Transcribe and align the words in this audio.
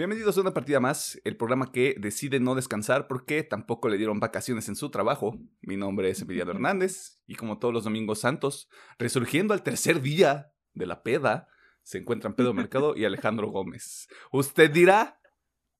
Bienvenidos 0.00 0.38
a 0.38 0.40
una 0.40 0.54
partida 0.54 0.80
más, 0.80 1.20
el 1.24 1.36
programa 1.36 1.72
que 1.72 1.94
decide 1.98 2.40
no 2.40 2.54
descansar 2.54 3.06
porque 3.06 3.42
tampoco 3.42 3.90
le 3.90 3.98
dieron 3.98 4.18
vacaciones 4.18 4.66
en 4.70 4.74
su 4.74 4.90
trabajo. 4.90 5.38
Mi 5.60 5.76
nombre 5.76 6.08
es 6.08 6.22
Emiliano 6.22 6.52
Hernández 6.52 7.20
y 7.26 7.34
como 7.34 7.58
todos 7.58 7.74
los 7.74 7.84
domingos 7.84 8.20
santos, 8.20 8.70
resurgiendo 8.98 9.52
al 9.52 9.62
tercer 9.62 10.00
día 10.00 10.54
de 10.72 10.86
la 10.86 11.02
peda, 11.02 11.48
se 11.82 11.98
encuentran 11.98 12.34
Pedro 12.34 12.54
Mercado 12.54 12.96
y 12.96 13.04
Alejandro 13.04 13.50
Gómez. 13.50 14.08
Usted 14.32 14.70
dirá, 14.70 15.20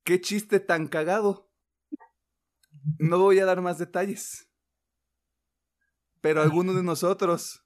qué 0.04 0.20
chiste 0.20 0.60
tan 0.60 0.88
cagado. 0.88 1.50
No 2.98 3.18
voy 3.20 3.38
a 3.38 3.46
dar 3.46 3.62
más 3.62 3.78
detalles. 3.78 4.50
Pero 6.20 6.42
alguno 6.42 6.74
de 6.74 6.82
nosotros 6.82 7.64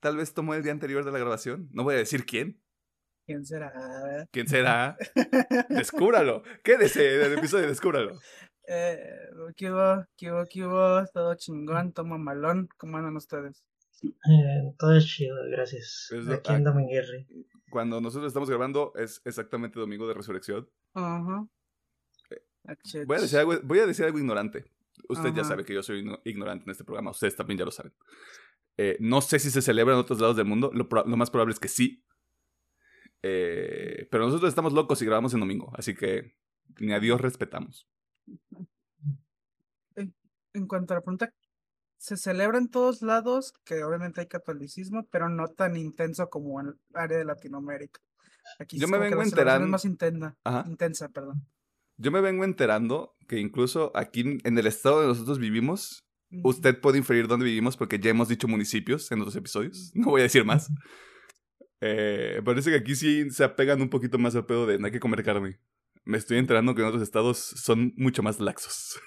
tal 0.00 0.18
vez 0.18 0.34
tomó 0.34 0.52
el 0.52 0.62
día 0.62 0.72
anterior 0.72 1.02
de 1.02 1.12
la 1.12 1.18
grabación. 1.18 1.70
No 1.72 1.82
voy 1.82 1.94
a 1.94 1.98
decir 1.98 2.26
quién. 2.26 2.62
¿Quién 3.26 3.44
será? 3.44 3.72
¿Quién 4.30 4.46
será? 4.46 4.96
Descúbralo. 5.68 6.42
Quédese 6.62 7.02
del 7.02 7.38
episodio, 7.38 7.66
descúbralo. 7.66 8.18
Eh, 8.68 8.98
¿Qué 9.56 9.70
hubo? 9.70 10.04
¿Qué 10.16 10.30
hubo? 10.30 10.44
¿Qué 10.48 10.64
hubo? 10.64 11.04
Todo 11.12 11.34
chingón, 11.34 11.92
toma 11.92 12.18
malón. 12.18 12.68
¿Cómo 12.76 12.96
andan 12.98 13.16
ustedes? 13.16 13.64
Eh, 14.02 14.74
todo 14.78 14.96
es 14.96 15.06
chido, 15.06 15.36
gracias. 15.50 16.08
Lo- 16.12 16.34
Aquí 16.34 16.52
en 16.52 16.66
ah. 16.66 16.70
Dominguerri. 16.70 17.26
Cuando 17.70 18.00
nosotros 18.00 18.28
estamos 18.28 18.48
grabando 18.48 18.92
es 18.94 19.20
exactamente 19.24 19.80
domingo 19.80 20.06
de 20.06 20.14
resurrección. 20.14 20.68
Ajá. 20.94 21.46
Eh, 22.30 22.42
Achech. 22.64 23.06
Voy 23.06 23.16
a 23.16 23.20
decir 23.22 23.38
algo, 23.40 23.54
voy 23.64 23.78
a 23.80 23.86
decir 23.86 24.04
algo 24.04 24.18
ignorante. 24.18 24.64
Usted 25.08 25.32
ya 25.34 25.44
sabe 25.44 25.64
que 25.64 25.74
yo 25.74 25.82
soy 25.82 26.02
igno- 26.02 26.20
ignorante 26.24 26.64
en 26.64 26.70
este 26.70 26.84
programa. 26.84 27.10
Ustedes 27.10 27.34
también 27.36 27.58
ya 27.58 27.64
lo 27.64 27.70
saben. 27.70 27.92
Eh, 28.78 28.96
no 29.00 29.20
sé 29.20 29.38
si 29.38 29.50
se 29.50 29.62
celebra 29.62 29.94
en 29.94 30.00
otros 30.00 30.20
lados 30.20 30.36
del 30.36 30.46
mundo. 30.46 30.70
Lo 30.72 31.16
más 31.16 31.30
probable 31.30 31.52
es 31.54 31.60
que 31.60 31.68
sí. 31.68 32.04
Eh, 33.22 34.06
pero 34.10 34.26
nosotros 34.26 34.48
estamos 34.48 34.72
locos 34.72 35.00
y 35.02 35.06
grabamos 35.06 35.34
en 35.34 35.40
domingo. 35.40 35.70
Así 35.74 35.94
que 35.94 36.34
ni 36.78 36.92
a 36.92 37.00
Dios 37.00 37.20
respetamos. 37.20 37.88
En 40.54 40.66
cuanto 40.66 40.94
a 40.94 40.96
la 40.96 41.00
pregunta, 41.02 41.32
se 41.98 42.16
celebra 42.16 42.56
en 42.58 42.68
todos 42.70 43.02
lados, 43.02 43.52
que 43.64 43.82
obviamente 43.84 44.20
hay 44.22 44.26
catolicismo, 44.26 45.06
pero 45.10 45.28
no 45.28 45.48
tan 45.48 45.76
intenso 45.76 46.28
como 46.30 46.60
en 46.60 46.68
el 46.68 46.74
área 46.94 47.18
de 47.18 47.24
Latinoamérica. 47.24 48.00
Aquí 48.58 48.78
Yo 48.78 48.88
me 48.88 48.98
vengo 48.98 49.16
la 49.22 49.24
celebración 49.24 49.26
es 49.26 49.32
enteran- 49.64 49.70
más 49.70 49.84
intensa, 49.84 50.36
Ajá. 50.44 50.64
intensa, 50.66 51.08
perdón. 51.10 51.46
Yo 51.98 52.10
me 52.10 52.20
vengo 52.20 52.44
enterando 52.44 53.16
que 53.28 53.38
incluso 53.38 53.90
aquí 53.94 54.20
en- 54.20 54.40
en 54.44 54.56
el 54.58 54.66
estado 54.66 54.96
donde 54.96 55.08
nosotros 55.12 55.38
vivimos, 55.38 56.02
Ujú. 56.28 56.48
Usted 56.48 56.80
puede 56.80 56.98
inferir 56.98 57.28
dónde 57.28 57.46
vivimos 57.46 57.76
porque 57.76 58.00
ya 58.00 58.10
hemos 58.10 58.26
dicho 58.28 58.48
municipios 58.48 59.12
en 59.12 59.20
otros 59.20 59.36
episodios. 59.36 59.92
No 59.94 60.06
voy 60.10 60.22
a 60.22 60.24
decir 60.24 60.44
más. 60.44 60.68
Eh, 61.80 62.40
parece 62.44 62.70
que 62.70 62.76
aquí 62.76 62.94
sí 62.94 63.30
se 63.30 63.44
apegan 63.44 63.82
un 63.82 63.90
poquito 63.90 64.18
más 64.18 64.34
al 64.34 64.46
pedo 64.46 64.66
de 64.66 64.78
no 64.78 64.86
hay 64.86 64.92
que 64.92 65.00
comer 65.00 65.22
carne. 65.22 65.60
Me 66.04 66.18
estoy 66.18 66.38
enterando 66.38 66.74
que 66.74 66.82
en 66.82 66.88
otros 66.88 67.02
estados 67.02 67.38
son 67.38 67.92
mucho 67.96 68.22
más 68.22 68.40
laxos. 68.40 69.00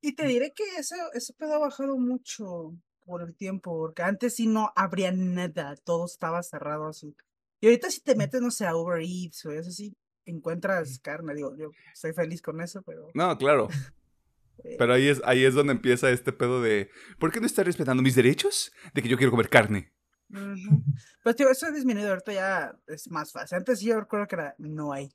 Y 0.00 0.14
te 0.14 0.26
diré 0.26 0.52
que 0.54 0.64
ese, 0.78 0.94
ese 1.12 1.34
pedo 1.34 1.54
ha 1.54 1.58
bajado 1.58 1.98
mucho 1.98 2.74
por 3.04 3.22
el 3.22 3.34
tiempo, 3.34 3.76
porque 3.76 4.02
antes 4.02 4.36
sí 4.36 4.46
no 4.46 4.72
habría 4.76 5.12
nada, 5.12 5.74
todo 5.84 6.06
estaba 6.06 6.42
cerrado 6.42 6.88
así. 6.88 7.14
Y 7.60 7.66
ahorita 7.66 7.90
si 7.90 8.00
te 8.00 8.14
metes, 8.14 8.40
no 8.40 8.50
sé, 8.50 8.66
a 8.66 8.76
Uber 8.76 9.02
Eats 9.02 9.44
o 9.44 9.52
eso 9.52 9.70
sí, 9.70 9.94
encuentras 10.24 10.98
carne, 11.00 11.34
digo, 11.34 11.54
yo 11.58 11.70
estoy 11.92 12.12
feliz 12.12 12.40
con 12.40 12.60
eso, 12.60 12.82
pero... 12.82 13.08
No, 13.14 13.36
claro. 13.36 13.68
eh, 14.64 14.76
Pero 14.78 14.94
ahí 14.94 15.08
es, 15.08 15.20
ahí 15.24 15.44
es 15.44 15.54
donde 15.54 15.72
empieza 15.72 16.10
este 16.10 16.32
pedo 16.32 16.62
de 16.62 16.90
¿por 17.18 17.32
qué 17.32 17.40
no 17.40 17.46
está 17.46 17.62
respetando 17.64 18.02
mis 18.02 18.14
derechos? 18.14 18.72
De 18.94 19.02
que 19.02 19.08
yo 19.08 19.16
quiero 19.16 19.32
comer 19.32 19.48
carne. 19.50 19.92
Ujú. 20.32 20.82
Pues 21.22 21.36
tío, 21.36 21.48
eso 21.50 21.66
ha 21.66 21.70
disminuido, 21.70 22.10
ahorita 22.10 22.32
ya 22.32 22.76
es 22.86 23.10
más 23.10 23.32
fácil. 23.32 23.58
Antes 23.58 23.78
sí 23.80 23.86
yo 23.86 24.00
recuerdo 24.00 24.26
que 24.26 24.36
era, 24.36 24.54
no 24.58 24.92
hay. 24.92 25.10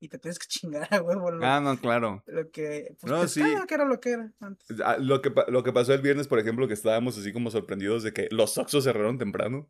Y 0.00 0.08
te 0.08 0.18
tienes 0.18 0.38
que 0.38 0.46
chingar 0.48 0.86
a 0.94 1.02
huevo 1.02 1.30
lo, 1.32 1.44
Ah, 1.44 1.60
no, 1.60 1.76
claro. 1.78 2.22
lo 2.26 2.50
que... 2.50 2.94
Pues 3.00 3.10
No, 3.12 3.26
sí. 3.26 3.42
pescado, 3.42 3.66
que 3.66 3.74
era 3.74 3.84
lo 3.84 4.00
que 4.00 4.10
era 4.10 4.32
antes. 4.40 4.80
Ah, 4.84 4.96
Lo 4.98 5.20
que, 5.22 5.32
lo 5.48 5.62
que 5.64 5.72
pasó 5.72 5.92
el 5.92 6.02
viernes, 6.02 6.28
por 6.28 6.38
ejemplo, 6.38 6.68
que 6.68 6.74
estábamos 6.74 7.18
así 7.18 7.32
como 7.32 7.50
sorprendidos 7.50 8.02
de 8.04 8.12
que 8.12 8.28
los 8.30 8.56
Oxxos 8.58 8.84
cerraron 8.84 9.18
temprano. 9.18 9.68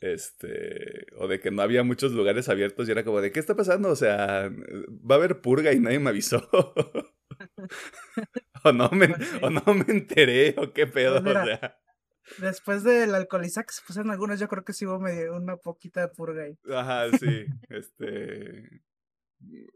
Este, 0.00 1.06
o 1.16 1.26
de 1.28 1.40
que 1.40 1.50
no 1.50 1.62
había 1.62 1.82
muchos 1.82 2.12
lugares 2.12 2.48
abiertos 2.50 2.86
y 2.88 2.92
era 2.92 3.04
como 3.04 3.20
de, 3.22 3.32
¿qué 3.32 3.40
está 3.40 3.54
pasando? 3.56 3.88
O 3.88 3.96
sea, 3.96 4.50
va 4.50 5.14
a 5.14 5.18
haber 5.18 5.40
purga 5.40 5.72
y 5.72 5.80
nadie 5.80 5.98
me 5.98 6.10
avisó. 6.10 6.48
o, 8.64 8.72
no 8.72 8.90
me, 8.90 9.08
Pues 9.08 9.28
sí. 9.28 9.38
o 9.42 9.50
no 9.50 9.62
me 9.74 9.84
enteré, 9.88 10.54
o 10.58 10.72
qué 10.72 10.86
pedo, 10.86 11.22
Pues 11.22 11.24
mira. 11.24 11.42
o 11.42 11.46
sea. 11.46 11.78
Después 12.38 12.82
del 12.82 13.14
alcoholizar 13.14 13.64
que 13.64 13.72
se 13.72 13.82
pusieron 13.86 14.10
algunos, 14.10 14.38
yo 14.40 14.48
creo 14.48 14.64
que 14.64 14.72
sí 14.72 14.84
hubo 14.86 14.98
medio 14.98 15.34
una 15.36 15.56
poquita 15.56 16.00
de 16.00 16.08
purga 16.08 16.42
ahí. 16.44 16.58
Ajá, 16.72 17.10
sí, 17.18 17.46
este... 17.68 18.82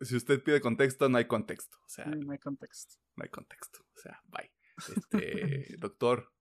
Si 0.00 0.16
usted 0.16 0.43
pide 0.43 0.61
contexto, 0.61 1.09
no 1.09 1.19
hay 1.19 1.27
contexto. 1.27 1.77
O 1.84 1.88
sea, 1.88 2.06
No 2.06 2.33
hay 2.33 2.38
contexto. 2.38 2.97
no 3.16 3.22
hay 3.25 3.28
contexto. 3.31 3.81
O 3.94 3.99
sea, 4.00 4.21
bye. 4.28 4.50
Este, 4.97 5.77
doctor, 5.78 6.33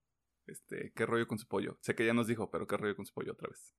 este, 0.47 0.93
¿qué 0.95 1.05
rollo 1.05 1.27
con 1.27 1.37
su 1.37 1.47
pollo? 1.47 1.77
Sé 1.81 1.93
que 1.95 2.05
ya 2.05 2.13
nos 2.13 2.27
dijo, 2.27 2.49
pero 2.49 2.65
¿qué 2.65 2.77
rollo 2.77 2.95
con 2.95 3.05
su 3.05 3.13
pollo 3.13 3.33
otra 3.33 3.49
vez? 3.49 3.75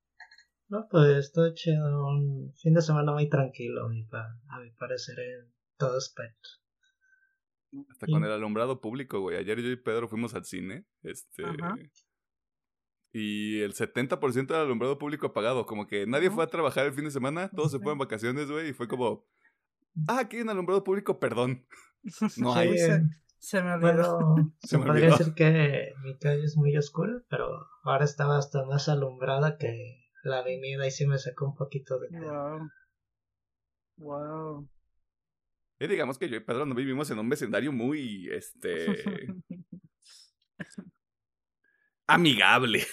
No, 0.68 0.86
pues 0.90 1.32
todo 1.32 1.52
chido. 1.54 2.06
Un 2.06 2.54
fin 2.62 2.74
de 2.74 2.82
semana 2.82 3.12
muy 3.12 3.28
tranquilo, 3.28 3.86
a 3.86 3.88
mi, 3.88 4.04
pa- 4.04 4.38
a 4.50 4.60
mi 4.60 4.70
parecer, 4.72 5.18
en 5.18 5.52
todo 5.78 5.96
aspecto. 5.96 6.48
Hasta 7.90 8.06
con 8.06 8.24
el 8.24 8.30
alumbrado 8.32 8.80
público, 8.80 9.20
güey. 9.20 9.36
Ayer 9.38 9.60
yo 9.60 9.70
y 9.70 9.76
Pedro 9.76 10.06
fuimos 10.08 10.34
al 10.34 10.44
cine. 10.44 10.86
Este. 11.02 11.44
Ajá. 11.44 11.76
Y 13.12 13.60
el 13.60 13.74
70% 13.74 14.46
del 14.46 14.56
alumbrado 14.62 14.98
público 14.98 15.26
apagado. 15.28 15.66
Como 15.66 15.86
que 15.86 16.06
nadie 16.06 16.30
fue 16.30 16.44
a 16.44 16.48
trabajar 16.48 16.86
el 16.86 16.92
fin 16.92 17.04
de 17.04 17.10
semana. 17.10 17.50
Todos 17.50 17.72
se 17.72 17.78
fueron 17.78 17.98
vacaciones, 17.98 18.50
güey. 18.50 18.68
Y 18.68 18.72
fue 18.72 18.86
como. 18.88 19.26
Ah, 20.06 20.20
aquí 20.20 20.36
hay 20.36 20.42
un 20.42 20.50
alumbrado 20.50 20.84
público, 20.84 21.18
perdón. 21.18 21.66
No 22.38 22.52
Sí, 22.54 22.58
hay. 22.58 22.78
se, 22.78 23.02
se 23.38 23.62
me 23.62 23.72
olvidó. 23.72 24.18
Bueno, 24.36 24.54
Se 24.62 24.78
me 24.78 24.86
podría 24.86 25.04
olvidó. 25.06 25.18
decir 25.18 25.34
que 25.34 25.92
mi 26.04 26.16
calle 26.18 26.44
es 26.44 26.56
muy 26.56 26.76
oscura, 26.76 27.22
pero 27.28 27.48
ahora 27.84 28.04
estaba 28.04 28.38
hasta 28.38 28.64
más 28.64 28.88
alumbrada 28.88 29.58
que 29.58 30.04
la 30.22 30.38
avenida 30.38 30.86
y 30.86 30.90
sí 30.90 31.06
me 31.06 31.18
sacó 31.18 31.46
un 31.46 31.56
poquito 31.56 31.98
de. 31.98 32.08
Wow. 32.20 32.70
Wow. 33.96 34.68
Y 35.80 35.86
digamos 35.88 36.16
que 36.18 36.28
yo 36.28 36.36
y 36.36 36.40
Pedro 36.40 36.64
no 36.66 36.74
vivimos 36.74 37.10
en 37.10 37.18
un 37.18 37.28
vecindario 37.28 37.72
muy. 37.72 38.28
Este. 38.30 39.26
amigable. 42.14 42.86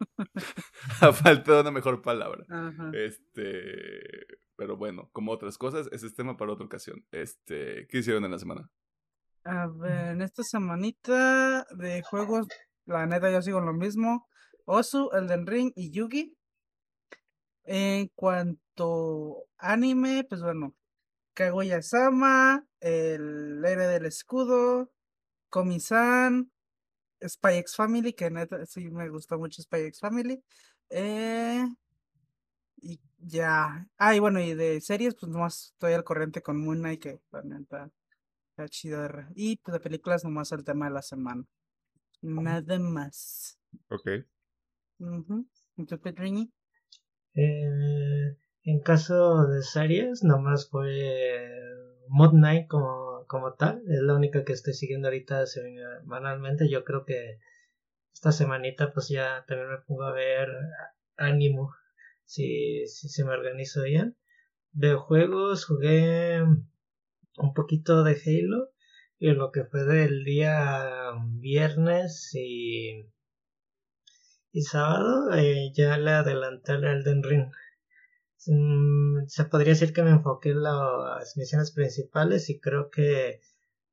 A 1.00 1.12
falta 1.12 1.54
de 1.54 1.60
una 1.60 1.70
mejor 1.70 2.02
palabra. 2.02 2.44
Ajá. 2.48 2.90
Este. 2.94 4.26
Pero 4.56 4.76
bueno, 4.76 5.10
como 5.12 5.32
otras 5.32 5.58
cosas, 5.58 5.88
ese 5.92 6.06
es 6.06 6.14
tema 6.14 6.36
para 6.36 6.52
otra 6.52 6.66
ocasión. 6.66 7.04
Este. 7.10 7.86
¿Qué 7.88 7.98
hicieron 7.98 8.24
en 8.24 8.30
la 8.30 8.38
semana? 8.38 8.70
A 9.44 9.68
ver, 9.68 10.08
en 10.08 10.22
esta 10.22 10.42
semanita 10.42 11.66
de 11.76 12.02
juegos, 12.02 12.48
la 12.84 13.06
neta 13.06 13.30
yo 13.30 13.40
sigo 13.42 13.60
lo 13.60 13.72
mismo. 13.72 14.28
Osu, 14.64 15.10
Elden 15.12 15.46
Ring 15.46 15.72
y 15.76 15.92
Yugi. 15.92 16.36
En 17.64 18.08
cuanto 18.14 19.46
anime, 19.58 20.24
pues 20.28 20.40
bueno, 20.40 20.74
Kaguya-sama, 21.34 22.66
el 22.80 23.62
héroe 23.64 23.86
del 23.86 24.06
escudo, 24.06 24.90
Komi-san, 25.48 26.50
Spy 27.20 27.54
X 27.58 27.76
Family, 27.76 28.12
que 28.12 28.30
neta 28.30 28.64
sí 28.66 28.88
me 28.90 29.08
gustó 29.08 29.38
mucho 29.38 29.62
Spy 29.62 29.80
X 29.82 30.00
Family. 30.00 30.42
Eh, 30.90 31.64
y 32.76 33.00
ya. 33.18 33.88
Ah, 33.98 34.14
y 34.14 34.18
bueno, 34.20 34.40
y 34.40 34.54
de 34.54 34.80
series, 34.80 35.14
pues 35.14 35.30
nomás 35.30 35.72
estoy 35.72 35.92
al 35.94 36.04
corriente 36.04 36.42
con 36.42 36.62
Moon 36.62 36.78
Knight, 36.78 37.00
que 37.02 37.20
la 37.32 37.42
neta 37.42 37.90
está 38.50 38.68
chido. 38.68 39.02
de 39.02 39.08
re- 39.08 39.26
Y 39.34 39.56
pues 39.56 39.72
de 39.74 39.80
películas 39.80 40.24
nomás 40.24 40.52
el 40.52 40.64
tema 40.64 40.86
de 40.86 40.94
la 40.94 41.02
semana. 41.02 41.44
Nada 42.22 42.78
más. 42.78 43.58
Ok. 43.90 44.08
Ujú. 44.98 45.46
¿Y 45.76 45.84
tú, 45.86 45.98
Pedriñi? 46.00 46.50
Eh, 47.34 48.36
en 48.64 48.80
caso 48.80 49.46
de 49.46 49.62
series, 49.62 50.22
nomás 50.24 50.68
fue 50.70 51.60
Moon 52.08 52.30
Knight 52.32 52.66
como, 52.68 53.15
como 53.26 53.54
tal. 53.54 53.82
Es 53.88 54.00
la 54.00 54.14
única 54.14 54.44
que 54.44 54.52
estoy 54.52 54.74
siguiendo 54.74 55.08
ahorita 55.08 55.46
semanalmente. 55.46 56.68
Yo 56.68 56.84
creo 56.84 57.04
que 57.04 57.38
esta 58.12 58.32
semanita 58.32 58.92
pues 58.92 59.08
ya 59.08 59.44
también 59.46 59.70
me 59.70 59.78
pongo 59.78 60.04
a 60.04 60.12
ver 60.12 60.48
ánimo. 61.16 61.74
Si, 62.24 62.86
si 62.86 63.08
se 63.08 63.24
me 63.24 63.32
organizo 63.32 63.82
bien. 63.82 64.16
De 64.72 64.94
juegos 64.94 65.64
jugué 65.64 66.42
un 66.42 67.54
poquito 67.54 68.04
de 68.04 68.12
Halo. 68.12 68.70
Y 69.18 69.30
lo 69.32 69.50
que 69.50 69.64
fue 69.64 69.84
del 69.84 70.24
día 70.24 71.12
viernes 71.40 72.32
y 72.34 73.06
y 74.56 74.62
sábado 74.62 75.34
eh, 75.34 75.70
ya 75.74 75.98
le 75.98 76.12
adelanté 76.12 76.72
el 76.72 76.84
Elden 76.84 77.22
Ring. 77.22 77.52
Mm, 78.46 79.26
se 79.26 79.44
podría 79.44 79.72
decir 79.72 79.92
que 79.92 80.02
me 80.02 80.10
enfoqué 80.10 80.50
en 80.50 80.62
las 80.62 81.36
misiones 81.36 81.72
principales 81.72 82.48
y 82.50 82.60
creo 82.60 82.90
que 82.90 83.40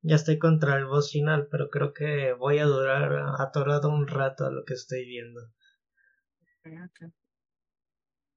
ya 0.02 0.16
estoy 0.16 0.38
contra 0.40 0.78
el 0.78 0.86
boss 0.86 1.12
final, 1.12 1.48
pero 1.52 1.70
creo 1.70 1.94
que 1.94 2.34
voy 2.34 2.60
a 2.60 2.66
durar 2.66 3.14
atorado 3.40 3.90
un 3.90 4.08
rato 4.08 4.46
a 4.46 4.52
lo 4.52 4.64
que 4.66 4.74
estoy 4.76 5.06
viendo. 5.06 5.42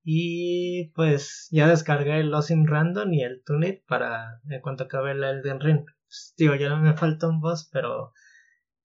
Y 0.05 0.91
pues 0.95 1.49
ya 1.51 1.69
descargué 1.69 2.21
el 2.21 2.31
Lost 2.31 2.51
in 2.51 2.67
Random 2.67 3.13
y 3.13 3.23
el 3.23 3.43
Tunit 3.45 3.85
para 3.87 4.41
en 4.49 4.61
cuanto 4.63 4.85
acabe 4.85 5.11
el 5.13 5.23
Elden 5.25 5.61
Ring. 5.61 5.85
Pues, 6.07 6.35
digo, 6.39 6.55
ya 6.55 6.69
no 6.71 6.79
me 6.79 6.95
falta 6.97 7.29
un 7.29 7.41
boss, 7.41 7.69
pero 7.73 8.13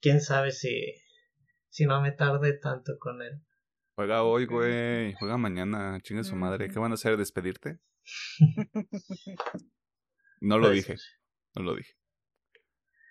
quién 0.01 0.19
sabe 0.21 0.51
si, 0.51 0.95
si 1.69 1.85
no 1.85 2.01
me 2.01 2.11
tarde 2.11 2.53
tanto 2.53 2.97
con 2.99 3.21
él. 3.21 3.41
Juega 3.95 4.23
hoy, 4.23 4.45
güey. 4.45 5.13
Juega 5.13 5.37
mañana. 5.37 5.99
Chinga 6.01 6.23
su 6.23 6.35
madre. 6.35 6.69
¿Qué 6.69 6.79
van 6.79 6.91
a 6.91 6.95
hacer? 6.95 7.17
¿Despedirte? 7.17 7.79
No 10.43 10.57
lo 10.57 10.69
Pues, 10.69 10.87
dije. 10.87 10.95
No 11.55 11.61
lo 11.61 11.75
dije. 11.75 11.93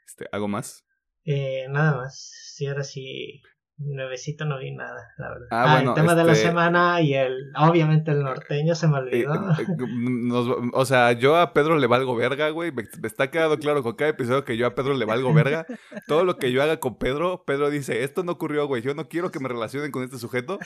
Este, 0.04 0.26
¿Algo 0.32 0.48
más? 0.48 0.84
Eh, 1.24 1.66
nada 1.68 1.94
más. 1.96 2.28
Sí, 2.54 2.66
ahora 2.66 2.82
sí. 2.82 3.40
Nuevecito 3.82 4.44
no 4.44 4.58
vi 4.58 4.72
nada, 4.72 5.14
la 5.16 5.28
verdad. 5.30 5.46
Ah, 5.50 5.64
Ah, 5.66 5.74
bueno, 5.76 5.90
el 5.90 5.94
tema 5.94 6.14
de 6.14 6.24
la 6.24 6.32
este- 6.32 6.46
semana 6.48 7.00
y 7.00 7.14
el. 7.14 7.50
Obviamente 7.56 8.10
el 8.10 8.22
norteño 8.22 8.74
se 8.74 8.86
me 8.88 8.98
Eh, 8.98 9.00
olvidó. 9.00 9.34
eh, 9.34 9.66
nos- 9.96 10.56
o 10.72 10.84
sea, 10.84 11.12
yo 11.12 11.36
a 11.36 11.52
Pedro 11.54 11.78
le 11.78 11.86
valgo 11.86 12.14
verga, 12.14 12.50
güey. 12.50 12.72
Me, 12.72 12.82
me 13.00 13.08
está 13.08 13.30
quedando 13.30 13.58
claro 13.58 13.82
con 13.82 13.94
cada 13.96 14.10
episodio 14.10 14.44
que 14.44 14.56
yo 14.58 14.66
a 14.66 14.74
Pedro 14.74 14.92
le 14.94 15.06
valgo 15.06 15.32
verga. 15.32 15.66
Todo 16.06 16.24
lo 16.24 16.36
que 16.36 16.52
yo 16.52 16.62
haga 16.62 16.78
con 16.78 16.98
Pedro, 16.98 17.44
Pedro 17.46 17.70
dice, 17.70 18.04
esto 18.04 18.22
no 18.22 18.32
ocurrió, 18.32 18.66
güey. 18.66 18.82
Yo 18.82 18.94
no 18.94 19.08
quiero 19.08 19.30
que 19.30 19.40
me 19.40 19.48
relacionen 19.48 19.90
con 19.90 20.02
este 20.04 20.18
sujeto, 20.18 20.58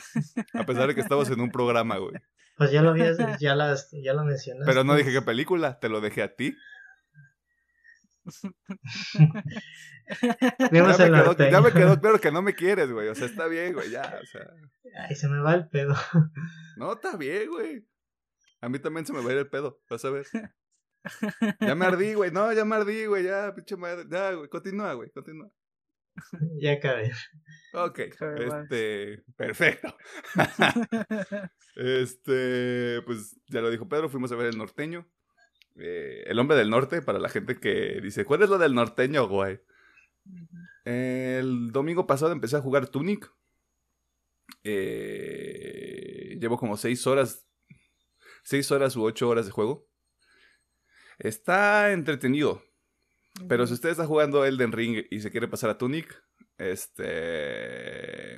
a 0.53 0.63
pesar 0.65 0.87
de 0.87 0.95
que 0.95 1.01
estamos 1.01 1.29
en 1.29 1.39
un 1.39 1.51
programa, 1.51 1.97
güey. 1.97 2.15
Pues 2.57 2.71
ya 2.71 2.81
lo 2.81 2.93
vi, 2.93 3.01
ya, 3.39 3.53
las, 3.55 3.89
ya 3.91 4.13
lo 4.13 4.23
mencionaste. 4.23 4.65
Pero 4.71 4.83
no 4.85 4.95
dije 4.95 5.11
qué 5.11 5.21
película, 5.21 5.77
te 5.79 5.89
lo 5.89 5.99
dejé 5.99 6.23
a 6.23 6.35
ti. 6.35 6.55
Vimos 10.71 10.97
Ya 10.97 11.05
me, 11.05 11.11
quedó, 11.11 11.37
ya 11.37 11.61
me 11.61 11.71
quedó 11.71 11.99
claro 11.99 12.19
que 12.19 12.31
no 12.31 12.41
me 12.41 12.53
quieres, 12.53 12.91
güey. 12.91 13.09
O 13.09 13.15
sea, 13.15 13.27
está 13.27 13.47
bien, 13.47 13.73
güey, 13.73 13.91
ya. 13.91 14.19
O 14.21 14.25
sea, 14.25 14.49
Ay, 15.07 15.15
se 15.15 15.27
me 15.27 15.39
va 15.39 15.53
el 15.53 15.69
pedo. 15.69 15.93
no, 16.77 16.93
está 16.93 17.17
bien, 17.17 17.49
güey. 17.49 17.85
A 18.61 18.69
mí 18.69 18.79
también 18.79 19.05
se 19.05 19.13
me 19.13 19.21
va 19.21 19.29
a 19.29 19.33
ir 19.33 19.39
el 19.39 19.49
pedo, 19.49 19.79
vas 19.89 20.05
a 20.05 20.09
ver. 20.09 20.25
Ya 21.59 21.75
me 21.75 21.85
ardí, 21.85 22.13
güey. 22.13 22.31
No, 22.31 22.51
ya 22.51 22.65
me 22.65 22.75
ardí, 22.75 23.05
güey. 23.05 23.23
Ya, 23.23 23.53
pinche 23.53 23.75
madre. 23.75 24.05
Ya, 24.09 24.33
güey. 24.33 24.49
Continúa, 24.49 24.93
güey. 24.93 25.09
Continúa. 25.11 25.51
ya 26.59 26.73
acabé. 26.73 27.11
Ok. 27.73 27.99
Este. 27.99 29.23
Perfecto. 29.35 29.95
Este. 31.75 33.01
Pues 33.05 33.37
ya 33.47 33.61
lo 33.61 33.69
dijo 33.69 33.87
Pedro. 33.87 34.09
Fuimos 34.09 34.31
a 34.31 34.35
ver 34.35 34.47
el 34.47 34.57
norteño. 34.57 35.07
Eh, 35.77 36.23
el 36.27 36.39
hombre 36.39 36.57
del 36.57 36.69
norte, 36.69 37.01
para 37.01 37.19
la 37.19 37.29
gente 37.29 37.59
que 37.59 37.99
dice, 38.01 38.25
¿cuál 38.25 38.43
es 38.43 38.49
lo 38.49 38.57
del 38.57 38.73
norteño, 38.73 39.27
güey? 39.27 39.59
El 40.85 41.71
domingo 41.71 42.07
pasado 42.07 42.31
empecé 42.31 42.55
a 42.57 42.61
jugar 42.61 42.87
Tunic. 42.87 43.31
Eh, 44.63 46.37
llevo 46.39 46.57
como 46.57 46.77
seis 46.77 47.05
horas. 47.07 47.47
Seis 48.43 48.71
horas 48.71 48.95
u 48.95 49.03
ocho 49.03 49.27
horas 49.27 49.45
de 49.45 49.51
juego. 49.51 49.87
Está 51.17 51.91
entretenido. 51.91 52.63
Pero 53.47 53.67
si 53.67 53.73
usted 53.73 53.89
está 53.89 54.05
jugando 54.05 54.45
Elden 54.45 54.71
Ring 54.71 55.05
y 55.09 55.19
se 55.19 55.31
quiere 55.31 55.47
pasar 55.47 55.69
a 55.69 55.77
Tunic, 55.77 56.23
este. 56.57 58.37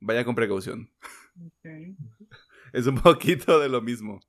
Vaya 0.00 0.24
con 0.24 0.34
precaución. 0.34 0.90
Es 2.72 2.88
un 2.88 3.00
poquito 3.00 3.60
de 3.60 3.68
lo 3.68 3.80
mismo. 3.80 4.20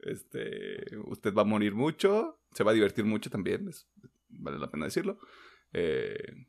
Este. 0.00 0.84
Usted 1.06 1.34
va 1.34 1.42
a 1.42 1.46
morir 1.46 1.74
mucho. 1.74 2.38
Se 2.52 2.64
va 2.64 2.70
a 2.70 2.74
divertir 2.74 3.04
mucho 3.04 3.30
también. 3.30 3.68
es- 3.68 3.88
vale 4.28 4.58
la 4.58 4.70
pena 4.70 4.84
decirlo. 4.86 5.18
Eh, 5.72 6.46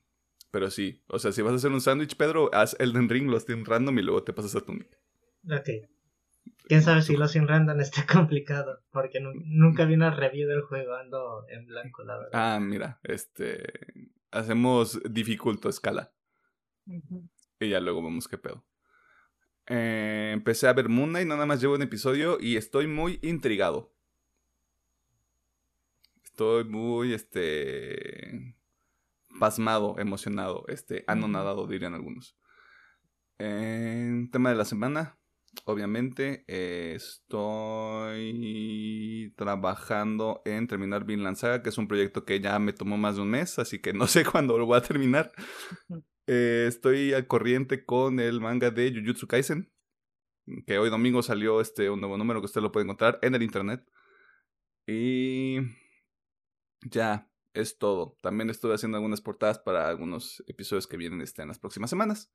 pero 0.51 0.69
sí. 0.69 1.03
O 1.07 1.19
sea, 1.19 1.31
si 1.31 1.41
vas 1.41 1.53
a 1.53 1.55
hacer 1.57 1.71
un 1.71 1.81
sándwich, 1.81 2.15
Pedro, 2.17 2.49
haz 2.53 2.75
Elden 2.79 3.09
Ring, 3.09 3.29
lo 3.29 3.38
en 3.47 3.65
random 3.65 3.99
y 3.99 4.01
luego 4.03 4.23
te 4.23 4.33
pasas 4.33 4.55
a 4.55 4.61
Tunic. 4.61 4.89
Ok. 5.49 5.69
Quién 6.65 6.81
sabe 6.81 7.01
si 7.01 7.15
lo 7.15 7.27
sin 7.27 7.47
random 7.47 7.79
está 7.81 8.05
complicado. 8.05 8.81
Porque 8.91 9.19
nu- 9.19 9.33
nunca 9.45 9.85
vi 9.85 9.94
una 9.95 10.11
review 10.13 10.47
del 10.47 10.61
juego, 10.61 10.95
ando 10.95 11.45
en 11.49 11.65
blanco, 11.65 12.03
la 12.03 12.17
verdad. 12.17 12.31
Ah, 12.33 12.59
mira. 12.59 12.99
Este. 13.03 13.63
Hacemos 14.31 14.99
dificulto 15.09 15.69
escala. 15.69 16.11
Y 17.59 17.69
ya 17.69 17.79
luego 17.79 18.03
vemos 18.03 18.27
qué 18.27 18.38
pedo. 18.38 18.63
Eh, 19.69 20.31
empecé 20.33 20.67
a 20.67 20.73
ver 20.73 20.89
Moon 20.89 21.09
Knight, 21.09 21.27
nada 21.27 21.45
más 21.45 21.61
llevo 21.61 21.75
un 21.75 21.81
episodio 21.81 22.37
y 22.39 22.57
estoy 22.57 22.87
muy 22.87 23.19
intrigado. 23.21 23.93
Estoy 26.23 26.63
muy, 26.65 27.13
este... 27.13 28.55
Pasmado, 29.39 29.95
emocionado, 29.99 30.65
este, 30.67 31.03
anonadado, 31.05 31.67
dirían 31.67 31.93
algunos. 31.93 32.35
Tema 33.37 34.49
de 34.49 34.55
la 34.55 34.65
semana, 34.65 35.19
obviamente, 35.65 36.43
eh, 36.47 36.93
estoy 36.95 38.33
trabajando 39.35 40.41
en 40.45 40.67
terminar 40.67 41.05
Vinland 41.05 41.37
Saga, 41.37 41.61
que 41.61 41.69
es 41.69 41.77
un 41.77 41.87
proyecto 41.87 42.25
que 42.25 42.39
ya 42.39 42.57
me 42.59 42.73
tomó 42.73 42.97
más 42.97 43.15
de 43.15 43.21
un 43.21 43.29
mes, 43.29 43.59
así 43.59 43.79
que 43.79 43.93
no 43.93 44.07
sé 44.07 44.25
cuándo 44.25 44.57
lo 44.57 44.65
voy 44.65 44.77
a 44.77 44.81
terminar. 44.81 45.31
Eh, 46.27 46.65
estoy 46.68 47.13
al 47.13 47.25
corriente 47.25 47.85
con 47.85 48.19
el 48.19 48.41
manga 48.41 48.69
de 48.69 48.91
Jujutsu 48.94 49.27
Kaisen. 49.27 49.71
Que 50.65 50.77
hoy 50.77 50.89
domingo 50.89 51.21
salió 51.24 51.59
este 51.59 51.89
un 51.89 52.00
nuevo 52.00 52.18
número 52.18 52.39
que 52.41 52.45
usted 52.45 52.62
lo 52.62 52.71
puede 52.71 52.85
encontrar 52.85 53.19
en 53.21 53.35
el 53.35 53.44
internet. 53.44 53.85
Y 54.85 55.57
ya, 56.81 57.29
es 57.53 57.77
todo. 57.77 58.18
También 58.21 58.50
estuve 58.50 58.75
haciendo 58.75 58.97
algunas 58.97 59.21
portadas 59.21 59.59
para 59.59 59.89
algunos 59.89 60.44
episodios 60.47 60.88
que 60.88 60.97
vienen 60.97 61.21
este, 61.21 61.41
en 61.41 61.50
las 61.50 61.59
próximas 61.59 61.89
semanas. 61.89 62.31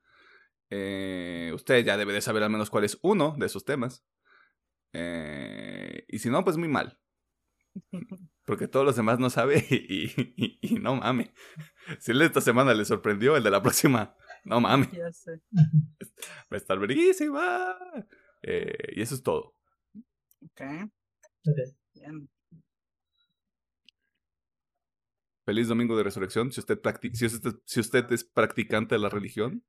Eh, 0.70 1.52
usted 1.54 1.84
ya 1.84 1.96
debe 1.96 2.12
de 2.12 2.20
saber 2.22 2.42
al 2.42 2.50
menos 2.50 2.70
cuál 2.70 2.84
es 2.84 2.98
uno 3.02 3.34
de 3.38 3.46
esos 3.46 3.64
temas. 3.64 4.04
Eh, 4.92 6.04
y 6.08 6.18
si 6.18 6.30
no, 6.30 6.44
pues 6.44 6.56
muy 6.56 6.68
mal. 6.68 6.98
Porque 8.44 8.68
todos 8.68 8.84
los 8.84 8.96
demás 8.96 9.18
no 9.18 9.30
sabe 9.30 9.64
y, 9.70 10.04
y- 10.36 10.58
y 10.60 10.74
no 10.74 10.96
mame. 10.96 11.32
Si 12.00 12.10
el 12.12 12.18
de 12.18 12.26
esta 12.26 12.40
semana 12.40 12.74
le 12.74 12.84
sorprendió, 12.84 13.36
el 13.36 13.42
de 13.44 13.50
la 13.50 13.62
próxima, 13.62 14.14
no 14.44 14.60
mame. 14.60 14.88
Ya 14.92 15.12
sé. 15.12 15.40
Va 15.52 16.52
a 16.52 16.56
estar 16.56 16.78
verguísima. 16.78 17.76
Eh, 18.42 18.94
y 18.96 19.02
eso 19.02 19.14
es 19.14 19.22
todo. 19.22 19.54
Ok. 20.44 20.60
Ok. 21.46 21.58
Bien. 21.94 22.28
Feliz 25.44 25.66
domingo 25.66 25.96
de 25.96 26.04
resurrección. 26.04 26.52
Si 26.52 26.60
usted, 26.60 26.78
si 27.14 27.26
usted, 27.26 27.54
si 27.64 27.80
usted 27.80 28.12
es 28.12 28.22
practicante 28.24 28.94
de 28.94 29.00
la 29.00 29.08
religión, 29.08 29.64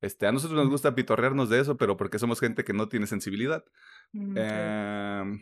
este, 0.00 0.26
a 0.26 0.32
nosotros 0.32 0.58
nos 0.58 0.68
gusta 0.68 0.96
pitorrearnos 0.96 1.48
de 1.48 1.60
eso, 1.60 1.76
pero 1.76 1.96
porque 1.96 2.18
somos 2.18 2.40
gente 2.40 2.64
que 2.64 2.72
no 2.72 2.88
tiene 2.88 3.06
sensibilidad. 3.06 3.64
Em, 4.12 5.40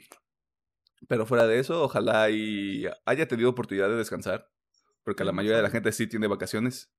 pero 1.08 1.26
fuera 1.26 1.46
de 1.46 1.58
eso, 1.58 1.82
ojalá 1.82 2.30
y 2.30 2.86
haya 3.04 3.28
tenido 3.28 3.50
oportunidad 3.50 3.88
de 3.88 3.96
descansar. 3.96 4.50
Porque 5.02 5.24
la 5.24 5.32
mayoría 5.32 5.58
de 5.58 5.62
la 5.62 5.70
gente 5.70 5.92
sí 5.92 6.06
tiene 6.06 6.26
vacaciones. 6.26 6.92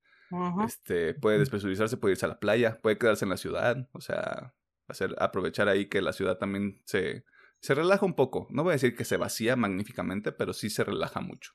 Este, 0.65 1.13
puede 1.13 1.39
despresurizarse, 1.39 1.97
puede 1.97 2.13
irse 2.13 2.25
a 2.25 2.29
la 2.29 2.39
playa, 2.39 2.79
puede 2.81 2.97
quedarse 2.97 3.25
en 3.25 3.29
la 3.29 3.37
ciudad. 3.37 3.89
O 3.93 4.01
sea, 4.01 4.53
hacer, 4.87 5.15
aprovechar 5.19 5.67
ahí 5.67 5.87
que 5.87 6.01
la 6.01 6.13
ciudad 6.13 6.37
también 6.37 6.81
se, 6.85 7.25
se 7.59 7.73
relaja 7.73 8.05
un 8.05 8.13
poco. 8.13 8.47
No 8.51 8.63
voy 8.63 8.71
a 8.71 8.73
decir 8.73 8.95
que 8.95 9.05
se 9.05 9.17
vacía 9.17 9.55
magníficamente, 9.55 10.31
pero 10.31 10.53
sí 10.53 10.69
se 10.69 10.83
relaja 10.83 11.19
mucho. 11.21 11.53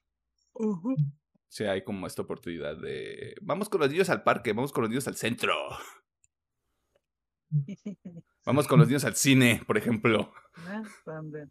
Sí, 1.48 1.64
hay 1.64 1.82
como 1.82 2.06
esta 2.06 2.22
oportunidad 2.22 2.76
de. 2.76 3.34
Vamos 3.42 3.68
con 3.68 3.80
los 3.80 3.90
niños 3.90 4.10
al 4.10 4.22
parque, 4.22 4.52
vamos 4.52 4.72
con 4.72 4.82
los 4.82 4.90
niños 4.90 5.08
al 5.08 5.16
centro. 5.16 5.54
Vamos 8.46 8.66
con 8.66 8.78
los 8.78 8.88
niños 8.88 9.04
al 9.04 9.16
cine, 9.16 9.62
por 9.66 9.76
ejemplo. 9.76 10.32
Ah, 10.66 10.82
también. 11.04 11.50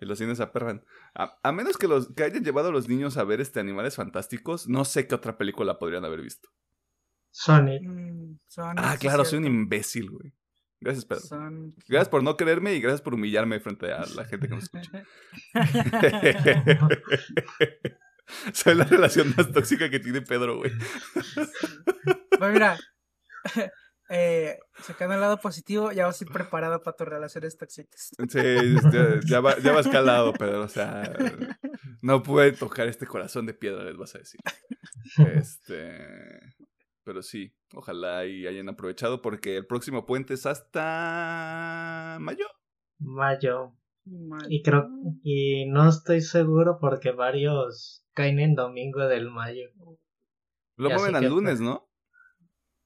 Y 0.00 0.06
los 0.06 0.18
cines 0.18 0.40
aperran. 0.40 0.84
A, 1.14 1.38
a 1.42 1.52
menos 1.52 1.76
que 1.76 1.88
los 1.88 2.12
que 2.14 2.24
hayan 2.24 2.44
llevado 2.44 2.68
a 2.68 2.72
los 2.72 2.88
niños 2.88 3.16
a 3.16 3.24
ver 3.24 3.40
este 3.40 3.60
animales 3.60 3.96
fantásticos, 3.96 4.68
no 4.68 4.84
sé 4.84 5.06
qué 5.06 5.14
otra 5.14 5.38
película 5.38 5.78
podrían 5.78 6.04
haber 6.04 6.22
visto. 6.22 6.48
Sonic. 7.30 7.82
Mm, 7.84 8.38
Sonic, 8.46 8.84
Ah, 8.84 8.96
claro, 8.98 9.24
soy 9.24 9.38
un 9.38 9.46
imbécil, 9.46 10.10
güey. 10.10 10.32
Gracias, 10.80 11.04
Pedro. 11.04 11.20
Sonic. 11.22 11.74
Gracias 11.88 12.08
por 12.08 12.22
no 12.22 12.36
creerme 12.36 12.74
y 12.74 12.80
gracias 12.80 13.02
por 13.02 13.14
humillarme 13.14 13.60
frente 13.60 13.92
a 13.92 14.04
la 14.14 14.24
gente 14.24 14.48
que 14.48 14.54
nos 14.54 14.64
escucha. 14.64 15.04
Soy 18.52 18.74
la 18.74 18.84
relación 18.84 19.32
más 19.36 19.50
tóxica 19.52 19.88
que 19.88 20.00
tiene 20.00 20.20
Pedro, 20.20 20.58
güey. 20.58 20.70
Pues 22.38 22.52
mira, 22.52 22.78
eh, 24.08 24.58
sacando 24.80 25.14
el 25.14 25.20
lado 25.20 25.38
positivo, 25.38 25.92
ya 25.92 26.06
vas 26.06 26.20
a 26.20 26.24
ir 26.24 26.30
preparado 26.30 26.82
para 26.82 26.96
tus 26.96 27.08
relaciones 27.08 27.56
tóxicas. 27.56 28.10
Sí, 28.28 28.76
ya, 28.92 29.20
ya 29.26 29.40
va, 29.40 29.58
ya 29.58 29.72
va 29.72 29.80
escalado, 29.80 30.32
Pedro. 30.32 30.62
O 30.62 30.68
sea, 30.68 31.12
no 32.02 32.22
puede 32.22 32.52
tocar 32.52 32.88
este 32.88 33.06
corazón 33.06 33.46
de 33.46 33.54
piedra, 33.54 33.84
les 33.84 33.96
vas 33.96 34.14
a 34.14 34.18
decir. 34.18 34.40
Este. 35.34 36.40
Pero 37.04 37.22
sí, 37.22 37.54
ojalá 37.74 38.26
y 38.26 38.46
hayan 38.46 38.68
aprovechado 38.68 39.22
porque 39.22 39.56
el 39.56 39.66
próximo 39.66 40.04
puente 40.04 40.34
es 40.34 40.44
hasta 40.46 42.18
mayo. 42.20 42.46
Mayo. 42.98 43.74
Y 44.48 44.62
creo, 44.62 44.88
y 45.22 45.66
no 45.66 45.88
estoy 45.88 46.20
seguro 46.20 46.78
porque 46.80 47.12
varios 47.12 48.04
caen 48.14 48.40
en 48.40 48.54
domingo 48.54 49.06
del 49.06 49.30
mayo. 49.30 49.68
Lo 50.76 50.90
mueven 50.90 51.16
al 51.16 51.28
lunes, 51.28 51.60
¿no? 51.60 51.87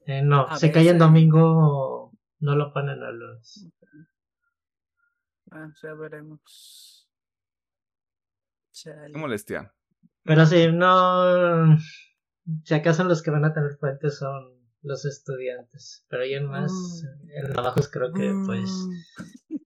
Eh, 0.06 0.22
no, 0.22 0.46
A 0.48 0.56
se 0.56 0.72
cae 0.72 0.82
en 0.82 0.86
veces. 0.94 0.98
domingo, 1.00 2.12
no 2.40 2.56
lo 2.56 2.72
ponen 2.72 3.02
al 3.02 3.18
lunes. 3.18 3.68
Ah, 5.50 5.68
ya 5.82 5.94
veremos. 5.94 7.08
Chale. 8.72 9.12
Qué 9.12 9.18
molestia. 9.18 9.74
Pero 10.24 10.46
sí, 10.46 10.68
no. 10.72 11.76
Si 12.64 12.74
acaso 12.74 13.04
los 13.04 13.22
que 13.22 13.30
van 13.30 13.44
a 13.44 13.52
tener 13.52 13.76
puentes 13.78 14.18
son 14.18 14.50
los 14.82 15.04
estudiantes. 15.04 16.04
Pero 16.08 16.24
ya 16.26 16.40
más, 16.42 16.72
Mm. 16.72 17.30
en 17.46 17.52
trabajos 17.52 17.88
creo 17.90 18.12
que 18.12 18.32
pues. 18.46 18.70
Mm. 18.70 19.56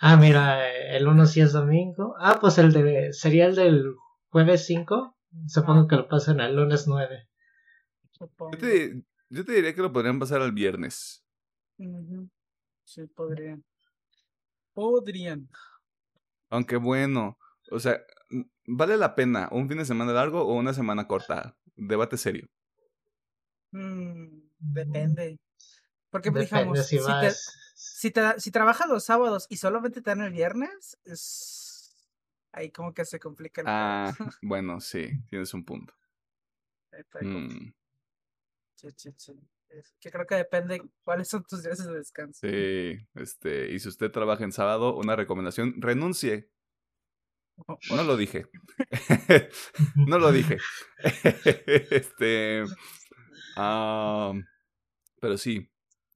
Ah, 0.00 0.16
mira, 0.16 0.68
el 0.94 1.06
uno 1.08 1.24
sí 1.26 1.40
es 1.40 1.52
domingo. 1.52 2.14
Ah, 2.18 2.38
pues 2.40 2.58
el 2.58 2.72
de. 2.72 3.12
Sería 3.12 3.46
el 3.46 3.54
del 3.54 3.94
jueves 4.28 4.66
5. 4.66 5.16
Supongo 5.46 5.86
que 5.88 5.96
lo 5.96 6.08
pasan 6.08 6.40
el 6.40 6.56
lunes 6.56 6.86
9. 6.86 7.28
Supongo. 8.12 8.52
Yo 8.52 8.58
te, 8.58 9.02
yo 9.34 9.44
te 9.44 9.52
diría 9.52 9.74
que 9.74 9.82
lo 9.82 9.92
podrían 9.92 10.18
pasar 10.18 10.40
al 10.42 10.52
viernes. 10.52 11.24
Sí, 12.84 13.06
podrían. 13.06 13.64
Podrían. 14.72 15.48
Aunque 16.50 16.76
bueno, 16.76 17.38
o 17.70 17.80
sea, 17.80 18.00
mm, 18.30 18.42
¿vale 18.66 18.96
la 18.96 19.14
pena 19.14 19.48
un 19.50 19.68
fin 19.68 19.78
de 19.78 19.84
semana 19.84 20.12
largo 20.12 20.42
o 20.42 20.54
una 20.54 20.72
semana 20.72 21.06
corta? 21.06 21.56
Debate 21.76 22.16
serio. 22.16 22.48
Mm, 23.72 24.40
depende. 24.58 25.40
Porque, 26.10 26.30
Depende 26.30 26.46
digamos, 26.46 26.86
si 26.86 26.98
si, 26.98 27.04
te, 27.20 27.30
si, 27.74 28.10
te- 28.12 28.40
si 28.40 28.50
trabajas 28.52 28.88
los 28.88 29.04
sábados 29.04 29.46
y 29.50 29.56
solamente 29.56 30.00
te 30.00 30.10
dan 30.10 30.20
el 30.20 30.32
viernes, 30.32 30.96
es 31.04 32.06
ahí 32.52 32.70
como 32.70 32.94
que 32.94 33.04
se 33.04 33.18
complica 33.18 33.62
el. 33.62 33.66
Ah, 33.68 34.14
bueno, 34.42 34.80
sí, 34.80 35.08
tienes 35.28 35.52
un 35.54 35.64
punto. 35.64 35.92
Ahí 36.92 37.00
está 37.00 37.18
como- 37.18 37.38
Mm, 37.40 37.74
sí, 38.96 39.10
sí, 39.16 39.32
sí. 39.32 39.32
Es 39.68 39.96
que 40.00 40.10
creo 40.10 40.26
que 40.26 40.36
depende 40.36 40.82
cuáles 41.02 41.28
son 41.28 41.44
tus 41.44 41.62
días 41.62 41.84
de 41.84 41.92
descanso. 41.92 42.40
sí, 42.40 42.96
este, 43.14 43.72
y 43.72 43.78
si 43.80 43.88
usted 43.88 44.10
trabaja 44.10 44.44
en 44.44 44.52
sábado, 44.52 44.96
una 44.96 45.16
recomendación, 45.16 45.74
renuncie. 45.80 46.50
No 47.90 48.02
lo 48.02 48.16
dije. 48.16 48.46
no 49.96 50.18
lo 50.18 50.32
dije. 50.32 50.58
este, 51.90 52.64
ah, 53.56 54.32
pero 55.20 55.38
sí, 55.38 55.70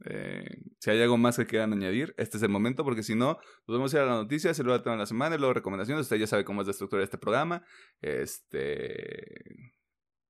eh, 0.05 0.61
si 0.79 0.91
hay 0.91 1.03
algo 1.03 1.17
más 1.17 1.37
que 1.37 1.47
quieran 1.47 1.73
añadir, 1.73 2.15
este 2.17 2.37
es 2.37 2.43
el 2.43 2.49
momento, 2.49 2.85
porque 2.85 3.03
si 3.03 3.15
no, 3.15 3.39
nos 3.67 3.79
vamos 3.79 3.95
a 3.95 3.97
ir 3.97 4.03
a 4.03 4.07
las 4.07 4.23
noticias 4.23 4.59
y 4.59 4.63
luego 4.63 4.83
tema 4.83 4.95
de 4.95 5.01
la 5.01 5.07
semana 5.07 5.37
y 5.37 5.39
luego 5.39 5.55
recomendaciones. 5.55 6.03
Usted 6.03 6.17
ya 6.17 6.27
sabe 6.27 6.45
cómo 6.45 6.61
es 6.61 6.67
la 6.67 6.73
estructura 6.73 7.01
de 7.01 7.05
este 7.05 7.19
programa. 7.19 7.65
Este, 8.01 9.73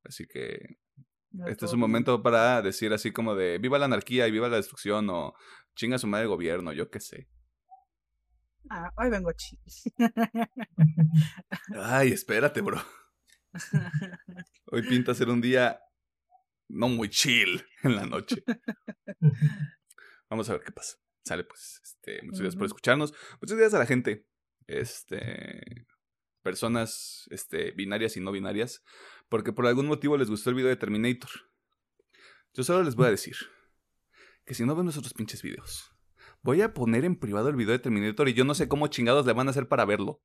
así 0.05 0.27
que 0.27 0.79
Este 1.47 1.67
es 1.67 1.73
un 1.73 1.81
momento 1.81 2.23
para 2.23 2.63
decir 2.63 2.93
así 2.93 3.13
como 3.13 3.35
de 3.35 3.59
viva 3.59 3.79
la 3.79 3.85
anarquía 3.85 4.27
y 4.27 4.31
viva 4.31 4.49
la 4.49 4.57
destrucción 4.57 5.09
o 5.11 5.35
chinga 5.75 5.99
su 5.99 6.07
madre 6.07 6.25
el 6.25 6.31
gobierno, 6.31 6.73
yo 6.73 6.91
qué 6.91 7.01
sé. 7.01 7.29
Ah, 8.71 8.93
hoy 8.97 9.11
vengo 9.11 9.31
chill. 9.33 9.59
Ay, 11.75 12.13
espérate, 12.13 12.61
bro. 12.61 12.79
Hoy 14.67 14.83
pinta 14.83 15.15
ser 15.15 15.29
un 15.29 15.41
día 15.41 15.81
no 16.69 16.89
muy 16.89 17.09
chill 17.09 17.65
en 17.83 17.97
la 17.97 18.05
noche. 18.05 18.45
Vamos 20.29 20.49
a 20.51 20.53
ver 20.53 20.63
qué 20.63 20.73
pasa. 20.73 20.97
Sale, 21.25 21.45
pues. 21.45 21.81
Este, 21.83 22.23
muchas 22.23 22.41
gracias 22.41 22.57
por 22.57 22.67
escucharnos. 22.67 23.15
Muchas 23.41 23.57
gracias 23.57 23.75
a 23.75 23.79
la 23.79 23.87
gente. 23.87 24.27
Este. 24.67 25.87
Personas 26.43 27.27
este, 27.31 27.73
binarias 27.73 28.17
y 28.17 28.21
no 28.21 28.33
binarias. 28.33 28.83
Porque 29.29 29.53
por 29.53 29.67
algún 29.67 29.87
motivo 29.87 30.17
les 30.17 30.31
gustó 30.31 30.51
el 30.51 30.57
video 30.57 30.69
de 30.71 30.77
Terminator. 30.77 31.31
Yo 32.55 32.65
solo 32.65 32.83
les 32.83 32.95
voy 32.95 33.07
a 33.07 33.11
decir 33.11 33.37
que 34.45 34.55
si 34.55 34.65
no 34.65 34.75
ven 34.75 34.87
los 34.87 34.97
otros 34.97 35.13
pinches 35.13 35.43
videos, 35.43 35.91
voy 36.43 36.63
a 36.63 36.73
poner 36.73 37.05
en 37.05 37.17
privado 37.17 37.49
el 37.49 37.57
video 37.57 37.73
de 37.73 37.79
Terminator 37.79 38.29
y 38.29 38.35
yo 38.35 38.45
no 38.45 38.55
sé 38.55 38.69
cómo 38.69 38.87
chingados 38.89 39.27
le 39.27 39.35
van 39.35 39.49
a 39.49 39.51
hacer 39.51 39.69
para 39.69 39.85
verlo. 39.85 40.23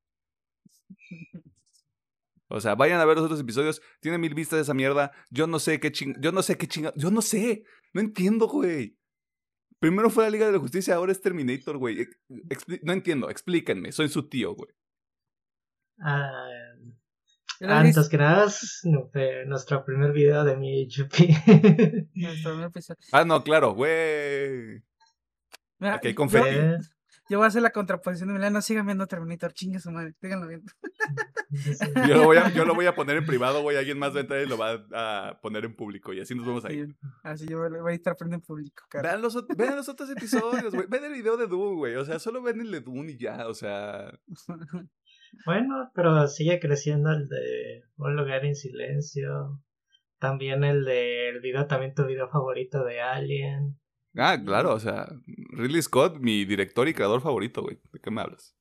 O 2.48 2.62
sea, 2.62 2.75
vayan 2.75 3.00
a 3.00 3.05
ver 3.05 3.17
los 3.17 3.25
otros 3.25 3.39
episodios. 3.39 3.81
Tiene 4.00 4.19
mil 4.19 4.36
vistas 4.36 4.60
esa 4.60 4.75
mierda. 4.75 5.12
Yo 5.31 5.48
no 5.48 5.57
sé 5.57 5.79
qué 5.79 5.91
ching... 5.91 6.15
Yo 6.22 6.31
no 6.31 6.43
sé 6.43 6.55
qué 6.55 6.67
chinga... 6.67 6.93
Yo 6.95 7.10
no 7.10 7.24
sé. 7.24 7.65
No 7.93 8.01
entiendo, 8.01 8.48
güey. 8.48 8.95
Primero 9.79 10.12
fue 10.12 10.24
la 10.24 10.29
Liga 10.29 10.45
de 10.45 10.51
la 10.51 10.60
Justicia, 10.60 10.95
ahora 10.95 11.12
es 11.12 11.19
Terminator, 11.19 11.77
güey. 11.77 12.07
No 12.83 12.93
entiendo. 12.93 13.29
Explíquenme. 13.31 13.91
Soy 13.91 14.07
su 14.07 14.29
tío, 14.29 14.53
güey. 14.53 14.69
Ah, 16.00 16.48
Yo 17.60 17.67
visto- 17.67 17.74
antes 18.00 18.10
que 18.10 18.17
nada, 18.17 18.45
es 18.45 18.79
nu- 18.83 19.10
nuestro 19.48 19.83
primer 19.86 20.12
video 20.12 20.43
de 20.43 20.55
mi 20.57 20.83
HP. 20.86 21.27
nuestro 22.15 22.51
primer 22.51 22.67
episodio. 22.67 23.00
Ah, 23.12 23.25
no, 23.25 23.43
claro, 23.43 23.74
güey. 23.74 24.81
Yo- 25.79 26.15
confeti. 26.15 26.48
Eh, 26.50 26.77
Yo 27.29 27.38
voy 27.38 27.45
a 27.45 27.48
hacer 27.48 27.62
la 27.62 27.72
contraposición 27.72 28.29
de 28.29 28.36
Milano. 28.36 28.62
Sigan 28.62 28.86
viendo 28.86 29.07
Terminator. 29.07 29.53
Chingue 29.53 29.79
su 29.79 29.91
madre. 29.91 30.13
Síganlo 30.22 30.45
viendo. 30.48 30.72
Yo 32.07 32.15
lo 32.17 32.24
voy 32.25 32.38
a, 32.38 32.50
yo 32.50 32.65
lo 32.65 32.74
voy 32.74 32.88
a 32.88 32.95
poner 32.95 33.15
en 33.17 33.25
privado, 33.27 33.62
güey. 33.62 33.77
Alguien 33.77 34.00
más 34.00 34.13
va 34.13 34.17
a 34.17 34.22
entrar 34.22 34.41
y 34.41 34.48
lo 34.48 34.57
va 34.57 34.83
a 34.93 35.39
poner 35.39 35.63
en 35.65 35.75
público. 35.75 36.12
Y 36.12 36.19
así 36.19 36.33
nos 36.36 36.45
vemos 36.48 36.65
ahí. 36.65 36.83
Sí, 36.86 36.95
Así 37.22 37.45
yo 37.48 37.60
voy 37.60 37.91
a 37.91 37.95
estar 37.95 38.15
prendiendo 38.17 38.43
en 38.43 38.48
público. 38.48 38.83
cara. 38.89 39.10
Vean 39.12 39.22
los, 39.22 39.48
vean 39.55 39.75
los 39.75 39.88
otros 39.88 40.10
episodios, 40.10 40.74
güey. 40.74 40.88
Ven 40.89 41.03
el 41.05 41.13
video 41.13 41.38
de 41.38 41.45
Dune, 41.48 41.75
güey. 41.75 41.95
O 41.95 42.05
sea, 42.05 42.17
solo 42.17 42.41
ven 42.41 42.60
el 42.62 42.72
de 42.72 42.81
Dune 42.81 43.12
y 43.12 43.17
ya. 43.17 43.48
O 43.48 43.53
sea, 43.53 44.12
Bueno, 45.46 45.92
pero 45.94 46.28
sigue 46.28 46.60
creciendo 46.60 47.12
el 47.12 47.28
de 47.28 47.84
Un 47.98 48.16
lugar 48.16 48.46
en 48.46 48.56
silencio. 48.56 49.62
También 50.20 50.63
el 50.63 50.86
de 50.86 51.30
el 51.30 51.42
video, 51.42 51.68
también 51.68 51.94
tu 51.94 52.06
video 52.06 52.30
favorito 52.30 52.84
de 52.84 53.02
Alien. 53.02 53.78
Ah, 54.16 54.38
claro, 54.44 54.74
o 54.74 54.80
sea, 54.80 55.08
Ridley 55.25 55.82
Scott, 55.82 56.18
mi 56.20 56.46
director 56.46 56.88
y 56.88 56.94
creador 56.94 57.22
favorito, 57.22 57.62
güey. 57.62 57.80
¿De 57.92 58.00
qué 58.00 58.12
me 58.12 58.22
hablas? 58.22 58.56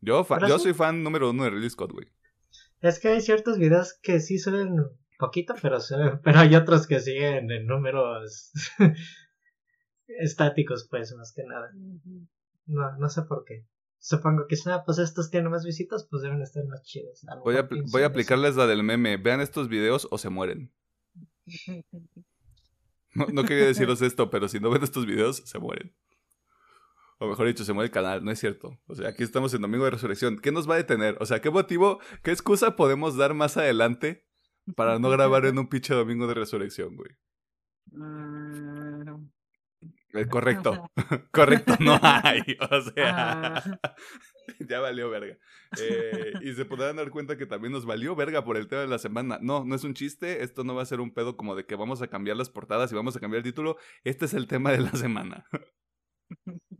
Yo, 0.00 0.24
yo 0.46 0.58
sí. 0.58 0.64
soy 0.64 0.74
fan 0.74 1.02
número 1.02 1.30
uno 1.30 1.44
de 1.44 1.50
Ridley 1.50 1.70
Scott, 1.70 1.92
güey. 1.92 2.06
Es 2.80 3.00
que 3.00 3.08
hay 3.08 3.20
ciertos 3.20 3.58
videos 3.58 3.98
que 4.00 4.20
sí 4.20 4.38
suben 4.38 4.76
poquito, 5.18 5.54
pero 5.60 5.78
pero 6.24 6.38
hay 6.38 6.54
otros 6.54 6.86
que 6.86 7.00
siguen 7.00 7.50
en 7.50 7.66
números 7.66 8.52
estáticos, 10.06 10.86
pues, 10.88 11.14
más 11.14 11.32
que 11.34 11.42
nada. 11.44 11.70
No, 12.66 12.96
no 12.96 13.08
sé 13.08 13.22
por 13.22 13.44
qué. 13.44 13.66
Supongo 14.00 14.46
que 14.46 14.56
si, 14.56 14.70
ah, 14.70 14.82
pues 14.86 14.98
estos 14.98 15.30
tienen 15.30 15.50
más 15.50 15.64
visitas, 15.64 16.06
pues 16.08 16.22
deben 16.22 16.40
estar 16.40 16.64
más 16.66 16.82
chidos. 16.82 17.24
Voy 17.44 17.56
a, 17.56 17.68
voy 17.90 18.02
aplicarles 18.02 18.56
la 18.56 18.66
del 18.66 18.82
meme. 18.82 19.16
Vean 19.16 19.40
estos 19.40 19.68
videos 19.68 20.06
o 20.10 20.18
se 20.18 20.28
mueren. 20.30 20.72
No, 23.14 23.26
no 23.32 23.44
quería 23.44 23.64
deciros 23.64 24.02
esto, 24.02 24.30
pero 24.30 24.48
si 24.48 24.60
no 24.60 24.70
ven 24.70 24.82
estos 24.82 25.06
videos, 25.06 25.42
se 25.44 25.58
mueren. 25.58 25.94
O 27.18 27.26
mejor 27.26 27.48
dicho, 27.48 27.64
se 27.64 27.72
muere 27.72 27.86
el 27.86 27.92
canal, 27.92 28.24
no 28.24 28.30
es 28.30 28.38
cierto. 28.38 28.78
O 28.86 28.94
sea, 28.94 29.08
aquí 29.08 29.24
estamos 29.24 29.52
en 29.52 29.62
Domingo 29.62 29.84
de 29.84 29.90
Resurrección. 29.90 30.38
¿Qué 30.38 30.52
nos 30.52 30.68
va 30.70 30.74
a 30.74 30.76
detener? 30.76 31.16
O 31.20 31.26
sea, 31.26 31.40
¿qué 31.40 31.50
motivo, 31.50 31.98
qué 32.22 32.30
excusa 32.30 32.76
podemos 32.76 33.16
dar 33.16 33.34
más 33.34 33.56
adelante 33.56 34.28
para 34.76 34.98
no 35.00 35.10
grabar 35.10 35.46
en 35.46 35.58
un 35.58 35.68
pinche 35.68 35.94
Domingo 35.94 36.28
de 36.28 36.34
Resurrección, 36.34 36.94
güey? 36.94 37.10
Eh, 37.92 39.04
correcto. 40.30 40.90
correcto, 41.32 41.74
no 41.80 41.98
hay. 42.02 42.40
O 42.70 42.80
sea, 42.80 43.54
Ah. 43.56 43.78
ya 44.68 44.80
valió 44.80 45.08
verga. 45.10 45.36
Eh, 45.80 46.32
y 46.42 46.52
se 46.54 46.64
podrán 46.64 46.96
dar 46.96 47.10
cuenta 47.10 47.36
que 47.36 47.46
también 47.46 47.72
nos 47.72 47.84
valió 47.84 48.16
verga 48.16 48.44
por 48.44 48.56
el 48.56 48.68
tema 48.68 48.82
de 48.82 48.88
la 48.88 48.98
semana. 48.98 49.38
No, 49.42 49.64
no 49.64 49.74
es 49.74 49.84
un 49.84 49.94
chiste. 49.94 50.42
Esto 50.42 50.64
no 50.64 50.74
va 50.74 50.82
a 50.82 50.86
ser 50.86 51.00
un 51.00 51.12
pedo 51.12 51.36
como 51.36 51.54
de 51.54 51.66
que 51.66 51.76
vamos 51.76 52.02
a 52.02 52.08
cambiar 52.08 52.36
las 52.36 52.50
portadas 52.50 52.90
y 52.92 52.94
vamos 52.94 53.16
a 53.16 53.20
cambiar 53.20 53.38
el 53.38 53.44
título. 53.44 53.76
Este 54.04 54.24
es 54.24 54.34
el 54.34 54.46
tema 54.46 54.72
de 54.72 54.80
la 54.80 54.92
semana. 54.92 55.46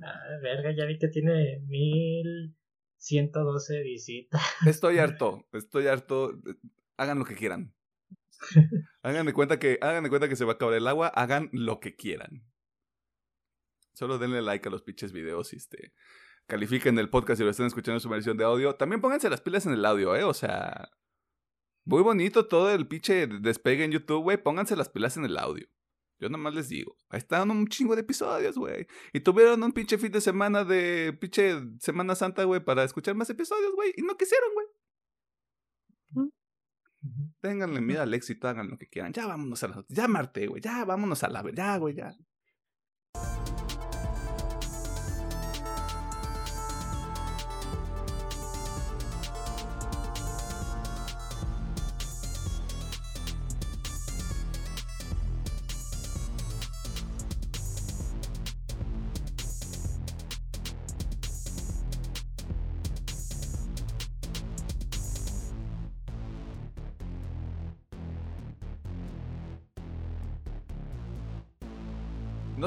Ah, 0.03 0.21
verga, 0.43 0.75
ya 0.77 0.85
vi 0.87 0.99
que 0.99 1.09
tiene 1.09 1.61
1112 1.67 3.83
visitas. 3.83 4.43
Estoy 4.67 4.99
harto. 4.99 5.47
Estoy 5.53 5.87
harto. 5.87 6.39
Hagan 6.97 7.19
lo 7.19 7.25
que 7.25 7.35
quieran. 7.35 7.75
Hagan 9.03 9.27
de 9.27 9.33
cuenta 9.33 9.59
que, 9.59 9.79
hagan 9.83 10.05
de 10.05 10.11
cuenta 10.11 10.29
que 10.29 10.37
se 10.37 10.45
va 10.45 10.53
a 10.53 10.55
acabar 10.55 10.75
el 10.75 10.87
agua. 10.87 11.09
Hagan 11.09 11.51
lo 11.53 11.81
que 11.81 11.97
quieran. 11.97 12.45
Solo 13.99 14.17
denle 14.17 14.43
like 14.43 14.69
a 14.69 14.71
los 14.71 14.83
pinches 14.83 15.11
videos 15.11 15.53
y 15.53 15.57
este. 15.57 15.93
Califiquen 16.47 16.97
el 17.01 17.11
podcast 17.11 17.39
si 17.39 17.45
lo 17.45 17.51
están 17.51 17.67
escuchando 17.67 17.97
en 17.97 18.01
su 18.01 18.09
versión 18.09 18.37
de 18.37 18.45
audio. 18.45 18.77
También 18.77 19.01
pónganse 19.01 19.29
las 19.29 19.41
pilas 19.41 19.67
en 19.67 19.73
el 19.73 19.85
audio, 19.85 20.15
¿eh? 20.15 20.23
O 20.23 20.33
sea. 20.33 20.89
Muy 21.85 22.03
bonito 22.03 22.47
todo 22.47 22.71
el 22.71 22.87
pinche 22.87 23.27
despegue 23.27 23.83
en 23.83 23.91
YouTube, 23.91 24.23
güey. 24.23 24.41
Pónganse 24.41 24.77
las 24.77 24.89
pilas 24.89 25.17
en 25.17 25.25
el 25.25 25.37
audio. 25.37 25.67
Yo 26.21 26.29
nomás 26.29 26.55
les 26.55 26.69
digo. 26.69 26.97
Ahí 27.09 27.19
están 27.19 27.51
un 27.51 27.67
chingo 27.67 27.97
de 27.97 28.03
episodios, 28.03 28.57
güey. 28.57 28.87
Y 29.13 29.19
tuvieron 29.19 29.61
un 29.65 29.73
pinche 29.73 29.99
fin 29.99 30.13
de 30.13 30.21
semana 30.21 30.63
de 30.63 31.13
pinche 31.21 31.61
Semana 31.81 32.15
Santa, 32.15 32.45
güey, 32.45 32.65
para 32.65 32.85
escuchar 32.85 33.17
más 33.17 33.29
episodios, 33.31 33.75
güey. 33.75 33.95
Y 33.97 34.03
no 34.03 34.17
quisieron, 34.17 34.51
güey. 36.15 36.31
Ténganle 37.41 37.81
miedo 37.81 38.03
al 38.03 38.15
éxito, 38.15 38.47
hagan 38.47 38.71
lo 38.71 38.79
que 38.79 38.89
quieran. 38.89 39.13
Ya 39.13 39.27
vámonos 39.27 39.61
a 39.65 39.69
la. 39.69 39.85
Ya 39.89 40.07
Marte, 40.07 40.47
güey. 40.47 40.63
Ya 40.63 40.85
vámonos 40.85 41.25
a 41.25 41.29
la. 41.31 41.43
Ya, 41.53 41.77
güey, 41.79 41.97
ya. 41.97 42.15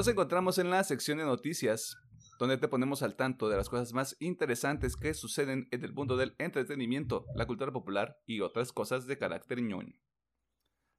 Nos 0.02 0.08
encontramos 0.08 0.58
en 0.58 0.72
la 0.72 0.84
sección 0.84 1.20
de 1.20 1.26
noticias, 1.26 1.96
donde 2.40 2.58
te 2.58 2.68
ponemos 2.68 3.04
al 3.04 3.16
tanto 3.16 3.50
de 3.50 3.56
las 3.56 3.70
cosas 3.70 3.94
más 3.94 4.18
interesantes 4.20 4.96
que 4.96 5.14
suceden 5.14 5.68
en 5.70 5.84
el 5.84 5.94
mundo 5.94 6.18
del 6.18 6.34
entretenimiento, 6.40 7.28
la 7.36 7.46
cultura 7.46 7.72
popular 7.72 8.18
y 8.26 8.42
otras 8.42 8.72
cosas 8.74 9.06
de 9.06 9.20
carácter 9.20 9.62
ñoño. 9.62 9.94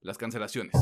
Las 0.03 0.19
cancelaciones. 0.19 0.77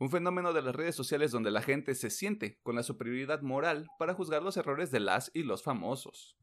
Un 0.00 0.10
fenómeno 0.10 0.52
de 0.52 0.62
las 0.62 0.74
redes 0.74 0.96
sociales 0.96 1.30
donde 1.30 1.52
la 1.52 1.62
gente 1.62 1.94
se 1.94 2.10
siente 2.10 2.58
con 2.64 2.74
la 2.74 2.82
superioridad 2.82 3.42
moral 3.42 3.86
para 3.96 4.14
juzgar 4.14 4.42
los 4.42 4.56
errores 4.56 4.90
de 4.90 4.98
las 4.98 5.30
y 5.34 5.44
los 5.44 5.62
famosos. 5.62 6.36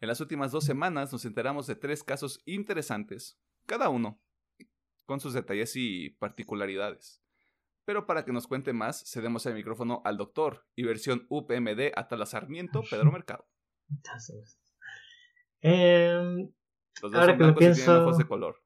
En 0.00 0.08
las 0.08 0.20
últimas 0.20 0.52
dos 0.52 0.64
semanas 0.64 1.10
nos 1.10 1.24
enteramos 1.24 1.66
de 1.66 1.74
tres 1.74 2.04
casos 2.04 2.42
interesantes, 2.44 3.40
cada 3.64 3.88
uno 3.88 4.20
con 5.06 5.20
sus 5.20 5.32
detalles 5.32 5.74
y 5.74 6.10
particularidades. 6.10 7.25
Pero 7.86 8.04
para 8.04 8.24
que 8.24 8.32
nos 8.32 8.48
cuente 8.48 8.72
más, 8.72 9.04
cedemos 9.10 9.46
el 9.46 9.54
micrófono 9.54 10.02
al 10.04 10.16
doctor 10.16 10.66
y 10.74 10.82
versión 10.82 11.24
UPMD 11.30 11.92
Atala 11.94 12.26
Sarmiento, 12.26 12.82
Pedro 12.90 13.12
Mercado. 13.12 13.46
Em, 15.60 16.50
Los 17.00 17.12
dos 17.12 17.24
son 17.24 17.38
blancos 17.38 17.62
y 17.62 17.72
tienen 17.72 18.02
ojos 18.02 18.18
de 18.18 18.26
color. 18.26 18.56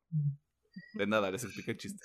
De 0.94 1.06
nada, 1.06 1.30
les 1.30 1.44
expliqué 1.44 1.72
el 1.72 1.76
chiste. 1.76 2.02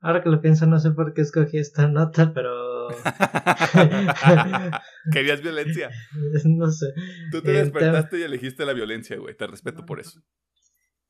Ahora 0.00 0.20
que 0.20 0.30
lo 0.30 0.40
pienso, 0.40 0.66
no 0.66 0.80
sé 0.80 0.90
por 0.90 1.14
qué 1.14 1.20
escogí 1.20 1.58
esta 1.58 1.86
nota, 1.86 2.34
pero. 2.34 2.88
Querías 5.12 5.40
violencia. 5.42 5.90
no 6.44 6.72
sé. 6.72 6.92
Tú 7.30 7.40
te 7.40 7.52
despertaste 7.52 8.18
y 8.18 8.22
elegiste 8.22 8.66
la 8.66 8.72
violencia, 8.72 9.16
güey. 9.16 9.36
Te 9.36 9.46
respeto 9.46 9.86
por 9.86 10.00
eso. 10.00 10.20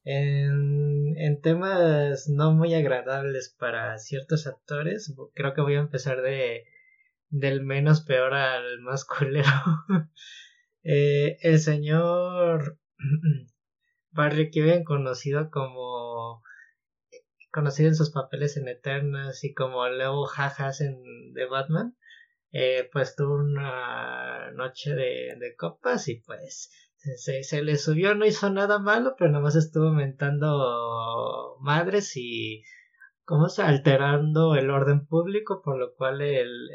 En, 0.05 1.17
en 1.17 1.41
temas 1.41 2.29
no 2.29 2.53
muy 2.53 2.75
agradables 2.75 3.55
para 3.59 3.99
ciertos 3.99 4.47
actores, 4.47 5.15
creo 5.35 5.55
que 5.55 5.61
voy 5.61 5.75
a 5.77 5.81
empezar 5.81 6.23
de 6.23 6.65
del 7.31 7.63
menos 7.63 8.03
peor 8.03 8.35
al 8.35 8.81
más 8.81 9.05
culero. 9.05 9.49
Eh, 10.85 11.39
el 11.43 11.61
señor 11.61 12.77
Barry 14.11 14.51
Keoghan, 14.51 14.83
conocido 14.83 15.49
como 15.49 16.43
conocido 17.53 17.89
en 17.91 17.95
sus 17.95 18.11
papeles 18.11 18.57
en 18.57 18.67
Eternas 18.67 19.45
y 19.45 19.55
como 19.55 19.89
Leo 19.89 20.25
Jajas 20.25 20.81
en 20.81 21.01
The 21.35 21.47
Batman, 21.47 21.97
eh, 22.51 22.89
pues 22.93 23.15
tuvo 23.15 23.37
una 23.37 24.51
noche 24.53 24.95
de, 24.97 25.37
de 25.39 25.55
copas 25.57 26.09
y 26.09 26.17
pues 26.17 26.73
se, 27.17 27.43
se 27.43 27.63
le 27.63 27.77
subió, 27.77 28.15
no 28.15 28.25
hizo 28.27 28.51
nada 28.51 28.79
malo, 28.79 29.15
pero 29.19 29.31
nada 29.31 29.43
más 29.43 29.57
estuvo 29.57 29.91
mentando 29.91 31.57
madres 31.61 32.17
y 32.17 32.63
¿cómo 33.25 33.49
se? 33.49 33.63
alterando 33.63 34.55
el 34.55 34.71
orden 34.71 35.07
público, 35.07 35.63
por 35.63 35.79
lo 35.79 35.95
cual 35.95 36.21
el, 36.21 36.69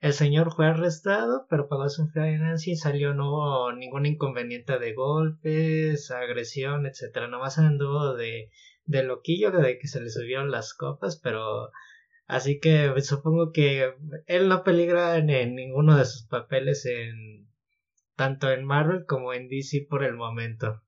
el 0.00 0.12
señor 0.14 0.54
fue 0.54 0.66
arrestado, 0.66 1.46
pero 1.50 1.68
pagó 1.68 1.88
su 1.90 2.08
fianza 2.08 2.70
y 2.70 2.76
salió, 2.76 3.12
no 3.12 3.30
hubo 3.30 3.72
ningún 3.72 4.06
inconveniente 4.06 4.78
de 4.78 4.94
golpes, 4.94 6.10
agresión, 6.10 6.86
etcétera, 6.86 7.28
nomás 7.28 7.58
anduvo 7.58 8.14
de, 8.14 8.50
de 8.86 9.02
loquillo 9.02 9.50
de 9.50 9.78
que 9.78 9.88
se 9.88 10.00
le 10.00 10.08
subieron 10.08 10.50
las 10.50 10.74
copas, 10.74 11.20
pero 11.22 11.70
así 12.26 12.60
que 12.60 12.92
supongo 13.02 13.52
que 13.52 13.94
él 14.26 14.48
no 14.48 14.64
peligra 14.64 15.18
en, 15.18 15.28
en 15.28 15.54
ninguno 15.54 15.98
de 15.98 16.06
sus 16.06 16.26
papeles 16.26 16.86
en 16.86 17.51
tanto 18.22 18.52
en 18.52 18.64
Marvel 18.64 19.04
como 19.04 19.32
en 19.32 19.48
DC 19.48 19.88
por 19.90 20.04
el 20.04 20.14
momento. 20.14 20.80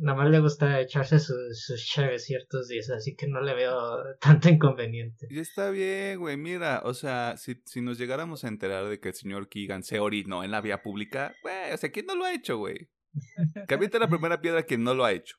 Nada 0.00 0.18
más 0.18 0.30
le 0.30 0.40
gusta 0.40 0.80
echarse 0.80 1.20
sus, 1.20 1.64
sus 1.64 1.86
chaves 1.86 2.24
ciertos 2.24 2.66
días, 2.66 2.90
así 2.90 3.14
que 3.14 3.28
no 3.28 3.40
le 3.40 3.54
veo 3.54 4.02
tanto 4.20 4.48
inconveniente. 4.48 5.28
Y 5.30 5.38
está 5.38 5.70
bien, 5.70 6.18
güey. 6.18 6.36
Mira, 6.36 6.82
o 6.84 6.92
sea, 6.92 7.36
si, 7.36 7.62
si 7.66 7.80
nos 7.80 7.98
llegáramos 7.98 8.42
a 8.42 8.48
enterar 8.48 8.88
de 8.88 8.98
que 8.98 9.10
el 9.10 9.14
señor 9.14 9.48
Keegan 9.48 9.84
se 9.84 10.00
orinó 10.00 10.42
en 10.42 10.50
la 10.50 10.60
vía 10.60 10.82
pública, 10.82 11.36
güey, 11.44 11.72
o 11.72 11.76
sea, 11.76 11.92
¿quién 11.92 12.06
no 12.06 12.16
lo 12.16 12.24
ha 12.24 12.34
hecho, 12.34 12.58
güey? 12.58 12.90
Que 13.68 13.98
la 14.00 14.08
primera 14.08 14.40
piedra 14.40 14.64
que 14.64 14.76
no 14.76 14.92
lo 14.92 15.04
ha 15.04 15.12
hecho. 15.12 15.36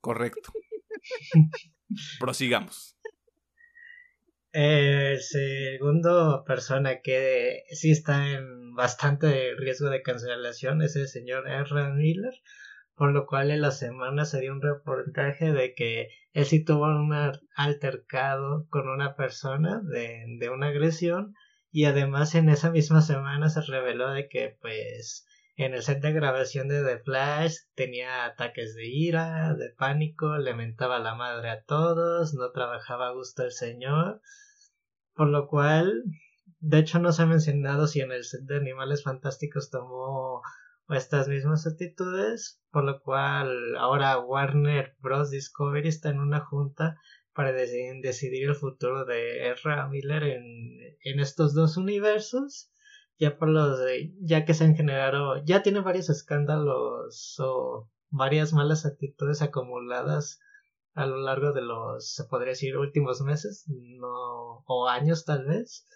Correcto. 0.00 0.52
Prosigamos. 2.20 2.96
El 4.52 5.20
segundo 5.22 6.44
persona 6.46 7.00
que 7.00 7.62
sí 7.70 7.90
está 7.90 8.32
en 8.32 8.74
bastante 8.74 9.54
riesgo 9.56 9.88
de 9.88 10.02
cancelación 10.02 10.82
es 10.82 10.94
el 10.96 11.08
señor 11.08 11.48
R. 11.48 11.92
Miller, 11.94 12.34
por 12.94 13.12
lo 13.12 13.26
cual 13.26 13.50
en 13.50 13.62
la 13.62 13.70
semana 13.70 14.26
se 14.26 14.40
dio 14.40 14.52
un 14.52 14.60
reportaje 14.60 15.52
de 15.52 15.74
que 15.74 16.08
él 16.34 16.44
sí 16.44 16.62
tuvo 16.62 16.84
un 16.84 17.14
altercado 17.56 18.66
con 18.68 18.90
una 18.90 19.16
persona 19.16 19.80
de, 19.84 20.24
de 20.38 20.50
una 20.50 20.68
agresión 20.68 21.34
y 21.70 21.86
además 21.86 22.34
en 22.34 22.50
esa 22.50 22.70
misma 22.70 23.00
semana 23.00 23.48
se 23.48 23.62
reveló 23.62 24.10
de 24.10 24.28
que 24.28 24.58
pues 24.60 25.26
en 25.62 25.74
el 25.74 25.82
set 25.82 26.00
de 26.00 26.12
grabación 26.12 26.68
de 26.68 26.82
The 26.82 26.98
Flash 27.04 27.56
tenía 27.74 28.24
ataques 28.24 28.74
de 28.74 28.86
ira, 28.86 29.54
de 29.54 29.70
pánico, 29.70 30.36
le 30.38 30.54
mentaba 30.54 30.98
la 30.98 31.14
madre 31.14 31.50
a 31.50 31.62
todos, 31.62 32.34
no 32.34 32.50
trabajaba 32.52 33.08
a 33.08 33.12
gusto 33.12 33.44
el 33.44 33.52
señor, 33.52 34.20
por 35.14 35.28
lo 35.28 35.46
cual, 35.48 36.04
de 36.60 36.78
hecho 36.78 36.98
no 36.98 37.12
se 37.12 37.22
ha 37.22 37.26
mencionado 37.26 37.86
si 37.86 38.00
en 38.00 38.12
el 38.12 38.24
set 38.24 38.42
de 38.42 38.56
Animales 38.56 39.02
Fantásticos 39.02 39.70
tomó 39.70 40.42
estas 40.88 41.28
mismas 41.28 41.66
actitudes, 41.66 42.60
por 42.70 42.84
lo 42.84 43.00
cual 43.00 43.76
ahora 43.76 44.18
Warner 44.18 44.96
Bros. 45.00 45.30
Discovery 45.30 45.88
está 45.88 46.10
en 46.10 46.20
una 46.20 46.40
junta 46.40 46.96
para 47.34 47.52
decidir, 47.52 48.48
el 48.48 48.54
futuro 48.54 49.04
de 49.04 49.46
R. 49.46 49.88
Miller 49.90 50.22
en 50.24 51.20
estos 51.20 51.54
dos 51.54 51.76
universos 51.76 52.72
ya 53.18 53.38
por 53.38 53.48
los 53.48 53.78
de, 53.78 54.14
ya 54.20 54.44
que 54.44 54.54
se 54.54 54.64
han 54.64 54.76
generado, 54.76 55.42
ya 55.44 55.62
tiene 55.62 55.80
varios 55.80 56.10
escándalos 56.10 57.36
o 57.40 57.90
varias 58.10 58.52
malas 58.52 58.86
actitudes 58.86 59.42
acumuladas 59.42 60.40
a 60.94 61.06
lo 61.06 61.18
largo 61.18 61.52
de 61.52 61.62
los, 61.62 62.14
se 62.14 62.24
podría 62.24 62.50
decir, 62.50 62.76
últimos 62.76 63.22
meses, 63.22 63.64
no, 63.68 64.62
o 64.66 64.88
años 64.88 65.24
tal 65.24 65.46
vez, 65.46 65.86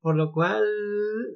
por 0.00 0.16
lo 0.16 0.32
cual 0.32 0.64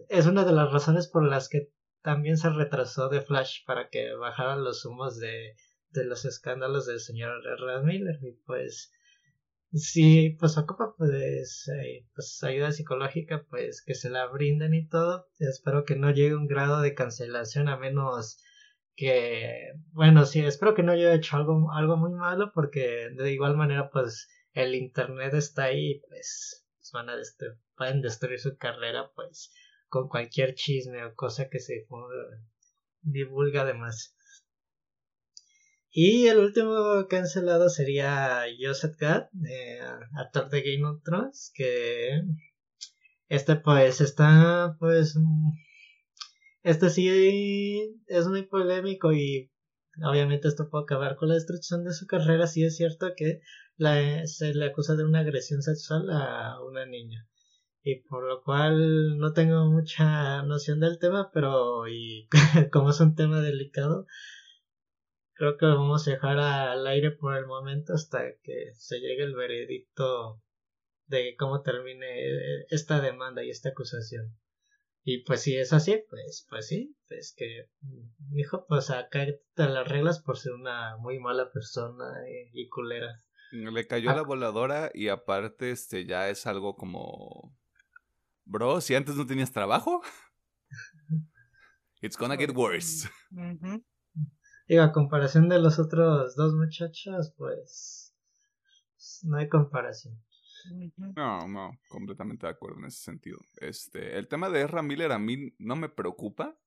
es 0.08 0.26
una 0.26 0.44
de 0.44 0.52
las 0.52 0.72
razones 0.72 1.08
por 1.08 1.24
las 1.24 1.48
que 1.48 1.70
también 2.02 2.36
se 2.36 2.50
retrasó 2.50 3.08
de 3.08 3.22
Flash 3.22 3.64
para 3.66 3.88
que 3.88 4.14
bajaran 4.14 4.62
los 4.62 4.84
humos 4.84 5.18
de, 5.18 5.56
de 5.90 6.04
los 6.04 6.24
escándalos 6.26 6.86
del 6.86 7.00
señor 7.00 7.40
R. 7.46 7.82
Miller 7.82 8.18
y 8.22 8.32
pues 8.44 8.92
si 9.74 10.30
pues 10.38 10.56
ocupa 10.56 10.94
pues, 10.96 11.68
eh, 11.68 12.06
pues 12.14 12.42
ayuda 12.42 12.72
psicológica 12.72 13.44
pues 13.50 13.82
que 13.84 13.94
se 13.94 14.10
la 14.10 14.26
brinden 14.26 14.74
y 14.74 14.88
todo. 14.88 15.26
Espero 15.38 15.84
que 15.84 15.96
no 15.96 16.10
llegue 16.10 16.36
un 16.36 16.46
grado 16.46 16.80
de 16.80 16.94
cancelación 16.94 17.68
a 17.68 17.76
menos 17.76 18.38
que 18.96 19.72
bueno 19.92 20.24
sí 20.24 20.40
espero 20.40 20.74
que 20.74 20.84
no 20.84 20.92
haya 20.92 21.14
hecho 21.14 21.36
algo 21.36 21.72
algo 21.72 21.96
muy 21.96 22.12
malo 22.12 22.52
porque 22.54 23.08
de 23.16 23.32
igual 23.32 23.56
manera 23.56 23.90
pues 23.90 24.28
el 24.52 24.74
internet 24.76 25.34
está 25.34 25.64
ahí 25.64 26.00
pues, 26.08 26.64
pues 26.76 26.90
van 26.92 27.10
a 27.10 27.16
destru 27.16 27.48
pueden 27.76 28.02
destruir 28.02 28.38
su 28.38 28.56
carrera 28.56 29.10
pues 29.16 29.52
con 29.88 30.08
cualquier 30.08 30.54
chisme 30.54 31.04
o 31.04 31.14
cosa 31.14 31.48
que 31.48 31.58
se 31.58 31.86
divulga 33.02 33.62
además 33.62 34.14
y 35.96 36.26
el 36.26 36.40
último 36.40 37.06
cancelado 37.08 37.68
sería 37.68 38.42
Joseph 38.60 38.96
Gad, 38.98 39.28
eh, 39.48 39.78
actor 40.16 40.50
de 40.50 40.62
Game 40.62 40.84
of 40.88 41.04
Thrones, 41.04 41.52
que 41.54 42.20
este 43.28 43.54
pues 43.54 44.00
está 44.00 44.76
pues 44.80 45.16
este 46.64 46.90
sí 46.90 47.94
es 48.08 48.26
muy 48.26 48.42
polémico 48.42 49.12
y 49.12 49.52
obviamente 50.04 50.48
esto 50.48 50.68
puede 50.68 50.82
acabar 50.82 51.14
con 51.14 51.28
la 51.28 51.34
destrucción 51.34 51.84
de 51.84 51.92
su 51.92 52.08
carrera. 52.08 52.48
Si 52.48 52.64
es 52.64 52.76
cierto 52.76 53.12
que 53.16 53.42
la, 53.76 54.26
se 54.26 54.52
le 54.52 54.66
acusa 54.66 54.96
de 54.96 55.04
una 55.04 55.20
agresión 55.20 55.62
sexual 55.62 56.10
a 56.10 56.60
una 56.64 56.86
niña. 56.86 57.28
Y 57.84 58.00
por 58.00 58.26
lo 58.26 58.42
cual 58.42 59.16
no 59.18 59.32
tengo 59.32 59.70
mucha 59.70 60.42
noción 60.42 60.80
del 60.80 60.98
tema 60.98 61.30
pero 61.32 61.84
como 62.72 62.90
es 62.90 63.00
un 63.00 63.14
tema 63.14 63.40
delicado 63.42 64.06
creo 65.34 65.56
que 65.56 65.66
lo 65.66 65.76
vamos 65.78 66.06
a 66.06 66.12
dejar 66.12 66.38
al 66.38 66.86
aire 66.86 67.10
por 67.10 67.36
el 67.36 67.46
momento 67.46 67.94
hasta 67.94 68.22
que 68.42 68.72
se 68.74 69.00
llegue 69.00 69.24
el 69.24 69.34
veredicto 69.34 70.40
de 71.06 71.34
cómo 71.36 71.62
termine 71.62 72.64
esta 72.70 73.00
demanda 73.00 73.44
y 73.44 73.50
esta 73.50 73.70
acusación. 73.70 74.36
Y 75.06 75.22
pues 75.24 75.42
si 75.42 75.56
es 75.56 75.72
así, 75.74 76.02
pues, 76.08 76.46
pues 76.48 76.66
sí, 76.66 76.96
es 77.10 77.34
que, 77.36 77.68
hijo, 78.34 78.64
pues 78.66 78.90
acá 78.90 79.26
las 79.56 79.86
reglas 79.86 80.22
por 80.22 80.38
ser 80.38 80.52
una 80.54 80.96
muy 80.96 81.18
mala 81.18 81.50
persona 81.52 82.06
y, 82.52 82.68
culera. 82.68 83.14
Le 83.52 83.86
cayó 83.86 84.10
Ah. 84.10 84.16
la 84.16 84.22
voladora 84.22 84.90
y 84.94 85.08
aparte 85.08 85.70
este 85.70 86.06
ya 86.06 86.30
es 86.30 86.46
algo 86.46 86.74
como... 86.74 87.54
Bro, 88.46 88.80
si 88.80 88.94
antes 88.94 89.14
no 89.16 89.26
tenías 89.26 89.52
trabajo, 89.52 90.02
it's 92.00 92.16
gonna 92.16 92.36
get 92.36 92.50
worse. 92.54 93.08
Ujú. 93.30 93.84
Digo, 94.66 94.82
a 94.82 94.92
comparación 94.92 95.48
de 95.48 95.58
los 95.58 95.78
otros 95.78 96.36
dos 96.36 96.54
muchachos, 96.54 97.34
pues 97.36 98.14
no 99.24 99.36
hay 99.36 99.48
comparación. 99.48 100.18
No, 100.96 101.46
no, 101.46 101.78
completamente 101.88 102.46
de 102.46 102.52
acuerdo 102.52 102.78
en 102.78 102.86
ese 102.86 103.02
sentido. 103.02 103.38
Este, 103.60 104.18
el 104.18 104.28
tema 104.28 104.48
de 104.48 104.62
Ezra 104.62 104.82
Miller 104.82 105.12
a 105.12 105.18
mí 105.18 105.54
no 105.58 105.76
me 105.76 105.88
preocupa. 105.88 106.58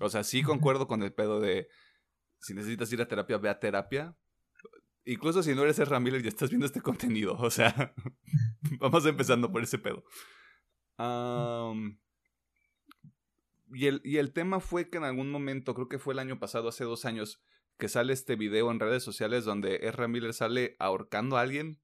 O 0.00 0.08
sea, 0.08 0.24
sí 0.24 0.42
concuerdo 0.42 0.86
con 0.86 1.02
el 1.02 1.12
pedo 1.12 1.40
de 1.40 1.68
si 2.40 2.54
necesitas 2.54 2.92
ir 2.92 3.00
a 3.00 3.08
terapia, 3.08 3.38
ve 3.38 3.48
a 3.48 3.58
terapia. 3.58 4.16
Incluso 5.04 5.42
si 5.42 5.54
no 5.54 5.62
eres 5.62 5.78
Ezra 5.78 6.00
Miller 6.00 6.24
y 6.24 6.28
estás 6.28 6.50
viendo 6.50 6.66
este 6.66 6.80
contenido. 6.80 7.34
O 7.38 7.50
sea, 7.50 7.94
vamos 8.80 9.06
empezando 9.06 9.50
por 9.50 9.62
ese 9.62 9.78
pedo. 9.78 10.04
Y, 13.72 13.86
el, 13.86 14.00
y 14.04 14.16
el 14.16 14.32
tema 14.32 14.60
fue 14.60 14.88
que 14.88 14.98
en 14.98 15.04
algún 15.04 15.30
momento, 15.30 15.74
creo 15.74 15.88
que 15.88 15.98
fue 15.98 16.14
el 16.14 16.20
año 16.20 16.38
pasado, 16.38 16.68
hace 16.68 16.84
dos 16.84 17.04
años, 17.04 17.40
que 17.78 17.88
sale 17.88 18.12
este 18.12 18.36
video 18.36 18.70
en 18.70 18.80
redes 18.80 19.02
sociales 19.02 19.44
donde 19.44 19.76
Ezra 19.82 20.08
Miller 20.08 20.34
sale 20.34 20.76
ahorcando 20.78 21.36
a 21.36 21.42
alguien. 21.42 21.80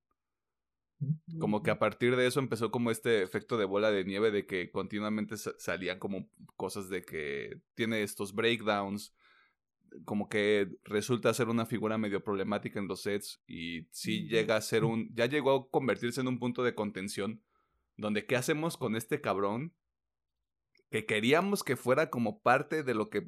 Como 1.39 1.63
que 1.63 1.71
a 1.71 1.79
partir 1.79 2.17
de 2.17 2.27
eso 2.27 2.41
empezó 2.41 2.71
como 2.71 2.91
este 2.91 3.23
efecto 3.23 3.59
de 3.59 3.65
bola 3.65 3.91
de 3.91 4.05
nieve 4.05 4.31
de 4.31 4.47
que 4.47 4.71
continuamente 4.71 5.37
salían 5.37 5.99
como 5.99 6.29
cosas 6.57 6.89
de 6.89 7.03
que 7.03 7.61
tiene 7.75 8.03
estos 8.03 8.35
breakdowns, 8.35 9.13
como 10.05 10.29
que 10.29 10.69
resulta 10.85 11.35
ser 11.35 11.49
una 11.49 11.67
figura 11.67 11.99
medio 11.99 12.25
problemática 12.25 12.81
en 12.81 12.89
los 12.89 13.03
sets 13.03 13.43
y 13.47 13.87
sí 13.91 14.27
llega 14.29 14.57
a 14.57 14.61
ser 14.61 14.85
un, 14.85 15.15
ya 15.15 15.27
llegó 15.27 15.53
a 15.53 15.71
convertirse 15.71 16.21
en 16.21 16.29
un 16.29 16.39
punto 16.39 16.65
de 16.65 16.75
contención 16.75 17.43
donde 17.97 18.27
qué 18.27 18.37
hacemos 18.37 18.77
con 18.77 18.97
este 18.97 19.21
cabrón 19.21 19.73
que 20.95 21.07
queríamos 21.07 21.65
que 21.65 21.75
fuera 21.75 22.09
como 22.09 22.41
parte 22.41 22.85
de 22.85 22.95
lo 22.95 23.11
que 23.11 23.27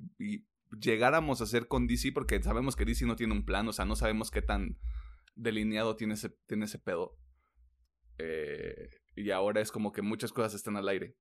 llegáramos 0.79 1.41
a 1.41 1.45
hacer 1.45 1.67
con 1.67 1.89
DC 1.89 2.13
porque 2.13 2.41
sabemos 2.41 2.77
que 2.77 2.85
DC 2.85 3.07
no 3.07 3.17
tiene 3.17 3.33
un 3.33 3.45
plan, 3.45 3.67
o 3.67 3.73
sea, 3.73 3.85
no 3.85 3.97
sabemos 3.97 4.31
qué 4.31 4.41
tan 4.41 4.79
delineado 5.35 5.97
tiene 5.97 6.15
ese, 6.15 6.31
tiene 6.47 6.67
ese 6.67 6.79
pedo. 6.79 7.19
Eh, 8.19 8.89
y 9.17 9.33
ahora 9.33 9.63
es 9.63 9.73
como 9.73 9.91
que 9.91 10.01
muchas 10.01 10.33
cosas 10.33 10.55
están 10.55 10.77
al 10.77 10.89
aire. 10.89 11.17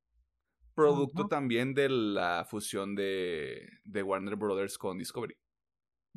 Producto 0.76 1.28
también 1.28 1.74
de 1.74 1.90
la 1.90 2.46
fusión 2.48 2.94
de, 2.94 3.68
de 3.84 4.04
Warner 4.04 4.36
Brothers 4.36 4.78
con 4.78 5.00
Discovery. 5.00 5.36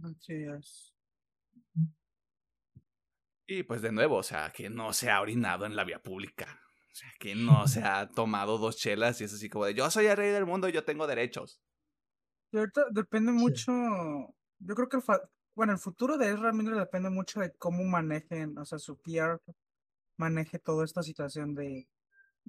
Así 0.03 0.45
es. 0.45 0.95
Y 3.47 3.63
pues 3.63 3.81
de 3.81 3.93
nuevo, 3.93 4.17
o 4.17 4.23
sea, 4.23 4.51
que 4.51 4.69
no 4.69 4.93
se 4.93 5.09
ha 5.09 5.23
orinado 5.23 5.65
en 5.65 5.75
la 5.75 5.85
vía 5.85 6.03
pública. 6.03 6.68
O 6.99 7.01
sea, 7.01 7.13
que 7.21 7.37
no 7.37 7.69
se 7.69 7.81
ha 7.85 8.09
tomado 8.09 8.59
dos 8.59 8.77
chelas 8.77 9.21
y 9.21 9.25
es 9.25 9.33
así 9.33 9.49
como 9.49 9.67
de 9.67 9.75
yo 9.75 9.89
soy 9.89 10.07
el 10.07 10.17
rey 10.17 10.33
del 10.33 10.47
mundo 10.47 10.69
y 10.69 10.73
yo 10.73 10.85
tengo 10.85 11.07
derechos. 11.07 11.61
Y 12.51 12.59
ahorita 12.59 12.87
depende 12.91 13.31
mucho, 13.31 13.71
yo 14.59 14.75
creo 14.75 14.89
que 14.89 14.97
el, 14.97 15.03
bueno, 15.55 15.75
el 15.75 15.79
futuro 15.79 16.19
de 16.19 16.31
Ezra 16.31 16.53
Miller 16.53 16.75
depende 16.75 17.09
mucho 17.09 17.39
de 17.39 17.53
cómo 17.53 17.85
manejen, 17.85 18.59
o 18.59 18.65
sea, 18.65 18.81
su 18.81 18.97
PR 18.99 19.41
maneje 20.17 20.59
toda 20.59 20.85
esta 20.85 21.05
situación 21.05 21.55
de 21.55 21.89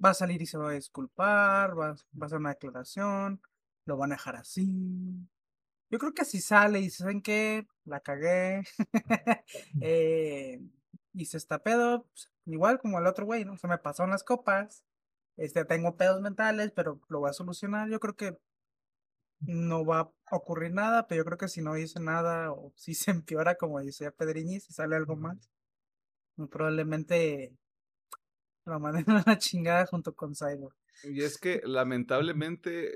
va 0.04 0.10
a 0.10 0.14
salir 0.14 0.42
y 0.42 0.46
se 0.46 0.58
va 0.58 0.70
a 0.70 0.74
disculpar, 0.74 1.78
va, 1.78 1.92
va 1.92 2.22
a 2.22 2.26
hacer 2.26 2.38
una 2.38 2.50
declaración, 2.50 3.40
lo 3.84 3.96
van 3.96 4.10
a 4.10 4.16
dejar 4.16 4.34
así. 4.34 5.28
Yo 5.90 5.98
creo 6.00 6.12
que 6.12 6.24
si 6.24 6.40
sale 6.40 6.80
y 6.80 6.90
saben 6.90 7.22
que 7.22 7.68
la 7.84 8.00
cagué 8.00 8.64
eh, 9.80 10.60
y 11.12 11.26
se 11.26 11.36
está 11.36 11.62
pedo, 11.62 12.04
pues, 12.04 12.30
igual 12.46 12.78
como 12.78 12.98
el 12.98 13.06
otro 13.06 13.26
güey, 13.26 13.44
¿no? 13.44 13.56
Se 13.56 13.68
me 13.68 13.78
pasaron 13.78 14.10
las 14.10 14.24
copas, 14.24 14.84
este, 15.36 15.64
tengo 15.64 15.96
pedos 15.96 16.20
mentales, 16.20 16.72
pero 16.72 17.00
lo 17.08 17.20
voy 17.20 17.30
a 17.30 17.32
solucionar. 17.32 17.88
Yo 17.88 18.00
creo 18.00 18.14
que 18.16 18.38
no 19.40 19.84
va 19.86 20.12
a 20.26 20.36
ocurrir 20.36 20.72
nada, 20.72 21.06
pero 21.06 21.20
yo 21.20 21.24
creo 21.24 21.38
que 21.38 21.48
si 21.48 21.62
no 21.62 21.74
dice 21.74 22.00
nada 22.00 22.52
o 22.52 22.72
si 22.76 22.94
se 22.94 23.10
empeora, 23.10 23.56
como 23.56 23.80
decía 23.80 24.10
Pedriñi, 24.10 24.60
si 24.60 24.72
sale 24.72 24.96
algo 24.96 25.16
más, 25.16 25.50
probablemente 26.50 27.56
lo 28.66 28.78
manden 28.78 29.10
a 29.10 29.24
la 29.26 29.38
chingada 29.38 29.86
junto 29.86 30.14
con 30.14 30.34
Cyborg. 30.34 30.74
Y 31.04 31.22
es 31.22 31.38
que 31.38 31.62
lamentablemente 31.64 32.92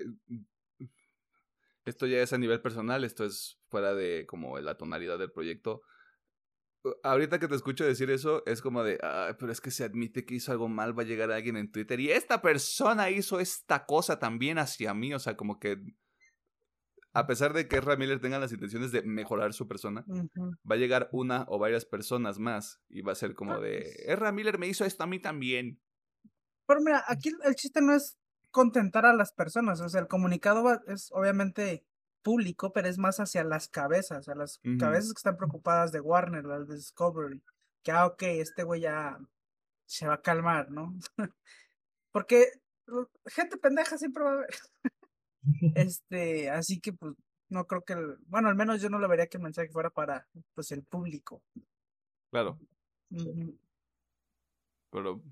esto 1.84 2.06
ya 2.06 2.18
es 2.18 2.32
a 2.32 2.38
nivel 2.38 2.60
personal, 2.60 3.04
esto 3.04 3.24
es 3.24 3.58
fuera 3.68 3.94
de 3.94 4.26
como 4.26 4.58
la 4.58 4.76
tonalidad 4.76 5.18
del 5.18 5.32
proyecto. 5.32 5.82
Ahorita 7.02 7.38
que 7.38 7.48
te 7.48 7.54
escucho 7.54 7.84
decir 7.84 8.10
eso, 8.10 8.44
es 8.46 8.60
como 8.60 8.82
de, 8.82 8.98
pero 9.38 9.50
es 9.50 9.60
que 9.60 9.70
se 9.70 9.84
admite 9.84 10.26
que 10.26 10.34
hizo 10.34 10.52
algo 10.52 10.68
mal, 10.68 10.96
va 10.96 11.02
a 11.02 11.06
llegar 11.06 11.30
alguien 11.30 11.56
en 11.56 11.72
Twitter 11.72 11.98
y 11.98 12.10
esta 12.10 12.42
persona 12.42 13.10
hizo 13.10 13.40
esta 13.40 13.86
cosa 13.86 14.18
también 14.18 14.58
hacia 14.58 14.92
mí, 14.92 15.14
o 15.14 15.18
sea, 15.18 15.36
como 15.36 15.58
que 15.58 15.78
a 17.14 17.26
pesar 17.28 17.52
de 17.52 17.68
que 17.68 17.80
Miller 17.96 18.20
tenga 18.20 18.40
las 18.40 18.52
intenciones 18.52 18.90
de 18.90 19.02
mejorar 19.02 19.54
su 19.54 19.68
persona, 19.68 20.04
va 20.08 20.74
a 20.74 20.78
llegar 20.78 21.08
una 21.12 21.46
o 21.48 21.58
varias 21.58 21.84
personas 21.84 22.40
más 22.40 22.82
y 22.88 23.02
va 23.02 23.12
a 23.12 23.16
ser 23.16 23.34
como 23.34 23.60
de, 23.60 23.94
Ezra 24.06 24.32
Miller 24.32 24.58
me 24.58 24.66
hizo 24.66 24.84
esto 24.84 25.04
a 25.04 25.06
mí 25.06 25.20
también. 25.20 25.80
Pero 26.66 26.80
mira, 26.80 27.04
aquí 27.06 27.30
el 27.44 27.54
chiste 27.54 27.80
no 27.80 27.94
es 27.94 28.18
contentar 28.50 29.06
a 29.06 29.14
las 29.14 29.32
personas, 29.32 29.80
o 29.80 29.88
sea, 29.88 30.00
el 30.00 30.08
comunicado 30.08 30.82
es 30.88 31.10
obviamente 31.12 31.86
público, 32.24 32.72
pero 32.72 32.88
es 32.88 32.98
más 32.98 33.20
hacia 33.20 33.44
las 33.44 33.68
cabezas, 33.68 34.28
a 34.28 34.34
las 34.34 34.58
cabezas 34.80 35.12
que 35.12 35.18
están 35.18 35.36
preocupadas 35.36 35.92
de 35.92 36.00
Warner, 36.00 36.44
las 36.44 36.66
de 36.66 36.74
Discovery, 36.74 37.40
que, 37.84 37.92
ah, 37.92 38.06
ok, 38.06 38.22
este 38.22 38.64
güey 38.64 38.80
ya 38.80 39.18
se 39.86 40.08
va 40.08 40.14
a 40.14 40.22
calmar, 40.22 40.70
¿no? 40.70 40.92
Porque 42.12 42.46
gente 43.26 43.58
pendeja 43.58 43.98
siempre 43.98 44.24
va 44.24 44.30
a 44.30 44.34
haber. 44.34 44.50
Este, 45.74 46.50
así 46.50 46.80
que 46.80 46.92
pues 46.92 47.14
no 47.48 47.66
creo 47.66 47.82
que, 47.84 47.94
bueno, 48.26 48.48
al 48.48 48.56
menos 48.56 48.80
yo 48.80 48.88
no 48.88 48.98
lo 48.98 49.08
vería 49.08 49.26
que 49.26 49.36
el 49.36 49.42
mensaje 49.42 49.68
fuera 49.68 49.90
para 49.90 50.26
pues 50.54 50.72
el 50.72 50.82
público. 50.82 51.42
Claro. 52.30 52.58
Pero 54.90 55.22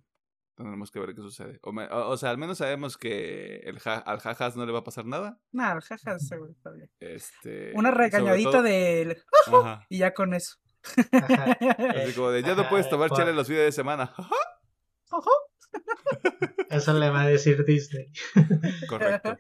tendremos 0.62 0.90
que 0.90 1.00
ver 1.00 1.14
qué 1.14 1.20
sucede. 1.20 1.58
O, 1.62 2.16
sea, 2.16 2.30
al 2.30 2.38
menos 2.38 2.58
sabemos 2.58 2.96
que 2.96 3.56
el 3.64 3.78
al 3.84 4.20
jajas 4.20 4.56
no 4.56 4.64
le 4.64 4.72
va 4.72 4.80
a 4.80 4.84
pasar 4.84 5.04
nada. 5.04 5.40
No, 5.50 5.64
al 5.64 5.82
jajas 5.82 6.26
seguro 6.26 6.52
está 6.52 6.70
bien. 6.70 6.90
Este, 7.00 7.72
Una 7.74 7.90
regañadita 7.90 8.62
de 8.62 9.18
y 9.88 9.98
ya 9.98 10.14
con 10.14 10.34
eso. 10.34 10.56
Así 10.84 12.14
como 12.14 12.30
de 12.30 12.42
ya 12.42 12.54
no 12.54 12.68
puedes 12.68 12.88
tomar 12.88 13.10
chale 13.10 13.32
los 13.32 13.46
fines 13.46 13.64
de 13.64 13.72
semana. 13.72 14.12
Eso 16.70 16.98
le 16.98 17.10
va 17.10 17.22
a 17.22 17.26
decir 17.26 17.64
Disney. 17.64 18.10
Correcto. 18.88 19.36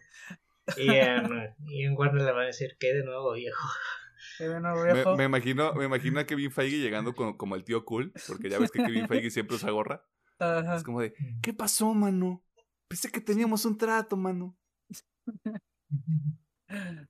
Y 0.76 0.90
en, 0.90 1.54
y 1.66 1.84
en 1.84 1.96
Warner 1.96 2.22
le 2.22 2.32
van 2.32 2.42
a 2.42 2.46
decir, 2.46 2.76
¿qué 2.78 2.94
de 2.94 3.04
nuevo, 3.04 3.32
viejo? 3.32 3.68
¿Qué 4.38 4.48
de 4.48 4.60
nuevo, 4.60 4.84
viejo? 4.84 5.16
Me, 5.16 5.24
imagino, 5.24 5.74
me 5.74 5.84
imagino 5.84 6.20
a 6.20 6.24
Kevin 6.24 6.52
Feige 6.52 6.78
llegando 6.78 7.14
como, 7.14 7.36
como 7.36 7.56
el 7.56 7.64
tío 7.64 7.84
cool, 7.84 8.12
porque 8.26 8.48
ya 8.48 8.58
ves 8.58 8.70
que 8.70 8.82
Kevin 8.82 9.08
Feige 9.08 9.30
siempre 9.30 9.56
usa 9.56 9.70
gorra. 9.70 10.04
Es 10.76 10.82
como 10.84 11.00
de, 11.00 11.14
¿qué 11.42 11.52
pasó, 11.52 11.92
mano? 11.94 12.42
Pensé 12.88 13.10
que 13.10 13.20
teníamos 13.20 13.64
un 13.64 13.76
trato, 13.76 14.16
mano. 14.16 14.56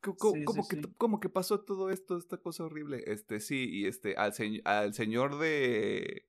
¿Cómo, 0.01 0.33
que, 0.69 0.81
¿Cómo, 0.97 1.21
que, 1.21 1.29
pasó 1.29 1.61
todo 1.61 1.91
esto, 1.91 2.17
esta 2.17 2.37
cosa 2.37 2.65
horrible? 2.65 3.05
Este, 3.07 3.39
sí, 3.39 3.69
y 3.71 3.87
este, 3.87 4.17
al, 4.17 4.33
al 4.65 4.93
señor 4.93 5.39
de, 5.39 6.29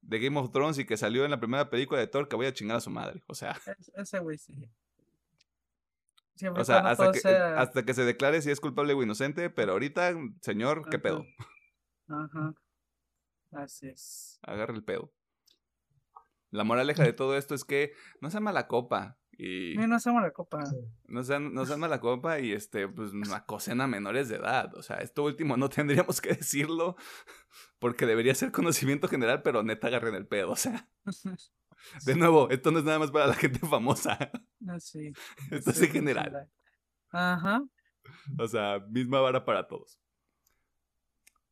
de 0.00 0.18
Game 0.18 0.38
of 0.40 0.50
Thrones 0.50 0.78
y 0.78 0.84
que 0.84 0.96
salió 0.96 1.24
en 1.24 1.30
la 1.30 1.38
primera 1.38 1.70
película 1.70 2.00
de 2.00 2.08
Thor, 2.08 2.28
que 2.28 2.34
voy 2.34 2.46
a 2.46 2.52
chingar 2.52 2.78
a 2.78 2.80
su 2.80 2.90
madre. 2.90 3.22
O 3.28 3.34
sea. 3.34 3.56
Ese 3.94 4.18
güey 4.18 4.38
sí 4.38 4.68
o 6.56 6.64
sea, 6.64 6.78
hasta 6.78 7.12
que, 7.12 7.28
hasta 7.28 7.84
que 7.84 7.94
se 7.94 8.04
declare 8.04 8.42
si 8.42 8.50
es 8.50 8.60
culpable 8.60 8.92
o 8.92 9.02
inocente, 9.02 9.50
pero 9.50 9.72
ahorita, 9.72 10.14
señor, 10.40 10.88
¿qué 10.90 10.98
pedo? 10.98 11.24
Ajá. 12.08 12.54
Así 13.52 13.88
es. 13.88 14.40
Agarra 14.42 14.74
el 14.74 14.82
pedo. 14.82 15.12
La 16.54 16.62
moraleja 16.62 17.02
de 17.02 17.12
todo 17.12 17.36
esto 17.36 17.56
es 17.56 17.64
que 17.64 17.94
no 18.20 18.30
sea 18.30 18.38
mala 18.38 18.68
copa. 18.68 19.18
Y 19.36 19.74
no 19.76 19.98
sea 19.98 20.12
mala 20.12 20.30
copa. 20.30 20.62
No 21.08 21.24
sean, 21.24 21.52
no 21.52 21.66
sean 21.66 21.80
mala 21.80 22.00
copa 22.00 22.38
y 22.38 22.52
este, 22.52 22.86
pues 22.86 23.12
no 23.12 23.34
acosen 23.34 23.80
a 23.80 23.88
menores 23.88 24.28
de 24.28 24.36
edad. 24.36 24.72
O 24.76 24.82
sea, 24.82 24.98
esto 24.98 25.24
último 25.24 25.56
no 25.56 25.68
tendríamos 25.68 26.20
que 26.20 26.28
decirlo 26.34 26.94
porque 27.80 28.06
debería 28.06 28.36
ser 28.36 28.52
conocimiento 28.52 29.08
general, 29.08 29.42
pero 29.42 29.64
neta 29.64 29.88
agarren 29.88 30.14
el 30.14 30.28
pedo. 30.28 30.52
O 30.52 30.56
sea. 30.56 30.88
De 32.06 32.14
nuevo, 32.14 32.48
esto 32.50 32.70
no 32.70 32.78
es 32.78 32.84
nada 32.84 33.00
más 33.00 33.10
para 33.10 33.26
la 33.26 33.34
gente 33.34 33.58
famosa. 33.58 34.16
Ah, 34.66 34.78
sí. 34.78 35.12
Esto 35.50 35.72
es 35.72 35.82
en 35.82 35.90
general. 35.90 36.48
Ajá. 37.10 37.62
O 38.38 38.46
sea, 38.46 38.78
misma 38.88 39.20
vara 39.20 39.44
para 39.44 39.66
todos. 39.66 40.00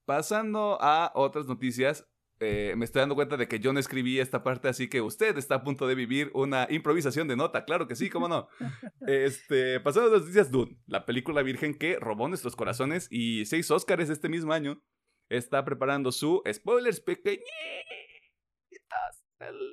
Pasando 0.06 0.78
a 0.80 1.12
otras 1.14 1.46
noticias, 1.46 2.08
eh, 2.42 2.74
me 2.76 2.84
estoy 2.84 3.00
dando 3.00 3.14
cuenta 3.14 3.36
de 3.36 3.48
que 3.48 3.60
yo 3.60 3.72
no 3.72 3.78
escribí 3.78 4.18
esta 4.18 4.42
parte, 4.42 4.68
así 4.68 4.88
que 4.88 5.00
usted 5.00 5.38
está 5.38 5.56
a 5.56 5.62
punto 5.64 5.86
de 5.86 5.94
vivir 5.94 6.30
una 6.34 6.66
improvisación 6.68 7.28
de 7.28 7.36
nota, 7.36 7.64
claro 7.64 7.86
que 7.86 7.96
sí, 7.96 8.10
cómo 8.10 8.28
no. 8.28 8.48
Este, 9.06 9.80
pasando 9.80 10.08
a 10.08 10.12
las 10.12 10.20
noticias, 10.22 10.50
Dune, 10.50 10.78
la 10.86 11.06
película 11.06 11.42
virgen 11.42 11.74
que 11.74 11.98
robó 12.00 12.28
nuestros 12.28 12.56
corazones 12.56 13.08
y 13.10 13.46
seis 13.46 13.70
Oscars 13.70 14.10
este 14.10 14.28
mismo 14.28 14.52
año, 14.52 14.82
está 15.28 15.64
preparando 15.64 16.12
su 16.12 16.42
spoilers 16.52 17.00
pequeñitos 17.00 17.46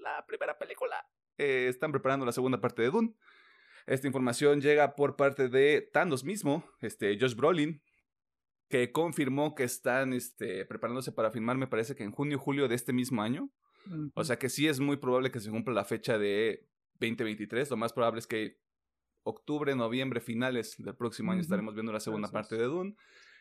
la 0.03 0.25
primera 0.25 0.57
película. 0.57 0.95
Eh, 1.37 1.67
están 1.69 1.91
preparando 1.91 2.25
la 2.25 2.31
segunda 2.31 2.59
parte 2.59 2.81
de 2.81 2.89
Dune. 2.89 3.13
Esta 3.85 4.07
información 4.07 4.61
llega 4.61 4.95
por 4.95 5.15
parte 5.15 5.49
de 5.49 5.89
Thanos 5.93 6.23
mismo, 6.23 6.63
este, 6.81 7.17
Josh 7.19 7.35
Brolin, 7.35 7.81
que 8.69 8.91
confirmó 8.91 9.55
que 9.55 9.63
están 9.63 10.13
este, 10.13 10.63
preparándose 10.65 11.11
para 11.11 11.31
filmar, 11.31 11.57
me 11.57 11.67
parece 11.67 11.95
que 11.95 12.03
en 12.03 12.11
junio 12.11 12.37
julio 12.37 12.67
de 12.67 12.75
este 12.75 12.93
mismo 12.93 13.21
año. 13.21 13.51
O 14.13 14.23
sea 14.23 14.37
que 14.37 14.49
sí 14.49 14.67
es 14.67 14.79
muy 14.79 14.97
probable 14.97 15.31
que 15.31 15.39
se 15.39 15.49
cumpla 15.49 15.73
la 15.73 15.85
fecha 15.85 16.19
de 16.19 16.67
2023. 16.99 17.71
Lo 17.71 17.77
más 17.77 17.93
probable 17.93 18.19
es 18.19 18.27
que 18.27 18.59
octubre, 19.23 19.75
noviembre, 19.75 20.21
finales 20.21 20.75
del 20.77 20.95
próximo 20.95 21.31
año 21.31 21.41
estaremos 21.41 21.73
viendo 21.73 21.91
la 21.91 21.99
segunda 21.99 22.29
parte 22.29 22.55
de 22.55 22.65
Dune. 22.65 22.95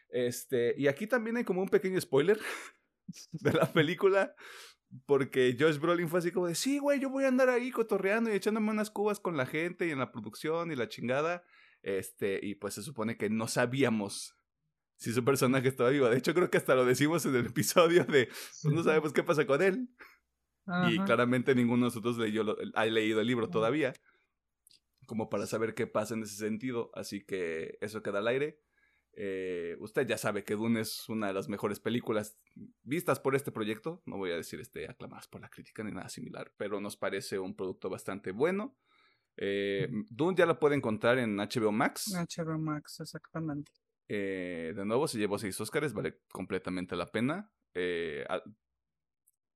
Este, 0.08 0.74
y 0.78 0.86
aquí 0.86 1.06
también 1.06 1.36
hay 1.36 1.44
como 1.44 1.60
un 1.60 1.68
pequeño 1.68 2.00
spoiler 2.00 2.38
de 3.32 3.52
la 3.52 3.70
película. 3.70 4.34
Porque 5.04 5.54
Josh 5.58 5.76
Brolin 5.78 6.08
fue 6.08 6.20
así 6.20 6.32
como 6.32 6.46
de, 6.46 6.54
sí, 6.54 6.78
güey, 6.78 6.98
yo 6.98 7.10
voy 7.10 7.24
a 7.24 7.28
andar 7.28 7.50
ahí 7.50 7.70
cotorreando 7.70 8.30
y 8.30 8.32
echándome 8.32 8.70
unas 8.70 8.90
cubas 8.90 9.20
con 9.20 9.36
la 9.36 9.44
gente 9.44 9.86
y 9.86 9.90
en 9.90 9.98
la 9.98 10.10
producción 10.10 10.72
y 10.72 10.76
la 10.76 10.88
chingada. 10.88 11.44
Este, 11.82 12.40
y 12.42 12.54
pues 12.54 12.72
se 12.72 12.82
supone 12.82 13.18
que 13.18 13.28
no 13.28 13.48
sabíamos 13.48 14.37
si 14.98 15.12
su 15.12 15.24
personaje 15.24 15.68
estaba 15.68 15.90
vivo. 15.90 16.08
De 16.08 16.18
hecho, 16.18 16.34
creo 16.34 16.50
que 16.50 16.58
hasta 16.58 16.74
lo 16.74 16.84
decimos 16.84 17.24
en 17.24 17.36
el 17.36 17.46
episodio 17.46 18.04
de, 18.04 18.26
pues 18.62 18.74
no 18.74 18.82
sabemos 18.82 19.12
qué 19.12 19.22
pasa 19.22 19.46
con 19.46 19.62
él. 19.62 19.88
Y 20.90 20.98
claramente 21.04 21.54
ninguno 21.54 21.84
de 21.84 21.86
nosotros 21.86 22.18
leyó 22.18 22.44
ha 22.74 22.84
leído 22.84 23.22
el 23.22 23.26
libro 23.26 23.48
todavía, 23.48 23.94
como 25.06 25.30
para 25.30 25.46
saber 25.46 25.74
qué 25.74 25.86
pasa 25.86 26.12
en 26.12 26.24
ese 26.24 26.36
sentido. 26.36 26.90
Así 26.92 27.24
que 27.24 27.78
eso 27.80 28.02
queda 28.02 28.18
al 28.18 28.28
aire. 28.28 28.60
Eh, 29.14 29.76
usted 29.80 30.06
ya 30.06 30.18
sabe 30.18 30.44
que 30.44 30.56
Dune 30.56 30.80
es 30.80 31.08
una 31.08 31.28
de 31.28 31.32
las 31.32 31.48
mejores 31.48 31.80
películas 31.80 32.38
vistas 32.82 33.18
por 33.18 33.34
este 33.34 33.50
proyecto. 33.50 34.02
No 34.04 34.18
voy 34.18 34.32
a 34.32 34.36
decir 34.36 34.60
este 34.60 34.90
aclamadas 34.90 35.26
por 35.26 35.40
la 35.40 35.48
crítica 35.48 35.82
ni 35.82 35.90
nada 35.90 36.10
similar, 36.10 36.52
pero 36.58 36.80
nos 36.82 36.98
parece 36.98 37.38
un 37.38 37.56
producto 37.56 37.88
bastante 37.88 38.32
bueno. 38.32 38.76
Eh, 39.38 39.88
Dune 40.10 40.36
ya 40.36 40.44
lo 40.44 40.58
puede 40.58 40.76
encontrar 40.76 41.18
en 41.18 41.36
HBO 41.36 41.72
Max. 41.72 42.12
HBO 42.14 42.58
Max, 42.58 43.00
exactamente. 43.00 43.72
Eh, 44.08 44.72
de 44.74 44.84
nuevo, 44.84 45.06
se 45.06 45.18
llevó 45.18 45.38
seis 45.38 45.60
Oscars, 45.60 45.92
vale 45.92 46.20
completamente 46.32 46.96
la 46.96 47.06
pena. 47.06 47.52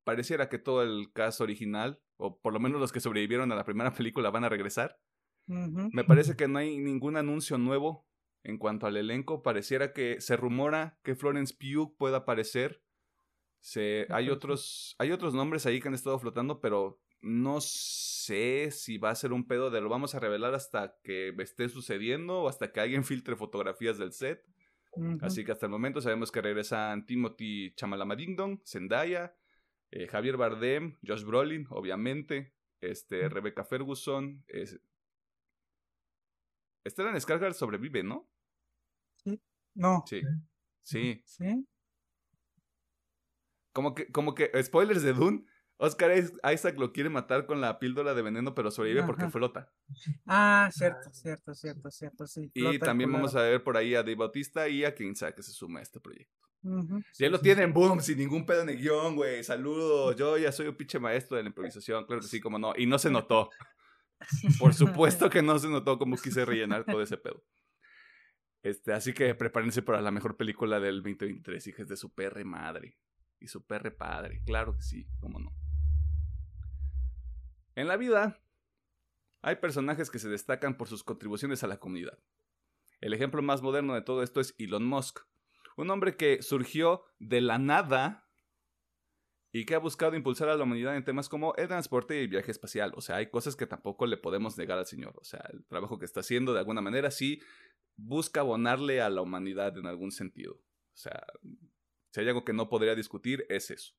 pareciera 0.05 0.49
que 0.49 0.59
todo 0.59 0.83
el 0.83 1.13
caso 1.13 1.45
original, 1.45 2.01
o 2.17 2.41
por 2.41 2.53
lo 2.53 2.61
menos 2.61 2.81
los 2.81 2.93
que 2.93 3.01
sobrevivieron 3.01 3.51
a 3.53 3.57
la 3.57 3.65
primera 3.65 3.93
película, 3.95 4.31
van 4.31 4.45
a 4.45 4.49
regresar. 4.49 4.99
Me 5.47 6.05
parece 6.05 6.37
que 6.37 6.49
no 6.49 6.59
hay 6.59 6.79
ningún 6.79 7.17
anuncio 7.17 7.59
nuevo 7.59 8.07
en 8.45 8.59
cuanto 8.59 8.87
al 8.87 8.97
elenco, 8.97 9.43
pareciera 9.43 9.93
que 9.93 10.21
se 10.21 10.37
rumora 10.37 10.99
que 11.03 11.15
Florence 11.15 11.55
Pugh 11.55 11.97
pueda 11.97 12.19
aparecer. 12.19 12.83
Se, 13.61 14.07
hay, 14.11 14.31
otros, 14.31 14.97
hay 14.99 15.13
otros 15.13 15.35
nombres 15.35 15.67
ahí 15.67 15.81
que 15.81 15.89
han 15.89 15.95
estado 15.95 16.19
flotando, 16.19 16.61
pero 16.61 17.01
no 17.23 17.61
sé 17.61 18.71
si 18.71 18.99
va 18.99 19.11
a 19.11 19.15
ser 19.15 19.33
un 19.33 19.47
pedo 19.47 19.71
de 19.71 19.81
lo 19.81 19.89
vamos 19.89 20.15
a 20.15 20.21
revelar 20.21 20.55
hasta 20.55 20.99
que 21.03 21.35
esté 21.39 21.69
sucediendo 21.69 22.43
o 22.43 22.49
hasta 22.49 22.73
que 22.73 22.81
alguien 22.81 23.05
filtre 23.05 23.37
fotografías 23.37 23.99
del 23.99 24.13
set. 24.13 24.45
Así 25.23 25.43
que 25.43 25.53
hasta 25.53 25.67
el 25.67 25.73
momento 25.73 26.03
sabemos 26.03 26.31
que 26.31 26.43
regresan 26.43 27.07
Timothy 27.07 27.75
Chamalamadingdon, 27.77 28.61
Zendaya, 28.67 29.35
eh, 29.91 30.07
Javier 30.07 30.37
Bardem, 30.37 30.99
Josh 31.07 31.25
Brolin, 31.25 31.67
obviamente, 31.71 32.53
este, 32.83 33.31
Rebecca 33.31 33.65
Ferguson, 33.65 34.45
es, 34.49 34.79
Stellan 36.87 37.15
Skarsgård 37.15 37.55
sobrevive, 37.55 38.03
¿no? 38.03 38.29
No. 39.75 40.05
Sí. 40.07 40.21
Sí. 40.83 41.23
Sí. 41.25 41.67
Como 43.73 43.95
que, 43.95 44.11
como 44.13 44.35
que, 44.35 44.51
spoilers 44.63 45.03
de 45.03 45.15
Dune, 45.15 45.47
Oscar 45.85 46.13
Isaac 46.17 46.79
lo 46.79 46.93
quiere 46.93 47.11
matar 47.11 47.45
con 47.45 47.61
la 47.61 47.81
píldora 47.81 48.15
de 48.15 48.23
veneno, 48.23 48.55
pero 48.55 48.71
sobrevive 48.71 49.03
porque 49.03 49.29
flota. 49.31 49.69
Ah, 50.27 50.71
cierto, 50.73 51.11
cierto, 51.13 51.55
cierto, 51.57 51.91
cierto, 51.91 52.27
sí. 52.29 52.53
Y 52.55 52.79
también 52.79 53.11
vamos 53.11 53.35
a 53.35 53.43
ver 53.43 53.65
por 53.65 53.77
ahí 53.77 53.97
a 53.97 54.05
Dave 54.05 54.15
Bautista 54.15 54.69
y 54.69 54.85
a 54.85 54.95
quien 54.95 55.13
que 55.13 55.43
se 55.43 55.51
suma 55.51 55.81
a 55.81 55.83
este 55.83 55.99
proyecto. 55.99 56.39
Ya 57.19 57.29
lo 57.29 57.41
tienen, 57.41 57.73
boom, 57.73 58.01
sin 58.01 58.19
ningún 58.19 58.47
pedo 58.47 58.63
en 58.63 58.69
el 58.69 58.79
guion, 58.79 59.17
güey. 59.17 59.43
Saludos, 59.43 60.15
yo 60.15 60.39
ya 60.39 60.53
soy 60.53 60.69
un 60.69 60.77
pinche 60.77 61.01
maestro 61.01 61.37
de 61.37 61.43
la 61.43 61.49
improvisación, 61.49 62.07
claro 62.07 62.23
que 62.23 62.29
sí, 62.29 62.39
como 62.39 62.61
no. 62.61 62.75
Y 62.77 62.87
no 62.87 62.97
se 63.01 63.11
notó. 63.11 63.51
Por 64.61 64.75
supuesto 64.75 65.29
que 65.29 65.43
no 65.43 65.59
se 65.59 65.69
notó 65.69 65.99
como 65.99 66.17
quise 66.17 66.45
rellenar 66.45 66.85
todo 66.85 67.03
ese 67.03 67.17
pedo. 67.17 67.43
Este, 68.63 68.93
así 68.93 69.13
que 69.13 69.35
prepárense 69.35 69.83
para 69.83 70.01
la 70.01 70.13
mejor 70.13 70.37
película 70.37 70.79
del 70.79 71.03
2023, 71.03 71.67
hijas 71.67 71.89
de 71.89 71.97
su 71.97 72.15
perre 72.15 72.45
madre. 72.45 72.97
Y 73.41 73.49
su 73.49 73.67
perre 73.67 73.91
padre, 73.91 74.41
claro 74.47 74.77
que 74.77 74.83
sí, 74.83 75.09
cómo 75.19 75.41
no. 75.41 75.53
En 77.75 77.89
la 77.89 77.97
vida, 77.97 78.43
hay 79.41 79.57
personajes 79.57 80.11
que 80.11 80.19
se 80.19 80.29
destacan 80.29 80.77
por 80.77 80.89
sus 80.89 81.03
contribuciones 81.03 81.65
a 81.65 81.67
la 81.67 81.79
comunidad. 81.79 82.19
El 83.01 83.15
ejemplo 83.15 83.43
más 83.43 83.63
moderno 83.63 83.95
de 83.95 84.03
todo 84.03 84.23
esto 84.23 84.41
es 84.41 84.55
Elon 84.59 84.85
Musk, 84.85 85.21
un 85.77 85.91
hombre 85.91 86.17
que 86.17 86.43
surgió 86.43 87.03
de 87.19 87.41
la 87.41 87.59
nada 87.59 88.29
y 89.53 89.67
que 89.67 89.75
ha 89.75 89.79
buscado 89.79 90.17
impulsar 90.17 90.49
a 90.49 90.57
la 90.57 90.65
humanidad 90.65 90.97
en 90.97 91.05
temas 91.05 91.29
como 91.29 91.55
el 91.57 91.69
transporte 91.69 92.17
y 92.17 92.25
el 92.25 92.29
viaje 92.29 92.51
espacial. 92.51 92.93
O 92.95 93.01
sea, 93.01 93.17
hay 93.17 93.31
cosas 93.31 93.57
que 93.57 93.67
tampoco 93.67 94.07
le 94.07 94.17
podemos 94.17 94.57
negar 94.57 94.79
al 94.79 94.87
Señor. 94.87 95.15
O 95.21 95.25
sea, 95.25 95.45
el 95.53 95.65
trabajo 95.67 95.99
que 95.99 96.07
está 96.07 96.21
haciendo 96.21 96.53
de 96.53 96.61
alguna 96.61 96.81
manera 96.81 97.11
sí 97.11 97.41
busca 97.97 98.41
abonarle 98.41 99.01
a 99.01 99.11
la 99.11 99.21
humanidad 99.21 99.77
en 99.77 99.87
algún 99.87 100.13
sentido. 100.13 100.55
O 100.55 100.97
sea, 100.97 101.27
si 102.11 102.21
hay 102.21 102.29
algo 102.29 102.45
que 102.45 102.53
no 102.53 102.69
podría 102.69 102.95
discutir, 102.95 103.47
es 103.49 103.71
eso. 103.71 103.95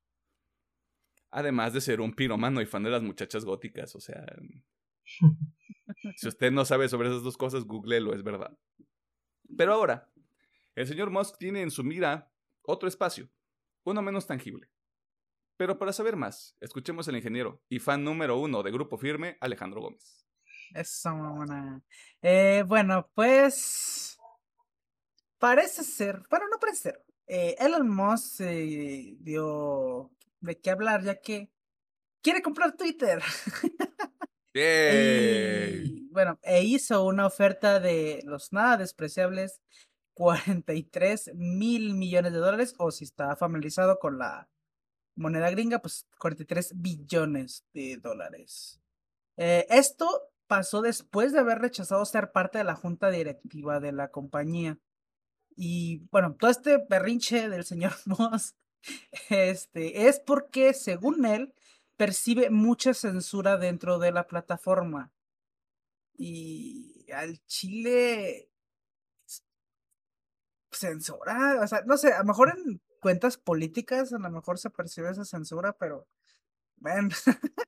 Además 1.36 1.74
de 1.74 1.82
ser 1.82 2.00
un 2.00 2.14
piromano 2.14 2.62
y 2.62 2.68
fan 2.68 2.84
de 2.84 2.92
las 2.92 3.02
muchachas 3.02 3.44
góticas, 3.44 3.96
o 3.96 4.00
sea... 4.00 4.24
si 6.16 6.28
usted 6.28 6.52
no 6.52 6.64
sabe 6.64 6.88
sobre 6.88 7.10
esas 7.10 7.24
dos 7.24 7.38
cosas, 7.38 7.66
googlelo, 7.66 8.14
es 8.14 8.24
verdad. 8.24 8.56
Pero 9.58 9.74
ahora, 9.74 10.12
el 10.76 10.86
señor 10.86 11.10
Musk 11.10 11.40
tiene 11.40 11.64
en 11.64 11.72
su 11.72 11.84
mira 11.84 12.32
otro 12.62 12.88
espacio, 12.88 13.32
uno 13.84 14.04
menos 14.04 14.28
tangible. 14.28 14.70
Pero 15.58 15.80
para 15.80 15.92
saber 15.92 16.16
más, 16.16 16.56
escuchemos 16.62 17.08
al 17.08 17.16
ingeniero 17.16 17.64
y 17.68 17.80
fan 17.80 18.04
número 18.04 18.38
uno 18.38 18.62
de 18.62 18.72
Grupo 18.72 19.00
Firme, 19.00 19.38
Alejandro 19.42 19.82
Gómez. 19.82 20.28
Eso, 20.76 21.16
mamona. 21.16 21.82
Eh, 22.22 22.64
bueno, 22.68 23.10
pues. 23.16 24.20
Parece 25.40 25.84
ser. 25.84 26.22
Bueno, 26.30 26.46
no 26.52 26.60
parece 26.60 26.92
ser. 26.92 27.06
Eh, 27.26 27.56
Elon 27.60 27.90
Musk 27.90 28.42
eh, 28.42 29.16
dio 29.20 30.12
de 30.44 30.60
qué 30.60 30.70
hablar, 30.70 31.04
ya 31.04 31.20
que 31.20 31.50
quiere 32.22 32.42
comprar 32.42 32.76
Twitter. 32.76 33.22
bueno, 36.12 36.40
e 36.44 36.64
hizo 36.64 37.06
una 37.06 37.26
oferta 37.26 37.80
de 37.80 38.22
los 38.26 38.54
nada 38.54 38.78
despreciables 38.78 39.62
43 40.14 41.32
mil 41.34 41.96
millones 41.96 42.34
de 42.34 42.38
dólares, 42.38 42.76
o 42.78 42.92
si 42.92 43.06
está 43.06 43.36
familiarizado 43.36 43.98
con 43.98 44.20
la 44.20 44.48
moneda 45.16 45.50
gringa, 45.50 45.80
pues 45.80 46.08
43 46.20 46.74
billones 46.76 47.66
de 47.74 47.98
dólares. 47.98 48.80
esto 49.38 50.08
pasó 50.48 50.82
después 50.82 51.34
de 51.34 51.40
haber 51.40 51.60
rechazado 51.60 52.06
ser 52.06 52.32
parte 52.32 52.60
de 52.60 52.64
la 52.64 52.76
junta 52.76 53.10
directiva 53.10 53.80
de 53.80 53.92
la 53.92 54.12
compañía. 54.12 54.78
Y 55.56 56.08
bueno, 56.12 56.36
todo 56.36 56.52
este 56.52 56.84
berrinche 56.90 57.50
del 57.50 57.64
señor 57.64 57.94
Moss 58.06 58.56
este, 59.30 60.08
es 60.08 60.20
porque, 60.20 60.74
según 60.74 61.26
él, 61.26 61.54
percibe 61.98 62.50
mucha 62.50 62.94
censura 62.94 63.58
dentro 63.58 64.00
de 64.00 64.12
la 64.12 64.28
plataforma. 64.28 65.12
Y 66.16 67.06
al 67.12 67.44
Chile 67.46 68.50
censura, 70.72 71.60
o 71.62 71.68
sea, 71.68 71.84
no 71.86 71.98
sé, 71.98 72.14
a 72.14 72.20
lo 72.20 72.26
mejor 72.26 72.50
en 72.50 72.82
cuentas 73.00 73.38
políticas 73.38 74.12
a 74.14 74.18
lo 74.18 74.30
mejor 74.32 74.58
se 74.58 74.70
percibe 74.70 75.12
esa 75.12 75.26
censura, 75.26 75.74
pero 75.74 76.08
ven, 76.78 77.10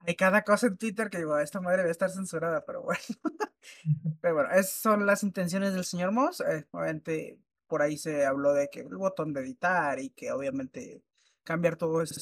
hay 0.00 0.14
cada 0.16 0.42
cosa 0.42 0.66
en 0.66 0.76
Twitter 0.76 1.08
que 1.10 1.18
digo, 1.18 1.38
esta 1.38 1.60
madre 1.60 1.78
debe 1.78 1.90
estar 1.90 2.10
censurada, 2.10 2.64
pero 2.64 2.82
bueno. 2.82 3.00
pero 4.20 4.34
bueno, 4.34 4.50
esas 4.50 4.72
son 4.72 5.06
las 5.06 5.22
intenciones 5.22 5.72
del 5.74 5.84
señor 5.84 6.12
Moss. 6.12 6.40
Eh, 6.40 6.66
obviamente, 6.72 7.38
por 7.68 7.82
ahí 7.82 7.96
se 7.98 8.26
habló 8.26 8.52
de 8.54 8.68
que 8.70 8.80
el 8.80 8.96
botón 8.96 9.32
de 9.32 9.42
editar 9.42 10.00
y 10.00 10.10
que 10.10 10.32
obviamente 10.32 11.02
cambiar 11.44 11.76
todo 11.76 12.02
eso, 12.02 12.20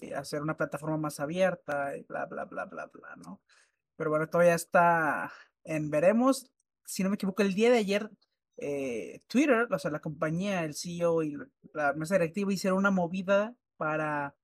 y 0.00 0.12
hacer 0.12 0.42
una 0.42 0.56
plataforma 0.56 0.96
más 0.96 1.20
abierta 1.20 1.96
y 1.96 2.02
bla, 2.02 2.26
bla, 2.26 2.44
bla, 2.44 2.64
bla, 2.64 2.86
bla, 2.86 3.16
¿no? 3.16 3.40
Pero 3.96 4.10
bueno, 4.10 4.28
todavía 4.28 4.54
está 4.54 5.32
en 5.64 5.90
veremos. 5.90 6.50
Si 6.84 7.02
no 7.02 7.10
me 7.10 7.16
equivoco, 7.16 7.42
el 7.42 7.54
día 7.54 7.70
de 7.70 7.78
ayer 7.78 8.10
eh, 8.56 9.20
Twitter, 9.28 9.68
o 9.70 9.78
sea, 9.78 9.90
la 9.90 10.00
compañía, 10.00 10.64
el 10.64 10.74
CEO 10.74 11.22
y 11.22 11.36
la 11.72 11.92
mesa 11.94 12.14
directiva 12.16 12.52
hicieron 12.52 12.78
una 12.78 12.90
movida 12.90 13.54
para 13.76 14.34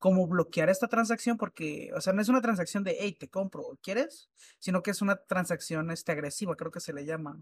cómo 0.00 0.26
bloquear 0.26 0.70
esta 0.70 0.88
transacción 0.88 1.36
porque, 1.36 1.90
o 1.94 2.00
sea, 2.00 2.12
no 2.12 2.22
es 2.22 2.28
una 2.28 2.40
transacción 2.40 2.82
de, 2.82 2.96
hey, 2.98 3.16
te 3.18 3.28
compro, 3.28 3.78
¿quieres? 3.82 4.28
Sino 4.58 4.82
que 4.82 4.90
es 4.90 5.02
una 5.02 5.16
transacción 5.16 5.90
este, 5.90 6.12
agresiva, 6.12 6.56
creo 6.56 6.72
que 6.72 6.80
se 6.80 6.92
le 6.92 7.04
llama. 7.04 7.38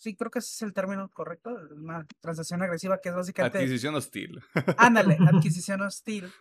Sí, 0.00 0.16
creo 0.16 0.30
que 0.30 0.38
ese 0.38 0.48
es 0.48 0.62
el 0.62 0.72
término 0.72 1.10
correcto, 1.10 1.50
una 1.72 2.06
transacción 2.20 2.62
agresiva 2.62 3.02
que 3.02 3.10
es 3.10 3.14
básicamente... 3.14 3.58
Adquisición 3.58 3.94
hostil. 3.94 4.42
Ándale, 4.78 5.18
adquisición 5.30 5.82
hostil. 5.82 6.32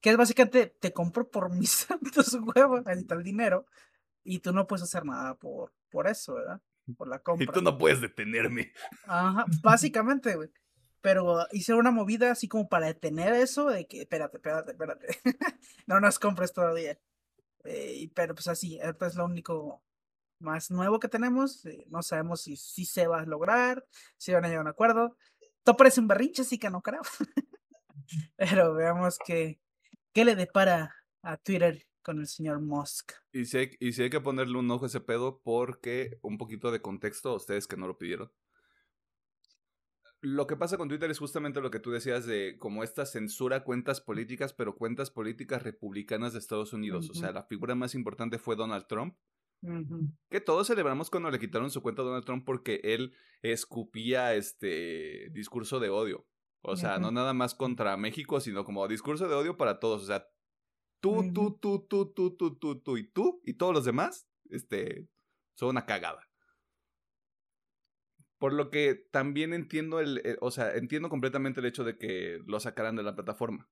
Que 0.00 0.08
es 0.08 0.16
básicamente, 0.16 0.74
te 0.80 0.94
compro 0.94 1.30
por 1.30 1.54
mis 1.54 1.70
santos 1.86 2.32
huevos, 2.32 2.86
ahí 2.86 3.04
el 3.06 3.22
dinero, 3.22 3.66
y 4.22 4.38
tú 4.38 4.54
no 4.54 4.66
puedes 4.66 4.84
hacer 4.84 5.04
nada 5.04 5.34
por, 5.34 5.74
por 5.90 6.06
eso, 6.06 6.36
¿verdad? 6.36 6.62
Por 6.96 7.08
la 7.08 7.18
compra. 7.18 7.44
Y 7.44 7.52
tú 7.52 7.60
no 7.60 7.76
puedes 7.76 8.00
detenerme. 8.00 8.72
Ajá, 9.06 9.44
básicamente, 9.62 10.34
güey. 10.36 10.48
pero 11.02 11.46
hice 11.52 11.74
una 11.74 11.90
movida 11.90 12.30
así 12.30 12.48
como 12.48 12.70
para 12.70 12.86
detener 12.86 13.34
eso, 13.34 13.66
de 13.68 13.86
que, 13.86 14.00
espérate, 14.00 14.38
espérate, 14.38 14.70
espérate, 14.70 15.06
no 15.86 16.00
nos 16.00 16.18
compres 16.18 16.54
todavía. 16.54 16.98
Eh, 17.64 18.10
pero 18.14 18.34
pues 18.34 18.48
así, 18.48 18.78
esto 18.82 19.04
es 19.04 19.14
lo 19.14 19.26
único 19.26 19.82
más 20.38 20.70
nuevo 20.70 20.98
que 21.00 21.08
tenemos. 21.08 21.64
Eh, 21.66 21.84
no 21.88 22.02
sabemos 22.02 22.42
si, 22.42 22.56
si 22.56 22.84
se 22.84 23.06
va 23.06 23.20
a 23.20 23.26
lograr, 23.26 23.84
si 24.16 24.32
van 24.32 24.44
a 24.44 24.48
llegar 24.48 24.60
a 24.60 24.62
un 24.62 24.68
acuerdo. 24.68 25.16
Todo 25.62 25.76
parece 25.76 26.00
un 26.00 26.08
berrinche, 26.08 26.42
así 26.42 26.58
que 26.58 26.70
no 26.70 26.82
creo. 26.82 27.02
pero 28.36 28.74
veamos 28.74 29.18
qué, 29.24 29.60
qué 30.12 30.24
le 30.24 30.36
depara 30.36 30.94
a 31.22 31.36
Twitter 31.36 31.86
con 32.02 32.20
el 32.20 32.26
señor 32.26 32.60
Musk. 32.60 33.12
Y 33.32 33.46
si, 33.46 33.58
hay, 33.58 33.70
y 33.80 33.92
si 33.92 34.02
hay 34.02 34.10
que 34.10 34.20
ponerle 34.20 34.58
un 34.58 34.70
ojo 34.70 34.84
a 34.84 34.88
ese 34.88 35.00
pedo 35.00 35.40
porque 35.42 36.18
un 36.22 36.38
poquito 36.38 36.70
de 36.70 36.82
contexto 36.82 37.30
a 37.30 37.36
ustedes 37.36 37.66
que 37.66 37.76
no 37.76 37.88
lo 37.88 37.98
pidieron. 37.98 38.30
Lo 40.20 40.46
que 40.46 40.56
pasa 40.56 40.78
con 40.78 40.88
Twitter 40.88 41.10
es 41.10 41.18
justamente 41.18 41.60
lo 41.60 41.70
que 41.70 41.80
tú 41.80 41.90
decías 41.90 42.24
de 42.24 42.56
como 42.58 42.82
esta 42.82 43.04
censura 43.04 43.62
cuentas 43.62 44.00
políticas, 44.00 44.54
pero 44.54 44.74
cuentas 44.74 45.10
políticas 45.10 45.62
republicanas 45.62 46.32
de 46.32 46.38
Estados 46.38 46.72
Unidos. 46.72 47.10
O 47.10 47.14
sea, 47.14 47.30
la 47.32 47.42
figura 47.42 47.74
más 47.74 47.94
importante 47.94 48.38
fue 48.38 48.56
Donald 48.56 48.86
Trump. 48.86 49.16
Que 50.30 50.40
todos 50.40 50.66
celebramos 50.66 51.10
cuando 51.10 51.30
le 51.30 51.38
quitaron 51.38 51.70
su 51.70 51.82
cuenta 51.82 52.02
a 52.02 52.04
Donald 52.04 52.24
Trump 52.24 52.44
porque 52.44 52.80
él 52.84 53.14
escupía 53.42 54.34
este 54.34 55.30
discurso 55.30 55.80
de 55.80 55.90
odio. 55.90 56.26
O 56.62 56.76
sea, 56.76 56.98
no 56.98 57.10
nada 57.10 57.34
más 57.34 57.54
contra 57.54 57.96
México, 57.96 58.40
sino 58.40 58.64
como 58.64 58.88
discurso 58.88 59.28
de 59.28 59.34
odio 59.34 59.56
para 59.56 59.78
todos. 59.78 60.02
O 60.02 60.06
sea, 60.06 60.26
tú, 61.00 61.30
tú, 61.34 61.58
tú, 61.60 61.86
tú, 61.86 62.12
tú, 62.12 62.36
tú, 62.36 62.56
tú, 62.56 62.80
tú 62.80 62.96
y 62.96 63.10
tú 63.10 63.42
y 63.44 63.54
todos 63.54 63.74
los 63.74 63.84
demás, 63.84 64.26
este, 64.48 65.06
son 65.56 65.70
una 65.70 65.84
cagada. 65.84 66.26
Por 68.38 68.54
lo 68.54 68.70
que 68.70 68.94
también 69.10 69.52
entiendo 69.52 70.00
el, 70.00 70.22
eh, 70.24 70.36
o 70.40 70.50
sea, 70.50 70.74
entiendo 70.74 71.08
completamente 71.08 71.60
el 71.60 71.66
hecho 71.66 71.84
de 71.84 71.98
que 71.98 72.40
lo 72.46 72.58
sacaran 72.60 72.96
de 72.96 73.02
la 73.02 73.14
plataforma. 73.14 73.68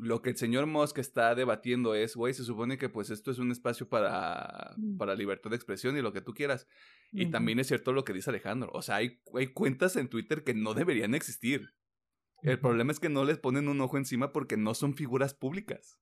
Lo 0.00 0.22
que 0.22 0.30
el 0.30 0.36
señor 0.36 0.66
Musk 0.66 0.98
está 0.98 1.34
debatiendo 1.36 1.94
es, 1.94 2.16
güey, 2.16 2.34
se 2.34 2.42
supone 2.44 2.78
que 2.78 2.88
pues 2.88 3.10
esto 3.10 3.30
es 3.30 3.38
un 3.38 3.52
espacio 3.52 3.88
para, 3.88 4.74
Mm. 4.76 4.96
para 4.96 5.14
libertad 5.14 5.50
de 5.50 5.56
expresión 5.56 5.96
y 5.96 6.02
lo 6.02 6.12
que 6.12 6.20
tú 6.20 6.34
quieras. 6.34 6.66
Y 7.12 7.30
también 7.30 7.60
es 7.60 7.68
cierto 7.68 7.92
lo 7.92 8.02
que 8.04 8.12
dice 8.12 8.30
Alejandro. 8.30 8.70
O 8.74 8.82
sea, 8.82 8.96
hay, 8.96 9.20
hay 9.34 9.48
cuentas 9.52 9.94
en 9.94 10.08
Twitter 10.08 10.42
que 10.42 10.52
no 10.52 10.74
deberían 10.74 11.14
existir. 11.14 11.74
El 12.42 12.58
problema 12.58 12.90
es 12.92 12.98
que 13.00 13.08
no 13.08 13.24
les 13.24 13.38
ponen 13.38 13.68
un 13.68 13.80
ojo 13.80 13.96
encima 13.96 14.32
porque 14.32 14.56
no 14.56 14.74
son 14.74 14.94
figuras 14.94 15.32
públicas. 15.32 15.98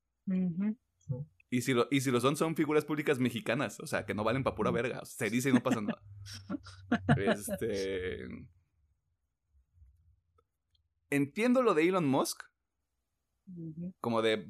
Y 1.50 1.61
si, 1.61 1.74
lo, 1.74 1.87
y 1.90 2.00
si 2.00 2.11
lo 2.11 2.18
son, 2.20 2.35
son 2.37 2.57
figuras 2.57 2.87
públicas 2.87 3.18
mexicanas. 3.18 3.78
O 3.81 3.87
sea, 3.87 4.07
que 4.07 4.14
no 4.14 4.24
valen 4.24 4.42
para 4.42 4.57
pura 4.57 4.70
verga. 4.70 5.00
O 5.02 5.05
sea, 5.05 5.28
se 5.28 5.31
dice 5.31 5.50
y 5.50 5.52
no 5.52 5.62
pasa 5.62 5.83
nada. 5.83 6.02
este. 7.18 8.26
Entiendo 11.11 11.62
lo 11.62 11.74
de 11.74 11.87
Elon 11.87 12.07
Musk. 12.07 12.42
Como 14.00 14.22
de, 14.22 14.48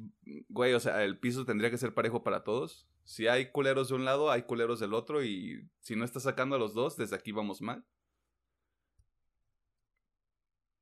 güey, 0.49 0.73
o 0.73 0.79
sea, 0.79 1.03
el 1.03 1.17
piso 1.19 1.45
tendría 1.45 1.69
que 1.69 1.77
ser 1.77 1.93
parejo 1.93 2.23
para 2.23 2.43
todos. 2.43 2.87
Si 3.03 3.27
hay 3.27 3.51
culeros 3.51 3.89
de 3.89 3.95
un 3.95 4.05
lado, 4.05 4.31
hay 4.31 4.43
culeros 4.43 4.79
del 4.79 4.93
otro. 4.93 5.23
Y 5.23 5.69
si 5.79 5.95
no 5.95 6.05
estás 6.05 6.23
sacando 6.23 6.55
a 6.55 6.59
los 6.59 6.73
dos, 6.73 6.97
desde 6.97 7.15
aquí 7.15 7.31
vamos 7.31 7.61
mal. 7.61 7.85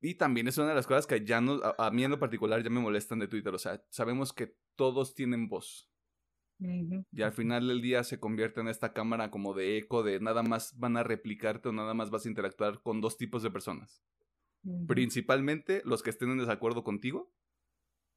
Y 0.02 0.16
también 0.16 0.48
es 0.48 0.58
una 0.58 0.70
de 0.70 0.76
las 0.76 0.88
cosas 0.88 1.06
que 1.06 1.24
ya 1.24 1.42
no, 1.42 1.60
a, 1.64 1.88
a 1.88 1.92
mí 1.92 2.04
en 2.04 2.12
lo 2.12 2.20
particular 2.20 2.64
ya 2.64 2.70
me 2.70 2.80
molestan 2.80 3.20
de 3.20 3.28
Twitter. 3.28 3.54
O 3.54 3.60
sea, 3.60 3.84
sabemos 3.90 4.34
que 4.34 4.56
todos 4.76 5.14
tienen 5.14 5.48
voz. 5.48 5.92
Y 7.12 7.24
al 7.24 7.32
final 7.32 7.68
del 7.68 7.82
día 7.82 8.04
se 8.04 8.20
convierte 8.20 8.62
en 8.62 8.68
esta 8.68 8.94
cámara 8.94 9.32
como 9.32 9.56
de 9.56 9.78
eco 9.78 10.04
de 10.04 10.20
nada 10.20 10.44
más 10.44 10.78
van 10.78 10.96
a 10.96 11.04
replicarte 11.04 11.70
o 11.70 11.72
nada 11.72 11.96
más 11.96 12.12
vas 12.12 12.26
a 12.26 12.30
interactuar 12.30 12.84
con 12.84 13.02
dos 13.02 13.18
tipos 13.18 13.42
de 13.42 13.50
personas. 13.50 14.04
Principalmente 14.88 15.82
los 15.86 16.04
que 16.04 16.12
estén 16.12 16.30
en 16.30 16.38
desacuerdo 16.38 16.84
contigo. 16.84 17.32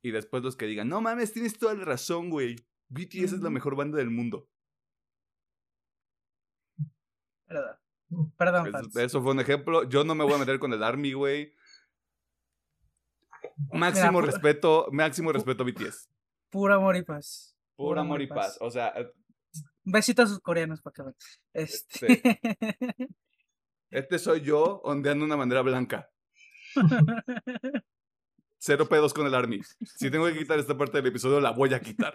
Y 0.05 0.11
después 0.11 0.43
los 0.43 0.55
que 0.55 0.67
digan, 0.67 0.87
no 0.91 1.01
mames, 1.01 1.33
tienes 1.33 1.57
toda 1.57 1.73
la 1.73 1.87
razón, 1.87 2.29
güey. 2.29 2.57
BTS 2.91 3.33
es 3.33 3.41
la 3.41 3.49
mejor 3.49 3.75
banda 3.75 3.97
del 3.97 4.11
mundo. 4.11 4.47
Perdón, 7.47 7.77
Perdón, 8.37 8.67
Eso, 8.67 9.01
eso 9.01 9.23
fue 9.23 9.33
un 9.33 9.41
ejemplo. 9.41 9.89
Yo 9.89 10.05
no 10.05 10.15
me 10.15 10.23
voy 10.25 10.35
a 10.35 10.39
meter 10.39 10.59
con 10.59 10.75
el 10.75 10.83
Army, 10.83 11.15
güey. 11.15 11.55
Máximo 13.73 14.21
respeto, 14.21 14.89
máximo 14.93 15.33
respeto 15.33 15.63
a 15.63 15.67
BTS. 15.67 16.11
Puro 16.51 16.75
amor 16.75 16.97
y 16.97 17.03
paz. 17.03 17.57
Puro 17.75 17.99
amor 17.99 18.21
y 18.21 18.27
paz. 18.27 18.59
O 18.61 18.71
sea, 18.71 18.89
eh, 18.89 19.11
Un 19.87 19.93
besito 19.93 20.21
a 20.21 20.27
sus 20.27 20.41
coreanos 20.41 20.83
para 20.83 20.93
que 20.93 21.03
vean. 21.03 21.17
Este. 21.55 22.39
este 23.91 24.19
soy 24.19 24.43
yo 24.43 24.83
ondeando 24.85 25.23
de 25.25 25.29
una 25.29 25.39
manera 25.39 25.63
blanca. 25.63 26.11
Cero 28.67 28.89
pedos 28.89 29.13
con 29.13 29.27
el 29.27 29.35
Army. 29.35 29.61
Si 29.95 30.11
tengo 30.11 30.25
que 30.25 30.39
quitar 30.39 30.59
esta 30.59 30.75
parte 30.75 30.97
del 30.97 31.09
episodio, 31.09 31.39
la 31.39 31.51
voy 31.51 31.75
a 31.75 31.81
quitar. 31.81 32.15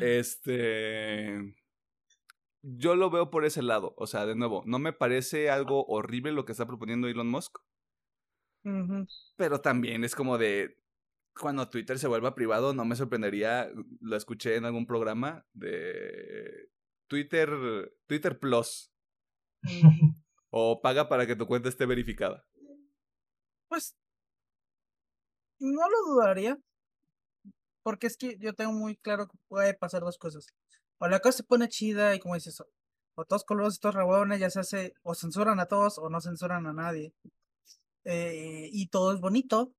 Este. 0.00 1.54
Yo 2.62 2.96
lo 2.96 3.08
veo 3.08 3.30
por 3.30 3.44
ese 3.44 3.62
lado. 3.62 3.94
O 3.96 4.08
sea, 4.08 4.26
de 4.26 4.34
nuevo, 4.34 4.64
no 4.66 4.80
me 4.80 4.92
parece 4.92 5.48
algo 5.48 5.86
horrible 5.86 6.32
lo 6.32 6.44
que 6.44 6.50
está 6.50 6.66
proponiendo 6.66 7.06
Elon 7.06 7.30
Musk. 7.30 7.58
Pero 9.36 9.60
también 9.60 10.02
es 10.02 10.16
como 10.16 10.38
de. 10.38 10.82
Cuando 11.40 11.70
Twitter 11.70 11.96
se 12.00 12.08
vuelva 12.08 12.34
privado, 12.34 12.74
no 12.74 12.84
me 12.84 12.96
sorprendería. 12.96 13.70
Lo 14.00 14.16
escuché 14.16 14.56
en 14.56 14.64
algún 14.64 14.86
programa 14.86 15.46
de 15.52 16.68
Twitter. 17.06 17.94
Twitter 18.08 18.40
Plus. 18.40 18.92
O 20.50 20.82
paga 20.82 21.08
para 21.08 21.28
que 21.28 21.36
tu 21.36 21.46
cuenta 21.46 21.68
esté 21.68 21.86
verificada. 21.86 22.44
Pues 23.68 23.96
no 25.60 25.88
lo 25.88 25.98
dudaría. 26.14 26.58
Porque 27.82 28.06
es 28.06 28.16
que 28.16 28.36
yo 28.38 28.54
tengo 28.54 28.72
muy 28.72 28.96
claro 28.96 29.26
que 29.28 29.38
puede 29.48 29.74
pasar 29.74 30.02
dos 30.02 30.18
cosas. 30.18 30.46
O 30.98 31.08
la 31.08 31.20
cosa 31.20 31.38
se 31.38 31.44
pone 31.44 31.68
chida 31.68 32.14
y 32.14 32.20
como 32.20 32.34
dices, 32.34 32.60
o- 32.60 33.24
todos 33.26 33.44
colores, 33.44 33.80
todos 33.80 33.94
rehuevones, 33.94 34.40
ya 34.40 34.50
se 34.50 34.60
hace, 34.60 34.94
o 35.02 35.14
censuran 35.14 35.60
a 35.60 35.66
todos 35.66 35.98
o 35.98 36.08
no 36.10 36.20
censuran 36.20 36.66
a 36.66 36.72
nadie. 36.72 37.12
Eh, 38.04 38.68
y 38.72 38.88
todo 38.88 39.14
es 39.14 39.20
bonito. 39.20 39.72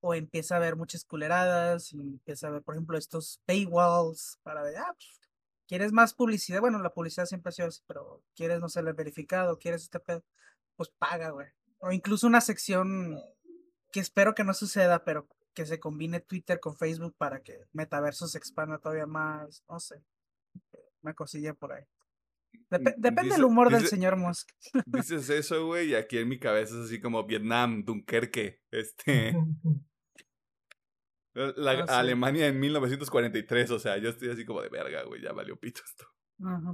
O 0.00 0.14
empieza 0.14 0.54
a 0.56 0.58
haber 0.58 0.76
muchas 0.76 1.04
culeradas 1.04 1.92
y 1.92 1.98
empieza 2.00 2.46
a 2.46 2.50
haber, 2.50 2.62
por 2.62 2.74
ejemplo, 2.74 2.98
estos 2.98 3.40
paywalls 3.46 4.38
para 4.42 4.62
ver, 4.62 4.76
ah, 4.78 4.92
pues, 4.94 5.20
¿quieres 5.68 5.92
más 5.92 6.14
publicidad? 6.14 6.60
Bueno, 6.60 6.78
la 6.80 6.90
publicidad 6.94 7.26
siempre 7.26 7.50
ha 7.50 7.52
sido 7.52 7.68
así, 7.68 7.82
pero 7.86 8.22
¿quieres, 8.36 8.60
no 8.60 8.68
sé, 8.68 8.80
el 8.80 8.92
verificado? 8.94 9.58
¿Quieres 9.58 9.82
este 9.84 10.00
pedo? 10.00 10.22
Pues 10.76 10.90
paga, 10.98 11.30
güey. 11.30 11.48
O 11.80 11.92
incluso 11.92 12.26
una 12.26 12.40
sección 12.42 13.20
que 13.96 14.00
espero 14.00 14.34
que 14.34 14.44
no 14.44 14.52
suceda, 14.52 15.04
pero 15.04 15.26
que 15.54 15.64
se 15.64 15.80
combine 15.80 16.20
Twitter 16.20 16.60
con 16.60 16.76
Facebook 16.76 17.14
para 17.16 17.40
que 17.40 17.64
Metaverso 17.72 18.28
se 18.28 18.36
expanda 18.36 18.76
todavía 18.78 19.06
más, 19.06 19.64
no 19.70 19.80
sé, 19.80 20.02
una 21.00 21.14
cosilla 21.14 21.54
por 21.54 21.72
ahí. 21.72 21.82
Dep- 22.70 22.80
Mm, 22.96 23.00
depende 23.00 23.22
dice- 23.22 23.34
del 23.36 23.44
humor 23.44 23.70
del 23.72 23.86
señor 23.86 24.16
Musk. 24.16 24.50
Dices 24.86 25.30
eso, 25.30 25.64
güey, 25.64 25.88
y 25.92 25.94
aquí 25.94 26.18
en 26.18 26.28
mi 26.28 26.38
cabeza 26.38 26.74
es 26.74 26.86
así 26.86 27.00
como 27.00 27.24
Vietnam, 27.24 27.84
Dunkerque, 27.84 28.60
este, 28.70 29.32
la 31.34 31.70
Ah, 31.72 31.86
sí. 31.86 31.92
Alemania 31.94 32.46
en 32.48 32.60
1943, 32.60 33.70
o 33.70 33.78
sea, 33.78 33.96
yo 33.98 34.10
estoy 34.10 34.28
así 34.30 34.44
como 34.44 34.60
de 34.62 34.68
verga, 34.68 35.04
güey, 35.04 35.22
ya 35.22 35.32
valió 35.32 35.56
pito 35.58 35.80
esto. 35.84 36.04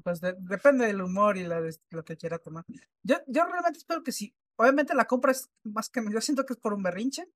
Pues 0.02 0.20
de- 0.20 0.34
depende 0.40 0.86
del 0.86 1.00
humor 1.02 1.36
y 1.36 1.44
la, 1.44 1.60
lo 1.90 2.04
que 2.04 2.16
quiera 2.16 2.38
tomar. 2.38 2.64
Yo, 3.04 3.16
yo 3.28 3.44
realmente 3.46 3.78
espero 3.78 4.02
que 4.02 4.10
sí. 4.10 4.34
Obviamente 4.56 4.94
la 4.94 5.06
compra 5.06 5.32
es 5.32 5.50
más 5.64 5.88
que 5.88 6.02
yo 6.10 6.20
siento 6.20 6.44
que 6.44 6.52
es 6.54 6.58
por 6.58 6.74
un 6.74 6.82
berrinche. 6.82 7.26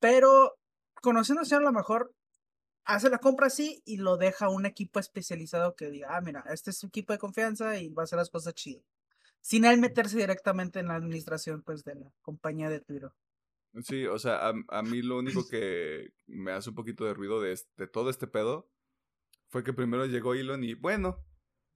Pero 0.00 0.56
señor 1.22 1.62
a 1.62 1.66
lo 1.66 1.72
mejor 1.72 2.12
hace 2.84 3.10
la 3.10 3.18
compra 3.18 3.46
así 3.48 3.82
y 3.84 3.96
lo 3.98 4.16
deja 4.16 4.46
a 4.46 4.50
un 4.50 4.66
equipo 4.66 5.00
especializado 5.00 5.74
que 5.74 5.90
diga, 5.90 6.16
ah, 6.16 6.20
mira, 6.20 6.44
este 6.50 6.70
es 6.70 6.78
su 6.78 6.86
equipo 6.86 7.12
de 7.12 7.18
confianza 7.18 7.78
y 7.78 7.88
va 7.90 8.02
a 8.02 8.04
hacer 8.04 8.18
las 8.18 8.30
cosas 8.30 8.54
chidas. 8.54 8.84
Sin 9.40 9.64
él 9.64 9.78
meterse 9.78 10.16
directamente 10.16 10.80
en 10.80 10.88
la 10.88 10.96
administración 10.96 11.62
pues 11.62 11.84
de 11.84 11.94
la 11.96 12.12
compañía 12.22 12.68
de 12.68 12.80
Twitter. 12.80 13.10
Sí, 13.82 14.06
o 14.06 14.18
sea, 14.18 14.48
a, 14.48 14.54
a 14.68 14.82
mí 14.82 15.02
lo 15.02 15.18
único 15.18 15.46
que 15.50 16.10
me 16.26 16.52
hace 16.52 16.70
un 16.70 16.76
poquito 16.76 17.04
de 17.04 17.14
ruido 17.14 17.40
de, 17.40 17.52
este- 17.52 17.70
de 17.76 17.88
todo 17.88 18.10
este 18.10 18.26
pedo 18.26 18.68
fue 19.48 19.62
que 19.62 19.72
primero 19.72 20.06
llegó 20.06 20.34
Elon 20.34 20.64
y, 20.64 20.74
bueno, 20.74 21.24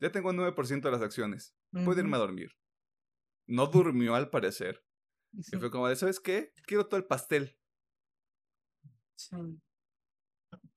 ya 0.01 0.11
tengo 0.11 0.33
9% 0.33 0.89
de 0.89 0.91
las 0.91 1.03
acciones, 1.03 1.55
puedo 1.85 2.01
irme 2.01 2.17
a 2.17 2.21
dormir. 2.21 2.51
No 3.51 3.67
durmió 3.67 4.15
al 4.15 4.31
parecer. 4.31 4.83
Y 5.33 5.57
fue 5.57 5.71
como 5.71 5.89
de, 5.89 5.97
¿sabes 5.97 6.21
qué? 6.21 6.53
Quiero 6.67 6.87
todo 6.87 6.99
el 6.99 7.07
pastel. 7.07 7.57
sí. 9.17 9.37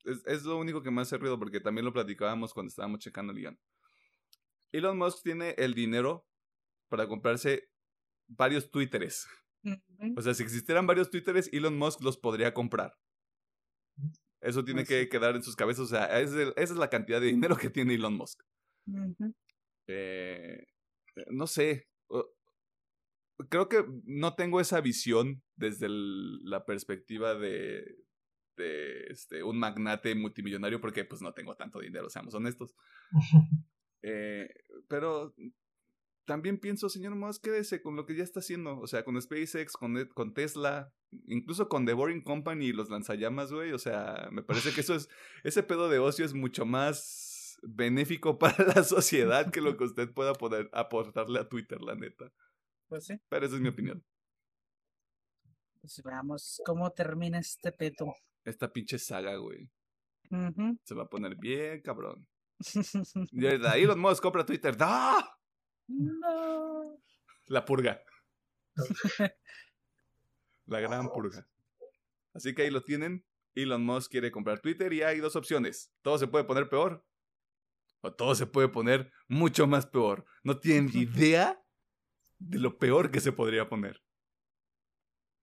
Es, 0.06 0.22
es 0.26 0.44
lo 0.44 0.58
único 0.58 0.84
que 0.84 0.92
me 0.92 1.02
hace 1.02 1.18
ruido 1.18 1.40
porque 1.40 1.60
también 1.60 1.86
lo 1.86 1.94
platicábamos 1.94 2.54
cuando 2.54 2.68
estábamos 2.70 3.00
checando 3.00 3.32
el 3.32 3.40
guion. 3.40 3.60
Elon 4.72 4.98
Musk 4.98 5.24
tiene 5.24 5.56
el 5.58 5.74
dinero 5.74 6.28
para 6.90 7.08
comprarse 7.08 7.70
varios 8.28 8.70
Twitteres. 8.70 9.28
O 10.18 10.22
sea, 10.22 10.34
si 10.34 10.44
existieran 10.44 10.86
varios 10.86 11.10
Twitteres, 11.10 11.50
Elon 11.54 11.78
Musk 11.78 12.02
los 12.02 12.18
podría 12.18 12.54
comprar. 12.54 12.94
Eso 14.42 14.66
tiene 14.66 14.82
Pues 14.82 14.90
que 14.90 15.10
quedar 15.10 15.36
en 15.36 15.44
sus 15.44 15.56
cabezas. 15.56 15.86
O 15.86 15.88
sea, 15.88 16.20
es 16.20 16.34
el- 16.34 16.54
esa 16.58 16.74
es 16.74 16.78
la 16.80 16.90
cantidad 16.90 17.22
de 17.22 17.28
dinero 17.28 17.56
que 17.56 17.70
tiene 17.70 17.94
Elon 17.96 18.16
Musk. 18.16 18.42
ujú. 18.88 19.34
Eh, 19.88 20.66
no 21.28 21.48
sé. 21.48 21.88
Creo 23.50 23.70
que 23.70 23.86
no 24.06 24.36
tengo 24.36 24.60
esa 24.60 24.82
visión 24.82 25.42
desde 25.56 25.88
la 25.90 26.66
perspectiva 26.66 27.36
de, 27.36 27.84
de 28.58 29.06
este, 29.10 29.44
un 29.44 29.60
magnate 29.60 30.16
multimillonario 30.16 30.82
porque 30.82 31.06
pues 31.06 31.22
no 31.22 31.34
tengo 31.34 31.56
tanto 31.56 31.80
dinero, 31.80 32.10
seamos 32.10 32.34
honestos. 32.34 32.76
Eh, 34.06 34.50
pero 34.90 35.34
también 36.26 36.58
pienso, 36.58 36.90
señor 36.90 37.16
Musk, 37.16 37.44
quédese 37.44 37.82
con 37.82 37.96
lo 37.96 38.06
que 38.06 38.16
ya 38.16 38.24
está 38.24 38.40
haciendo. 38.40 38.80
O 38.80 38.88
sea, 38.88 39.04
con 39.04 39.22
SpaceX, 39.22 39.74
con, 39.74 39.98
e, 39.98 40.10
con 40.10 40.34
Tesla, 40.34 40.94
incluso 41.26 41.70
con 41.70 41.86
The 41.86 41.94
Boring 41.94 42.22
Company 42.22 42.68
y 42.68 42.74
los 42.74 42.90
lanzallamas, 42.90 43.52
güey. 43.52 43.72
O 43.72 43.80
sea, 43.80 44.30
me 44.32 44.44
parece 44.44 44.74
que 44.74 44.82
eso 44.82 44.96
es, 44.96 45.10
ese 45.44 45.64
pedo 45.64 45.90
de 45.90 46.00
ocio 46.00 46.26
es 46.26 46.34
mucho 46.34 46.66
más 46.66 47.60
benéfico 47.64 48.38
para 48.40 48.66
la 48.76 48.84
sociedad 48.84 49.52
que 49.52 49.62
lo 49.62 49.78
que 49.78 49.86
usted 49.86 50.14
pueda 50.14 50.34
poder 50.34 50.70
aportarle 50.74 51.40
a 51.40 51.50
Twitter, 51.50 51.82
la 51.82 51.96
neta. 51.96 52.32
Pues 52.94 53.06
sí. 53.06 53.20
Pero 53.28 53.48
esa 53.48 53.56
es 53.56 53.62
mi 53.62 53.70
opinión. 53.70 54.06
Pues 55.82 56.00
veamos 56.06 56.62
cómo 56.64 56.92
termina 56.92 57.40
este 57.40 57.72
peto. 57.72 58.14
Esta 58.46 58.72
pinche 58.72 59.00
saga, 59.00 59.36
güey. 59.38 59.68
Se 60.84 60.94
va 60.94 61.02
a 61.02 61.10
poner 61.10 61.36
bien, 61.36 61.82
cabrón. 61.82 62.28
y 63.32 63.48
Elon 63.48 64.00
Musk 64.00 64.22
compra 64.22 64.46
Twitter. 64.46 64.78
¡Ah! 64.80 65.28
No. 65.88 67.00
La 67.48 67.66
purga. 67.66 68.00
La 70.68 70.80
gran 70.80 71.10
purga. 71.10 71.48
Así 72.36 72.54
que 72.54 72.62
ahí 72.62 72.70
lo 72.70 72.84
tienen. 72.84 73.26
Elon 73.56 73.84
Musk 73.84 74.12
quiere 74.12 74.30
comprar 74.30 74.60
Twitter 74.60 74.94
y 74.94 75.02
hay 75.02 75.18
dos 75.18 75.36
opciones. 75.36 75.92
Todo 76.04 76.20
se 76.20 76.28
puede 76.28 76.44
poner 76.44 76.70
peor. 76.70 77.04
O 78.02 78.14
todo 78.14 78.36
se 78.36 78.46
puede 78.46 78.68
poner 78.68 79.12
mucho 79.28 79.66
más 79.66 79.88
peor. 79.88 80.26
No 80.44 80.60
tienen 80.60 80.92
idea 80.94 81.60
de 82.44 82.60
lo 82.60 82.78
peor 82.78 83.12
que 83.12 83.22
se 83.22 83.32
podría 83.32 83.70
poner. 83.70 84.04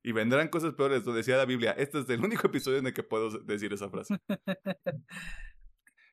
Y 0.02 0.12
vendrán 0.12 0.48
cosas 0.48 0.74
peores, 0.74 1.04
lo 1.04 1.12
decía 1.12 1.36
la 1.36 1.44
Biblia. 1.44 1.72
Este 1.72 2.00
es 2.00 2.08
el 2.08 2.24
único 2.24 2.46
episodio 2.46 2.78
en 2.78 2.86
el 2.86 2.94
que 2.94 3.02
puedo 3.02 3.30
decir 3.40 3.72
esa 3.72 3.90
frase. 3.90 4.18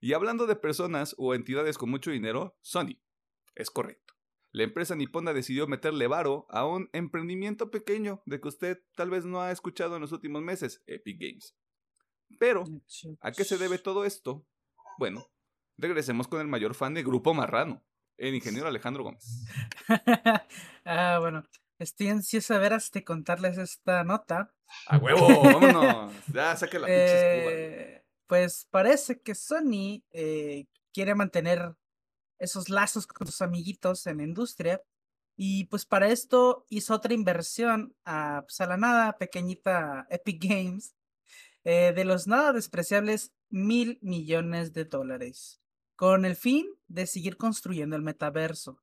y 0.02 0.14
hablando 0.14 0.46
de 0.46 0.56
personas 0.56 1.16
o 1.18 1.34
entidades 1.34 1.78
con 1.78 1.90
mucho 1.90 2.12
dinero, 2.12 2.58
Sony. 2.62 3.00
Es 3.56 3.72
correcto. 3.72 4.14
La 4.52 4.64
empresa 4.64 4.96
nipona 4.96 5.34
decidió 5.34 5.68
meterle 5.68 6.08
varo 6.08 6.48
a 6.50 6.66
un 6.66 6.90
emprendimiento 6.94 7.70
pequeño 7.70 8.22
de 8.26 8.42
que 8.42 8.48
usted 8.48 8.84
tal 8.96 9.10
vez 9.10 9.26
no 9.26 9.42
ha 9.42 9.52
escuchado 9.52 9.96
en 9.96 10.02
los 10.02 10.12
últimos 10.12 10.42
meses, 10.42 10.84
Epic 10.88 11.20
Games. 11.20 11.56
Pero, 12.40 12.66
¿a 13.22 13.32
qué 13.32 13.44
se 13.44 13.58
debe 13.58 13.78
todo 13.78 14.04
esto? 14.04 14.46
Bueno, 14.98 15.30
regresemos 15.78 16.28
con 16.28 16.42
el 16.42 16.48
mayor 16.48 16.76
fan 16.76 16.94
de 16.94 17.04
Grupo 17.04 17.34
Marrano, 17.34 17.86
el 18.18 18.36
ingeniero 18.36 18.68
Alejandro 18.68 19.04
Gómez. 19.04 19.46
ah, 20.86 21.18
bueno, 21.20 21.44
estoy 21.80 22.10
ansioso 22.10 22.54
de 22.54 22.60
veras 22.60 22.92
de 22.92 23.04
contarles 23.04 23.58
esta 23.58 24.04
nota. 24.04 24.54
¡A 24.88 24.98
huevo! 24.98 25.28
¡Vámonos! 25.44 26.14
Ya, 26.34 26.56
saque 26.56 26.80
la 26.80 26.88
eh, 26.90 28.04
Pues 28.28 28.68
parece 28.70 29.22
que 29.22 29.36
Sony 29.36 30.04
eh, 30.12 30.66
quiere 30.94 31.16
mantener 31.16 31.76
esos 32.40 32.70
lazos 32.70 33.08
con 33.08 33.28
sus 33.28 33.42
amiguitos 33.42 34.06
en 34.08 34.18
la 34.18 34.24
industria. 34.24 34.82
Y 35.40 35.66
pues 35.66 35.86
para 35.86 36.08
esto 36.08 36.66
hizo 36.70 36.96
otra 36.96 37.14
inversión 37.14 37.96
a, 38.06 38.42
pues, 38.46 38.60
a 38.60 38.66
la 38.66 38.78
nada 38.78 39.18
pequeñita 39.18 40.08
Epic 40.10 40.44
Games 40.44 40.96
eh, 41.64 41.94
de 41.94 42.06
los 42.06 42.28
nada 42.28 42.54
despreciables 42.54 43.34
mil 43.50 44.00
millones 44.02 44.74
de 44.74 44.86
dólares, 44.86 45.62
con 45.98 46.24
el 46.24 46.38
fin 46.38 46.68
de 46.88 47.08
seguir 47.08 47.36
construyendo 47.36 47.98
el 47.98 48.04
metaverso. 48.04 48.82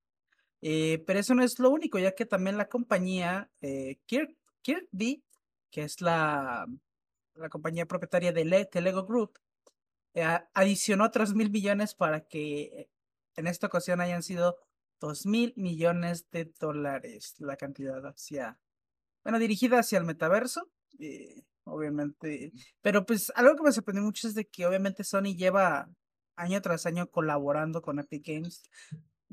Eh, 0.60 1.02
pero 1.06 1.20
eso 1.20 1.34
no 1.34 1.42
es 1.42 1.58
lo 1.58 1.70
único, 1.70 1.98
ya 1.98 2.14
que 2.14 2.26
también 2.26 2.58
la 2.58 2.68
compañía 2.68 3.50
eh, 3.62 3.98
Kirkby, 4.06 5.24
que 5.70 5.82
es 5.82 6.00
la, 6.00 6.66
la 7.34 7.48
compañía 7.48 7.86
propietaria 7.86 8.32
de, 8.32 8.44
Lego 8.44 9.06
Group, 9.06 9.38
eh, 10.14 10.40
adicionó 10.54 11.04
otros 11.04 11.34
mil 11.34 11.50
millones 11.50 11.94
para 11.94 12.20
que 12.26 12.90
en 13.36 13.46
esta 13.46 13.68
ocasión 13.68 14.00
hayan 14.00 14.22
sido 14.22 14.58
dos 15.00 15.26
mil 15.26 15.52
millones 15.56 16.30
de 16.30 16.52
dólares 16.58 17.34
la 17.38 17.56
cantidad 17.56 18.04
hacia, 18.06 18.58
bueno, 19.22 19.38
dirigida 19.38 19.78
hacia 19.80 19.98
el 19.98 20.04
metaverso, 20.04 20.70
eh, 20.98 21.44
obviamente. 21.64 22.52
Pero 22.80 23.06
pues 23.06 23.32
algo 23.36 23.56
que 23.56 23.62
me 23.62 23.72
sorprendió 23.72 24.02
mucho 24.02 24.26
es 24.28 24.34
de 24.34 24.46
que 24.46 24.66
obviamente 24.66 25.04
Sony 25.04 25.36
lleva 25.36 25.88
año 26.36 26.60
tras 26.62 26.86
año 26.86 27.06
colaborando 27.10 27.82
con 27.82 27.98
Epic 27.98 28.26
Games, 28.26 28.62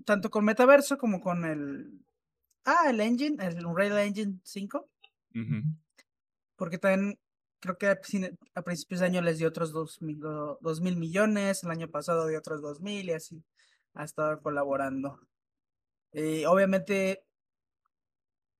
tanto 0.05 0.29
con 0.29 0.45
metaverso 0.45 0.97
como 0.97 1.21
con 1.21 1.45
el, 1.45 2.03
ah, 2.65 2.89
el 2.89 2.99
engine, 3.01 3.43
el 3.45 3.65
Unreal 3.65 3.97
Engine 3.97 4.39
5. 4.43 4.89
Porque 6.55 6.77
también 6.77 7.19
creo 7.59 7.77
que 7.77 7.87
a, 7.87 8.61
principios 8.63 8.99
de 8.99 9.05
año 9.05 9.21
les 9.21 9.37
dio 9.37 9.47
otros 9.47 9.71
dos 9.71 10.01
mil, 10.01 10.19
dos 10.19 10.81
mil 10.81 10.97
millones, 10.97 11.63
el 11.63 11.71
año 11.71 11.89
pasado 11.89 12.27
dio 12.27 12.39
otros 12.39 12.61
dos 12.61 12.81
mil 12.81 13.07
y 13.07 13.13
así 13.13 13.43
ha 13.93 14.03
estado 14.03 14.41
colaborando. 14.41 15.19
Eh, 16.11 16.45
obviamente, 16.47 17.23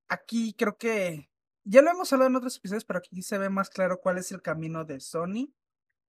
aquí 0.07 0.53
creo 0.53 0.77
que 0.77 1.29
ya 1.63 1.81
lo 1.81 1.91
hemos 1.91 2.11
hablado 2.13 2.29
en 2.29 2.35
otros 2.35 2.57
episodios, 2.57 2.85
pero 2.85 2.99
aquí 2.99 3.21
se 3.21 3.37
ve 3.37 3.49
más 3.49 3.69
claro 3.69 3.99
cuál 3.99 4.17
es 4.17 4.31
el 4.31 4.41
camino 4.41 4.85
de 4.85 4.99
Sony. 4.99 5.53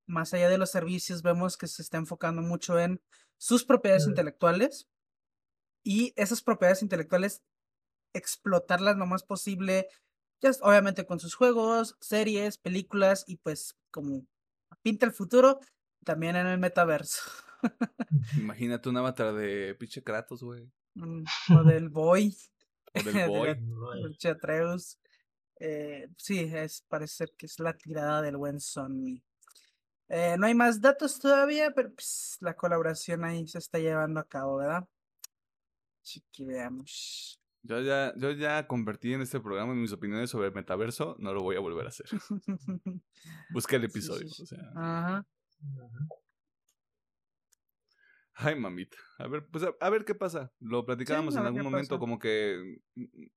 Más 0.06 0.34
allá 0.34 0.48
de 0.48 0.58
los 0.58 0.70
servicios, 0.70 1.22
vemos 1.22 1.56
que 1.56 1.66
se 1.66 1.82
está 1.82 1.98
enfocando 1.98 2.42
mucho 2.42 2.78
en 2.78 3.00
sus 3.38 3.64
propiedades 3.64 4.06
intelectuales 4.06 4.88
y 5.84 6.12
esas 6.16 6.42
propiedades 6.42 6.82
intelectuales 6.82 7.42
explotarlas 8.12 8.96
lo 8.96 9.06
más 9.06 9.22
posible, 9.22 9.88
ya 10.40 10.50
obviamente 10.60 11.06
con 11.06 11.18
sus 11.18 11.34
juegos, 11.34 11.96
series, 12.00 12.58
películas 12.58 13.24
y 13.26 13.36
pues 13.36 13.76
como 13.90 14.26
pinta 14.82 15.06
el 15.06 15.12
futuro, 15.12 15.60
también 16.04 16.36
en 16.36 16.46
el 16.46 16.58
metaverso. 16.58 17.22
Imagínate 18.38 18.88
un 18.88 18.96
avatar 18.96 19.34
de 19.34 19.74
pinche 19.74 20.02
Kratos, 20.02 20.42
güey. 20.42 20.70
Mm, 20.94 21.24
o 21.56 21.64
del 21.64 21.88
Boy. 21.88 22.36
o 22.94 23.02
del 23.02 23.28
Boy. 23.28 24.16
Atreus. 24.24 24.98
Eh, 25.58 26.08
sí, 26.16 26.40
es, 26.40 26.84
parece 26.88 27.26
que 27.36 27.46
es 27.46 27.60
la 27.60 27.76
tirada 27.76 28.22
del 28.22 28.36
buen 28.36 28.60
Sony. 28.60 29.22
Eh, 30.08 30.36
no 30.38 30.46
hay 30.46 30.54
más 30.54 30.80
datos 30.80 31.18
todavía, 31.18 31.72
pero 31.74 31.92
pues, 31.92 32.36
la 32.40 32.54
colaboración 32.54 33.24
ahí 33.24 33.46
se 33.46 33.58
está 33.58 33.78
llevando 33.78 34.20
a 34.20 34.28
cabo, 34.28 34.56
¿verdad? 34.56 34.86
Así 36.02 36.22
que 36.32 36.44
veamos. 36.44 37.40
Yo 37.62 37.80
ya, 37.80 38.12
yo 38.16 38.32
ya 38.32 38.66
convertí 38.66 39.14
en 39.14 39.22
este 39.22 39.38
programa 39.40 39.74
mis 39.74 39.92
opiniones 39.92 40.30
sobre 40.30 40.48
el 40.48 40.54
metaverso, 40.54 41.16
no 41.20 41.32
lo 41.32 41.42
voy 41.42 41.56
a 41.56 41.60
volver 41.60 41.86
a 41.86 41.90
hacer. 41.90 42.06
Busca 43.50 43.76
el 43.76 43.84
episodio, 43.84 44.26
o 44.26 44.46
sea. 44.46 44.72
Ajá. 44.74 45.26
Ay, 48.34 48.56
mamita. 48.56 48.96
A 49.18 49.28
ver, 49.28 49.46
pues 49.46 49.64
a, 49.78 49.90
ver 49.90 50.04
qué 50.04 50.14
pasa. 50.14 50.52
Lo 50.58 50.84
platicábamos 50.84 51.36
en 51.36 51.46
algún 51.46 51.62
momento, 51.62 51.98
como 51.98 52.18
que 52.18 52.80
mm, 52.94 53.02
mm, 53.02 53.30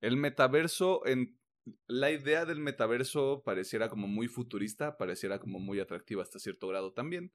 el 0.00 0.16
metaverso, 0.16 1.06
en 1.06 1.38
la 1.86 2.10
idea 2.10 2.44
del 2.44 2.60
metaverso 2.60 3.42
pareciera 3.44 3.88
como 3.88 4.06
muy 4.06 4.28
futurista, 4.28 4.96
pareciera 4.96 5.38
como 5.38 5.58
muy 5.58 5.80
atractiva 5.80 6.22
hasta 6.22 6.38
cierto 6.38 6.68
grado 6.68 6.92
también. 6.92 7.32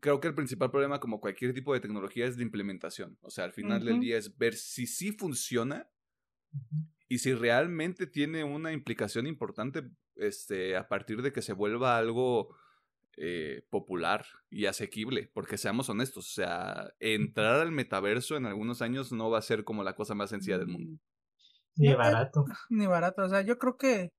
Creo 0.00 0.20
que 0.20 0.28
el 0.28 0.34
principal 0.34 0.70
problema, 0.70 1.00
como 1.00 1.20
cualquier 1.20 1.52
tipo 1.52 1.74
de 1.74 1.80
tecnología, 1.80 2.26
es 2.26 2.36
la 2.36 2.44
implementación. 2.44 3.18
O 3.22 3.30
sea, 3.30 3.44
al 3.44 3.52
final 3.52 3.84
del 3.84 3.98
día 3.98 4.16
es 4.16 4.36
ver 4.38 4.54
si 4.54 4.86
sí 4.86 5.12
funciona 5.12 5.90
y 7.08 7.18
si 7.18 7.34
realmente 7.34 8.06
tiene 8.06 8.44
una 8.44 8.72
implicación 8.72 9.26
importante 9.26 9.90
este, 10.14 10.76
a 10.76 10.88
partir 10.88 11.22
de 11.22 11.32
que 11.32 11.42
se 11.42 11.52
vuelva 11.52 11.98
algo 11.98 12.54
eh, 13.16 13.66
popular 13.68 14.24
y 14.48 14.66
asequible, 14.66 15.28
porque 15.34 15.58
seamos 15.58 15.88
honestos, 15.88 16.30
o 16.30 16.34
sea, 16.34 16.94
entrar 17.00 17.60
al 17.60 17.72
metaverso 17.72 18.36
en 18.36 18.46
algunos 18.46 18.82
años 18.82 19.10
no 19.10 19.28
va 19.28 19.38
a 19.38 19.42
ser 19.42 19.64
como 19.64 19.82
la 19.82 19.96
cosa 19.96 20.14
más 20.14 20.30
sencilla 20.30 20.58
del 20.58 20.68
mundo. 20.68 21.00
Ni 21.76 21.88
eh, 21.88 21.94
barato. 21.94 22.44
Ni 22.70 22.86
barato, 22.86 23.22
o 23.22 23.28
sea, 23.28 23.42
yo 23.42 23.58
creo 23.58 23.76
que 23.76 24.10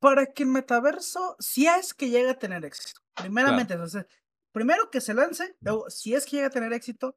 para 0.00 0.26
que 0.26 0.44
el 0.44 0.48
metaverso, 0.48 1.36
si 1.38 1.66
es 1.66 1.92
que 1.94 2.08
llega 2.08 2.32
a 2.32 2.38
tener 2.38 2.64
éxito, 2.64 3.00
primeramente, 3.14 3.74
entonces, 3.74 4.06
primero 4.52 4.90
que 4.90 5.00
se 5.00 5.14
lance, 5.14 5.56
luego, 5.60 5.90
si 5.90 6.14
es 6.14 6.24
que 6.24 6.36
llega 6.36 6.48
a 6.48 6.50
tener 6.50 6.72
éxito, 6.72 7.16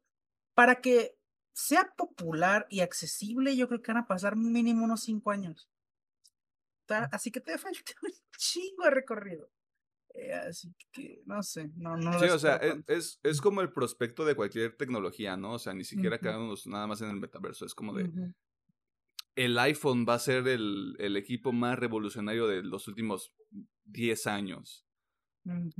para 0.54 0.82
que 0.82 1.16
sea 1.54 1.94
popular 1.96 2.68
y 2.70 2.82
accesible, 2.82 3.56
yo 3.56 3.68
creo 3.68 3.82
que 3.82 3.94
van 3.94 4.04
a 4.04 4.08
pasar 4.08 4.36
mínimo 4.36 4.84
unos 4.84 5.04
cinco 5.04 5.32
años. 5.32 5.70
Así 7.12 7.32
que 7.32 7.40
te 7.40 7.58
falta 7.58 7.80
un 8.02 8.12
chingo 8.38 8.84
de 8.84 8.92
recorrido. 8.92 9.50
Eh, 10.16 10.34
así 10.34 10.72
que, 10.92 11.24
no 11.26 11.42
sé, 11.42 11.72
no, 11.76 11.98
no 11.98 12.20
Sí, 12.20 12.26
o 12.26 12.38
sea, 12.38 12.58
es, 12.88 13.20
es, 13.24 13.42
como 13.42 13.62
el 13.62 13.72
prospecto 13.72 14.26
de 14.26 14.36
cualquier 14.36 14.76
tecnología, 14.78 15.36
¿no? 15.38 15.54
O 15.54 15.60
sea, 15.60 15.74
ni 15.74 15.84
siquiera 15.84 16.20
quedamos 16.20 16.68
nada 16.68 16.86
más 16.86 17.02
en 17.02 17.10
el 17.10 17.20
metaverso. 17.20 17.66
Es 17.66 17.74
como 17.74 17.94
de. 17.94 18.12
El 19.36 19.58
iPhone 19.58 20.06
va 20.08 20.16
a 20.16 20.20
ser 20.20 20.48
el, 20.48 20.96
el, 21.00 21.18
equipo 21.18 21.52
más 21.52 21.80
revolucionario 21.80 22.48
de 22.48 22.64
los 22.64 22.88
últimos 22.88 23.34
10 23.86 24.28
años. 24.28 24.86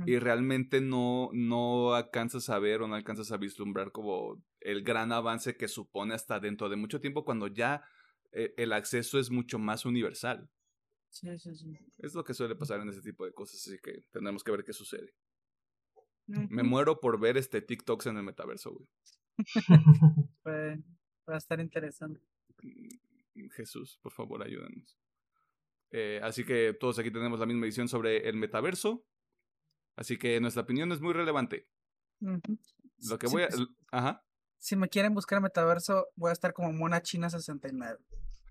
Y 0.04 0.18
realmente 0.18 0.82
no, 0.82 1.30
no 1.32 1.94
alcanzas 1.94 2.50
a 2.50 2.58
ver 2.58 2.82
o 2.82 2.88
no 2.88 2.96
alcanzas 2.96 3.32
a 3.32 3.38
vislumbrar 3.38 3.92
como 3.92 4.42
el 4.60 4.82
gran 4.82 5.10
avance 5.10 5.56
que 5.56 5.68
supone 5.68 6.14
hasta 6.14 6.38
dentro 6.38 6.68
de 6.68 6.76
mucho 6.76 7.00
tiempo 7.00 7.24
cuando 7.24 7.46
ya 7.46 7.82
e- 8.32 8.52
el 8.58 8.74
acceso 8.74 9.18
es 9.18 9.30
mucho 9.30 9.58
más 9.58 9.86
universal. 9.86 10.50
Sí, 11.08 11.38
sí, 11.38 11.54
sí. 11.54 11.72
Es 11.98 12.14
lo 12.14 12.24
que 12.24 12.34
suele 12.34 12.56
pasar 12.56 12.80
en 12.80 12.90
ese 12.90 13.00
tipo 13.00 13.24
de 13.24 13.32
cosas, 13.32 13.56
así 13.66 13.78
que 13.82 14.02
tendremos 14.10 14.44
que 14.44 14.50
ver 14.50 14.64
qué 14.64 14.74
sucede. 14.74 15.14
Me 16.26 16.62
muero 16.62 17.00
por 17.00 17.20
ver 17.20 17.36
este 17.36 17.62
TikToks 17.62 18.06
en 18.06 18.16
el 18.16 18.24
metaverso, 18.24 18.72
güey. 18.72 18.88
Va 21.26 21.34
a 21.34 21.38
estar 21.38 21.60
interesante. 21.60 22.20
Jesús, 23.56 23.98
por 24.02 24.12
favor, 24.12 24.42
ayúdanos. 24.42 24.98
Eh, 25.90 26.20
así 26.22 26.44
que 26.44 26.72
todos 26.78 26.98
aquí 26.98 27.10
tenemos 27.10 27.38
la 27.38 27.46
misma 27.46 27.66
visión 27.66 27.88
sobre 27.88 28.28
el 28.28 28.36
metaverso. 28.36 29.04
Así 29.96 30.18
que 30.18 30.40
nuestra 30.40 30.62
opinión 30.62 30.90
es 30.92 31.00
muy 31.00 31.12
relevante. 31.12 31.68
Lo 32.20 33.18
que 33.18 33.26
voy 33.28 33.42
a... 33.42 33.48
pues, 33.48 33.62
Ajá. 33.92 34.24
si 34.58 34.76
me 34.76 34.88
quieren 34.88 35.14
buscar 35.14 35.40
metaverso, 35.40 36.08
voy 36.16 36.30
a 36.30 36.32
estar 36.32 36.52
como 36.52 36.72
Mona 36.72 37.00
China 37.02 37.30
69. 37.30 37.98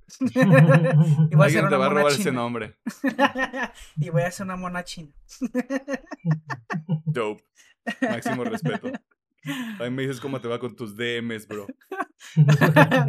y 0.19 0.25
voy 0.45 0.55
a 0.55 1.45
Alguien 1.45 1.49
ser 1.49 1.61
te 1.61 1.67
una 1.67 1.77
va 1.77 1.85
a 1.85 1.89
mona 1.89 1.99
robar 2.01 2.11
ese 2.13 2.23
china. 2.23 2.31
nombre. 2.33 2.77
y 3.97 4.09
voy 4.09 4.21
a 4.21 4.31
ser 4.31 4.45
una 4.45 4.55
mona 4.55 4.83
china. 4.83 5.13
Dope. 7.05 7.43
Máximo 8.01 8.43
respeto. 8.43 8.91
A 9.79 9.83
mí 9.83 9.89
me 9.89 10.03
dices 10.03 10.21
cómo 10.21 10.39
te 10.39 10.47
va 10.47 10.59
con 10.59 10.75
tus 10.75 10.95
DMs, 10.95 11.47
bro. 11.47 11.67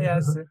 ya 0.03 0.21
sé. 0.21 0.47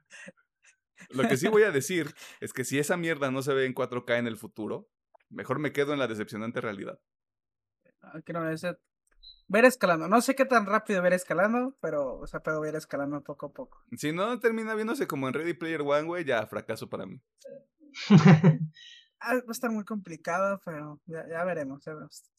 Lo 1.09 1.27
que 1.27 1.37
sí 1.37 1.47
voy 1.47 1.63
a 1.63 1.71
decir 1.71 2.13
es 2.41 2.53
que 2.53 2.63
si 2.63 2.79
esa 2.79 2.97
mierda 2.97 3.31
no 3.31 3.41
se 3.41 3.53
ve 3.53 3.65
en 3.65 3.73
4K 3.75 4.17
en 4.19 4.27
el 4.27 4.37
futuro, 4.37 4.89
mejor 5.29 5.59
me 5.59 5.71
quedo 5.71 5.93
en 5.93 5.99
la 5.99 6.07
decepcionante 6.07 6.61
realidad. 6.61 6.99
Ah, 8.01 8.21
que 8.25 8.33
no, 8.33 8.49
ese- 8.49 8.77
Voy 9.47 9.59
a 9.59 9.63
ir 9.63 9.65
escalando. 9.67 10.07
No 10.07 10.21
sé 10.21 10.35
qué 10.35 10.45
tan 10.45 10.65
rápido 10.65 11.05
ir 11.05 11.13
escalando, 11.13 11.77
pero, 11.81 12.19
o 12.19 12.27
sea, 12.27 12.41
a 12.45 12.67
ir 12.69 12.75
escalando 12.75 13.23
poco 13.23 13.47
a 13.47 13.53
poco. 13.53 13.83
Si 13.97 14.11
no 14.11 14.39
termina 14.39 14.73
viéndose 14.75 15.07
como 15.07 15.27
en 15.27 15.33
Ready 15.33 15.53
Player 15.53 15.81
One, 15.81 16.03
güey, 16.03 16.25
ya 16.25 16.45
fracaso 16.45 16.89
para 16.89 17.05
mí. 17.05 17.21
Ah, 19.19 19.35
va 19.35 19.43
a 19.47 19.51
estar 19.51 19.71
muy 19.71 19.85
complicado, 19.85 20.59
pero 20.65 20.99
ya, 21.05 21.25
ya 21.29 21.43
veremos, 21.45 21.83
ya 21.85 21.93
veremos. 21.93 22.29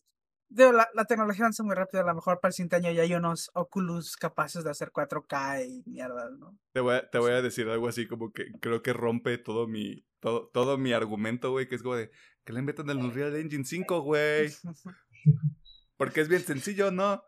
Digo, 0.48 0.72
la, 0.72 0.88
la 0.94 1.04
tecnología 1.04 1.44
avanza 1.44 1.62
muy 1.62 1.74
rápido. 1.74 2.02
A 2.02 2.06
lo 2.06 2.14
mejor 2.14 2.40
para 2.40 2.50
el 2.50 2.54
siguiente 2.54 2.76
año 2.76 2.90
ya 2.92 3.02
hay 3.02 3.14
unos 3.14 3.50
Oculus 3.54 4.16
capaces 4.16 4.64
de 4.64 4.70
hacer 4.70 4.90
4K 4.92 5.66
y 5.66 5.90
mierda, 5.90 6.30
¿no? 6.30 6.58
Te 6.72 6.80
voy, 6.80 6.96
a, 6.96 7.10
te 7.10 7.18
voy 7.18 7.32
a 7.32 7.42
decir 7.42 7.68
algo 7.68 7.88
así 7.88 8.06
como 8.06 8.32
que 8.32 8.52
creo 8.60 8.82
que 8.82 8.92
rompe 8.92 9.38
todo 9.38 9.66
mi, 9.66 10.06
todo, 10.20 10.48
todo 10.52 10.78
mi 10.78 10.92
argumento, 10.92 11.50
güey, 11.50 11.68
que 11.68 11.74
es 11.74 11.82
como 11.82 11.96
de 11.96 12.10
que 12.44 12.52
le 12.52 12.62
metan 12.62 12.90
el 12.90 12.98
Unreal 12.98 13.36
Engine 13.36 13.64
5, 13.64 14.00
güey. 14.00 14.52
Porque 15.96 16.20
es 16.20 16.28
bien 16.28 16.42
sencillo, 16.42 16.90
¿no? 16.90 17.22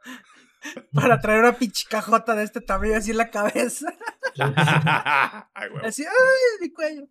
para 0.93 1.21
traer 1.21 1.41
una 1.41 1.53
pinche 1.53 1.87
cajota 1.89 2.35
de 2.35 2.45
este 2.45 2.61
tamaño 2.61 2.97
así 2.97 3.11
en 3.11 3.19
la 3.19 3.31
cabeza. 3.31 3.93
Ay. 5.55 5.71
Así, 5.83 6.05
¡ay, 6.05 6.61
mi 6.61 6.73
cuello! 6.73 7.09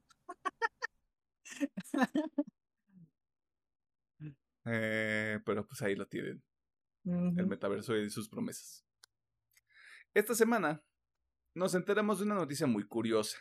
Eh, 4.66 5.40
pero 5.46 5.68
pues 5.68 5.82
ahí 5.82 5.96
lo 5.96 6.08
tienen. 6.08 6.44
el 7.06 7.48
metaverso 7.48 7.96
y 7.98 8.10
sus 8.10 8.30
promesas. 8.30 8.86
Esta 10.14 10.34
semana 10.34 10.84
nos 11.54 11.76
enteramos 11.76 12.20
de 12.20 12.26
una 12.26 12.36
noticia 12.36 12.68
muy 12.68 12.88
curiosa, 12.88 13.38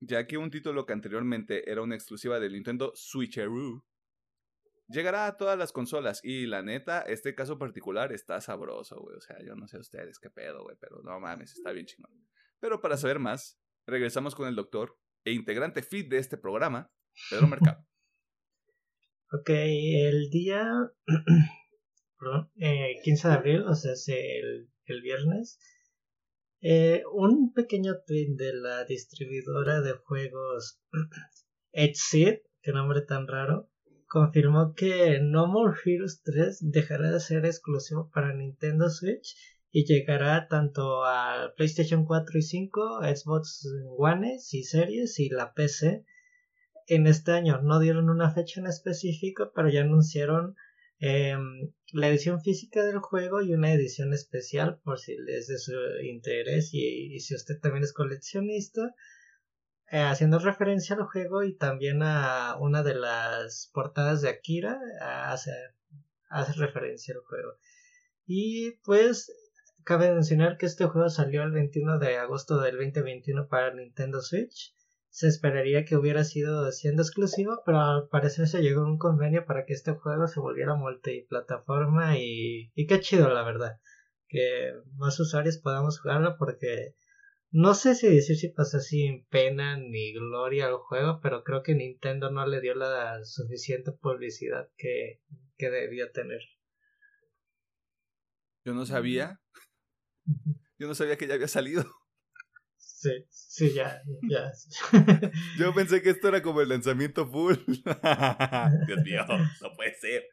ya 0.00 0.26
que 0.26 0.36
un 0.36 0.50
título 0.50 0.84
que 0.84 0.92
anteriormente 0.92 1.70
era 1.70 1.82
una 1.82 1.94
exclusiva 1.94 2.40
del 2.40 2.54
Nintendo 2.54 2.92
Switcheroo 2.94 3.84
llegará 4.88 5.26
a 5.26 5.36
todas 5.36 5.58
las 5.58 5.72
consolas 5.72 6.20
y 6.22 6.46
la 6.46 6.62
neta, 6.62 7.00
este 7.02 7.34
caso 7.34 7.58
particular 7.58 8.12
está 8.12 8.40
sabroso, 8.40 9.00
güey, 9.00 9.16
o 9.16 9.20
sea, 9.20 9.36
yo 9.42 9.54
no 9.54 9.66
sé 9.66 9.78
ustedes 9.78 10.18
qué 10.18 10.30
pedo, 10.30 10.62
güey, 10.62 10.76
pero 10.80 11.02
no 11.02 11.18
mames, 11.20 11.52
está 11.52 11.72
bien 11.72 11.86
chingón. 11.86 12.10
Pero 12.60 12.80
para 12.80 12.96
saber 12.96 13.18
más, 13.18 13.58
regresamos 13.86 14.34
con 14.34 14.48
el 14.48 14.56
doctor 14.56 14.98
e 15.24 15.32
integrante 15.32 15.82
fit 15.82 16.08
de 16.08 16.18
este 16.18 16.36
programa, 16.36 16.90
Pedro 17.30 17.48
Mercado. 17.48 17.84
Ok, 19.32 19.50
el 19.50 20.30
día 20.30 20.64
eh, 22.60 22.94
15 23.02 23.28
de 23.28 23.34
abril, 23.34 23.62
o 23.62 23.74
sea, 23.74 23.94
es 23.94 24.06
el, 24.08 24.70
el 24.84 25.02
viernes, 25.02 25.58
eh, 26.60 27.02
un 27.12 27.52
pequeño 27.52 27.94
tweet 28.06 28.36
de 28.36 28.54
la 28.54 28.84
distribuidora 28.84 29.80
de 29.80 29.94
juegos 29.94 30.80
Exit, 31.72 32.38
qué 32.62 32.70
nombre 32.70 33.00
tan 33.00 33.26
raro, 33.26 33.68
confirmó 34.06 34.74
que 34.74 35.18
No 35.20 35.48
More 35.48 35.76
Heroes 35.84 36.22
3 36.22 36.58
dejará 36.70 37.10
de 37.10 37.18
ser 37.18 37.46
exclusivo 37.46 38.08
para 38.14 38.32
Nintendo 38.32 38.88
Switch 38.90 39.34
y 39.72 39.86
llegará 39.86 40.46
tanto 40.46 41.04
a 41.04 41.52
PlayStation 41.56 42.04
4 42.04 42.38
y 42.38 42.42
5, 42.42 43.00
Xbox 43.02 43.66
One 43.98 44.36
y 44.52 44.62
Series 44.62 45.18
y 45.18 45.30
la 45.30 45.52
PC 45.52 46.04
en 46.86 47.06
este 47.06 47.32
año. 47.32 47.60
No 47.62 47.78
dieron 47.80 48.10
una 48.10 48.30
fecha 48.30 48.60
en 48.60 48.66
específico, 48.66 49.52
pero 49.54 49.68
ya 49.68 49.82
anunciaron 49.82 50.56
eh, 50.98 51.36
la 51.92 52.08
edición 52.08 52.40
física 52.40 52.82
del 52.84 52.98
juego 52.98 53.42
y 53.42 53.52
una 53.52 53.72
edición 53.72 54.12
especial 54.14 54.80
por 54.84 54.98
si 54.98 55.16
les 55.16 55.46
de 55.46 55.58
su 55.58 55.72
interés 56.02 56.72
y, 56.72 57.14
y 57.14 57.20
si 57.20 57.34
usted 57.34 57.58
también 57.60 57.84
es 57.84 57.92
coleccionista. 57.92 58.94
eh, 59.90 60.00
haciendo 60.00 60.38
referencia 60.38 60.96
al 60.96 61.04
juego 61.04 61.44
y 61.44 61.54
también 61.56 62.02
a 62.02 62.56
una 62.58 62.82
de 62.82 62.94
las 62.94 63.70
portadas 63.72 64.20
de 64.22 64.30
Akira, 64.30 64.80
hace, 65.00 65.52
hace 66.28 66.52
referencia 66.54 67.14
al 67.14 67.20
juego. 67.20 67.52
Y 68.26 68.72
pues 68.84 69.32
cabe 69.84 70.12
mencionar 70.12 70.56
que 70.58 70.66
este 70.66 70.86
juego 70.86 71.08
salió 71.08 71.42
el 71.44 71.52
21 71.52 71.98
de 72.00 72.16
agosto 72.16 72.60
del 72.60 72.76
2021 72.76 73.48
para 73.48 73.72
Nintendo 73.72 74.20
Switch 74.20 74.74
se 75.16 75.28
esperaría 75.28 75.86
que 75.86 75.96
hubiera 75.96 76.24
sido 76.24 76.70
siendo 76.72 77.00
exclusivo, 77.00 77.62
pero 77.64 77.80
al 77.80 78.08
parecer 78.08 78.48
se 78.48 78.60
llegó 78.60 78.82
a 78.82 78.86
un 78.86 78.98
convenio 78.98 79.46
para 79.46 79.64
que 79.64 79.72
este 79.72 79.92
juego 79.92 80.28
se 80.28 80.40
volviera 80.40 80.74
multiplataforma 80.74 82.18
y, 82.18 82.70
y 82.74 82.86
qué 82.86 83.00
chido 83.00 83.30
la 83.30 83.42
verdad, 83.42 83.80
que 84.28 84.74
más 84.96 85.18
usuarios 85.18 85.56
podamos 85.56 85.98
jugarlo 86.00 86.36
porque 86.38 86.96
no 87.50 87.72
sé 87.72 87.94
si 87.94 88.08
decir 88.08 88.36
si 88.36 88.50
pasó 88.50 88.78
sin 88.78 89.24
pena 89.28 89.78
ni 89.78 90.12
gloria 90.12 90.66
al 90.66 90.76
juego, 90.76 91.20
pero 91.22 91.44
creo 91.44 91.62
que 91.62 91.74
Nintendo 91.74 92.30
no 92.30 92.46
le 92.46 92.60
dio 92.60 92.74
la 92.74 93.24
suficiente 93.24 93.92
publicidad 93.92 94.68
que, 94.76 95.22
que 95.56 95.70
debió 95.70 96.12
tener. 96.12 96.42
Yo 98.66 98.74
no 98.74 98.84
sabía, 98.84 99.40
yo 100.78 100.86
no 100.86 100.94
sabía 100.94 101.16
que 101.16 101.26
ya 101.26 101.36
había 101.36 101.48
salido. 101.48 101.86
Sí, 102.98 103.10
sí, 103.28 103.74
ya, 103.74 104.00
ya. 104.26 104.50
Yo 105.58 105.74
pensé 105.74 106.00
que 106.00 106.08
esto 106.10 106.28
era 106.28 106.40
como 106.40 106.62
el 106.62 106.70
lanzamiento 106.70 107.26
full. 107.26 107.54
Dios 108.86 109.02
mío, 109.04 109.22
no 109.60 109.72
puede 109.76 109.94
ser. 109.96 110.24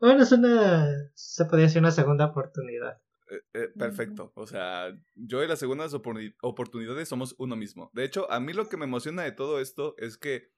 Bueno, 0.00 0.22
es 0.24 0.32
una. 0.32 0.88
Se 1.14 1.44
podría 1.44 1.66
decir 1.66 1.80
una 1.80 1.92
segunda 1.92 2.26
oportunidad. 2.26 3.00
Eh, 3.30 3.40
eh, 3.54 3.68
perfecto. 3.78 4.32
O 4.34 4.46
sea, 4.48 4.88
yo 5.14 5.44
y 5.44 5.46
las 5.48 5.60
segundas 5.60 5.92
oportuni- 5.94 6.34
oportunidades 6.42 7.08
somos 7.08 7.36
uno 7.38 7.54
mismo. 7.56 7.90
De 7.94 8.02
hecho, 8.04 8.30
a 8.30 8.40
mí 8.40 8.52
lo 8.52 8.68
que 8.68 8.76
me 8.76 8.84
emociona 8.86 9.22
de 9.22 9.32
todo 9.32 9.60
esto 9.60 9.94
es 9.98 10.16
que 10.18 10.50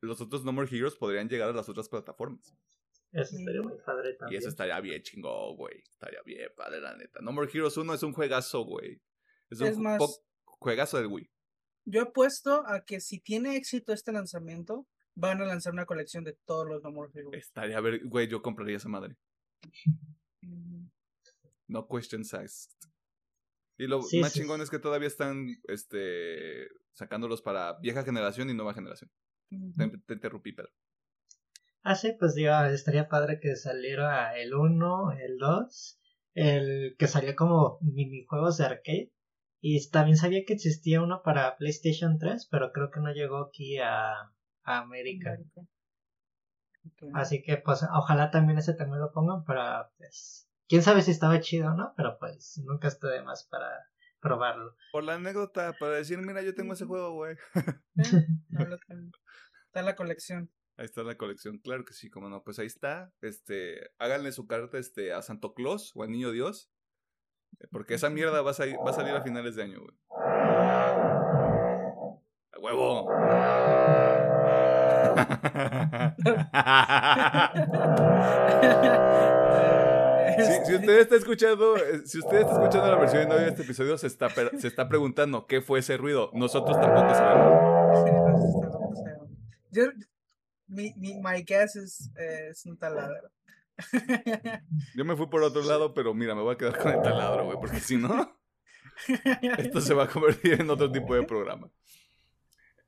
los 0.00 0.20
otros 0.20 0.44
No 0.44 0.52
More 0.52 0.68
Heroes 0.74 0.96
podrían 0.96 1.28
llegar 1.28 1.50
a 1.50 1.52
las 1.52 1.68
otras 1.68 1.88
plataformas. 1.88 2.54
Eso 3.12 3.36
estaría 3.36 3.62
muy 3.62 3.78
padre 3.86 4.10
Y 4.14 4.18
también. 4.18 4.38
eso 4.40 4.48
estaría 4.48 4.80
bien 4.80 5.00
chingón, 5.02 5.56
güey. 5.56 5.82
Estaría 5.88 6.22
bien 6.24 6.50
padre, 6.56 6.80
la 6.80 6.96
neta. 6.96 7.20
No 7.22 7.32
More 7.32 7.48
Heroes 7.52 7.76
1 7.76 7.94
es 7.94 8.02
un 8.02 8.12
juegazo, 8.12 8.62
güey. 8.64 9.00
Es 9.50 9.60
un 9.60 9.66
Es 9.68 9.76
ju- 9.76 9.82
más- 9.82 10.22
juegazo 10.44 10.98
del 10.98 11.06
Wii. 11.08 11.30
Yo 11.86 12.02
apuesto 12.02 12.64
a 12.66 12.84
que 12.84 13.00
si 13.00 13.20
tiene 13.20 13.56
éxito 13.56 13.92
este 13.92 14.12
lanzamiento, 14.12 14.86
van 15.14 15.40
a 15.40 15.46
lanzar 15.46 15.72
una 15.72 15.86
colección 15.86 16.22
de 16.24 16.36
todos 16.44 16.66
los 16.68 16.82
No 16.82 16.90
More 16.92 17.10
Heroes. 17.14 17.34
Estaría, 17.46 17.80
ver, 17.80 18.04
güey, 18.06 18.28
yo 18.28 18.42
compraría 18.42 18.76
esa 18.76 18.88
madre. 18.88 19.16
Ujú. 20.42 20.42
No 21.70 21.86
questions 21.86 22.32
asked. 22.32 22.72
Y 23.76 23.86
lo 23.88 24.00
Sí, 24.00 24.20
más 24.20 24.32
sí, 24.32 24.40
chingón 24.40 24.58
sí. 24.60 24.64
es 24.64 24.70
que 24.70 24.78
todavía 24.78 25.06
están 25.06 25.48
este, 25.64 26.66
sacándolos 26.94 27.42
para 27.42 27.78
vieja 27.80 28.04
generación 28.04 28.48
y 28.48 28.54
nueva 28.54 28.72
generación. 28.72 29.10
Te 30.06 30.14
interrumpí, 30.14 30.52
Pedro. 30.52 30.70
Ah, 31.82 31.94
sí, 31.94 32.14
pues 32.18 32.34
digo, 32.34 32.54
estaría 32.64 33.08
padre 33.08 33.38
que 33.38 33.54
saliera 33.56 34.36
el 34.38 34.54
1, 34.54 35.12
el 35.12 35.36
2, 35.36 36.00
el 36.34 36.96
que 36.98 37.06
salió 37.06 37.36
como 37.36 37.78
minijuegos 37.82 38.56
de 38.56 38.64
arcade. 38.64 39.12
Y 39.60 39.88
también 39.90 40.16
sabía 40.16 40.44
que 40.46 40.54
existía 40.54 41.02
uno 41.02 41.22
para 41.24 41.56
PlayStation 41.56 42.18
3, 42.18 42.46
pero 42.50 42.70
creo 42.72 42.90
que 42.90 43.00
no 43.00 43.12
llegó 43.12 43.38
aquí 43.48 43.78
a, 43.78 44.12
a 44.64 44.78
América. 44.78 45.36
Así 47.14 47.42
que 47.42 47.56
pues 47.58 47.82
ojalá 47.92 48.30
también 48.30 48.58
ese 48.58 48.74
también 48.74 49.00
lo 49.00 49.12
pongan 49.12 49.44
para 49.44 49.90
pues 49.98 50.48
quién 50.68 50.82
sabe 50.82 51.02
si 51.02 51.10
estaba 51.10 51.40
chido 51.40 51.70
o 51.70 51.74
no, 51.74 51.92
pero 51.96 52.18
pues 52.18 52.60
nunca 52.64 52.88
está 52.88 53.08
de 53.08 53.22
más 53.22 53.46
para 53.50 53.68
probarlo. 54.20 54.74
Por 54.92 55.04
la 55.04 55.14
anécdota, 55.14 55.74
para 55.78 55.94
decir, 55.94 56.18
mira, 56.18 56.42
yo 56.42 56.54
tengo 56.54 56.72
ese 56.72 56.86
juego, 56.86 57.12
güey. 57.14 57.36
Eh, 57.96 58.26
habla 58.58 58.78
con- 58.86 59.12
Está 59.66 59.80
en 59.80 59.86
la 59.86 59.96
colección. 59.96 60.50
Ahí 60.76 60.84
está 60.86 61.02
la 61.02 61.16
colección, 61.16 61.58
claro 61.58 61.84
que 61.84 61.92
sí, 61.92 62.08
como 62.08 62.28
no. 62.28 62.42
Pues 62.42 62.58
ahí 62.58 62.66
está. 62.66 63.12
Este, 63.20 63.90
háganle 63.98 64.32
su 64.32 64.46
carta 64.46 64.78
este, 64.78 65.12
a 65.12 65.22
Santo 65.22 65.52
Claus 65.52 65.92
o 65.94 66.04
al 66.04 66.10
Niño 66.10 66.30
Dios. 66.30 66.70
Porque 67.70 67.94
esa 67.94 68.10
mierda 68.10 68.42
va 68.42 68.50
a, 68.52 68.54
salir, 68.54 68.76
a 68.76 69.16
a 69.16 69.22
finales 69.22 69.56
de 69.56 69.62
año, 69.62 69.80
güey. 69.80 69.96
huevo. 72.60 73.08
Si, 80.38 80.74
usted 80.74 81.00
está 81.00 81.16
escuchando, 81.16 81.76
si 82.04 82.18
usted 82.18 82.38
está 82.38 82.52
escuchando 82.52 82.90
la 82.90 82.96
versión 82.96 83.28
de 83.28 83.34
audio 83.34 83.44
de 83.44 83.50
este 83.50 83.62
episodio, 83.62 83.98
se 83.98 84.06
está, 84.06 84.28
se 84.28 84.68
está 84.68 84.88
preguntando 84.88 85.46
qué 85.46 85.60
fue 85.60 85.80
ese 85.80 85.96
ruido. 85.96 86.30
Nosotros 86.34 86.80
tampoco 86.80 87.12
sabemos. 87.14 88.04
Sí, 88.04 88.12
no 88.12 88.36
sé 88.36 88.42
si 88.42 88.48
está 88.54 88.68
loco, 88.68 88.88
o 88.88 88.94
sea, 88.94 89.16
Yo, 89.70 89.84
mi, 90.68 90.94
mi, 90.96 91.20
my 91.20 91.42
guess 91.42 91.74
es, 91.76 92.10
es 92.16 92.64
un 92.66 92.78
taladro. 92.78 93.30
Yo 94.94 95.04
me 95.04 95.16
fui 95.16 95.26
por 95.28 95.42
otro 95.42 95.62
lado, 95.62 95.94
pero 95.94 96.14
mira, 96.14 96.34
me 96.34 96.42
voy 96.42 96.54
a 96.54 96.58
quedar 96.58 96.78
con 96.78 96.92
el 96.92 97.02
taladro, 97.02 97.44
güey, 97.44 97.58
porque 97.60 97.80
si 97.80 97.96
no, 97.96 98.38
esto 99.58 99.80
se 99.80 99.94
va 99.94 100.04
a 100.04 100.08
convertir 100.08 100.60
en 100.60 100.70
otro 100.70 100.90
tipo 100.90 101.14
de 101.14 101.22
programa. 101.22 101.70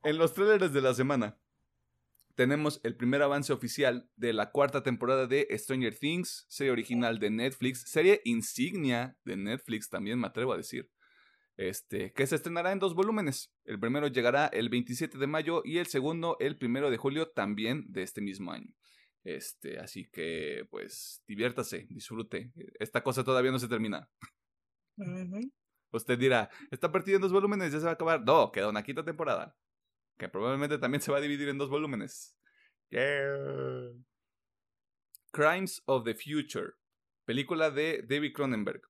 En 0.03 0.18
los 0.18 0.32
trailers 0.32 0.72
de 0.72 0.80
la 0.80 0.95
semana, 0.95 1.38
tenemos 2.34 2.80
el 2.84 2.97
primer 2.97 3.22
avance 3.22 3.53
oficial 3.53 4.09
de 4.16 4.32
la 4.32 4.51
cuarta 4.51 4.82
temporada 4.82 5.26
de 5.26 5.47
Stranger 5.59 5.95
Things, 5.95 6.47
serie 6.49 6.72
original 6.72 7.18
de 7.18 7.30
Netflix, 7.30 7.82
serie 7.86 8.22
insignia 8.24 9.16
de 9.24 9.36
Netflix, 9.36 9.91
también 9.91 10.18
me 10.18 10.26
atrevo 10.26 10.53
a 10.55 10.57
decir. 10.57 10.91
Este, 11.59 12.14
que 12.14 12.26
se 12.26 12.36
estrenará 12.36 12.72
en 12.72 12.78
dos 12.78 12.95
volúmenes. 12.95 13.53
El 13.66 13.78
primero 13.78 14.07
llegará 14.07 14.47
el 14.47 14.70
27 14.70 15.18
de 15.18 15.26
mayo 15.26 15.61
y 15.62 15.76
el 15.76 15.86
segundo 15.86 16.38
el 16.41 16.57
primero 16.57 16.91
de 16.91 16.97
julio 16.97 17.28
también 17.28 17.84
de 17.93 18.03
este 18.03 18.22
mismo 18.22 18.53
año. 18.53 18.72
Este, 19.24 19.78
así 19.78 20.08
que, 20.10 20.66
pues, 20.70 21.22
diviértase, 21.26 21.86
disfrute. 21.90 22.52
Esta 22.78 23.02
cosa 23.02 23.24
todavía 23.24 23.50
no 23.50 23.58
se 23.58 23.68
termina. 23.68 24.10
Usted 25.92 26.18
dirá, 26.18 26.50
está 26.70 26.90
partida 26.92 27.16
en 27.16 27.22
dos 27.22 27.32
volúmenes, 27.32 27.72
ya 27.72 27.78
se 27.78 27.84
va 27.84 27.92
a 27.92 27.94
acabar. 27.94 28.22
No, 28.22 28.50
queda 28.52 28.68
una 28.68 28.82
quinta 28.82 29.04
temporada. 29.04 29.56
Que 30.18 30.28
probablemente 30.28 30.78
también 30.78 31.00
se 31.00 31.10
va 31.10 31.18
a 31.18 31.22
dividir 31.22 31.48
en 31.48 31.58
dos 31.58 31.70
volúmenes. 31.70 32.36
Yeah. 32.90 33.92
Crimes 35.32 35.82
of 35.86 36.04
the 36.04 36.14
Future. 36.14 36.72
Película 37.24 37.70
de 37.70 38.04
David 38.08 38.32
Cronenberg. 38.34 38.82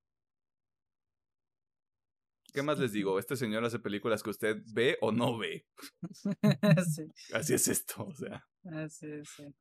¿Qué 2.52 2.62
más 2.62 2.78
les 2.78 2.92
digo? 2.92 3.18
Este 3.18 3.36
señor 3.36 3.64
hace 3.64 3.78
películas 3.78 4.22
que 4.22 4.30
usted 4.30 4.56
ve 4.72 4.98
o 5.00 5.12
no 5.12 5.38
ve. 5.38 5.66
sí, 6.94 7.06
Así 7.32 7.54
es 7.54 7.68
esto, 7.68 8.06
o 8.06 8.14
sea. 8.14 8.44
así 8.64 9.06
es, 9.06 9.28
sí. 9.36 9.54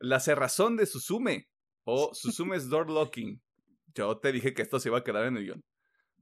La 0.00 0.20
cerrazón 0.20 0.76
de 0.76 0.86
Suzume 0.86 1.48
o 1.84 2.14
Suzume's 2.14 2.68
Door 2.68 2.90
Locking. 2.90 3.40
Yo 3.94 4.18
te 4.18 4.32
dije 4.32 4.54
que 4.54 4.62
esto 4.62 4.78
se 4.78 4.88
iba 4.90 4.98
a 4.98 5.04
quedar 5.04 5.26
en 5.26 5.36
el 5.36 5.44
guion. 5.44 5.64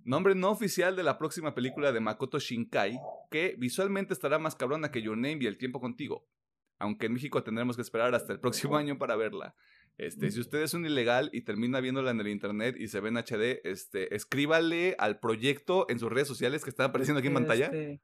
Nombre 0.05 0.35
no 0.37 0.51
oficial 0.51 0.95
de 0.95 1.03
la 1.03 1.19
próxima 1.19 1.55
película 1.55 1.91
de 1.91 1.99
Makoto 1.99 2.39
Shinkai, 2.39 2.99
que 3.31 3.57
visualmente 3.59 4.15
estará 4.15 4.39
más 4.39 4.55
cabrona 4.55 4.93
que 4.93 5.03
Your 5.03 5.17
Name 5.17 5.39
y 5.41 5.47
El 5.47 5.59
Tiempo 5.59 5.81
Contigo. 5.81 6.29
Aunque 6.79 7.07
en 7.07 7.15
México 7.15 7.43
tendremos 7.43 7.75
que 7.77 7.83
esperar 7.83 8.15
hasta 8.15 8.33
el 8.33 8.41
próximo 8.41 8.77
año 8.77 8.99
para 8.99 9.17
verla. 9.17 9.55
Este, 9.99 10.31
si 10.31 10.41
usted 10.41 10.63
es 10.63 10.75
un 10.75 10.85
ilegal 10.85 11.31
y 11.33 11.41
termina 11.41 11.81
viéndola 11.81 12.11
en 12.11 12.21
el 12.21 12.29
internet 12.29 12.77
y 12.79 12.89
se 12.89 13.01
ve 13.01 13.09
en 13.09 13.17
HD, 13.17 13.61
este, 13.65 14.15
escríbale 14.15 14.95
al 14.99 15.19
proyecto 15.19 15.87
en 15.89 15.99
sus 15.99 16.11
redes 16.11 16.29
sociales 16.29 16.63
que 16.63 16.71
está 16.71 16.85
apareciendo 16.85 17.19
aquí 17.19 17.29
en 17.29 17.35
pantalla. 17.35 17.67
Este, 17.67 18.01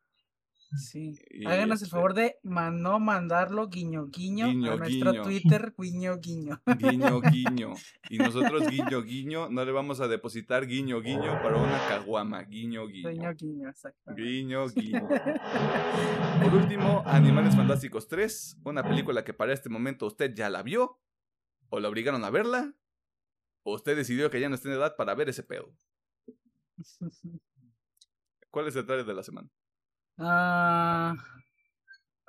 sí. 0.76 1.18
Y, 1.30 1.46
Háganos 1.46 1.80
el 1.80 1.84
este, 1.86 1.88
favor 1.88 2.14
de 2.14 2.36
man- 2.42 2.80
no 2.82 2.98
mandarlo 3.00 3.68
guiño 3.68 4.06
guiño, 4.06 4.46
Guiño, 4.48 4.72
a 4.72 4.76
nuestro 4.76 5.10
guiño. 5.12 5.22
Twitter 5.22 5.74
guiño 5.76 6.16
guiño. 6.18 6.62
Guiño, 6.78 7.20
guiño. 7.20 7.74
Y 8.10 8.18
nosotros, 8.18 8.66
guiño, 8.70 9.02
guiño, 9.02 9.48
no 9.50 9.64
le 9.64 9.72
vamos 9.72 10.00
a 10.00 10.08
depositar 10.08 10.66
guiño, 10.66 11.00
guiño 11.00 11.40
para 11.42 11.56
una 11.56 11.78
caguama. 11.88 12.42
Guiño, 12.42 12.86
guiño. 12.86 13.10
Guiño 13.10 13.34
guiño, 13.34 13.68
exacto. 13.68 14.14
Guiño, 14.14 14.68
guiño. 14.68 15.08
Por 16.42 16.54
último, 16.54 17.02
Animales 17.06 17.54
Fantásticos 17.56 18.08
3, 18.08 18.58
una 18.64 18.82
película 18.82 19.24
que 19.24 19.34
para 19.34 19.52
este 19.52 19.68
momento 19.68 20.06
usted 20.06 20.34
ya 20.34 20.50
la 20.50 20.62
vio, 20.62 20.98
o 21.68 21.80
la 21.80 21.88
obligaron 21.88 22.24
a 22.24 22.30
verla, 22.30 22.74
o 23.64 23.74
usted 23.74 23.96
decidió 23.96 24.30
que 24.30 24.40
ya 24.40 24.48
no 24.48 24.54
está 24.54 24.68
en 24.68 24.74
edad 24.74 24.96
para 24.96 25.14
ver 25.14 25.28
ese 25.28 25.42
pedo. 25.42 25.72
¿Cuál 28.50 28.66
es 28.68 28.76
el 28.76 28.84
trailer 28.84 29.06
de 29.06 29.14
la 29.14 29.22
semana? 29.22 29.48
Ah, 30.24 31.16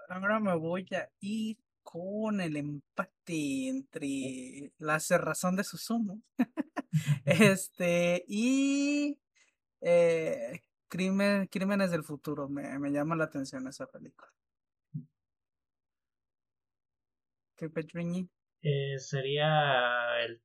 ahora 0.09 0.39
me 0.39 0.55
voy 0.55 0.87
a 0.95 1.07
ir 1.19 1.57
con 1.83 2.41
el 2.41 2.57
empate 2.57 3.67
entre 3.67 4.73
la 4.79 4.99
cerrazón 4.99 5.55
de 5.55 5.63
Susumu 5.63 6.19
este 7.25 8.25
y 8.27 9.19
eh, 9.81 10.61
Crimen, 10.87 11.45
Crímenes 11.45 11.91
del 11.91 12.03
Futuro. 12.03 12.49
Me, 12.49 12.79
me 12.79 12.89
llama 12.89 13.15
la 13.15 13.25
atención 13.25 13.67
esa 13.67 13.85
película. 13.85 14.31
¿Qué 17.55 17.69
Petrini? 17.69 18.27
Eh, 18.63 18.97
sería 18.97 20.19
el, 20.25 20.41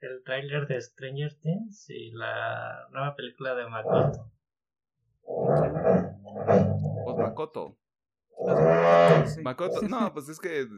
el 0.00 0.22
tráiler 0.22 0.68
de 0.68 0.80
Stranger 0.80 1.34
Things 1.34 1.90
y 1.90 2.12
la 2.12 2.86
nueva 2.92 3.16
película 3.16 3.56
de 3.56 3.68
Makoto. 3.68 4.30
Pues 5.24 7.16
Makoto. 7.16 7.78
Makoto, 9.42 9.82
no, 9.88 10.12
pues 10.12 10.28
es 10.28 10.38
que. 10.38 10.68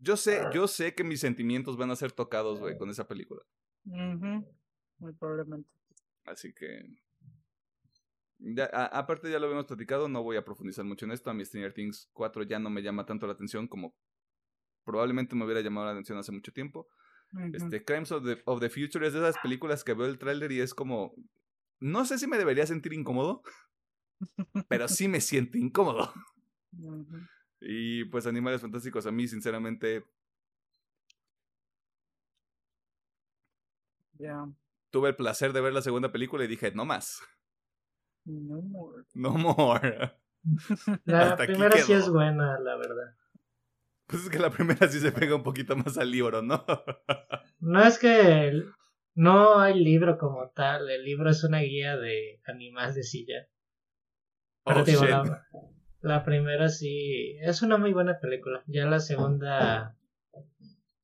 Yo 0.00 0.16
sé, 0.16 0.42
yo 0.52 0.66
sé 0.66 0.94
que 0.94 1.04
mis 1.04 1.20
sentimientos 1.20 1.76
van 1.76 1.90
a 1.90 1.96
ser 1.96 2.10
tocados, 2.12 2.58
güey, 2.60 2.76
con 2.76 2.90
esa 2.90 3.06
película. 3.06 3.42
Muy 3.84 5.12
probablemente. 5.18 5.68
Así 6.24 6.52
que. 6.52 6.82
Ya, 8.38 8.64
a- 8.72 8.86
aparte, 8.98 9.30
ya 9.30 9.38
lo 9.38 9.44
habíamos 9.46 9.66
platicado, 9.66 10.08
no 10.08 10.22
voy 10.24 10.36
a 10.36 10.44
profundizar 10.44 10.84
mucho 10.84 11.04
en 11.04 11.12
esto. 11.12 11.30
A 11.30 11.34
mi 11.34 11.44
Stranger 11.44 11.72
Things 11.72 12.08
4 12.12 12.42
ya 12.42 12.58
no 12.58 12.70
me 12.70 12.82
llama 12.82 13.06
tanto 13.06 13.26
la 13.28 13.34
atención 13.34 13.68
como 13.68 13.94
probablemente 14.84 15.36
me 15.36 15.44
hubiera 15.44 15.60
llamado 15.60 15.86
la 15.86 15.92
atención 15.92 16.18
hace 16.18 16.32
mucho 16.32 16.52
tiempo. 16.52 16.88
Este, 17.54 17.84
Crimes 17.84 18.10
of 18.10 18.24
the, 18.24 18.42
of 18.44 18.58
the 18.60 18.68
Future 18.68 19.06
es 19.06 19.12
de 19.12 19.20
esas 19.20 19.38
películas 19.40 19.84
que 19.84 19.94
veo 19.94 20.06
el 20.06 20.18
tráiler 20.18 20.50
y 20.50 20.60
es 20.60 20.74
como. 20.74 21.14
No 21.82 22.04
sé 22.04 22.16
si 22.16 22.28
me 22.28 22.38
debería 22.38 22.64
sentir 22.64 22.92
incómodo, 22.92 23.42
pero 24.68 24.86
sí 24.86 25.08
me 25.08 25.20
siento 25.20 25.58
incómodo. 25.58 26.12
Y 27.60 28.04
pues 28.04 28.24
Animales 28.26 28.60
Fantásticos 28.60 29.04
a 29.06 29.10
mí, 29.10 29.26
sinceramente, 29.26 30.04
Ya. 34.18 34.48
tuve 34.90 35.08
el 35.08 35.16
placer 35.16 35.52
de 35.52 35.60
ver 35.60 35.72
la 35.72 35.82
segunda 35.82 36.12
película 36.12 36.44
y 36.44 36.48
dije, 36.48 36.70
no 36.72 36.84
más, 36.84 37.20
No 38.24 38.62
more. 38.62 39.02
no 39.14 39.30
more. 39.32 40.12
La 41.04 41.32
Hasta 41.32 41.46
primera 41.46 41.76
sí 41.78 41.92
es 41.92 42.08
buena, 42.08 42.60
la 42.60 42.76
verdad. 42.76 43.16
Pues 44.06 44.22
es 44.24 44.30
que 44.30 44.38
la 44.38 44.50
primera 44.50 44.88
sí 44.88 45.00
se 45.00 45.10
pega 45.10 45.34
un 45.34 45.42
poquito 45.42 45.74
más 45.76 45.98
al 45.98 46.10
libro, 46.12 46.42
¿no? 46.42 46.64
No 47.60 47.82
es 47.82 47.98
que 47.98 48.62
no 49.14 49.58
hay 49.58 49.78
libro 49.82 50.18
como 50.18 50.50
tal, 50.50 50.88
el 50.90 51.04
libro 51.04 51.30
es 51.30 51.44
una 51.44 51.60
guía 51.60 51.96
de 51.96 52.40
animales 52.46 52.94
de 52.94 53.02
silla. 53.02 53.48
Pero 54.64 54.80
Oh, 54.80 54.84
digo, 54.84 55.04
la, 55.04 55.46
la 56.00 56.24
primera 56.24 56.68
sí 56.68 57.36
es 57.40 57.62
una 57.62 57.78
muy 57.78 57.92
buena 57.92 58.18
película. 58.20 58.62
Ya 58.66 58.86
la 58.86 59.00
segunda 59.00 59.96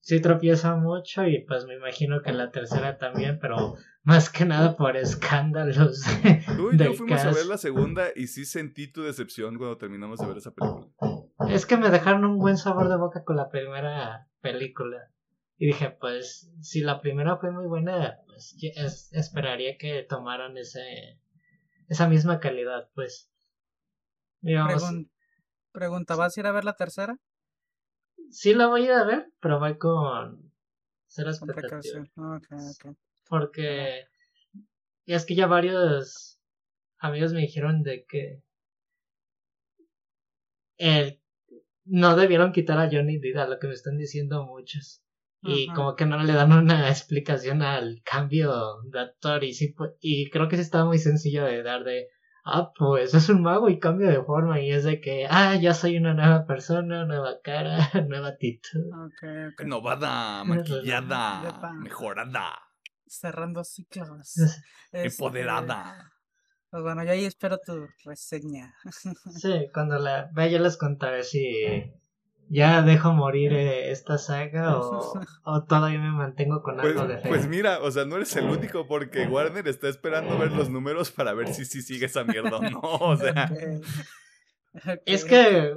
sí 0.01 0.21
tropieza 0.21 0.75
mucho 0.77 1.27
y 1.27 1.45
pues 1.45 1.67
me 1.67 1.75
imagino 1.75 2.23
que 2.23 2.33
la 2.33 2.51
tercera 2.51 2.97
también, 2.97 3.39
pero 3.41 3.75
más 4.05 4.31
que 4.31 4.47
nada 4.47 4.75
por 4.77 4.97
escándalos. 4.97 6.03
Tú 6.57 6.73
y 6.73 6.79
yo 6.79 6.95
fuimos 6.95 7.21
a 7.21 7.31
ver 7.31 7.45
la 7.47 7.59
segunda 7.59 8.07
y 8.17 8.29
sí 8.29 8.47
sentí 8.47 8.91
tu 8.91 9.03
decepción 9.03 9.59
cuando 9.59 9.77
terminamos 9.77 10.19
de 10.19 10.27
ver 10.27 10.39
esa 10.39 10.53
película. 10.55 10.89
Es 11.51 11.67
que 11.67 11.77
me 11.77 11.91
dejaron 11.91 12.25
un 12.25 12.39
buen 12.39 12.57
sabor 12.57 12.89
de 12.89 12.97
boca 12.97 13.23
con 13.25 13.37
la 13.37 13.51
primera 13.51 14.29
película. 14.41 15.11
Y 15.59 15.67
dije, 15.67 15.91
pues, 15.91 16.51
si 16.61 16.81
la 16.81 17.01
primera 17.01 17.37
fue 17.37 17.51
muy 17.51 17.67
buena, 17.67 18.19
pues 18.27 18.57
es- 18.63 19.13
esperaría 19.13 19.77
que 19.77 20.05
tomaran 20.05 20.57
ese, 20.57 21.19
esa 21.89 22.09
misma 22.09 22.39
calidad, 22.39 22.89
pues. 22.95 23.31
Digamos, 24.41 24.83
Pregun- 24.83 25.11
pregunta, 25.73 26.15
¿vas 26.15 26.37
a 26.37 26.41
ir 26.41 26.47
a 26.47 26.53
ver 26.53 26.65
la 26.65 26.77
tercera? 26.77 27.19
sí 28.31 28.55
la 28.55 28.67
voy 28.69 28.83
a 28.83 28.85
ir 28.85 28.93
a 28.93 29.05
ver, 29.05 29.33
pero 29.41 29.59
voy 29.59 29.79
con 29.79 30.53
cero 31.09 31.31
expectativa. 31.31 31.71
precaución. 31.71 32.11
Ok, 32.17 32.47
ok. 32.53 32.97
Porque 33.29 34.05
y 35.07 35.15
es 35.15 35.25
que 35.25 35.35
ya 35.35 35.47
varios 35.47 36.39
amigos 36.99 37.33
me 37.33 37.41
dijeron 37.41 37.83
de 37.83 38.05
que 38.05 38.43
el, 40.77 41.21
no 41.85 42.15
debieron 42.17 42.53
quitar 42.53 42.79
a 42.79 42.89
Johnny 42.91 43.19
Depp, 43.19 43.39
a 43.39 43.47
lo 43.47 43.59
que 43.59 43.67
me 43.67 43.75
están 43.75 43.97
diciendo 43.99 44.45
muchos. 44.47 45.03
Y 45.43 45.67
como 45.75 45.95
que 45.97 46.05
no 46.07 46.23
le 46.23 46.33
dan 46.33 46.53
una 46.53 46.89
explicación 46.89 47.63
al 47.63 48.03
cambio 48.05 48.83
de 48.91 49.01
actor. 49.01 49.45
Y, 49.45 49.55
sí, 49.55 49.75
y 50.01 50.31
creo 50.31 50.49
que 50.49 50.57
sí 50.57 50.63
estaba 50.63 50.85
muy 50.85 50.99
sencillo 50.99 51.45
de 51.45 51.63
dar 51.63 51.85
de, 51.85 52.09
ah, 52.45 52.73
pues 52.77 53.15
es 53.15 53.29
un 53.29 53.43
mago 53.43 53.69
y 53.69 53.79
cambio 53.79 54.09
de 54.09 54.23
forma. 54.23 54.61
Y 54.61 54.73
es 54.73 54.85
de 54.85 55.01
que, 55.01 55.27
ah, 55.31 55.55
ya 55.57 55.75
soy 55.75 55.97
una 55.97 56.15
nueva 56.15 56.45
persona, 56.47 57.05
nueva 57.05 57.37
cara, 57.43 57.79
nueva 58.09 58.29
actitud. 58.29 58.81
Ok, 59.07 59.23
ok. 59.53 59.59
Renovada, 59.61 60.45
maquillada, 60.45 61.73
mejorada, 61.75 62.59
Cerrando 63.07 63.65
ciclos. 63.65 64.37
Es- 64.37 64.63
Este, 64.93 65.23
empoderada. 65.25 66.13
Pues 66.71 66.83
bueno, 66.83 67.03
yo 67.05 67.13
ahí 67.13 67.25
espero 67.25 67.59
tu 67.65 67.87
reseña. 68.05 68.75
Sí, 69.41 69.69
cuando 69.73 69.99
la 69.99 70.29
vea 70.35 70.49
yo 70.49 70.59
les 70.59 70.77
contaré 70.77 71.23
si 71.23 71.65
ya 72.49 72.83
dejo 72.83 73.13
morir 73.13 73.53
eh, 73.53 73.91
esta 73.91 74.19
saga 74.19 74.79
o, 74.79 75.13
o, 75.45 75.65
todavía 75.65 75.99
me 75.99 76.11
mantengo 76.11 76.63
con 76.63 76.77
pues, 76.77 76.97
algo 76.97 77.07
de 77.07 77.19
fe. 77.19 77.29
Pues 77.29 77.47
mira, 77.49 77.81
o 77.81 77.91
sea, 77.91 78.05
no 78.05 78.17
eres 78.17 78.35
el 78.37 78.47
único 78.47 78.87
porque 78.87 79.27
Warner 79.27 79.67
está 79.69 79.89
esperando 79.89 80.39
ver 80.39 80.53
los 80.53 80.71
números 80.71 81.11
para 81.11 81.35
ver 81.35 81.53
si 81.55 81.65
sí 81.65 81.83
sigue 81.83 82.07
esa 82.07 82.25
mierda 82.25 82.57
o 82.57 82.63
no. 82.63 82.81
O 82.81 83.17
sea. 83.17 83.51
Es 85.07 85.25
que 85.25 85.77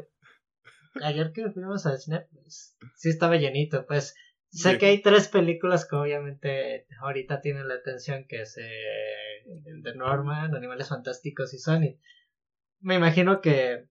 ayer 1.02 1.32
que 1.32 1.50
fuimos 1.50 1.88
al 1.88 1.98
cine, 1.98 2.28
pues 2.34 2.76
sí 2.98 3.10
estaba 3.10 3.38
llenito, 3.38 3.88
pues 3.88 4.14
Sé 4.52 4.78
que 4.78 4.88
hay 4.88 5.02
tres 5.02 5.30
películas 5.30 5.88
que 5.88 5.96
obviamente 5.96 6.86
ahorita 7.00 7.40
tienen 7.40 7.70
la 7.70 7.76
atención, 7.76 8.26
que 8.28 8.42
es 8.42 8.58
eh, 8.58 9.46
The 9.82 9.96
Norman, 9.96 10.54
Animales 10.54 10.90
Fantásticos 10.90 11.54
y 11.54 11.58
Sonic. 11.58 11.98
Me 12.82 12.96
imagino 12.96 13.40
que 13.40 13.88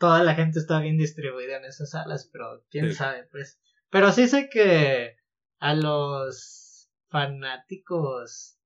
toda 0.00 0.24
la 0.24 0.34
gente 0.34 0.58
está 0.58 0.80
bien 0.80 0.96
distribuida 0.96 1.58
en 1.58 1.64
esas 1.64 1.90
salas, 1.90 2.28
pero 2.32 2.64
quién 2.70 2.92
sabe, 2.92 3.28
pues. 3.30 3.60
Pero 3.90 4.10
sí 4.10 4.26
sé 4.26 4.48
que 4.50 5.16
a 5.60 5.74
los 5.74 6.90
fanáticos 7.08 8.56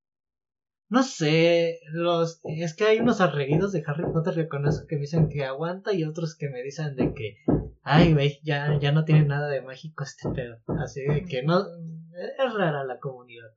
no 0.89 1.03
sé, 1.03 1.81
los 1.93 2.41
es 2.45 2.75
que 2.77 2.85
hay 2.85 3.01
unos 3.01 3.21
arreguidos 3.21 3.73
de 3.73 3.83
Harry 3.87 4.05
Potter 4.13 4.35
yo 4.35 4.49
conozco 4.49 4.87
que 4.87 4.97
me 4.97 5.03
dicen 5.03 5.29
que 5.29 5.45
aguanta 5.45 5.93
y 5.93 6.05
otros 6.05 6.37
que 6.37 6.51
me 6.51 6.63
dicen 6.63 6.95
de 6.95 7.13
que 7.15 7.39
ay 7.83 8.13
güey, 8.13 8.41
ya, 8.43 8.79
ya 8.79 8.93
no 8.93 9.05
tiene 9.05 9.25
nada 9.25 9.49
de 9.49 9.63
mágico 9.63 10.05
este 10.05 10.29
pedo. 10.31 10.59
Así 10.83 11.03
de 11.03 11.25
que 11.25 11.43
no 11.43 11.61
es 11.61 12.55
rara 12.55 12.85
la 12.85 12.99
comunidad. 12.99 13.51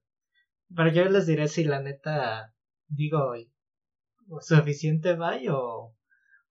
Pero 0.76 0.90
yo 0.92 1.06
les 1.06 1.26
diré 1.28 1.48
si 1.48 1.64
la 1.64 1.82
neta 1.82 2.54
digo 2.88 3.34
suficiente 4.42 5.14
vaya 5.16 5.54
o, 5.54 5.96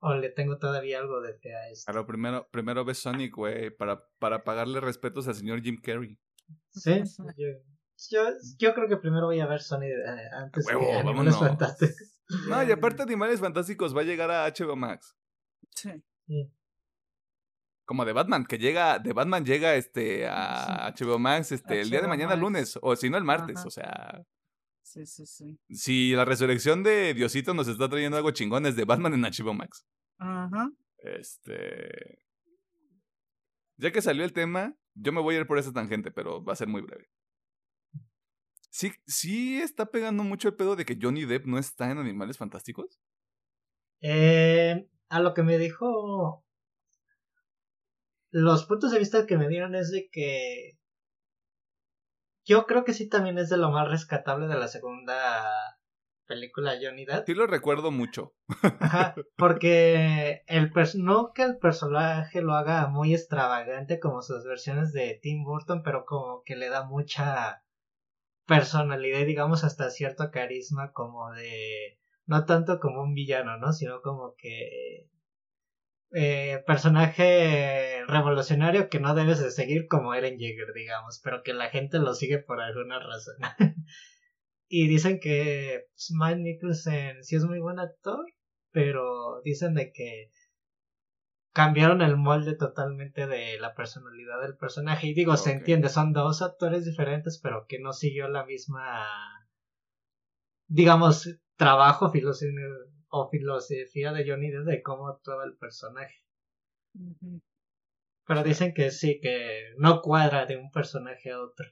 o 0.00 0.14
le 0.14 0.30
tengo 0.30 0.58
todavía 0.58 0.98
algo 0.98 1.20
de 1.20 1.34
fe 1.34 1.54
a 1.54 1.68
esto. 1.68 1.90
Claro, 1.90 2.06
primero, 2.06 2.48
primero 2.50 2.84
ves 2.84 2.98
Sonic, 2.98 3.34
güey, 3.34 3.70
para, 3.70 4.06
para 4.18 4.44
pagarle 4.44 4.80
respetos 4.80 5.28
al 5.28 5.34
señor 5.34 5.62
Jim 5.62 5.80
Carrey. 5.82 6.18
Sí, 6.70 7.02
yo, 7.36 7.46
yo, 8.10 8.20
yo 8.58 8.74
creo 8.74 8.88
que 8.88 8.96
primero 8.98 9.26
voy 9.26 9.40
a 9.40 9.46
ver 9.46 9.60
Sonic 9.60 9.90
eh, 9.90 10.28
antes 10.32 10.66
de 10.66 10.92
Animales 10.98 11.36
Fantásticos. 11.36 12.12
No, 12.48 12.62
y 12.62 12.72
aparte 12.72 13.02
Animales 13.02 13.40
Fantásticos 13.40 13.96
va 13.96 14.00
a 14.00 14.04
llegar 14.04 14.30
a 14.30 14.46
HBO 14.48 14.76
Max. 14.76 15.16
Sí. 15.74 16.04
Como 17.84 18.04
de 18.04 18.12
Batman, 18.12 18.44
que 18.44 18.58
llega, 18.58 18.98
de 18.98 19.12
Batman 19.12 19.44
llega 19.44 19.76
este 19.76 20.26
a 20.28 20.92
HBO 20.98 21.18
Max 21.18 21.52
este, 21.52 21.80
el 21.80 21.90
día 21.90 22.00
de 22.00 22.08
mañana 22.08 22.34
lunes, 22.34 22.78
o 22.82 22.96
si 22.96 23.08
no 23.08 23.16
el 23.16 23.24
martes, 23.24 23.64
o 23.64 23.70
sea. 23.70 24.24
Sí, 24.86 25.04
sí, 25.04 25.26
sí. 25.26 25.58
Si 25.68 26.12
la 26.12 26.24
resurrección 26.24 26.84
de 26.84 27.12
Diosito 27.12 27.52
nos 27.54 27.66
está 27.66 27.88
trayendo 27.88 28.16
algo 28.16 28.30
chingón 28.30 28.66
es 28.66 28.76
de 28.76 28.84
Batman 28.84 29.14
en 29.14 29.22
HBO 29.22 29.52
Max. 29.52 29.84
Ajá. 30.16 30.70
Este. 30.98 32.20
Ya 33.78 33.90
que 33.90 34.00
salió 34.00 34.24
el 34.24 34.32
tema, 34.32 34.76
yo 34.94 35.12
me 35.12 35.20
voy 35.20 35.34
a 35.34 35.40
ir 35.40 35.46
por 35.48 35.58
esa 35.58 35.72
tangente, 35.72 36.12
pero 36.12 36.42
va 36.44 36.52
a 36.52 36.56
ser 36.56 36.68
muy 36.68 36.82
breve. 36.82 37.10
Sí, 38.70 38.92
sí 39.08 39.60
está 39.60 39.86
pegando 39.86 40.22
mucho 40.22 40.46
el 40.48 40.54
pedo 40.54 40.76
de 40.76 40.84
que 40.84 40.98
Johnny 41.02 41.24
Depp 41.24 41.46
no 41.46 41.58
está 41.58 41.90
en 41.90 41.98
Animales 41.98 42.38
Fantásticos. 42.38 43.00
Eh, 44.00 44.88
a 45.08 45.20
lo 45.20 45.34
que 45.34 45.42
me 45.42 45.58
dijo. 45.58 46.44
Los 48.30 48.66
puntos 48.66 48.92
de 48.92 49.00
vista 49.00 49.26
que 49.26 49.36
me 49.36 49.48
dieron 49.48 49.74
es 49.74 49.90
de 49.90 50.08
que. 50.12 50.78
Yo 52.46 52.66
creo 52.66 52.84
que 52.84 52.92
sí 52.92 53.08
también 53.08 53.38
es 53.38 53.50
de 53.50 53.56
lo 53.56 53.72
más 53.72 53.88
rescatable 53.88 54.46
de 54.46 54.54
la 54.54 54.68
segunda 54.68 55.76
película 56.26 56.78
Johnny 56.80 57.04
Depp. 57.04 57.26
Sí 57.26 57.34
lo 57.34 57.46
recuerdo 57.48 57.90
mucho. 57.90 58.34
Ajá, 58.80 59.16
porque 59.36 60.44
el 60.46 60.70
no 60.94 61.32
que 61.32 61.42
el 61.42 61.58
personaje 61.58 62.42
lo 62.42 62.54
haga 62.54 62.86
muy 62.86 63.14
extravagante 63.14 63.98
como 63.98 64.22
sus 64.22 64.44
versiones 64.44 64.92
de 64.92 65.18
Tim 65.20 65.42
Burton, 65.42 65.82
pero 65.82 66.04
como 66.04 66.42
que 66.44 66.54
le 66.54 66.68
da 66.68 66.84
mucha 66.84 67.64
personalidad, 68.46 69.26
digamos, 69.26 69.64
hasta 69.64 69.90
cierto 69.90 70.30
carisma 70.30 70.92
como 70.92 71.32
de, 71.32 71.98
no 72.26 72.44
tanto 72.44 72.78
como 72.78 73.02
un 73.02 73.14
villano, 73.14 73.56
¿no? 73.58 73.72
Sino 73.72 74.02
como 74.02 74.34
que 74.36 75.08
eh, 76.12 76.62
personaje 76.66 78.04
revolucionario 78.06 78.88
que 78.88 79.00
no 79.00 79.14
debes 79.14 79.40
de 79.40 79.50
seguir 79.50 79.86
como 79.88 80.14
Eren 80.14 80.38
Jaeger, 80.38 80.72
digamos, 80.74 81.20
pero 81.22 81.42
que 81.42 81.52
la 81.52 81.68
gente 81.68 81.98
lo 81.98 82.14
sigue 82.14 82.38
por 82.38 82.60
alguna 82.60 82.98
razón. 83.00 83.36
y 84.68 84.88
dicen 84.88 85.18
que 85.20 85.86
pues, 85.92 86.12
Mike 86.18 86.40
Nicholson 86.40 87.22
sí 87.22 87.36
es 87.36 87.44
muy 87.44 87.60
buen 87.60 87.78
actor, 87.78 88.24
pero 88.70 89.40
dicen 89.42 89.74
de 89.74 89.92
que 89.92 90.30
cambiaron 91.52 92.02
el 92.02 92.18
molde 92.18 92.54
totalmente 92.54 93.26
de 93.26 93.58
la 93.58 93.74
personalidad 93.74 94.42
del 94.42 94.56
personaje. 94.56 95.06
Y 95.08 95.14
digo, 95.14 95.36
se 95.38 95.52
entiende, 95.52 95.88
son 95.88 96.12
dos 96.12 96.42
actores 96.42 96.84
diferentes, 96.84 97.40
pero 97.42 97.64
que 97.66 97.78
no 97.80 97.94
siguió 97.94 98.28
la 98.28 98.44
misma, 98.44 99.08
digamos, 100.66 101.40
trabajo 101.56 102.12
o 103.08 103.28
filosofía 103.28 104.12
de 104.12 104.28
Johnny 104.28 104.50
Depp 104.50 104.64
de 104.64 104.82
cómo 104.82 105.08
actuaba 105.08 105.44
el 105.44 105.56
personaje. 105.56 106.24
Pero 108.26 108.42
dicen 108.42 108.74
que 108.74 108.90
sí, 108.90 109.20
que 109.20 109.74
no 109.78 110.02
cuadra 110.02 110.46
de 110.46 110.56
un 110.56 110.70
personaje 110.70 111.30
a 111.30 111.40
otro. 111.40 111.66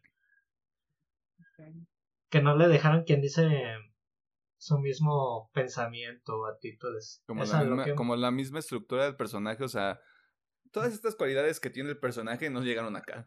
Que 2.31 2.43
no 2.43 2.57
le 2.57 2.69
dejaron 2.69 3.05
quien 3.05 3.21
dice 3.21 3.45
su 4.57 4.79
mismo 4.79 5.51
pensamiento 5.53 6.39
o 6.39 6.47
actitudes. 6.47 7.23
Como 7.27 7.45
la, 7.45 7.65
misma, 7.65 7.95
como 7.95 8.17
la 8.17 8.31
misma 8.31 8.59
estructura 8.61 9.05
del 9.05 9.17
personaje, 9.17 9.63
o 9.63 9.69
sea, 9.69 10.01
todas 10.71 10.93
estas 10.93 11.17
cualidades 11.17 11.61
que 11.61 11.71
tiene 11.71 11.91
el 11.91 11.99
personaje 11.99 12.51
no 12.51 12.63
llegaron 12.63 12.97
acá. 12.97 13.27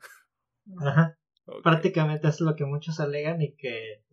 Ajá. 0.80 1.18
Prácticamente 1.64 2.28
es 2.28 2.42
lo 2.42 2.56
que 2.56 2.66
muchos 2.66 3.00
alegan 3.00 3.42
y 3.42 3.56
que... 3.56 4.04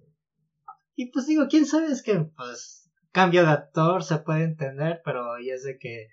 Y 0.96 1.10
pues 1.10 1.26
digo, 1.26 1.46
quién 1.48 1.66
sabe, 1.66 1.86
es 1.86 2.02
que 2.02 2.14
pues 2.36 2.83
cambio 3.14 3.42
de 3.44 3.52
actor 3.52 4.02
se 4.02 4.18
puede 4.18 4.42
entender, 4.42 5.00
pero 5.04 5.38
y 5.38 5.50
es 5.50 5.62
de 5.62 5.78
que... 5.78 6.08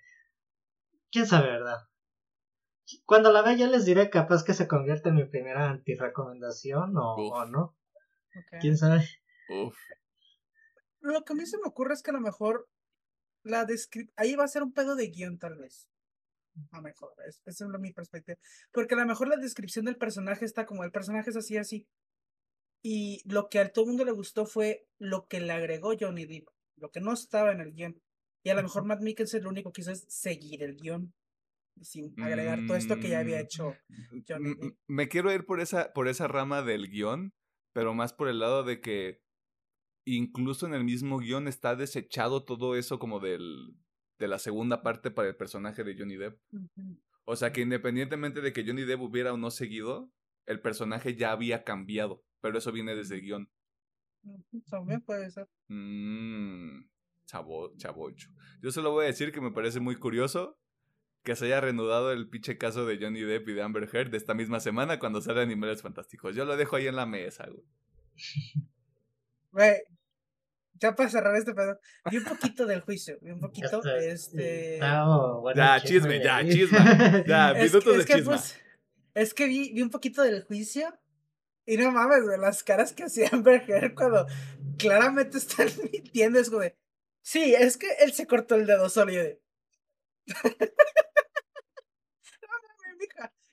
¿Quién 1.10 1.26
sabe, 1.26 1.48
verdad? 1.48 1.88
Cuando 3.04 3.32
la 3.32 3.42
vea 3.42 3.54
ya 3.54 3.66
les 3.66 3.84
diré 3.84 4.08
capaz 4.08 4.44
que 4.44 4.54
se 4.54 4.68
convierte 4.68 5.10
en 5.10 5.16
mi 5.16 5.24
primera 5.24 5.68
antirecomendación 5.68 6.96
o, 6.96 7.14
o 7.14 7.44
no. 7.46 7.76
¿Quién 8.60 8.78
sabe? 8.78 9.06
Uf. 9.50 9.76
Lo 11.00 11.24
que 11.24 11.32
a 11.32 11.36
mí 11.36 11.44
se 11.44 11.58
me 11.58 11.66
ocurre 11.66 11.94
es 11.94 12.02
que 12.02 12.10
a 12.10 12.14
lo 12.14 12.20
mejor 12.20 12.68
la 13.42 13.66
ahí 14.16 14.36
va 14.36 14.44
a 14.44 14.48
ser 14.48 14.62
un 14.62 14.72
pedo 14.72 14.94
de 14.94 15.08
guion 15.08 15.38
tal 15.38 15.56
vez. 15.56 15.88
A 16.70 16.76
lo 16.76 16.82
mejor, 16.82 17.12
esa 17.26 17.64
es 17.64 17.80
mi 17.80 17.92
perspectiva. 17.92 18.38
Porque 18.72 18.94
a 18.94 18.98
lo 18.98 19.06
mejor 19.06 19.28
la 19.28 19.36
descripción 19.36 19.84
del 19.84 19.96
personaje 19.96 20.44
está 20.44 20.66
como 20.66 20.84
el 20.84 20.92
personaje 20.92 21.30
es 21.30 21.36
así, 21.36 21.56
así. 21.56 21.88
Y 22.82 23.22
lo 23.28 23.48
que 23.48 23.58
a 23.58 23.72
todo 23.72 23.84
el 23.84 23.88
mundo 23.88 24.04
le 24.04 24.12
gustó 24.12 24.46
fue 24.46 24.86
lo 24.98 25.26
que 25.26 25.40
le 25.40 25.52
agregó 25.52 25.94
Johnny 25.98 26.26
Depp, 26.26 26.48
lo 26.82 26.90
que 26.90 27.00
no 27.00 27.14
estaba 27.14 27.52
en 27.52 27.60
el 27.60 27.72
guion. 27.72 28.02
Y 28.44 28.50
a 28.50 28.54
lo 28.54 28.62
mejor 28.62 28.84
Matt 28.84 29.00
Mikkelsen 29.00 29.44
lo 29.44 29.50
único 29.50 29.72
que 29.72 29.80
hizo 29.80 29.92
es 29.92 30.04
seguir 30.08 30.62
el 30.62 30.76
guion 30.76 31.14
sin 31.80 32.20
agregar 32.20 32.66
todo 32.66 32.76
esto 32.76 32.96
que 32.96 33.08
ya 33.08 33.20
había 33.20 33.38
mm, 33.38 33.40
hecho 33.40 33.74
Johnny 34.28 34.54
Depp. 34.54 34.76
Me 34.88 35.08
quiero 35.08 35.32
ir 35.32 35.46
por 35.46 35.60
esa, 35.60 35.92
por 35.92 36.08
esa 36.08 36.28
rama 36.28 36.62
del 36.62 36.88
guion, 36.88 37.32
pero 37.72 37.94
más 37.94 38.12
por 38.12 38.28
el 38.28 38.40
lado 38.40 38.64
de 38.64 38.80
que 38.80 39.22
incluso 40.04 40.66
en 40.66 40.74
el 40.74 40.84
mismo 40.84 41.18
guion 41.18 41.48
está 41.48 41.76
desechado 41.76 42.44
todo 42.44 42.76
eso 42.76 42.98
como 42.98 43.20
del, 43.20 43.76
de 44.18 44.28
la 44.28 44.38
segunda 44.38 44.82
parte 44.82 45.10
para 45.10 45.28
el 45.28 45.36
personaje 45.36 45.84
de 45.84 45.96
Johnny 45.96 46.16
Depp. 46.16 46.38
O 47.24 47.36
sea 47.36 47.52
que 47.52 47.60
independientemente 47.60 48.40
de 48.40 48.52
que 48.52 48.64
Johnny 48.66 48.82
Depp 48.82 49.00
hubiera 49.00 49.32
o 49.32 49.36
no 49.36 49.50
seguido, 49.50 50.10
el 50.46 50.60
personaje 50.60 51.14
ya 51.14 51.30
había 51.30 51.62
cambiado, 51.62 52.24
pero 52.40 52.58
eso 52.58 52.72
viene 52.72 52.96
desde 52.96 53.14
el 53.16 53.22
guion. 53.22 53.50
También 54.70 55.00
puede 55.00 55.30
ser. 55.30 55.48
Mmm, 55.68 56.84
chavo, 57.26 57.76
chavocho. 57.76 58.30
Yo 58.60 58.70
solo 58.70 58.92
voy 58.92 59.04
a 59.04 59.08
decir 59.08 59.32
que 59.32 59.40
me 59.40 59.50
parece 59.50 59.80
muy 59.80 59.96
curioso 59.96 60.58
que 61.22 61.36
se 61.36 61.46
haya 61.46 61.60
reanudado 61.60 62.12
el 62.12 62.28
pinche 62.28 62.58
caso 62.58 62.84
de 62.84 62.98
Johnny 63.00 63.20
Depp 63.20 63.48
y 63.48 63.52
de 63.54 63.62
Amber 63.62 63.88
Heard 63.92 64.10
de 64.10 64.16
esta 64.16 64.34
misma 64.34 64.60
semana 64.60 64.98
cuando 64.98 65.20
sale 65.20 65.40
Animales 65.40 65.82
Fantásticos. 65.82 66.34
Yo 66.34 66.44
lo 66.44 66.56
dejo 66.56 66.76
ahí 66.76 66.86
en 66.86 66.96
la 66.96 67.06
mesa, 67.06 67.46
güey. 67.46 67.64
Güey, 69.52 69.82
ya 70.82 70.94
para 70.94 71.08
cerrar 71.08 71.36
este 71.36 71.54
pedo, 71.54 71.78
vi 72.10 72.16
un 72.16 72.24
poquito 72.24 72.66
del 72.66 72.80
juicio, 72.80 73.18
vi 73.20 73.30
un 73.30 73.40
poquito, 73.40 73.82
este... 73.84 74.78
ya, 74.78 75.80
chisme, 75.80 76.22
ya, 76.22 76.42
chisme, 76.48 77.24
ya, 77.26 77.54
minutos 77.54 77.98
de 77.98 78.04
chisme. 78.04 78.24
Pues, 78.24 78.60
es 79.14 79.34
que 79.34 79.46
vi, 79.46 79.72
vi 79.72 79.82
un 79.82 79.90
poquito 79.90 80.22
del 80.22 80.42
juicio 80.42 80.92
y 81.66 81.76
no 81.76 81.92
mames, 81.92 82.24
güey, 82.24 82.38
las 82.38 82.62
caras 82.62 82.92
que 82.92 83.04
hacían 83.04 83.42
Berger 83.42 83.94
cuando 83.94 84.26
claramente 84.78 85.38
están 85.38 85.68
mintiendo 85.92 86.38
es 86.38 86.50
como 86.50 86.62
de, 86.62 86.76
sí, 87.22 87.54
es 87.54 87.76
que 87.76 87.88
él 88.00 88.12
se 88.12 88.26
cortó 88.26 88.54
el 88.54 88.66
dedo 88.66 88.88
solo 88.88 89.12
y 89.12 89.14
yo 89.16 89.22
de... 89.22 89.42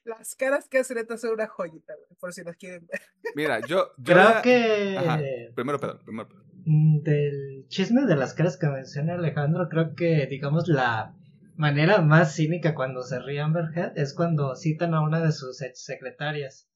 Las 0.06 0.36
caras 0.36 0.68
que 0.68 0.80
hace 0.80 0.96
neta 0.96 1.18
son 1.18 1.34
una 1.34 1.46
joyita, 1.46 1.94
güey, 1.94 2.18
por 2.20 2.34
si 2.34 2.44
las 2.44 2.56
quieren 2.56 2.88
ver. 2.88 3.00
Mira, 3.36 3.60
yo. 3.60 3.92
yo 4.00 4.16
Creo 4.16 4.42
que 4.42 4.96
Ajá. 4.98 5.20
Primero 5.54 5.80
Pedro, 5.80 6.00
primero 6.04 6.28
Pedro. 6.28 6.46
mm, 6.66 7.02
del 7.04 7.66
chisme 7.68 8.06
de 8.08 8.16
las 8.16 8.34
caras 8.34 8.58
que 8.58 8.66
menciona 8.68 9.14
Alejandro, 9.14 9.70
creo 9.70 9.94
que, 9.94 10.26
digamos, 10.26 10.68
la 10.68 11.16
manera 11.56 12.02
más 12.02 12.34
cínica 12.36 12.74
cuando 12.74 13.04
se 13.04 13.20
ríe 13.20 13.40
Amber 13.42 13.66
Heard 13.76 13.98
es 13.98 14.16
cuando 14.16 14.56
citan 14.56 14.96
a 14.96 15.02
una 15.02 15.20
de 15.22 15.32
sus 15.32 15.62
ex 15.62 15.84
secretarias. 15.84 16.69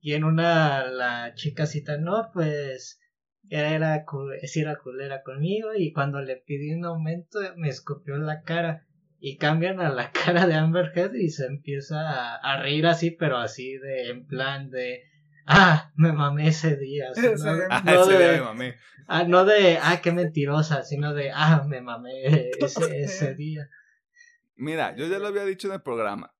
Y 0.00 0.14
en 0.14 0.24
una 0.24 0.84
la 0.86 1.34
chica 1.34 1.66
cita, 1.66 1.96
no, 1.98 2.30
pues 2.32 3.00
era, 3.48 3.74
era 3.74 4.04
culera 4.04 5.22
conmigo 5.22 5.70
y 5.76 5.92
cuando 5.92 6.20
le 6.20 6.36
pedí 6.36 6.72
un 6.72 6.84
aumento 6.84 7.38
me 7.56 7.68
escupió 7.68 8.14
en 8.16 8.26
la 8.26 8.42
cara. 8.42 8.86
Y 9.22 9.36
cambian 9.36 9.80
a 9.80 9.90
la 9.90 10.10
cara 10.24 10.46
de 10.46 10.54
Amber 10.54 10.92
Heard 10.94 11.14
y 11.14 11.28
se 11.28 11.46
empieza 11.46 12.00
a, 12.00 12.36
a 12.36 12.62
reír 12.62 12.86
así, 12.86 13.10
pero 13.10 13.36
así 13.36 13.76
de, 13.76 14.08
en 14.08 14.26
plan 14.26 14.70
de, 14.70 15.02
ah, 15.46 15.92
me 15.94 16.12
mamé 16.12 16.48
ese 16.48 16.76
día. 16.76 17.08
¿no? 17.14 17.54
día. 17.54 17.66
Ah, 17.68 17.82
No 17.84 18.02
ese 18.04 18.16
día 18.18 18.28
de- 18.28 18.38
me 18.38 18.44
mamé. 18.44 18.74
Ah, 19.08 19.24
no 19.24 19.44
de, 19.44 19.78
ah, 19.82 20.00
qué 20.02 20.12
mentirosa, 20.12 20.84
sino 20.84 21.12
de, 21.12 21.32
ah, 21.34 21.64
me 21.68 21.82
mamé 21.82 22.50
ese, 22.60 23.02
ese 23.02 23.34
día. 23.36 23.68
Mira, 24.56 24.94
yo 24.96 25.06
ya 25.06 25.18
lo 25.18 25.26
había 25.28 25.44
dicho 25.44 25.68
en 25.68 25.74
el 25.74 25.82
programa. 25.82 26.32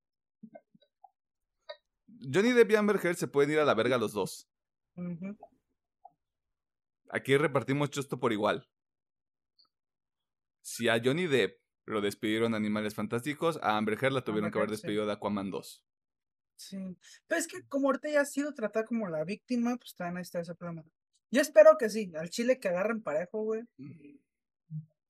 Johnny 2.21 2.53
Depp 2.53 2.71
y 2.71 2.77
Amber 2.77 3.01
Heard 3.03 3.17
se 3.17 3.29
pueden 3.29 3.51
ir 3.51 3.59
a 3.61 3.65
la 3.65 3.75
verga 3.75 3.99
los 3.99 4.13
dos. 4.13 4.49
Aquí 7.11 7.37
repartimos 7.37 7.91
esto 7.97 8.21
por 8.21 8.33
igual. 8.33 8.69
Si 10.61 10.89
a 10.89 11.01
Johnny 11.03 11.27
Depp 11.27 11.61
lo 11.87 12.01
despidieron 12.01 12.53
de 12.53 12.59
Animales 12.59 12.95
Fantásticos, 12.95 13.59
a 13.63 13.77
Amber 13.77 13.99
Heard 14.01 14.13
la 14.13 14.23
tuvieron 14.23 14.47
Amber 14.47 14.53
que 14.53 14.59
haber 14.59 14.69
sí. 14.71 14.75
despedido 14.75 15.07
de 15.07 15.13
Aquaman 15.13 15.51
2. 15.51 15.85
Sí. 16.57 16.99
Pero 17.27 17.39
es 17.41 17.49
que 17.49 17.67
como 17.67 17.89
ahorita 17.89 18.11
ya 18.11 18.21
ha 18.21 18.27
sido 18.27 18.53
tratada 18.55 18.85
como 18.85 19.09
la 19.09 19.25
víctima, 19.25 19.77
pues 19.77 19.95
también 19.95 20.19
ahí 20.19 20.23
está 20.23 20.41
ese 20.41 20.55
problema. 20.55 20.85
Yo 21.31 21.41
espero 21.41 21.77
que 21.79 21.89
sí, 21.89 22.13
al 22.17 22.29
chile 22.29 22.61
que 22.61 22.69
agarren 22.69 23.03
parejo, 23.03 23.43
güey. 23.43 23.63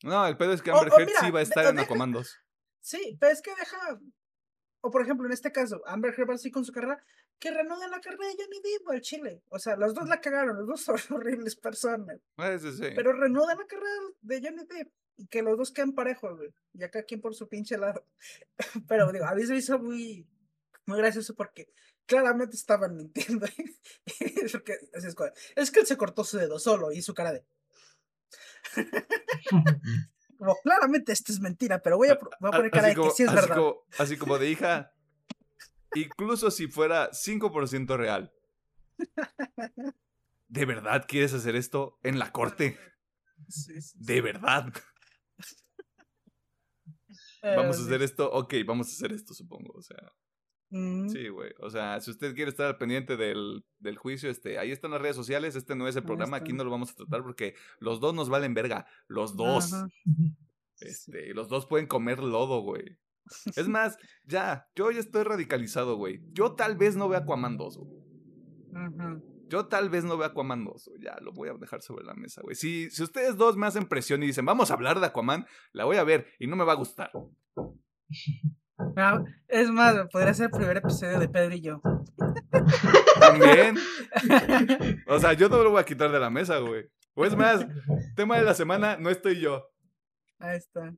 No, 0.03 0.27
el 0.27 0.37
pedo 0.37 0.53
es 0.53 0.63
que 0.63 0.71
Amber 0.71 0.93
o 0.93 0.99
Heard 0.99 1.09
mira, 1.09 1.21
sí 1.21 1.31
va 1.31 1.41
a 1.41 1.43
estar 1.43 1.67
en 1.67 1.79
Aquaman 1.81 2.13
2. 2.13 2.39
Sí, 2.81 3.17
pero 3.21 3.33
es 3.33 3.43
que 3.43 3.51
deja. 3.55 4.01
O 4.83 4.91
por 4.91 5.03
ejemplo, 5.03 5.27
en 5.27 5.33
este 5.33 5.53
caso, 5.53 5.83
Amber 5.87 6.15
Heard 6.17 6.31
así 6.33 6.51
con 6.51 6.65
su 6.65 6.73
carrera, 6.73 7.03
que 7.39 7.51
reanuden 7.51 7.91
la 7.91 8.01
carrera 8.01 8.27
de 8.27 8.43
Johnny 8.43 8.61
Depp 8.63 8.89
al 8.89 9.01
chile. 9.01 9.43
O 9.49 9.59
sea, 9.59 9.77
los 9.77 9.95
dos 9.95 10.09
la 10.09 10.21
cagaron, 10.21 10.57
los 10.57 10.67
dos 10.67 10.81
son 10.83 10.97
horribles 11.19 11.57
personas. 11.57 12.19
Ah, 12.37 12.57
sí. 12.59 12.93
Pero 12.95 13.13
reanuden 13.13 13.59
la 13.59 13.67
carrera 13.67 13.91
de 14.23 14.41
Johnny 14.43 14.65
Depp. 14.65 14.93
Y 15.17 15.27
que 15.27 15.43
los 15.43 15.59
dos 15.59 15.71
queden 15.71 15.95
parejos, 15.95 16.39
güey. 16.39 16.51
Y 16.73 16.83
acá 16.83 17.03
quien 17.03 17.21
por 17.21 17.35
su 17.35 17.47
pinche 17.47 17.77
lado. 17.77 18.07
Pero 18.89 19.13
digo, 19.13 19.27
a 19.27 19.35
mí 19.35 19.45
se 19.45 19.55
hizo 19.55 19.79
muy, 19.79 20.27
muy 20.87 20.99
gracioso 20.99 21.35
porque 21.35 21.71
claramente 22.07 22.57
estaban 22.57 22.97
mintiendo. 22.97 23.47
Porque, 24.53 24.73
así 24.95 25.07
es, 25.07 25.17
es 25.57 25.71
que 25.71 25.81
él 25.81 25.87
se 25.87 25.97
cortó 25.97 26.25
su 26.25 26.39
dedo 26.39 26.59
solo 26.59 26.91
y 26.91 27.03
su 27.03 27.15
cara 27.15 27.33
de. 27.33 27.45
Como, 30.41 30.57
claramente 30.63 31.13
esto 31.13 31.33
es 31.33 31.41
mentira, 31.41 31.83
pero 31.83 31.99
voy 31.99 32.09
a, 32.09 32.15
voy 32.41 32.49
A- 32.49 32.57
poner 32.57 32.71
cara 32.71 32.87
así 32.87 32.89
de 32.89 32.95
como, 32.97 33.11
que 33.11 33.15
sí 33.15 33.23
es 33.25 33.29
así 33.29 33.37
verdad. 33.37 33.57
como- 33.57 33.85
así 33.99 34.17
como 34.17 34.39
de 34.39 34.51
hija. 34.51 34.95
Incluso 35.95 36.51
si 36.51 36.67
fuera 36.67 37.11
5% 37.13 37.99
real. 37.99 38.33
¿De 40.49 40.65
verdad 40.65 41.05
quieres 41.07 41.35
hacer 41.35 41.57
esto 41.57 41.99
en 42.03 42.19
la 42.19 42.33
corte? 42.33 42.79
Sí, 43.49 43.83
sí, 43.83 43.99
¿De 44.01 44.23
verdad? 44.23 44.73
Vamos 47.43 47.79
a 47.79 47.83
hacer 47.83 48.01
esto, 48.03 48.31
ok, 48.33 48.55
vamos 48.67 48.89
a 48.89 48.93
hacer 48.93 49.13
esto, 49.13 49.35
supongo. 49.35 49.73
O 49.75 49.83
sea, 49.83 49.99
Mm, 50.71 51.09
sí, 51.09 51.29
güey. 51.29 51.53
O 51.61 51.71
sea, 51.71 52.01
si 52.01 52.11
usted 52.11 52.35
quiere 52.35 52.51
estar 52.51 52.67
al 52.67 52.79
pendiente 52.79 53.17
del, 53.17 53.65
del 53.79 53.97
juicio, 53.97 54.31
este, 54.31 54.59
ahí 54.59 54.71
están 54.71 54.93
las 54.93 55.03
redes 55.03 55.17
sociales. 55.17 55.57
Este 55.57 55.75
no 55.75 55.89
es 55.89 55.97
el 55.97 56.05
programa, 56.05 56.37
aquí 56.37 56.53
no 56.53 56.65
lo 56.65 56.71
vamos 56.71 56.93
a 56.93 56.95
tratar 56.95 57.23
porque 57.23 57.55
los 57.79 58.01
dos 58.01 58.15
nos 58.15 58.29
valen 58.29 58.55
verga. 58.55 58.87
Los 59.09 59.37
dos. 59.37 59.73
Ajá. 59.73 59.89
Este, 60.81 61.35
los 61.35 61.49
dos 61.49 61.67
pueden 61.67 61.87
comer 61.87 62.21
lodo, 62.21 62.63
güey. 62.63 62.99
Es 63.57 63.69
más, 63.69 63.99
ya, 64.25 64.69
yo 64.75 64.91
ya 64.91 65.01
estoy 65.01 65.25
radicalizado, 65.25 65.97
güey. 65.97 66.23
Yo 66.33 66.53
tal 66.53 66.77
vez 66.77 66.97
no 66.97 67.09
vea 67.09 67.21
Aquaman 67.21 67.57
2, 67.57 67.79
güey. 67.79 68.03
Ajá. 68.75 69.21
Yo 69.49 69.67
tal 69.67 69.91
vez 69.91 70.05
no 70.05 70.17
vea 70.17 70.29
Aquaman 70.29 70.65
2, 70.65 70.89
güey. 70.89 71.03
Ya, 71.03 71.19
lo 71.21 71.33
voy 71.33 71.49
a 71.49 71.55
dejar 71.55 71.83
sobre 71.83 72.05
la 72.05 72.15
mesa, 72.15 72.41
güey. 72.43 72.55
Si, 72.55 72.91
si 72.91 73.03
ustedes 73.03 73.37
dos 73.37 73.57
me 73.57 73.67
hacen 73.67 73.87
presión 73.87 74.23
y 74.23 74.27
dicen, 74.27 74.47
vamos 74.47 74.71
a 74.71 74.75
hablar 74.75 75.01
de 75.01 75.07
Aquaman, 75.07 75.47
la 75.73 75.85
voy 75.85 75.97
a 75.97 76.05
ver 76.05 76.27
y 76.39 76.47
no 76.47 76.57
me 76.57 76.65
va 76.65 76.73
a 76.73 76.77
gustar. 76.77 77.11
Ah, 79.01 79.23
es 79.49 79.71
más, 79.71 79.95
podría 80.13 80.35
ser 80.35 80.47
el 80.47 80.51
primer 80.53 80.77
episodio 80.77 81.19
de 81.19 81.29
Pedro 81.29 81.55
y 81.55 81.61
yo. 81.63 81.81
También. 83.21 83.77
O 85.07 85.19
sea, 85.19 85.33
yo 85.33 85.49
no 85.49 85.63
lo 85.63 85.71
voy 85.71 85.81
a 85.81 85.85
quitar 85.85 86.11
de 86.13 86.21
la 86.21 86.31
mesa, 86.31 86.59
güey. 86.59 86.85
O 87.15 87.25
es 87.25 87.35
más, 87.37 87.67
tema 88.15 88.37
de 88.39 88.45
la 88.45 88.55
semana, 88.55 88.97
no 88.99 89.11
estoy 89.11 89.41
yo. 89.41 89.65
Ahí 90.39 90.57
está. 90.57 90.95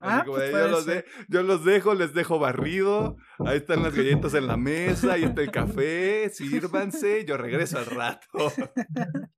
Ah, 0.00 0.22
pues 0.26 0.50
yo, 0.52 0.68
los 0.68 0.86
de- 0.86 1.04
yo 1.28 1.42
los 1.42 1.64
dejo, 1.64 1.94
les 1.94 2.12
dejo 2.14 2.38
barrido. 2.38 3.16
Ahí 3.44 3.56
están 3.58 3.82
las 3.82 3.94
galletas 3.94 4.34
en 4.34 4.46
la 4.46 4.56
mesa, 4.56 5.12
ahí 5.14 5.24
está 5.24 5.40
el 5.42 5.50
café, 5.50 6.28
sírvanse, 6.30 7.24
yo 7.24 7.36
regreso 7.36 7.78
al 7.78 7.86
rato. 7.86 8.28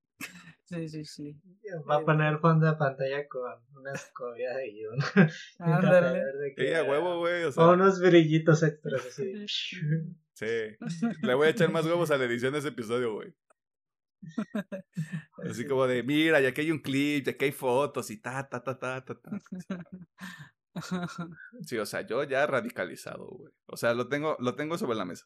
Sí, 0.69 0.87
sí, 0.87 1.05
sí. 1.07 1.41
Va 1.89 1.97
a 1.97 2.05
poner 2.05 2.39
fondo 2.41 2.67
de 2.67 2.75
pantalla 2.75 3.27
con 3.27 3.51
una 3.75 3.93
escobia 3.93 4.67
y 4.67 4.85
un, 4.85 4.99
Ándale. 5.59 6.55
Sí, 6.59 6.75
a 6.75 6.85
huevo, 6.85 7.21
güey. 7.21 7.45
O 7.45 7.49
O 7.49 7.53
sea, 7.53 7.69
unos 7.69 8.01
brillitos 8.01 8.63
extras 8.63 9.07
así. 9.07 9.47
sí. 10.35 10.47
Le 11.23 11.35
voy 11.35 11.47
a 11.47 11.51
echar 11.51 11.73
más 11.73 11.87
huevos 11.87 12.11
a 12.11 12.19
la 12.19 12.25
edición 12.25 12.53
de 12.53 12.59
ese 12.59 12.69
episodio, 12.69 13.15
güey. 13.15 13.35
Así 15.49 15.65
como 15.65 15.87
de, 15.87 16.03
mira, 16.03 16.41
ya 16.41 16.53
que 16.53 16.63
hay 16.63 16.73
un 16.73 16.81
clip, 16.81 17.25
ya 17.25 17.37
que 17.37 17.47
hay 17.47 17.53
fotos 17.53 18.11
y 18.11 18.21
ta, 18.21 18.49
ta, 18.49 18.63
ta, 18.63 18.77
ta, 18.77 19.05
ta, 19.05 19.15
ta. 19.15 19.31
Sí, 21.63 21.79
o 21.79 21.87
sea, 21.87 22.03
yo 22.03 22.25
ya 22.25 22.45
radicalizado, 22.47 23.27
güey. 23.27 23.53
O 23.67 23.77
sea, 23.77 23.95
lo 23.95 24.09
tengo, 24.09 24.37
lo 24.41 24.57
tengo 24.57 24.77
sobre 24.77 24.97
la 24.97 25.05
mesa. 25.05 25.25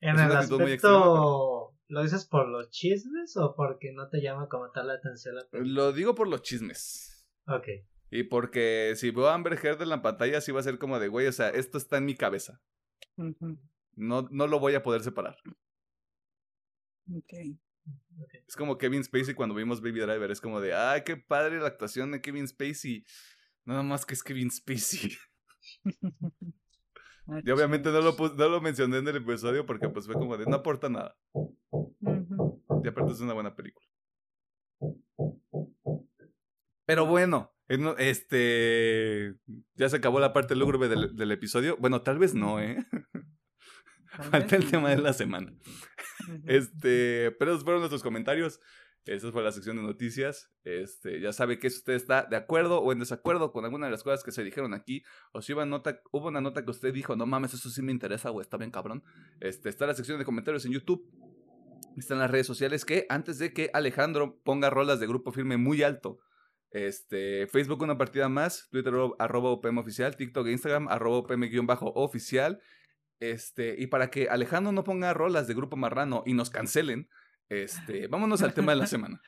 En 0.00 0.16
Es 0.16 0.22
el 0.22 0.32
aspecto, 0.32 1.65
¿lo 1.88 2.02
dices 2.02 2.26
por 2.26 2.48
los 2.48 2.70
chismes 2.70 3.36
o 3.36 3.54
porque 3.54 3.92
no 3.92 4.08
te 4.08 4.20
llama 4.20 4.48
como 4.48 4.70
tal 4.70 4.88
la 4.88 4.94
atención 4.94 5.34
la 5.34 5.48
película? 5.48 5.74
Lo 5.74 5.92
digo 5.92 6.14
por 6.14 6.28
los 6.28 6.42
chismes. 6.42 7.26
Ok. 7.46 7.68
Y 8.10 8.24
porque 8.24 8.94
si 8.96 9.10
veo 9.10 9.28
a 9.28 9.34
Amber 9.34 9.54
Heard 9.54 9.82
en 9.82 9.88
la 9.88 10.02
pantalla, 10.02 10.40
sí 10.40 10.52
va 10.52 10.60
a 10.60 10.64
ser 10.64 10.78
como 10.78 10.98
de, 10.98 11.08
güey, 11.08 11.26
o 11.26 11.32
sea, 11.32 11.48
esto 11.50 11.78
está 11.78 11.98
en 11.98 12.04
mi 12.04 12.14
cabeza. 12.14 12.60
No, 13.94 14.28
no 14.30 14.46
lo 14.46 14.60
voy 14.60 14.74
a 14.74 14.82
poder 14.82 15.02
separar. 15.02 15.36
ok. 17.10 17.32
Es 18.46 18.56
como 18.56 18.78
Kevin 18.78 19.04
Spacey 19.04 19.34
cuando 19.34 19.54
vimos 19.54 19.80
Baby 19.80 20.00
Driver. 20.00 20.30
Es 20.30 20.40
como 20.40 20.60
de, 20.60 20.74
ay, 20.74 21.02
qué 21.04 21.16
padre 21.16 21.58
la 21.58 21.68
actuación 21.68 22.10
de 22.12 22.20
Kevin 22.20 22.48
Spacey. 22.48 23.04
Nada 23.64 23.82
más 23.82 24.04
que 24.06 24.14
es 24.14 24.22
Kevin 24.22 24.50
Spacey. 24.50 25.16
Ah, 27.28 27.40
Y 27.44 27.50
obviamente 27.50 27.90
no 27.90 28.00
lo, 28.00 28.14
no 28.16 28.48
lo 28.48 28.60
mencioné 28.60 28.98
en 28.98 29.08
el 29.08 29.16
episodio 29.16 29.66
porque 29.66 29.88
pues 29.88 30.06
fue 30.06 30.14
como 30.14 30.36
de, 30.36 30.46
no 30.46 30.56
aporta 30.56 30.88
nada. 30.88 31.16
Y 32.84 32.88
aparte 32.88 33.12
es 33.12 33.20
una 33.20 33.34
buena 33.34 33.54
película. 33.54 33.86
Pero 36.84 37.06
bueno, 37.06 37.52
en- 37.68 37.94
este... 37.98 39.34
Ya 39.74 39.88
se 39.88 39.96
acabó 39.96 40.20
la 40.20 40.32
parte 40.32 40.54
lúgubre 40.54 40.88
del, 40.88 41.16
del 41.16 41.32
episodio. 41.32 41.76
Bueno, 41.78 42.02
tal 42.02 42.18
vez 42.18 42.34
no, 42.34 42.60
¿eh? 42.60 42.86
Falta 44.30 44.56
el 44.56 44.70
tema 44.70 44.90
de 44.90 44.98
la 44.98 45.12
semana. 45.12 45.52
Este, 46.44 47.32
pero 47.38 47.52
esos 47.52 47.64
fueron 47.64 47.80
nuestros 47.80 48.02
comentarios. 48.02 48.60
Esa 49.06 49.30
fue 49.30 49.44
la 49.44 49.52
sección 49.52 49.76
de 49.76 49.82
noticias. 49.82 50.50
Este, 50.64 51.20
ya 51.20 51.32
sabe 51.32 51.60
que 51.60 51.70
si 51.70 51.78
usted 51.78 51.92
está 51.92 52.24
de 52.24 52.36
acuerdo 52.36 52.80
o 52.80 52.90
en 52.92 52.98
desacuerdo 52.98 53.52
con 53.52 53.64
alguna 53.64 53.86
de 53.86 53.92
las 53.92 54.02
cosas 54.02 54.24
que 54.24 54.32
se 54.32 54.42
dijeron 54.42 54.74
aquí, 54.74 55.04
o 55.32 55.40
si 55.40 55.52
hubo, 55.52 55.60
una 55.62 56.40
nota 56.40 56.64
que 56.64 56.70
usted 56.70 56.92
dijo, 56.92 57.14
no 57.14 57.24
mames, 57.24 57.54
eso 57.54 57.70
sí 57.70 57.82
me 57.82 57.92
interesa, 57.92 58.32
o 58.32 58.40
está 58.40 58.56
bien 58.56 58.72
cabrón. 58.72 59.04
Este, 59.40 59.68
está 59.68 59.86
la 59.86 59.94
sección 59.94 60.18
de 60.18 60.24
comentarios 60.24 60.64
en 60.66 60.72
YouTube. 60.72 61.08
Están 61.96 62.18
las 62.18 62.30
redes 62.30 62.48
sociales 62.48 62.84
que 62.84 63.06
antes 63.08 63.38
de 63.38 63.52
que 63.52 63.70
Alejandro 63.72 64.40
ponga 64.42 64.70
rolas 64.70 64.98
de 64.98 65.06
grupo 65.06 65.30
firme 65.30 65.56
muy 65.56 65.84
alto. 65.84 66.18
Este, 66.72 67.46
Facebook 67.46 67.82
una 67.82 67.96
partida 67.96 68.28
más, 68.28 68.68
Twitter 68.70 68.92
arroba 69.20 69.52
UPM 69.52 69.78
oficial, 69.78 70.16
TikTok 70.16 70.48
e 70.48 70.52
Instagram 70.52 70.88
arroba 70.88 71.18
UPM 71.18 71.48
guion 71.48 71.66
bajo 71.66 71.92
oficial. 71.94 72.60
Este, 73.20 73.76
y 73.78 73.86
para 73.86 74.10
que 74.10 74.28
Alejandro 74.28 74.72
no 74.72 74.82
ponga 74.82 75.14
rolas 75.14 75.46
de 75.46 75.54
Grupo 75.54 75.76
Marrano 75.76 76.24
y 76.26 76.34
nos 76.34 76.50
cancelen, 76.50 77.08
este, 77.48 78.08
vámonos 78.08 78.42
al 78.42 78.54
tema 78.54 78.72
de 78.72 78.78
la 78.78 78.86
semana. 78.86 79.20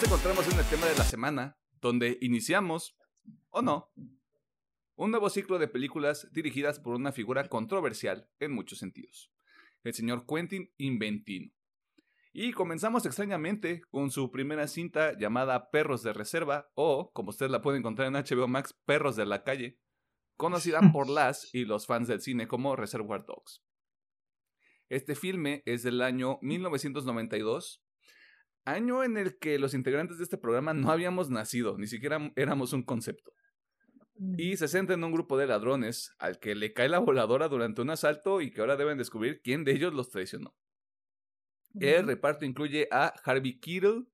Nos 0.00 0.08
encontramos 0.08 0.50
en 0.50 0.58
el 0.58 0.64
tema 0.64 0.86
de 0.86 0.96
la 0.96 1.04
semana, 1.04 1.58
donde 1.82 2.16
iniciamos, 2.22 2.96
o 3.50 3.60
no, 3.60 3.92
un 4.94 5.10
nuevo 5.10 5.28
ciclo 5.28 5.58
de 5.58 5.68
películas 5.68 6.26
dirigidas 6.32 6.80
por 6.80 6.94
una 6.94 7.12
figura 7.12 7.46
controversial 7.50 8.26
en 8.38 8.52
muchos 8.52 8.78
sentidos, 8.78 9.30
el 9.84 9.92
señor 9.92 10.24
Quentin 10.26 10.72
Inventino. 10.78 11.52
Y 12.32 12.52
comenzamos 12.52 13.04
extrañamente 13.04 13.82
con 13.90 14.10
su 14.10 14.30
primera 14.30 14.68
cinta 14.68 15.12
llamada 15.18 15.70
Perros 15.70 16.02
de 16.02 16.14
Reserva, 16.14 16.70
o, 16.72 17.12
como 17.12 17.28
usted 17.28 17.50
la 17.50 17.60
puede 17.60 17.76
encontrar 17.76 18.08
en 18.08 18.14
HBO 18.14 18.48
Max, 18.48 18.74
Perros 18.86 19.16
de 19.16 19.26
la 19.26 19.44
Calle, 19.44 19.78
conocida 20.38 20.80
por 20.94 21.10
las 21.10 21.54
y 21.54 21.66
los 21.66 21.84
fans 21.84 22.08
del 22.08 22.22
cine 22.22 22.48
como 22.48 22.74
Reservoir 22.74 23.26
Dogs. 23.26 23.62
Este 24.88 25.14
filme 25.14 25.62
es 25.66 25.82
del 25.82 26.00
año 26.00 26.38
1992 26.40 27.84
año 28.64 29.04
en 29.04 29.16
el 29.16 29.38
que 29.38 29.58
los 29.58 29.74
integrantes 29.74 30.18
de 30.18 30.24
este 30.24 30.38
programa 30.38 30.74
no 30.74 30.90
habíamos 30.90 31.30
nacido, 31.30 31.76
ni 31.78 31.86
siquiera 31.86 32.32
éramos 32.36 32.72
un 32.72 32.82
concepto. 32.82 33.32
Y 34.36 34.56
se 34.58 34.68
centra 34.68 34.94
en 34.94 35.04
un 35.04 35.12
grupo 35.12 35.38
de 35.38 35.46
ladrones 35.46 36.14
al 36.18 36.38
que 36.38 36.54
le 36.54 36.74
cae 36.74 36.88
la 36.88 36.98
voladora 36.98 37.48
durante 37.48 37.80
un 37.80 37.90
asalto 37.90 38.42
y 38.42 38.50
que 38.50 38.60
ahora 38.60 38.76
deben 38.76 38.98
descubrir 38.98 39.40
quién 39.42 39.64
de 39.64 39.72
ellos 39.72 39.94
los 39.94 40.10
traicionó. 40.10 40.54
El 41.78 42.06
reparto 42.06 42.44
incluye 42.44 42.88
a 42.90 43.14
Harvey 43.24 43.58
Keitel, 43.58 44.08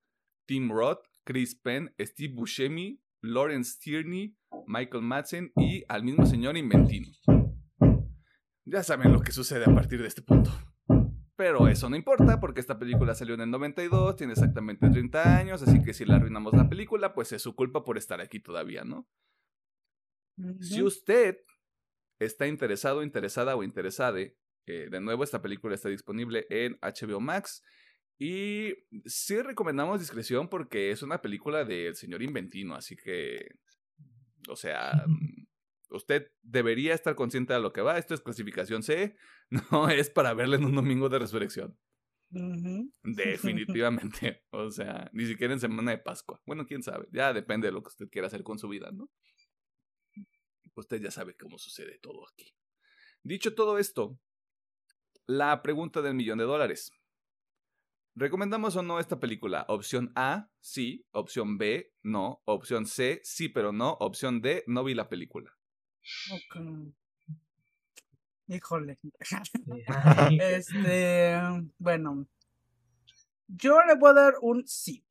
Tim 0.46 0.70
Roth, 0.70 1.04
Chris 1.24 1.56
Penn, 1.56 1.92
Steve 1.98 2.34
Buscemi, 2.34 3.00
Lawrence 3.20 3.78
Tierney, 3.80 4.36
Michael 4.66 5.02
Madsen 5.02 5.52
y 5.56 5.82
al 5.88 6.04
mismo 6.04 6.24
señor 6.26 6.56
Inventino. 6.56 7.08
Ya 8.64 8.82
saben 8.82 9.12
lo 9.12 9.20
que 9.20 9.32
sucede 9.32 9.64
a 9.64 9.74
partir 9.74 10.00
de 10.00 10.08
este 10.08 10.22
punto. 10.22 10.52
Pero 11.36 11.68
eso 11.68 11.90
no 11.90 11.96
importa 11.96 12.40
porque 12.40 12.60
esta 12.60 12.78
película 12.78 13.14
salió 13.14 13.34
en 13.34 13.42
el 13.42 13.50
92, 13.50 14.16
tiene 14.16 14.32
exactamente 14.32 14.88
30 14.88 15.38
años, 15.38 15.62
así 15.62 15.82
que 15.82 15.92
si 15.92 16.06
le 16.06 16.14
arruinamos 16.14 16.54
la 16.54 16.68
película, 16.68 17.12
pues 17.12 17.30
es 17.32 17.42
su 17.42 17.54
culpa 17.54 17.84
por 17.84 17.98
estar 17.98 18.22
aquí 18.22 18.40
todavía, 18.40 18.84
¿no? 18.84 19.06
Si 20.60 20.82
usted 20.82 21.38
está 22.18 22.46
interesado, 22.46 23.02
interesada 23.02 23.54
o 23.54 23.62
interesada, 23.62 24.18
eh, 24.20 24.34
de 24.90 25.00
nuevo 25.00 25.24
esta 25.24 25.42
película 25.42 25.74
está 25.74 25.88
disponible 25.88 26.46
en 26.48 26.78
HBO 26.80 27.20
Max 27.20 27.62
y 28.18 28.74
sí 29.04 29.40
recomendamos 29.42 30.00
discreción 30.00 30.48
porque 30.48 30.90
es 30.90 31.02
una 31.02 31.20
película 31.20 31.64
del 31.64 31.94
señor 31.96 32.22
Inventino, 32.22 32.74
así 32.74 32.96
que, 32.96 33.56
o 34.48 34.56
sea, 34.56 35.04
usted 35.96 36.32
debería 36.42 36.94
estar 36.94 37.14
consciente 37.14 37.52
de 37.52 37.60
lo 37.60 37.72
que 37.72 37.82
va. 37.82 37.98
Esto 37.98 38.14
es 38.14 38.20
clasificación 38.20 38.82
C, 38.82 39.16
no 39.72 39.88
es 39.88 40.10
para 40.10 40.34
verle 40.34 40.56
en 40.56 40.64
un 40.64 40.74
domingo 40.74 41.08
de 41.08 41.18
resurrección. 41.18 41.78
Definitivamente. 43.02 44.44
O 44.50 44.70
sea, 44.70 45.10
ni 45.12 45.26
siquiera 45.26 45.54
en 45.54 45.60
semana 45.60 45.92
de 45.92 45.98
Pascua. 45.98 46.40
Bueno, 46.46 46.66
quién 46.66 46.82
sabe. 46.82 47.08
Ya 47.12 47.32
depende 47.32 47.68
de 47.68 47.72
lo 47.72 47.82
que 47.82 47.88
usted 47.88 48.08
quiera 48.08 48.26
hacer 48.26 48.42
con 48.42 48.58
su 48.58 48.68
vida, 48.68 48.90
¿no? 48.92 49.10
Usted 50.74 51.00
ya 51.00 51.10
sabe 51.10 51.36
cómo 51.36 51.58
sucede 51.58 51.98
todo 51.98 52.28
aquí. 52.28 52.52
Dicho 53.22 53.54
todo 53.54 53.78
esto, 53.78 54.20
la 55.26 55.62
pregunta 55.62 56.02
del 56.02 56.14
millón 56.14 56.38
de 56.38 56.44
dólares. 56.44 56.92
¿Recomendamos 58.14 58.76
o 58.76 58.82
no 58.82 58.98
esta 58.98 59.20
película? 59.20 59.64
Opción 59.68 60.12
A, 60.14 60.50
sí. 60.60 61.06
Opción 61.12 61.58
B, 61.58 61.92
no. 62.02 62.42
Opción 62.44 62.86
C, 62.86 63.20
sí, 63.24 63.48
pero 63.48 63.72
no. 63.72 63.92
Opción 64.00 64.40
D, 64.40 64.64
no 64.66 64.84
vi 64.84 64.94
la 64.94 65.08
película. 65.08 65.55
Ok. 66.32 66.94
Híjole. 68.48 68.98
este, 70.40 71.40
bueno. 71.78 72.26
Yo 73.48 73.82
le 73.84 73.94
voy 73.94 74.10
a 74.10 74.14
dar 74.14 74.34
un 74.40 74.66
sí. 74.66 75.04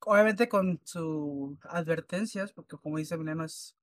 Obviamente 0.00 0.48
con 0.48 0.80
sus 0.84 1.58
advertencias, 1.64 2.52
porque 2.52 2.76
como 2.76 2.98
dice 2.98 3.14
Emiliano, 3.14 3.44
es, 3.44 3.76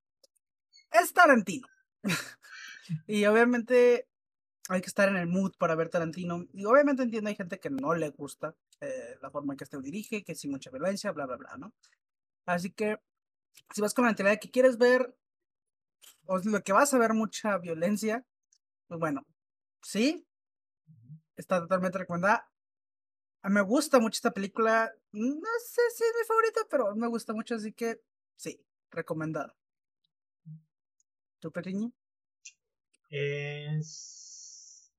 es 0.92 1.12
Tarantino. 1.12 1.66
y 3.06 3.24
obviamente 3.24 4.06
hay 4.68 4.80
que 4.80 4.86
estar 4.86 5.08
en 5.08 5.16
el 5.16 5.26
mood 5.26 5.52
para 5.58 5.74
ver 5.74 5.88
Tarantino. 5.88 6.46
Y 6.52 6.64
obviamente 6.64 7.02
entiendo, 7.02 7.28
hay 7.28 7.36
gente 7.36 7.58
que 7.58 7.70
no 7.70 7.94
le 7.94 8.10
gusta 8.10 8.54
eh, 8.80 9.16
la 9.20 9.30
forma 9.30 9.54
en 9.54 9.56
que 9.56 9.64
este 9.64 9.80
dirige, 9.80 10.22
que 10.22 10.34
sin 10.34 10.50
mucha 10.50 10.70
violencia, 10.70 11.12
bla, 11.12 11.26
bla, 11.26 11.36
bla, 11.36 11.56
¿no? 11.56 11.72
Así 12.46 12.70
que 12.70 12.98
si 13.74 13.80
vas 13.80 13.94
con 13.94 14.04
la 14.04 14.10
mentalidad 14.10 14.34
de 14.34 14.40
que 14.40 14.50
quieres 14.50 14.78
ver 14.78 15.14
o 16.26 16.38
lo 16.38 16.62
que 16.62 16.72
vas 16.72 16.92
a 16.94 16.98
ver 16.98 17.14
mucha 17.14 17.58
violencia, 17.58 18.24
pues 18.86 19.00
bueno, 19.00 19.26
sí, 19.82 20.26
está 21.36 21.60
totalmente 21.60 21.98
recomendada. 21.98 22.48
Me 23.44 23.60
gusta 23.60 23.98
mucho 23.98 24.18
esta 24.18 24.30
película, 24.30 24.92
no 25.10 25.48
sé 25.66 25.80
si 25.96 26.04
es 26.04 26.12
mi 26.20 26.26
favorita, 26.26 26.60
pero 26.70 26.94
me 26.94 27.08
gusta 27.08 27.32
mucho, 27.32 27.56
así 27.56 27.72
que 27.72 28.00
sí, 28.36 28.64
recomendada. 28.90 29.54
¿Tu 31.40 31.50
Periño? 31.50 31.92
Es... 33.10 34.92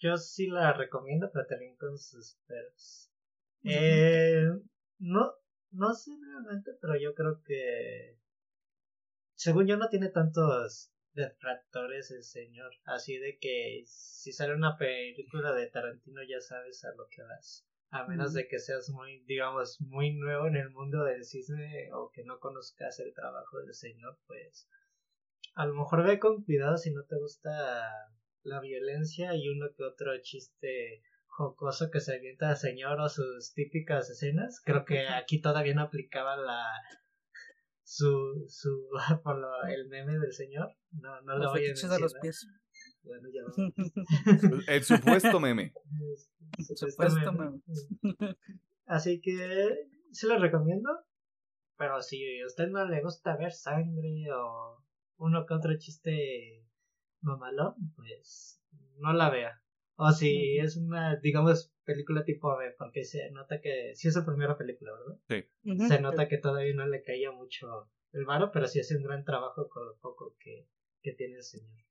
Yo 0.00 0.16
sí 0.16 0.46
la 0.46 0.72
recomiendo, 0.72 1.28
pero 1.32 1.44
también 1.46 1.76
con 1.76 1.98
sus 1.98 2.36
peros. 2.46 3.10
Eh, 3.64 4.48
no, 4.98 5.32
no 5.72 5.94
sé 5.94 6.12
realmente, 6.24 6.70
pero 6.80 6.96
yo 6.96 7.14
creo 7.14 7.42
que 7.42 8.16
según 9.38 9.68
yo 9.68 9.76
no 9.76 9.88
tiene 9.88 10.08
tantos 10.08 10.92
detractores 11.12 12.10
el 12.10 12.24
señor. 12.24 12.72
Así 12.84 13.18
de 13.18 13.38
que 13.38 13.84
si 13.86 14.32
sale 14.32 14.52
una 14.52 14.76
película 14.76 15.52
de 15.52 15.68
Tarantino 15.68 16.22
ya 16.28 16.40
sabes 16.40 16.84
a 16.84 16.92
lo 16.96 17.06
que 17.08 17.22
vas. 17.22 17.64
A 17.90 18.04
menos 18.06 18.34
de 18.34 18.48
que 18.48 18.58
seas 18.58 18.90
muy, 18.90 19.24
digamos, 19.26 19.80
muy 19.80 20.12
nuevo 20.12 20.48
en 20.48 20.56
el 20.56 20.70
mundo 20.70 21.04
del 21.04 21.24
cine 21.24 21.88
o 21.92 22.10
que 22.10 22.24
no 22.24 22.38
conozcas 22.40 22.98
el 22.98 23.14
trabajo 23.14 23.60
del 23.60 23.72
señor, 23.72 24.18
pues 24.26 24.68
a 25.54 25.66
lo 25.66 25.74
mejor 25.74 26.04
ve 26.04 26.18
con 26.18 26.42
cuidado 26.42 26.76
si 26.76 26.92
no 26.92 27.04
te 27.04 27.16
gusta 27.16 27.88
la 28.42 28.60
violencia 28.60 29.34
y 29.36 29.48
uno 29.48 29.68
que 29.74 29.84
otro 29.84 30.20
chiste 30.20 31.02
jocoso 31.26 31.90
que 31.90 32.00
se 32.00 32.16
avienta 32.16 32.50
al 32.50 32.56
señor 32.56 33.00
o 33.00 33.08
sus 33.08 33.54
típicas 33.54 34.10
escenas. 34.10 34.60
Creo 34.64 34.84
que 34.84 35.06
aquí 35.06 35.40
todavía 35.40 35.74
no 35.74 35.82
aplicaba 35.82 36.36
la 36.36 36.64
su, 37.88 38.44
su 38.48 38.86
por 39.24 39.38
lo, 39.38 39.48
el 39.66 39.88
meme 39.88 40.18
del 40.18 40.32
señor. 40.32 40.76
No, 40.90 41.20
no 41.22 41.38
lo 41.38 41.50
voy 41.50 41.64
a 41.64 41.68
decir. 41.70 41.88
los 41.98 42.14
pies. 42.20 42.46
Bueno, 43.02 43.28
ya 43.32 43.42
El 44.74 44.84
supuesto 44.84 45.40
meme. 45.40 45.72
El 46.58 46.76
supuesto 46.76 47.32
meme. 47.32 47.62
Así 48.86 49.20
que 49.20 49.88
se 50.12 50.26
lo 50.26 50.38
recomiendo. 50.38 50.90
Pero 51.78 52.02
si 52.02 52.40
a 52.40 52.46
usted 52.46 52.68
no 52.68 52.84
le 52.86 53.00
gusta 53.00 53.36
ver 53.36 53.52
sangre 53.52 54.26
o 54.32 54.84
uno 55.18 55.46
que 55.46 55.54
otro 55.54 55.78
chiste 55.78 56.66
mamalón, 57.20 57.74
pues 57.96 58.60
no 58.96 59.12
la 59.12 59.30
vea. 59.30 59.62
O 60.00 60.12
si 60.12 60.58
es 60.58 60.76
una, 60.76 61.16
digamos, 61.16 61.72
película 61.84 62.24
tipo 62.24 62.56
B, 62.56 62.72
porque 62.78 63.02
se 63.02 63.32
nota 63.32 63.60
que, 63.60 63.96
sí 63.96 64.06
es 64.06 64.14
su 64.14 64.24
primera 64.24 64.56
película, 64.56 64.92
¿verdad? 64.92 65.18
Sí. 65.28 65.88
Se 65.88 66.00
nota 66.00 66.28
que 66.28 66.38
todavía 66.38 66.72
no 66.72 66.86
le 66.86 67.02
caía 67.02 67.32
mucho 67.32 67.90
el 68.12 68.24
varo, 68.24 68.52
pero 68.52 68.68
sí 68.68 68.78
hace 68.78 68.96
un 68.96 69.02
gran 69.02 69.24
trabajo 69.24 69.68
con 69.68 69.84
lo 69.86 69.96
poco 69.96 70.36
que, 70.38 70.68
que 71.02 71.14
tiene 71.14 71.38
el 71.38 71.42
señor. 71.42 71.84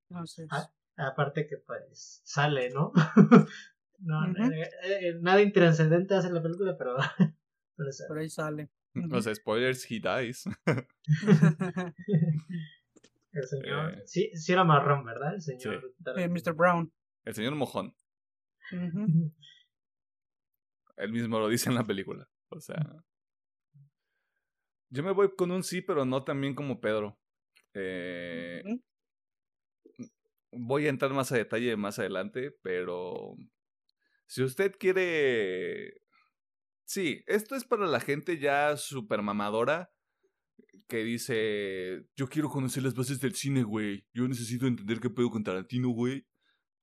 Ah, 0.49 0.71
aparte 0.95 1.47
que 1.47 1.57
pues 1.57 2.21
sale, 2.23 2.69
¿no? 2.69 2.93
no 3.99 4.25
eh, 4.25 4.69
eh, 4.83 5.13
nada 5.19 5.41
intrascendente 5.41 6.15
hace 6.15 6.31
la 6.31 6.41
película, 6.41 6.77
pero, 6.77 6.95
pero 7.75 7.89
Por 8.07 8.19
ahí 8.19 8.29
sale. 8.29 8.69
O 9.11 9.21
sea, 9.21 9.35
spoilers, 9.35 9.85
he 9.91 9.99
dies. 9.99 10.45
el 13.33 13.43
señor, 13.43 13.93
eh. 13.93 14.01
sí, 14.05 14.31
sí 14.33 14.53
era 14.53 14.63
marrón, 14.63 15.03
¿verdad? 15.05 15.35
El 15.35 15.41
señor. 15.41 15.93
Mr. 15.99 16.53
Brown. 16.53 16.91
El 17.27 17.33
señor 17.33 17.55
mojón. 17.55 17.93
Él 20.95 21.11
mismo 21.11 21.39
lo 21.39 21.49
dice 21.49 21.67
en 21.67 21.75
la 21.75 21.83
película. 21.83 22.29
O 22.47 22.61
sea. 22.61 23.03
Yo 24.89 25.03
me 25.03 25.11
voy 25.11 25.35
con 25.35 25.51
un 25.51 25.61
sí, 25.61 25.81
pero 25.81 26.05
no 26.05 26.23
también 26.23 26.55
como 26.55 26.79
Pedro. 26.79 27.19
Eh, 27.73 28.63
voy 30.53 30.85
a 30.85 30.89
entrar 30.89 31.11
más 31.11 31.29
a 31.33 31.35
detalle 31.35 31.75
más 31.75 31.99
adelante, 31.99 32.57
pero 32.63 33.35
si 34.25 34.41
usted 34.41 34.77
quiere... 34.79 36.01
Sí, 36.85 37.25
esto 37.27 37.55
es 37.55 37.65
para 37.65 37.87
la 37.87 37.99
gente 37.99 38.39
ya 38.39 38.77
super 38.77 39.21
mamadora 39.21 39.91
que 40.87 41.03
dice, 41.03 42.07
yo 42.15 42.29
quiero 42.29 42.47
conocer 42.47 42.83
las 42.83 42.95
bases 42.95 43.19
del 43.19 43.35
cine, 43.35 43.63
güey. 43.63 44.07
Yo 44.13 44.25
necesito 44.29 44.65
entender 44.65 45.01
qué 45.01 45.09
puedo 45.09 45.29
con 45.29 45.43
Tarantino, 45.43 45.89
güey 45.89 46.25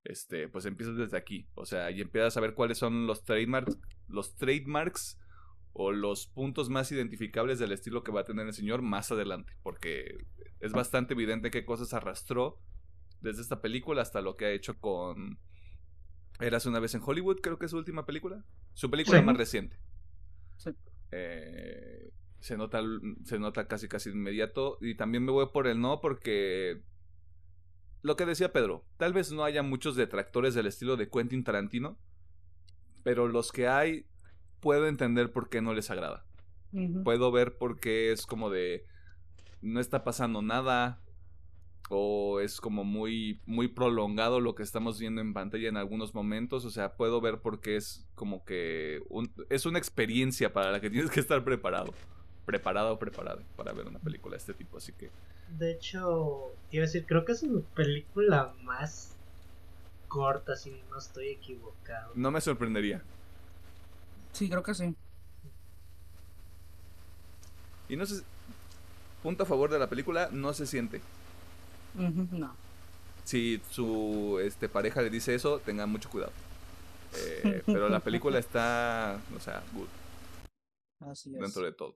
este, 0.05 0.49
pues 0.49 0.67
empiezas 0.67 0.97
desde 0.97 1.17
aquí. 1.17 1.49
O 1.55 1.67
sea, 1.67 1.91
y 1.91 2.01
empiezas 2.01 2.37
a 2.37 2.41
ver 2.41 2.55
cuáles 2.55 2.79
son 2.79 3.07
los 3.07 3.25
trademarks, 3.25 3.79
los 4.09 4.35
trademarks 4.37 5.19
o 5.73 5.91
los 5.91 6.27
puntos 6.29 6.71
más 6.71 6.93
identificables 6.93 7.59
del 7.59 7.73
estilo 7.73 8.05
que 8.05 8.13
va 8.13 8.21
a 8.21 8.25
tener 8.25 8.47
el 8.47 8.53
señor 8.53 8.83
más 8.83 9.11
adelante. 9.11 9.55
Porque 9.63 10.19
es 10.61 10.73
bastante 10.73 11.15
evidente 11.15 11.51
qué 11.51 11.65
cosas 11.65 11.93
arrastró 11.95 12.61
desde 13.21 13.43
esta 13.43 13.61
película 13.61 14.03
hasta 14.03 14.21
lo 14.21 14.37
que 14.37 14.45
ha 14.45 14.51
hecho 14.51 14.79
con 14.79 15.39
Eras 16.41 16.67
una 16.67 16.81
vez 16.81 16.95
en 16.95 17.03
Hollywood, 17.05 17.41
creo 17.41 17.59
que 17.59 17.67
es 17.67 17.71
su 17.71 17.79
última 17.79 18.05
película. 18.05 18.45
Su 18.75 18.91
película 18.91 19.23
más 19.23 19.37
reciente. 19.37 19.79
Eh, 21.13 22.11
se 22.41 22.57
nota, 22.57 22.83
se 23.25 23.39
nota 23.39 23.67
casi 23.67 23.89
casi 23.89 24.11
inmediato. 24.11 24.79
Y 24.81 24.97
también 24.97 25.25
me 25.25 25.33
voy 25.33 25.47
por 25.53 25.67
el 25.67 25.81
no 25.81 26.01
porque 26.01 26.83
lo 28.05 28.17
que 28.17 28.27
decía 28.27 28.53
Pedro, 28.53 28.85
tal 28.99 29.15
vez 29.15 29.33
no 29.33 29.45
haya 29.45 29.63
muchos 29.63 29.97
detractores 29.97 30.55
del 30.55 30.67
estilo 30.67 30.99
de 30.99 31.09
Quentin 31.09 31.43
Tarantino, 31.43 31.97
pero 33.03 33.29
los 33.29 33.51
que 33.51 33.67
hay 33.67 34.05
puedo 34.61 34.87
entender 34.89 35.33
por 35.33 35.49
qué 35.49 35.63
no 35.63 35.73
les 35.73 35.91
agrada. 35.91 36.27
Puedo 37.03 37.33
ver 37.33 37.57
por 37.57 37.81
qué 37.81 38.13
es 38.13 38.27
como 38.27 38.51
de 38.51 38.85
no 39.63 39.81
está 39.81 40.05
pasando 40.05 40.43
nada 40.43 41.01
o 41.89 42.41
es 42.41 42.61
como 42.61 42.85
muy 42.85 43.41
muy 43.47 43.69
prolongado 43.69 44.39
lo 44.39 44.55
que 44.55 44.65
estamos 44.65 44.99
viendo 44.99 45.23
en 45.23 45.33
pantalla 45.33 45.71
en 45.71 45.79
algunos 45.79 46.15
momentos, 46.15 46.67
o 46.67 46.71
sea, 46.71 46.97
puedo 46.97 47.23
ver 47.23 47.41
por 47.41 47.61
qué 47.61 47.77
es 47.77 48.07
como 48.15 48.45
que 48.45 49.01
es 49.49 49.65
una 49.65 49.79
experiencia 49.79 50.53
para 50.53 50.73
la 50.73 50.81
que 50.81 50.91
tienes 50.91 51.11
que 51.11 51.21
estar 51.21 51.43
preparado, 51.43 51.95
preparado 52.45 52.93
o 52.93 52.99
preparado 52.99 53.41
para 53.57 53.73
ver 53.73 53.87
una 53.87 53.99
película 53.99 54.33
de 54.33 54.39
este 54.41 54.53
tipo, 54.53 54.77
así 54.77 54.93
que 54.93 55.11
de 55.49 55.71
hecho, 55.71 56.53
quiero 56.75 56.87
decir, 56.87 57.07
creo 57.07 57.25
que 57.25 57.31
es 57.31 57.43
una 57.45 57.61
película 57.77 58.53
más 58.65 59.15
corta, 60.09 60.57
si 60.57 60.73
no 60.91 60.99
estoy 60.99 61.29
equivocado. 61.29 62.11
No 62.17 62.33
me 62.33 62.41
sorprendería. 62.41 63.01
Sí, 64.33 64.49
creo 64.49 64.65
que 64.65 64.75
sí. 64.75 64.97
Y 67.89 67.95
no 67.95 68.05
sé. 68.05 68.25
Punto 69.23 69.45
a 69.45 69.47
favor 69.47 69.71
de 69.71 69.79
la 69.79 69.89
película, 69.89 70.29
no 70.33 70.53
se 70.53 70.67
siente. 70.67 71.01
no. 71.95 72.57
Si 73.23 73.63
su 73.71 74.41
este, 74.43 74.69
pareja 74.69 75.01
le 75.01 75.11
dice 75.11 75.33
eso, 75.33 75.61
tengan 75.61 75.89
mucho 75.89 76.11
cuidado. 76.11 76.33
Eh, 77.17 77.63
pero 77.67 77.89
la 77.89 78.01
película 78.01 78.39
está, 78.41 79.21
o 79.37 79.39
sea, 79.39 79.63
good. 79.75 79.87
Así 81.09 81.33
es. 81.33 81.41
Dentro 81.41 81.63
de 81.63 81.71
todo. 81.71 81.95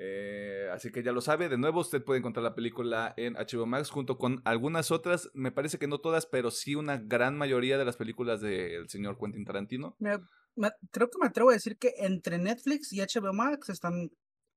Eh, 0.00 0.70
así 0.72 0.92
que 0.92 1.02
ya 1.02 1.10
lo 1.10 1.20
sabe. 1.20 1.48
De 1.48 1.58
nuevo, 1.58 1.80
usted 1.80 2.04
puede 2.04 2.20
encontrar 2.20 2.44
la 2.44 2.54
película 2.54 3.14
en 3.16 3.34
HBO 3.34 3.66
Max 3.66 3.90
junto 3.90 4.16
con 4.16 4.40
algunas 4.44 4.92
otras. 4.92 5.28
Me 5.34 5.50
parece 5.50 5.78
que 5.78 5.88
no 5.88 5.98
todas, 5.98 6.24
pero 6.24 6.52
sí 6.52 6.76
una 6.76 6.98
gran 6.98 7.36
mayoría 7.36 7.76
de 7.78 7.84
las 7.84 7.96
películas 7.96 8.40
del 8.40 8.88
señor 8.88 9.18
Quentin 9.18 9.44
Tarantino. 9.44 9.96
creo 9.98 11.10
que 11.10 11.18
me 11.20 11.26
atrevo 11.26 11.50
a 11.50 11.54
decir 11.54 11.76
que 11.78 11.94
entre 11.98 12.38
Netflix 12.38 12.92
y 12.92 13.00
HBO 13.00 13.32
Max 13.32 13.70
están 13.70 14.10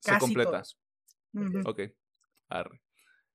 casi 0.04 0.20
Se 0.20 0.20
completa. 0.20 0.62
Ok. 1.66 1.80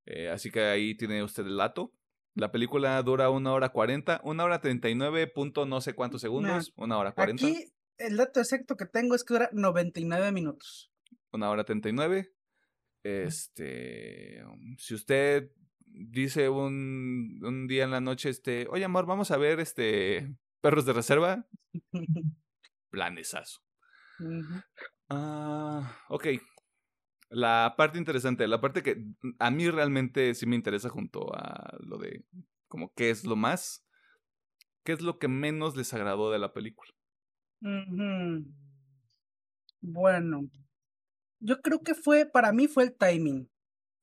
Eh, 0.07 0.29
así 0.31 0.53
que 0.53 0.61
ahí 0.61 0.97
tiene 0.97 1.25
usted 1.25 1.45
el 1.45 1.57
dato. 1.57 1.93
La 2.35 2.53
película 2.53 3.03
dura 3.03 3.31
una 3.31 3.53
hora 3.53 3.71
cuarenta, 3.71 4.21
una 4.23 4.45
hora 4.45 4.61
treinta 4.61 4.89
y 4.89 4.95
nueve 4.95 5.27
punto 5.27 5.67
no 5.67 5.81
sé 5.81 5.95
cuántos 5.95 6.21
segundos, 6.21 6.73
una 6.77 6.99
hora 6.99 7.13
cuarenta. 7.13 7.47
Aquí 7.47 7.73
el 7.99 8.17
dato 8.17 8.39
exacto 8.39 8.77
que 8.77 8.87
tengo 8.87 9.17
es 9.17 9.25
que 9.25 9.35
dura 9.35 9.49
99 9.53 10.31
minutos 10.31 10.93
una 11.33 11.51
hora 11.51 11.65
39. 11.65 12.33
Este, 13.03 14.45
um, 14.45 14.77
si 14.79 14.95
usted 14.95 15.53
dice 15.87 16.49
un, 16.49 17.41
un, 17.43 17.67
día 17.69 17.85
en 17.85 17.91
la 17.91 18.01
noche, 18.01 18.29
este, 18.29 18.67
oye 18.69 18.85
amor, 18.85 19.07
vamos 19.07 19.31
a 19.31 19.37
ver 19.37 19.61
este 19.61 20.35
perros 20.61 20.85
de 20.85 20.93
reserva, 20.93 21.47
planesazo. 22.91 23.61
Ah, 25.09 25.97
ok. 26.09 26.27
La 27.29 27.75
parte 27.77 27.99
interesante, 27.99 28.47
la 28.47 28.61
parte 28.61 28.83
que 28.83 29.05
a 29.39 29.51
mí 29.51 29.69
realmente 29.69 30.35
sí 30.35 30.47
me 30.47 30.57
interesa 30.57 30.89
junto 30.89 31.35
a 31.35 31.77
lo 31.81 31.99
de 31.99 32.25
como 32.69 32.93
qué 32.95 33.11
es 33.11 33.25
lo 33.25 33.37
más, 33.37 33.87
qué 34.85 34.93
es 34.93 35.03
lo 35.03 35.19
que 35.19 35.29
menos 35.29 35.77
les 35.77 35.93
agradó 35.95 36.31
de 36.31 36.39
la 36.39 36.53
película. 36.53 36.91
Bueno, 39.81 40.51
yo 41.41 41.61
creo 41.61 41.81
que 41.81 41.95
fue, 41.95 42.27
para 42.27 42.53
mí 42.53 42.69
fue 42.69 42.85
el 42.85 42.95
timing. 42.95 43.49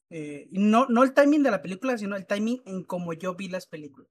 Eh, 0.10 0.48
no, 0.52 0.88
no 0.88 1.04
el 1.04 1.14
timing 1.14 1.44
de 1.44 1.52
la 1.52 1.62
película, 1.62 1.98
sino 1.98 2.16
el 2.16 2.28
timing 2.28 2.62
en 2.66 2.84
cómo 2.84 3.14
yo 3.14 3.36
vi 3.36 3.48
las 3.48 3.68
películas. 3.68 4.10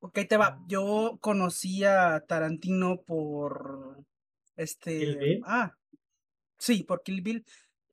Ok, 0.00 0.20
te 0.28 0.36
va. 0.36 0.62
Yo 0.68 1.18
conocí 1.20 1.84
a 1.84 2.20
Tarantino 2.20 3.02
por 3.02 4.04
este. 4.56 5.40
Ah, 5.44 5.74
sí, 6.58 6.84
por 6.84 7.02
Kill 7.02 7.22
Bill. 7.22 7.44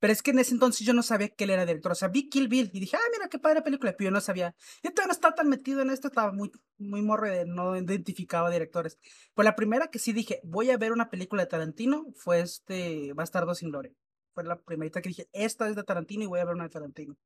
Pero 0.04 0.12
es 0.12 0.22
que 0.22 0.32
en 0.32 0.38
ese 0.38 0.52
entonces 0.52 0.86
yo 0.86 0.92
no 0.92 1.02
sabía 1.02 1.30
que 1.30 1.44
él 1.44 1.50
era 1.50 1.64
director. 1.64 1.92
O 1.92 1.94
sea, 1.94 2.08
vi 2.08 2.28
Kill 2.28 2.46
Bill 2.46 2.68
y 2.74 2.78
dije, 2.78 2.94
ah, 2.94 3.08
mira 3.10 3.30
qué 3.30 3.38
padre 3.38 3.62
película. 3.62 3.94
Pero 3.96 4.08
yo 4.08 4.10
no 4.10 4.20
sabía. 4.20 4.54
Yo 4.82 4.90
todavía 4.90 5.06
no 5.06 5.12
estaba 5.14 5.34
tan 5.34 5.48
metido 5.48 5.80
en 5.80 5.88
esto, 5.88 6.08
estaba 6.08 6.30
muy, 6.30 6.52
muy 6.76 7.00
morre 7.00 7.30
de 7.30 7.46
no 7.46 7.74
identificaba 7.74 8.50
directores. 8.50 8.98
Pues 9.32 9.46
la 9.46 9.56
primera 9.56 9.86
que 9.86 9.98
sí 9.98 10.12
dije, 10.12 10.42
voy 10.44 10.68
a 10.68 10.76
ver 10.76 10.92
una 10.92 11.08
película 11.08 11.42
de 11.44 11.48
Tarantino 11.48 12.04
fue 12.16 12.40
este 12.40 13.14
Bastardo 13.14 13.54
sin 13.54 13.70
Gloria. 13.70 13.94
Fue 14.34 14.44
la 14.44 14.60
primerita 14.60 15.00
que 15.00 15.08
dije, 15.08 15.30
esta 15.32 15.70
es 15.70 15.74
de 15.74 15.84
Tarantino 15.84 16.22
y 16.22 16.26
voy 16.26 16.40
a 16.40 16.44
ver 16.44 16.54
una 16.54 16.64
de 16.64 16.68
Tarantino. 16.70 17.16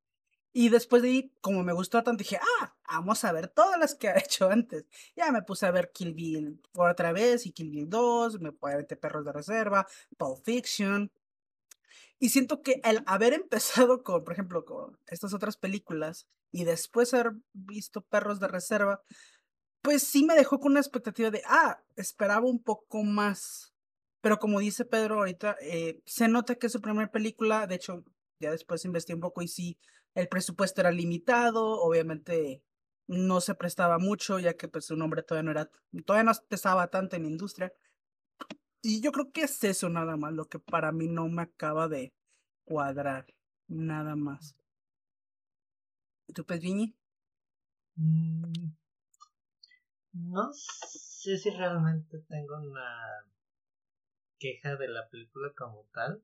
Y 0.52 0.68
después 0.68 1.02
de 1.02 1.08
ahí, 1.08 1.32
como 1.40 1.64
me 1.64 1.72
gustó 1.72 2.04
tanto, 2.04 2.22
dije, 2.22 2.38
ah, 2.60 2.76
vamos 2.88 3.24
a 3.24 3.32
ver 3.32 3.48
todas 3.48 3.76
las 3.80 3.96
que 3.96 4.08
ha 4.08 4.14
hecho 4.18 4.50
antes. 4.50 4.86
Ya 5.16 5.32
me 5.32 5.42
puse 5.42 5.66
a 5.66 5.72
ver 5.72 5.90
Kill 5.92 6.14
Bill 6.14 6.60
por 6.70 6.90
otra 6.90 7.12
vez 7.12 7.44
y 7.44 7.50
Kill 7.50 7.70
Bill 7.70 7.88
2, 7.88 8.40
me 8.40 8.52
puse 8.52 8.74
a 8.74 8.76
ver 8.76 8.86
Perros 8.86 9.24
de 9.24 9.32
Reserva, 9.32 9.84
Pulp 10.16 10.44
Fiction. 10.44 11.10
Y 12.18 12.30
siento 12.30 12.62
que 12.62 12.80
el 12.84 13.02
haber 13.06 13.32
empezado 13.32 14.02
con, 14.02 14.24
por 14.24 14.32
ejemplo, 14.32 14.64
con 14.64 14.98
estas 15.06 15.34
otras 15.34 15.56
películas 15.56 16.26
y 16.50 16.64
después 16.64 17.14
haber 17.14 17.34
visto 17.52 18.02
Perros 18.02 18.40
de 18.40 18.48
Reserva, 18.48 19.02
pues 19.82 20.02
sí 20.02 20.24
me 20.24 20.34
dejó 20.34 20.58
con 20.58 20.72
una 20.72 20.80
expectativa 20.80 21.30
de, 21.30 21.42
ah, 21.46 21.80
esperaba 21.96 22.46
un 22.46 22.62
poco 22.62 23.04
más. 23.04 23.72
Pero 24.20 24.38
como 24.38 24.58
dice 24.58 24.84
Pedro 24.84 25.18
ahorita, 25.18 25.56
eh, 25.60 26.02
se 26.04 26.28
nota 26.28 26.56
que 26.56 26.66
es 26.66 26.72
su 26.72 26.80
primera 26.80 27.10
película, 27.10 27.66
de 27.66 27.76
hecho, 27.76 28.04
ya 28.40 28.50
después 28.50 28.84
investigué 28.84 29.14
un 29.14 29.20
poco 29.20 29.42
y 29.42 29.48
sí, 29.48 29.78
el 30.14 30.28
presupuesto 30.28 30.80
era 30.80 30.90
limitado, 30.90 31.80
obviamente 31.80 32.62
no 33.06 33.40
se 33.40 33.54
prestaba 33.54 33.98
mucho, 33.98 34.38
ya 34.38 34.54
que 34.54 34.68
pues 34.68 34.86
su 34.86 34.96
nombre 34.96 35.22
todavía 35.22 35.44
no 35.44 35.50
era, 35.52 35.70
todavía 36.04 36.30
no 36.30 36.32
pesaba 36.48 36.88
tanto 36.88 37.16
en 37.16 37.22
la 37.22 37.28
industria. 37.28 37.72
Y 38.82 39.00
yo 39.00 39.12
creo 39.12 39.32
que 39.32 39.42
es 39.42 39.64
eso 39.64 39.88
nada 39.88 40.16
más, 40.16 40.32
lo 40.32 40.46
que 40.46 40.58
para 40.58 40.92
mí 40.92 41.08
no 41.08 41.28
me 41.28 41.42
acaba 41.42 41.88
de 41.88 42.12
cuadrar, 42.64 43.26
nada 43.66 44.14
más. 44.14 44.54
¿Y 46.26 46.32
tú, 46.32 46.44
Pedriñi? 46.44 46.94
Mm, 47.96 48.72
no 50.12 50.52
sé 50.52 51.38
si 51.38 51.50
realmente 51.50 52.18
tengo 52.28 52.56
una 52.58 53.26
queja 54.38 54.76
de 54.76 54.88
la 54.88 55.08
película 55.08 55.52
como 55.56 55.84
tal. 55.92 56.22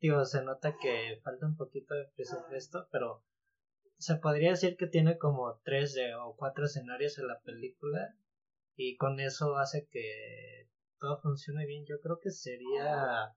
Digo, 0.00 0.24
se 0.24 0.42
nota 0.44 0.76
que 0.76 1.20
falta 1.24 1.46
un 1.46 1.56
poquito 1.56 1.94
de 1.94 2.06
presupuesto, 2.14 2.88
pero 2.92 3.24
se 3.98 4.16
podría 4.16 4.50
decir 4.50 4.76
que 4.76 4.86
tiene 4.86 5.18
como 5.18 5.60
tres 5.64 5.96
o 6.20 6.36
cuatro 6.36 6.66
escenarios 6.66 7.18
en 7.18 7.26
la 7.26 7.40
película 7.40 8.14
y 8.76 8.96
con 8.96 9.18
eso 9.18 9.56
hace 9.56 9.88
que 9.90 10.68
todo 10.98 11.20
funcione 11.20 11.66
bien, 11.66 11.84
yo 11.86 12.00
creo 12.00 12.18
que 12.20 12.30
sería 12.30 13.34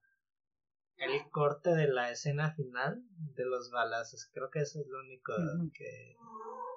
el 0.97 1.29
corte 1.31 1.71
de 1.71 1.87
la 1.87 2.11
escena 2.11 2.53
final 2.53 3.03
de 3.35 3.45
los 3.45 3.71
balazos. 3.71 4.29
Creo 4.33 4.49
que 4.49 4.59
eso 4.59 4.79
es 4.79 4.87
lo 4.87 4.99
único 4.99 5.33
que, 5.73 6.15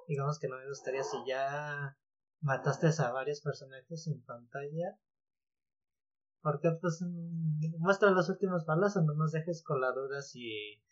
digamos 0.09 0.39
que 0.39 0.49
no 0.49 0.57
me 0.57 0.69
gustaría. 0.69 1.03
Si 1.03 1.17
ya 1.27 1.97
mataste 2.41 2.89
a 3.03 3.13
varios 3.13 3.41
personajes 3.41 4.07
en 4.07 4.23
pantalla, 4.23 4.99
porque 6.41 6.71
pues 6.81 7.03
muestra 7.79 8.11
los 8.11 8.29
últimos 8.29 8.67
balazos, 8.67 9.05
no 9.05 9.15
nos 9.15 9.33
dejes 9.33 9.63
con 9.63 9.81
la 9.81 9.93
duda 9.93 10.21
si, 10.23 10.83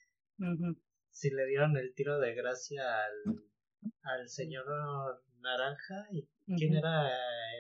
si 1.10 1.30
le 1.30 1.46
dieron 1.46 1.76
el 1.76 1.94
tiro 1.94 2.18
de 2.18 2.34
gracia 2.34 2.82
al, 3.04 3.42
al 4.02 4.28
señor 4.28 4.64
naranja 5.42 6.06
y 6.10 6.28
quién 6.56 6.74
era 6.74 7.10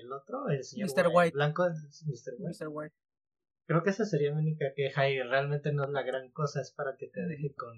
el 0.00 0.12
otro, 0.12 0.48
el 0.48 0.64
señor 0.64 0.88
Mr. 0.88 1.10
White. 1.12 1.34
Blanco, 1.34 1.68
Mr. 1.68 2.68
White. 2.68 2.94
Creo 3.66 3.82
que 3.82 3.90
esa 3.90 4.04
sería 4.04 4.32
mi 4.32 4.40
única 4.40 4.72
queja 4.74 5.08
y 5.08 5.20
realmente 5.22 5.72
no 5.72 5.84
es 5.84 5.90
la 5.90 6.02
gran 6.02 6.30
cosa, 6.30 6.60
es 6.60 6.72
para 6.72 6.96
que 6.96 7.08
te 7.08 7.20
deje 7.20 7.54
con 7.54 7.76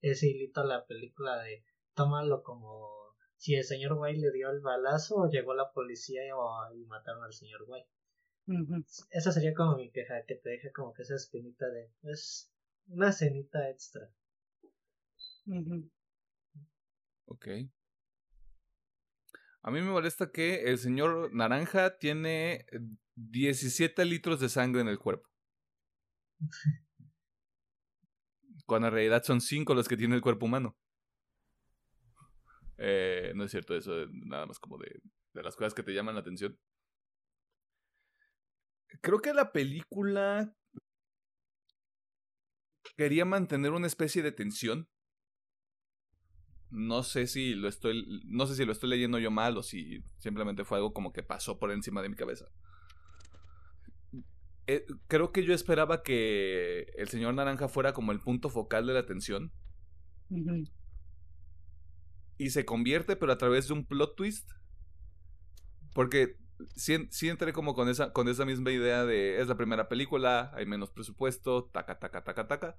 ese 0.00 0.28
hilito 0.28 0.60
a 0.60 0.64
la 0.64 0.86
película 0.86 1.42
de 1.42 1.64
tómalo 1.94 2.42
como 2.42 2.88
si 3.36 3.54
el 3.54 3.64
señor 3.64 3.94
White 3.94 4.20
le 4.20 4.32
dio 4.32 4.50
el 4.50 4.60
balazo 4.60 5.16
o 5.16 5.30
llegó 5.30 5.54
la 5.54 5.70
policía 5.72 6.22
y, 6.26 6.84
mataron 6.86 7.24
al 7.24 7.32
señor 7.32 7.64
White. 7.66 7.88
Esa 9.10 9.32
sería 9.32 9.54
como 9.54 9.76
mi 9.76 9.90
queja, 9.90 10.24
que 10.26 10.36
te 10.36 10.50
deje 10.50 10.72
como 10.72 10.92
que 10.92 11.02
esa 11.02 11.14
espinita 11.14 11.68
de... 11.68 11.90
es 12.04 12.50
una 12.88 13.12
cenita 13.12 13.68
extra. 13.68 14.10
Ok. 17.26 17.46
A 19.62 19.70
mí 19.70 19.80
me 19.80 19.90
molesta 19.90 20.30
que 20.30 20.64
el 20.70 20.78
señor 20.78 21.34
Naranja 21.34 21.98
tiene 21.98 22.66
17 23.16 24.04
litros 24.04 24.40
de 24.40 24.48
sangre 24.48 24.80
en 24.80 24.88
el 24.88 24.98
cuerpo. 24.98 25.28
Cuando 28.66 28.88
en 28.88 28.94
realidad 28.94 29.22
son 29.24 29.40
5 29.40 29.74
los 29.74 29.88
que 29.88 29.96
tiene 29.96 30.14
el 30.14 30.22
cuerpo 30.22 30.46
humano. 30.46 30.76
Eh, 32.76 33.32
no 33.34 33.44
es 33.44 33.50
cierto, 33.50 33.76
eso 33.76 34.06
nada 34.10 34.46
más 34.46 34.58
como 34.58 34.78
de, 34.78 35.00
de 35.34 35.42
las 35.42 35.56
cosas 35.56 35.74
que 35.74 35.82
te 35.82 35.92
llaman 35.92 36.14
la 36.14 36.20
atención. 36.20 36.56
Creo 39.00 39.20
que 39.20 39.34
la 39.34 39.52
película 39.52 40.54
quería 42.96 43.24
mantener 43.24 43.72
una 43.72 43.86
especie 43.86 44.22
de 44.22 44.32
tensión. 44.32 44.88
No 46.70 47.02
sé 47.02 47.26
si 47.26 47.54
lo 47.54 47.68
estoy. 47.68 48.22
No 48.26 48.46
sé 48.46 48.54
si 48.54 48.64
lo 48.64 48.72
estoy 48.72 48.90
leyendo 48.90 49.18
yo 49.18 49.30
mal 49.30 49.56
o 49.56 49.62
si 49.62 50.02
simplemente 50.18 50.64
fue 50.64 50.78
algo 50.78 50.92
como 50.92 51.12
que 51.12 51.22
pasó 51.22 51.58
por 51.58 51.70
encima 51.72 52.02
de 52.02 52.08
mi 52.10 52.16
cabeza. 52.16 52.46
Eh, 54.66 54.84
creo 55.06 55.32
que 55.32 55.44
yo 55.44 55.54
esperaba 55.54 56.02
que 56.02 56.92
el 56.98 57.08
señor 57.08 57.32
Naranja 57.34 57.68
fuera 57.68 57.94
como 57.94 58.12
el 58.12 58.20
punto 58.20 58.50
focal 58.50 58.86
de 58.86 58.92
la 58.92 59.06
tensión. 59.06 59.50
Y 62.36 62.50
se 62.50 62.64
convierte, 62.64 63.16
pero 63.16 63.32
a 63.32 63.38
través 63.38 63.68
de 63.68 63.74
un 63.74 63.86
plot 63.86 64.14
twist. 64.14 64.50
Porque 65.94 66.36
sí, 66.76 67.28
entré 67.28 67.52
como 67.52 67.74
con 67.74 67.88
esa, 67.88 68.12
con 68.12 68.28
esa 68.28 68.44
misma 68.44 68.70
idea 68.70 69.04
de 69.04 69.40
es 69.40 69.48
la 69.48 69.56
primera 69.56 69.88
película, 69.88 70.52
hay 70.54 70.66
menos 70.66 70.90
presupuesto, 70.90 71.64
taca, 71.64 71.98
taca, 71.98 72.22
taca, 72.22 72.46
taca. 72.46 72.76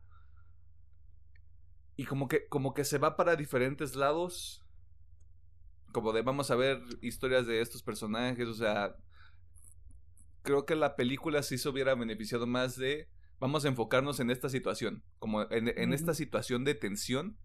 Y 2.00 2.06
como 2.06 2.30
que, 2.30 2.48
como 2.48 2.74
que 2.74 2.86
se 2.86 2.98
va 2.98 3.18
para 3.18 3.36
diferentes 3.36 3.94
lados. 3.98 4.66
Como 5.92 6.14
de 6.14 6.22
vamos 6.22 6.50
a 6.50 6.56
ver 6.56 6.82
historias 7.02 7.46
de 7.46 7.60
estos 7.60 7.84
personajes. 7.84 8.48
O 8.48 8.54
sea. 8.54 8.96
Creo 10.42 10.66
que 10.66 10.78
la 10.78 10.96
película 10.96 11.44
sí 11.44 11.58
se 11.58 11.68
hubiera 11.68 11.96
beneficiado 11.96 12.48
más 12.48 12.78
de. 12.78 13.10
Vamos 13.38 13.66
a 13.66 13.68
enfocarnos 13.68 14.22
en 14.22 14.32
esta 14.32 14.48
situación. 14.48 15.04
Como 15.20 15.42
en, 15.52 15.78
en 15.78 15.92
esta 15.92 16.14
situación 16.14 16.64
de 16.64 16.74
tensión 16.74 17.38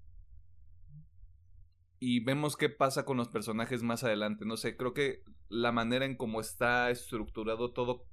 y 1.99 2.21
vemos 2.21 2.57
qué 2.57 2.69
pasa 2.69 3.05
con 3.05 3.17
los 3.17 3.31
personajes 3.31 3.83
más 3.83 4.05
adelante. 4.05 4.45
No 4.45 4.57
sé, 4.57 4.77
creo 4.77 4.95
que 4.95 5.25
la 5.49 5.73
manera 5.73 6.05
en 6.05 6.17
cómo 6.17 6.41
está 6.41 6.91
estructurado 6.91 7.73
todo 7.73 8.07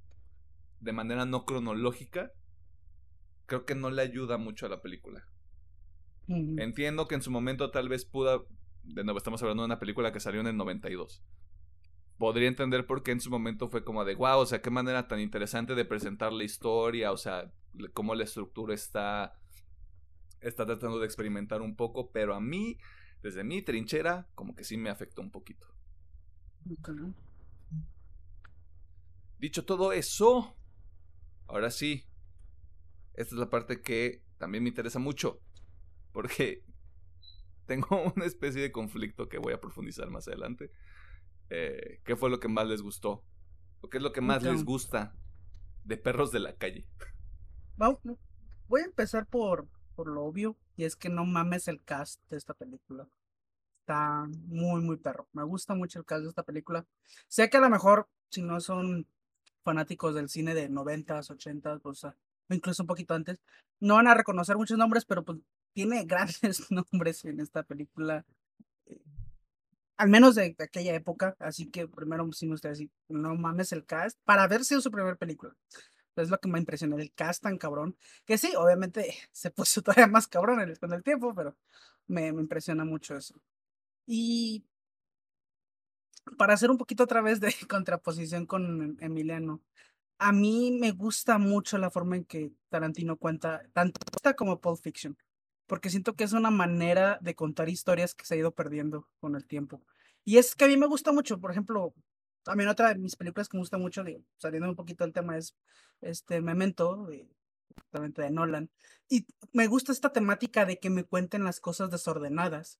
de 0.80 0.92
manera 0.92 1.24
no 1.24 1.44
cronológica, 1.44 2.32
creo 3.46 3.64
que 3.64 3.76
no 3.76 3.92
le 3.92 4.02
ayuda 4.02 4.38
mucho 4.38 4.66
a 4.66 4.70
la 4.70 4.82
película. 4.82 5.24
Entiendo 6.28 7.08
que 7.08 7.14
en 7.14 7.22
su 7.22 7.30
momento 7.30 7.70
tal 7.70 7.88
vez 7.88 8.04
pudo, 8.04 8.46
de 8.84 9.04
nuevo 9.04 9.18
estamos 9.18 9.42
hablando 9.42 9.62
de 9.62 9.66
una 9.66 9.78
película 9.78 10.12
que 10.12 10.20
salió 10.20 10.40
en 10.40 10.46
el 10.46 10.56
92. 10.56 11.22
Podría 12.18 12.48
entender 12.48 12.86
por 12.86 13.02
qué 13.02 13.10
en 13.10 13.20
su 13.20 13.30
momento 13.30 13.68
fue 13.68 13.84
como 13.84 14.04
de, 14.04 14.14
wow, 14.14 14.38
o 14.38 14.46
sea, 14.46 14.62
qué 14.62 14.70
manera 14.70 15.08
tan 15.08 15.20
interesante 15.20 15.74
de 15.74 15.84
presentar 15.84 16.32
la 16.32 16.44
historia, 16.44 17.12
o 17.12 17.16
sea, 17.16 17.52
cómo 17.92 18.14
la 18.14 18.24
estructura 18.24 18.74
está, 18.74 19.38
está 20.40 20.64
tratando 20.64 21.00
de 21.00 21.06
experimentar 21.06 21.60
un 21.60 21.74
poco, 21.74 22.12
pero 22.12 22.34
a 22.34 22.40
mí 22.40 22.78
desde 23.22 23.44
mi 23.44 23.62
trinchera, 23.62 24.28
como 24.34 24.54
que 24.54 24.64
sí 24.64 24.76
me 24.76 24.90
afectó 24.90 25.22
un 25.22 25.30
poquito. 25.30 25.68
Dicho 29.38 29.64
todo 29.64 29.92
eso, 29.92 30.56
ahora 31.46 31.70
sí, 31.70 32.04
esta 33.14 33.34
es 33.34 33.38
la 33.38 33.50
parte 33.50 33.80
que 33.80 34.22
también 34.38 34.62
me 34.62 34.70
interesa 34.70 34.98
mucho, 34.98 35.40
porque 36.12 36.64
tengo 37.66 38.12
una 38.14 38.24
especie 38.24 38.62
de 38.62 38.72
conflicto 38.72 39.28
que 39.28 39.38
voy 39.38 39.52
a 39.52 39.60
profundizar 39.60 40.10
más 40.10 40.28
adelante. 40.28 40.70
Eh, 41.50 42.00
¿Qué 42.04 42.16
fue 42.16 42.30
lo 42.30 42.40
que 42.40 42.48
más 42.48 42.66
les 42.66 42.82
gustó? 42.82 43.24
¿O 43.80 43.88
qué 43.88 43.98
es 43.98 44.02
lo 44.02 44.12
que 44.12 44.20
más 44.20 44.42
les 44.42 44.64
gusta 44.64 45.14
de 45.84 45.96
perros 45.96 46.32
de 46.32 46.40
la 46.40 46.56
calle? 46.56 46.86
Voy 48.68 48.80
a 48.80 48.84
empezar 48.84 49.26
por 49.26 49.68
por 49.94 50.08
lo 50.08 50.24
obvio, 50.24 50.56
y 50.76 50.84
es 50.84 50.96
que 50.96 51.08
no 51.08 51.24
mames 51.24 51.68
el 51.68 51.82
cast 51.82 52.20
de 52.30 52.36
esta 52.36 52.54
película. 52.54 53.08
Está 53.80 54.26
muy, 54.46 54.80
muy 54.80 54.96
perro. 54.96 55.28
Me 55.32 55.42
gusta 55.44 55.74
mucho 55.74 55.98
el 55.98 56.04
cast 56.04 56.22
de 56.22 56.28
esta 56.28 56.42
película. 56.42 56.86
Sé 57.28 57.50
que 57.50 57.58
a 57.58 57.60
lo 57.60 57.70
mejor, 57.70 58.08
si 58.30 58.42
no 58.42 58.60
son 58.60 59.06
fanáticos 59.64 60.14
del 60.14 60.28
cine 60.28 60.54
de 60.54 60.70
90s, 60.70 61.30
80s, 61.30 61.80
o 61.84 62.54
incluso 62.54 62.82
un 62.82 62.86
poquito 62.86 63.14
antes, 63.14 63.38
no 63.80 63.94
van 63.94 64.08
a 64.08 64.14
reconocer 64.14 64.56
muchos 64.56 64.78
nombres, 64.78 65.04
pero 65.04 65.24
pues 65.24 65.38
tiene 65.72 66.04
grandes 66.04 66.70
nombres 66.70 67.24
en 67.24 67.40
esta 67.40 67.62
película. 67.62 68.24
Eh, 68.86 69.02
al 69.96 70.08
menos 70.08 70.34
de, 70.34 70.56
aquella 70.58 70.94
época, 70.94 71.36
así 71.38 71.70
que 71.70 71.86
primero 71.86 72.30
sí 72.32 72.46
me 72.46 72.52
gustaría 72.52 72.72
decir, 72.72 72.90
no 73.08 73.34
mames 73.36 73.72
el 73.72 73.84
cast, 73.84 74.18
para 74.24 74.44
haber 74.44 74.64
sido 74.64 74.80
su 74.80 74.90
primera 74.90 75.16
película 75.16 75.54
es 76.20 76.30
lo 76.30 76.38
que 76.38 76.48
me 76.48 76.58
impresionó, 76.58 76.98
el 76.98 77.12
cast 77.12 77.42
tan 77.42 77.56
cabrón, 77.56 77.96
que 78.26 78.36
sí, 78.36 78.52
obviamente 78.56 79.14
se 79.32 79.50
puso 79.50 79.82
todavía 79.82 80.06
más 80.06 80.28
cabrón 80.28 80.58
con 80.80 80.92
el 80.92 81.02
tiempo, 81.02 81.34
pero 81.34 81.56
me, 82.06 82.32
me 82.32 82.42
impresiona 82.42 82.84
mucho 82.84 83.16
eso. 83.16 83.34
Y 84.06 84.64
para 86.36 86.54
hacer 86.54 86.70
un 86.70 86.78
poquito 86.78 87.04
otra 87.04 87.22
vez 87.22 87.40
de 87.40 87.54
contraposición 87.68 88.46
con 88.46 88.98
Emiliano, 89.00 89.62
a 90.18 90.32
mí 90.32 90.76
me 90.80 90.92
gusta 90.92 91.38
mucho 91.38 91.78
la 91.78 91.90
forma 91.90 92.16
en 92.16 92.24
que 92.24 92.52
Tarantino 92.68 93.16
cuenta, 93.16 93.62
tanto 93.72 94.00
como 94.36 94.60
Pulp 94.60 94.80
Fiction, 94.80 95.16
porque 95.72 95.88
siento 95.88 96.16
que 96.16 96.24
es 96.24 96.34
una 96.34 96.50
manera 96.50 97.16
de 97.22 97.34
contar 97.34 97.70
historias 97.70 98.14
que 98.14 98.26
se 98.26 98.34
ha 98.34 98.36
ido 98.36 98.50
perdiendo 98.54 99.08
con 99.20 99.36
el 99.36 99.46
tiempo. 99.46 99.80
Y 100.22 100.36
es 100.36 100.54
que 100.54 100.66
a 100.66 100.68
mí 100.68 100.76
me 100.76 100.86
gusta 100.86 101.12
mucho, 101.12 101.40
por 101.40 101.50
ejemplo, 101.50 101.94
también 102.42 102.68
otra 102.68 102.92
de 102.92 102.98
mis 102.98 103.16
películas 103.16 103.48
que 103.48 103.56
me 103.56 103.62
gusta 103.62 103.78
mucho, 103.78 104.04
saliendo 104.36 104.68
un 104.68 104.76
poquito 104.76 105.02
del 105.02 105.14
tema, 105.14 105.38
es 105.38 105.56
este 106.02 106.42
Memento, 106.42 107.06
de 107.90 108.30
Nolan. 108.30 108.68
Y 109.08 109.26
me 109.54 109.66
gusta 109.66 109.92
esta 109.92 110.12
temática 110.12 110.66
de 110.66 110.78
que 110.78 110.90
me 110.90 111.04
cuenten 111.04 111.42
las 111.42 111.58
cosas 111.58 111.90
desordenadas 111.90 112.78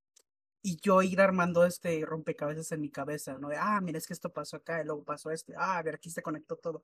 y 0.60 0.76
yo 0.76 1.00
ir 1.00 1.22
armando 1.22 1.64
este 1.64 2.04
rompecabezas 2.04 2.72
en 2.72 2.82
mi 2.82 2.90
cabeza, 2.90 3.38
¿no? 3.38 3.48
De, 3.48 3.56
ah, 3.56 3.80
mira, 3.80 3.96
es 3.96 4.06
que 4.06 4.12
esto 4.12 4.34
pasó 4.34 4.58
acá 4.58 4.82
y 4.82 4.84
luego 4.84 5.02
pasó 5.02 5.30
este, 5.30 5.54
ah, 5.56 5.78
a 5.78 5.82
ver, 5.82 5.94
aquí 5.94 6.10
se 6.10 6.20
conectó 6.20 6.56
todo. 6.56 6.82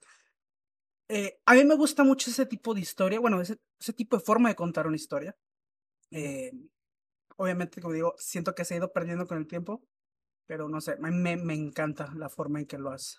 Eh, 1.11 1.39
a 1.45 1.53
mí 1.53 1.65
me 1.67 1.75
gusta 1.75 2.03
mucho 2.03 2.31
ese 2.31 2.47
tipo 2.47 2.73
de 2.73 2.81
historia, 2.81 3.21
bueno, 3.21 3.43
ese, 3.43 3.59
ese 3.79 3.93
tipo 3.93 4.17
de 4.17 4.23
forma 4.23 4.49
de 4.49 4.55
contar 4.55 4.87
una 4.87 4.97
historia. 4.97 5.37
Eh, 6.11 6.53
obviamente, 7.37 7.81
como 7.81 7.95
digo, 7.95 8.15
siento 8.19 8.55
que 8.55 8.65
se 8.65 8.75
ha 8.75 8.79
ido 8.79 8.93
perdiendo 8.93 9.27
con 9.27 9.39
el 9.39 9.47
tiempo, 9.47 9.83
pero 10.47 10.69
no 10.69 10.81
sé, 10.81 10.97
me, 10.99 11.37
me 11.37 11.55
encanta 11.55 12.13
la 12.17 12.29
forma 12.29 12.61
en 12.61 12.67
que 12.67 12.79
lo 12.79 12.91
hace. 12.91 13.19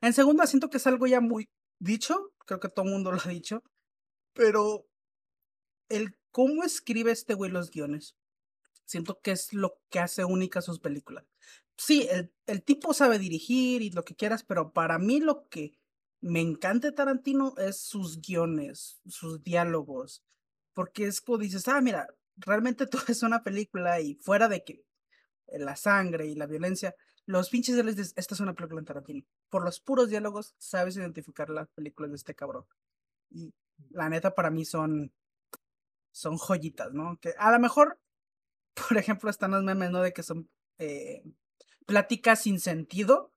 En 0.00 0.12
segunda, 0.12 0.46
siento 0.46 0.70
que 0.70 0.78
es 0.78 0.86
algo 0.86 1.06
ya 1.06 1.20
muy 1.20 1.48
dicho, 1.80 2.32
creo 2.46 2.60
que 2.60 2.68
todo 2.68 2.86
el 2.86 2.92
mundo 2.92 3.12
lo 3.12 3.20
ha 3.20 3.28
dicho, 3.28 3.62
pero 4.32 4.86
el 5.88 6.16
cómo 6.30 6.64
escribe 6.64 7.10
este 7.10 7.34
güey 7.34 7.50
los 7.50 7.70
guiones, 7.70 8.16
siento 8.84 9.20
que 9.22 9.32
es 9.32 9.52
lo 9.52 9.80
que 9.90 10.00
hace 10.00 10.24
única 10.24 10.62
sus 10.62 10.80
películas. 10.80 11.24
Sí, 11.76 12.08
el, 12.10 12.32
el 12.46 12.64
tipo 12.64 12.92
sabe 12.94 13.18
dirigir 13.18 13.82
y 13.82 13.90
lo 13.90 14.04
que 14.04 14.16
quieras, 14.16 14.42
pero 14.44 14.72
para 14.72 14.98
mí 14.98 15.20
lo 15.20 15.48
que 15.48 15.78
me 16.20 16.40
encanta 16.40 16.94
Tarantino 16.94 17.54
es 17.58 17.80
sus 17.80 18.20
guiones, 18.20 19.00
sus 19.06 19.42
diálogos, 19.42 20.24
porque 20.74 21.06
es 21.06 21.20
como 21.20 21.38
dices, 21.38 21.68
ah, 21.68 21.80
mira, 21.80 22.08
realmente 22.38 22.86
todo 22.86 23.02
es 23.08 23.22
una 23.22 23.42
película 23.42 24.00
y 24.00 24.14
fuera 24.14 24.48
de 24.48 24.64
que 24.64 24.84
la 25.46 25.76
sangre 25.76 26.26
y 26.26 26.34
la 26.34 26.46
violencia, 26.46 26.94
los 27.26 27.48
pinches 27.50 27.76
de 27.76 28.02
esta 28.16 28.34
es 28.34 28.40
una 28.40 28.54
película 28.54 28.80
en 28.80 28.86
Tarantino. 28.86 29.26
Por 29.50 29.64
los 29.64 29.80
puros 29.80 30.08
diálogos, 30.08 30.54
sabes 30.58 30.96
identificar 30.96 31.50
las 31.50 31.68
películas 31.68 32.10
de 32.10 32.16
este 32.16 32.34
cabrón. 32.34 32.64
Y 33.30 33.54
la 33.90 34.08
neta, 34.08 34.34
para 34.34 34.50
mí 34.50 34.64
son, 34.64 35.12
son 36.10 36.38
joyitas, 36.38 36.92
¿no? 36.92 37.18
Que 37.20 37.34
a 37.38 37.50
lo 37.52 37.58
mejor, 37.58 37.98
por 38.88 38.96
ejemplo, 38.96 39.30
están 39.30 39.50
los 39.50 39.62
memes, 39.62 39.90
¿no? 39.90 40.00
De 40.02 40.12
que 40.12 40.22
son 40.22 40.48
eh, 40.78 41.22
pláticas 41.86 42.42
sin 42.42 42.60
sentido, 42.60 43.32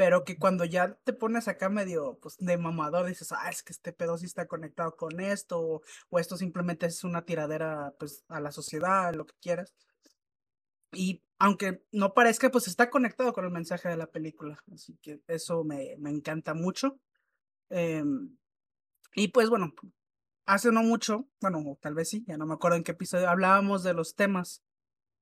pero 0.00 0.24
que 0.24 0.38
cuando 0.38 0.64
ya 0.64 0.94
te 1.04 1.12
pones 1.12 1.46
acá 1.46 1.68
medio 1.68 2.18
pues, 2.22 2.38
de 2.38 2.56
mamador, 2.56 3.04
dices, 3.04 3.32
ah, 3.32 3.50
es 3.50 3.62
que 3.62 3.74
este 3.74 3.92
pedo 3.92 4.16
sí 4.16 4.24
está 4.24 4.46
conectado 4.46 4.96
con 4.96 5.20
esto, 5.20 5.60
o, 5.60 5.82
o 6.08 6.18
esto 6.18 6.38
simplemente 6.38 6.86
es 6.86 7.04
una 7.04 7.26
tiradera 7.26 7.94
pues, 7.98 8.24
a 8.28 8.40
la 8.40 8.50
sociedad, 8.50 9.14
lo 9.14 9.26
que 9.26 9.34
quieras. 9.42 9.74
Y 10.90 11.22
aunque 11.38 11.84
no 11.92 12.14
parezca, 12.14 12.50
pues 12.50 12.66
está 12.66 12.88
conectado 12.88 13.34
con 13.34 13.44
el 13.44 13.50
mensaje 13.50 13.90
de 13.90 13.98
la 13.98 14.06
película. 14.06 14.56
Así 14.72 14.96
que 15.02 15.20
eso 15.26 15.64
me, 15.64 15.96
me 15.98 16.08
encanta 16.08 16.54
mucho. 16.54 16.98
Em, 17.68 18.38
y 19.14 19.28
pues 19.28 19.50
bueno, 19.50 19.74
hace 20.46 20.72
no 20.72 20.82
mucho, 20.82 21.28
bueno, 21.42 21.76
tal 21.82 21.92
vez 21.92 22.08
sí, 22.08 22.24
ya 22.26 22.38
no 22.38 22.46
me 22.46 22.54
acuerdo 22.54 22.78
en 22.78 22.84
qué 22.84 22.92
episodio, 22.92 23.28
hablábamos 23.28 23.82
de 23.82 23.92
los 23.92 24.14
temas 24.14 24.62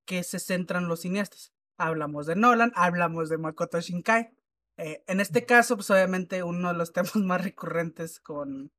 que 0.04 0.22
se 0.22 0.38
centran 0.38 0.86
los 0.86 1.00
cineastas. 1.00 1.52
Hablamos 1.78 2.26
de 2.26 2.36
Nolan, 2.36 2.70
hablamos 2.76 3.28
de 3.28 3.38
Makoto 3.38 3.80
Shinkai. 3.80 4.37
Eh, 4.78 5.02
en 5.08 5.20
este 5.20 5.44
caso, 5.44 5.76
pues 5.76 5.90
obviamente 5.90 6.42
uno 6.42 6.68
de 6.68 6.74
los 6.74 6.92
temas 6.94 7.16
más 7.16 7.42
recurrentes 7.42 8.20
con, 8.20 8.72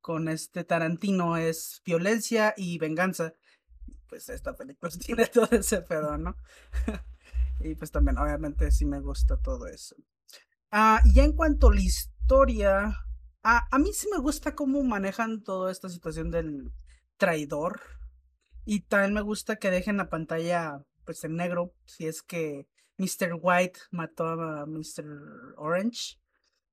con 0.00 0.28
este 0.28 0.64
Tarantino 0.64 1.36
es 1.36 1.82
violencia 1.84 2.54
y 2.56 2.78
venganza 2.78 3.34
pues 4.10 4.28
esta 4.28 4.54
película 4.54 4.90
tiene 5.06 5.26
todo 5.26 5.48
ese 5.52 5.80
pedo, 5.82 6.18
¿no? 6.18 6.36
y 7.60 7.74
pues 7.76 7.90
también, 7.90 8.18
obviamente, 8.18 8.70
sí 8.70 8.84
me 8.84 9.00
gusta 9.00 9.38
todo 9.38 9.66
eso. 9.66 9.96
Ah, 10.70 11.00
y 11.04 11.20
en 11.20 11.32
cuanto 11.32 11.68
a 11.68 11.74
la 11.74 11.80
historia, 11.80 12.96
ah, 13.42 13.66
a 13.70 13.78
mí 13.78 13.92
sí 13.92 14.08
me 14.12 14.20
gusta 14.20 14.54
cómo 14.54 14.82
manejan 14.82 15.42
toda 15.42 15.72
esta 15.72 15.88
situación 15.88 16.30
del 16.30 16.72
traidor. 17.16 17.80
Y 18.66 18.80
también 18.80 19.14
me 19.14 19.22
gusta 19.22 19.56
que 19.56 19.70
dejen 19.70 19.96
la 19.96 20.10
pantalla 20.10 20.82
pues 21.04 21.24
en 21.24 21.36
negro, 21.36 21.72
si 21.86 22.06
es 22.06 22.22
que 22.22 22.68
Mr. 23.00 23.38
White 23.40 23.80
mató 23.90 24.26
a 24.26 24.66
Mr. 24.66 25.54
Orange. 25.56 26.18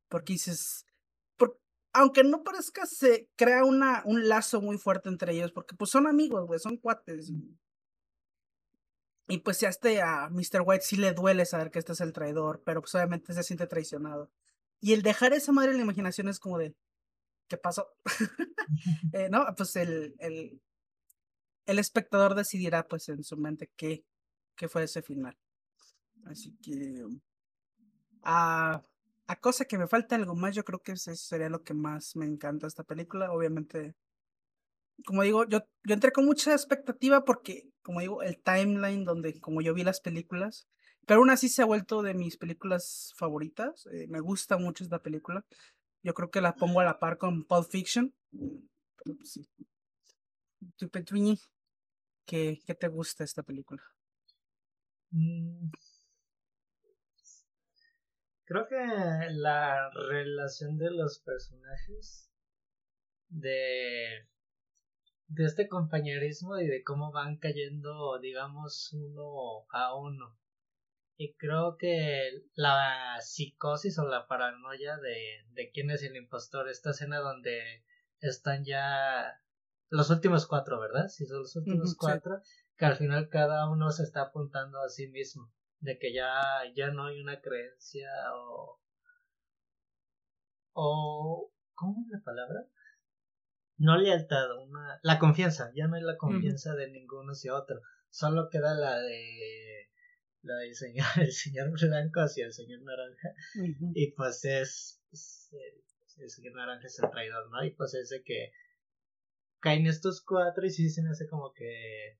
Porque 0.09 0.33
dices, 0.33 0.85
aunque 1.97 2.23
no 2.23 2.43
parezca, 2.43 2.85
se 2.85 3.29
crea 3.35 3.63
una, 3.63 4.03
un 4.05 4.27
lazo 4.27 4.61
muy 4.61 4.77
fuerte 4.77 5.09
entre 5.09 5.33
ellos, 5.33 5.51
porque 5.51 5.75
pues 5.75 5.89
son 5.89 6.05
amigos, 6.05 6.45
güey, 6.45 6.59
son 6.59 6.77
cuates. 6.77 7.31
Y 9.27 9.39
pues 9.39 9.59
ya 9.59 9.69
este 9.69 10.01
a 10.01 10.29
Mr. 10.29 10.61
White 10.63 10.85
sí 10.85 10.95
le 10.95 11.13
duele 11.13 11.45
saber 11.45 11.71
que 11.71 11.79
este 11.79 11.93
es 11.93 12.01
el 12.01 12.13
traidor, 12.13 12.61
pero 12.63 12.81
pues 12.81 12.93
obviamente 12.93 13.33
se 13.33 13.43
siente 13.43 13.65
traicionado. 13.65 14.31
Y 14.79 14.93
el 14.93 15.01
dejar 15.01 15.33
esa 15.33 15.51
madre 15.51 15.71
en 15.71 15.77
la 15.77 15.83
imaginación 15.83 16.27
es 16.29 16.39
como 16.39 16.59
de, 16.59 16.75
¿qué 17.47 17.57
pasó? 17.57 17.89
eh, 19.13 19.27
no, 19.29 19.45
pues 19.57 19.75
el, 19.75 20.15
el, 20.19 20.61
el 21.65 21.79
espectador 21.79 22.35
decidirá 22.35 22.87
pues 22.87 23.09
en 23.09 23.23
su 23.23 23.37
mente 23.37 23.71
qué, 23.75 24.05
qué 24.55 24.69
fue 24.69 24.83
ese 24.83 25.01
final. 25.01 25.35
Así 26.29 26.55
que 26.61 27.05
a, 28.23 28.81
a 29.27 29.35
cosa 29.39 29.65
que 29.65 29.77
me 29.77 29.87
falta 29.87 30.15
algo 30.15 30.35
más, 30.35 30.55
yo 30.55 30.63
creo 30.63 30.81
que 30.81 30.93
eso 30.93 31.15
sería 31.15 31.49
lo 31.49 31.63
que 31.63 31.73
más 31.73 32.15
me 32.15 32.25
encanta 32.25 32.67
esta 32.67 32.83
película. 32.83 33.31
Obviamente 33.31 33.95
como 35.05 35.23
digo, 35.23 35.47
yo, 35.47 35.59
yo 35.83 35.93
entré 35.93 36.11
con 36.11 36.25
mucha 36.25 36.53
expectativa 36.53 37.23
porque, 37.23 37.69
como 37.81 37.99
digo, 37.99 38.23
el 38.23 38.37
timeline 38.41 39.05
donde 39.05 39.39
como 39.39 39.61
yo 39.61 39.73
vi 39.73 39.83
las 39.83 40.01
películas, 40.01 40.67
pero 41.05 41.19
aún 41.19 41.29
así 41.29 41.49
se 41.49 41.61
ha 41.61 41.65
vuelto 41.65 42.01
de 42.01 42.13
mis 42.13 42.37
películas 42.37 43.13
favoritas. 43.15 43.87
eh, 43.91 44.07
me 44.09 44.19
gusta 44.19 44.57
mucho 44.57 44.83
esta 44.83 44.99
película. 45.01 45.45
Yo 46.03 46.13
creo 46.13 46.31
que 46.31 46.41
la 46.41 46.55
pongo 46.55 46.79
a 46.79 46.85
la 46.85 46.99
par 46.99 47.17
con 47.17 47.43
Pulp 47.45 47.69
Fiction. 47.69 48.13
Sí. 49.23 49.47
¿Tú, 50.75 50.89
¿qué, 52.25 52.59
qué 52.65 52.75
te 52.75 52.87
gusta 52.87 53.23
esta 53.23 53.43
película? 53.43 53.83
Creo 58.47 58.67
que 58.67 58.77
la 59.31 59.91
relación 60.09 60.77
de 60.77 60.89
los 60.89 61.19
personajes 61.19 62.31
de 63.29 64.25
de 65.27 65.45
este 65.45 65.67
compañerismo 65.67 66.57
y 66.57 66.67
de 66.67 66.83
cómo 66.83 67.11
van 67.11 67.37
cayendo, 67.37 68.17
digamos, 68.19 68.93
uno 68.93 69.65
a 69.69 69.95
uno. 69.95 70.37
Y 71.17 71.35
creo 71.35 71.77
que 71.77 72.43
la 72.55 73.17
psicosis 73.19 73.97
o 73.99 74.07
la 74.07 74.27
paranoia 74.27 74.97
de, 74.97 75.45
de 75.51 75.71
quién 75.71 75.89
es 75.91 76.03
el 76.03 76.15
impostor, 76.15 76.69
esta 76.69 76.91
escena 76.91 77.19
donde 77.19 77.83
están 78.19 78.63
ya 78.63 79.41
los 79.89 80.09
últimos 80.09 80.47
cuatro, 80.47 80.79
¿verdad? 80.79 81.07
Si 81.07 81.25
son 81.25 81.39
los 81.39 81.55
últimos 81.55 81.95
cuatro, 81.97 82.39
que 82.77 82.85
al 82.85 82.95
final 82.95 83.29
cada 83.29 83.69
uno 83.69 83.91
se 83.91 84.03
está 84.03 84.21
apuntando 84.21 84.79
a 84.79 84.89
sí 84.89 85.07
mismo, 85.07 85.51
de 85.79 85.97
que 85.99 86.13
ya, 86.13 86.33
ya 86.75 86.91
no 86.91 87.05
hay 87.05 87.19
una 87.19 87.41
creencia 87.41 88.09
o... 88.35 88.79
o... 90.73 91.51
¿Cómo 91.75 92.01
es 92.01 92.09
la 92.09 92.23
palabra? 92.23 92.67
no 93.77 93.97
lealtad, 93.97 94.57
una, 94.57 94.99
la 95.03 95.19
confianza, 95.19 95.71
ya 95.75 95.87
no 95.87 95.95
hay 95.95 96.01
la 96.01 96.17
confianza 96.17 96.75
de 96.75 96.89
ninguno 96.89 97.31
hacia 97.31 97.55
otro, 97.55 97.81
solo 98.09 98.49
queda 98.49 98.73
la 98.73 98.99
de 98.99 99.89
la 100.41 100.55
del 100.55 100.75
señor, 100.75 101.05
el 101.17 101.31
señor 101.31 101.71
blanco 101.79 102.21
hacia 102.21 102.45
el 102.45 102.53
señor 102.53 102.81
naranja, 102.81 103.33
y 103.93 104.11
pues 104.11 104.43
es, 104.45 105.01
es 105.11 105.49
el, 105.51 106.23
el 106.23 106.29
señor 106.29 106.55
naranja 106.55 106.87
es 106.87 106.99
el 106.99 107.09
traidor, 107.11 107.49
¿no? 107.51 107.63
Y 107.63 107.71
pues 107.71 107.93
es 107.93 108.09
de 108.09 108.23
que 108.23 108.51
caen 109.59 109.85
estos 109.85 110.23
cuatro 110.23 110.65
y 110.65 110.69
sí 110.69 110.89
se 110.89 111.03
me 111.03 111.09
hace 111.09 111.27
como 111.27 111.53
que 111.53 112.19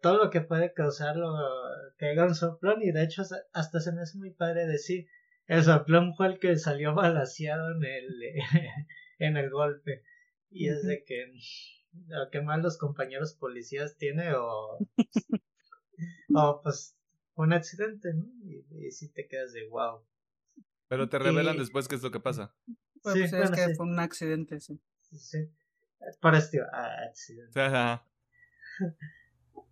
todo 0.00 0.24
lo 0.24 0.30
que 0.30 0.40
puede 0.40 0.72
causarlo 0.72 1.34
que 1.98 2.06
haga 2.10 2.24
un 2.26 2.34
soplón 2.34 2.82
y 2.82 2.90
de 2.92 3.04
hecho 3.04 3.22
hasta 3.52 3.80
se 3.80 3.92
me 3.92 4.02
hace 4.02 4.18
muy 4.18 4.32
padre 4.32 4.66
decir 4.66 5.06
el 5.46 5.62
soplón 5.62 6.14
fue 6.14 6.26
el 6.28 6.38
que 6.38 6.56
salió 6.56 6.94
balaseado 6.94 7.72
en 7.76 7.84
el 7.84 8.06
en 9.18 9.36
el 9.36 9.50
golpe 9.50 10.02
y 10.50 10.68
es 10.68 10.82
de 10.84 11.04
que 11.04 11.32
lo 12.08 12.30
que 12.30 12.40
más 12.42 12.60
los 12.62 12.78
compañeros 12.78 13.34
policías 13.34 13.96
tiene 13.96 14.34
o 14.34 14.78
o 16.34 16.60
pues 16.62 16.96
un 17.34 17.52
accidente 17.52 18.12
no 18.14 18.26
y, 18.44 18.86
y 18.86 18.90
si 18.90 19.12
te 19.12 19.26
quedas 19.28 19.52
de 19.52 19.68
wow 19.68 20.04
Pero 20.88 21.08
te 21.08 21.18
revelan 21.18 21.56
Y- 21.56 21.60
después 21.60 21.88
qué 21.88 21.94
es 21.94 22.02
lo 22.02 22.10
que 22.10 22.20
pasa. 22.20 22.54
Bueno, 23.02 23.14
Sí, 23.14 23.20
pues 23.20 23.32
es 23.32 23.38
bueno, 23.50 23.56
que 23.56 23.68
sí. 23.68 23.74
fue 23.76 23.86
un 23.86 23.98
accidente, 23.98 24.60
sí. 24.60 24.80
sí 25.00 25.38
para 26.20 26.38
este 26.38 26.60
accidente 26.60 27.60
Ajá. 27.60 28.04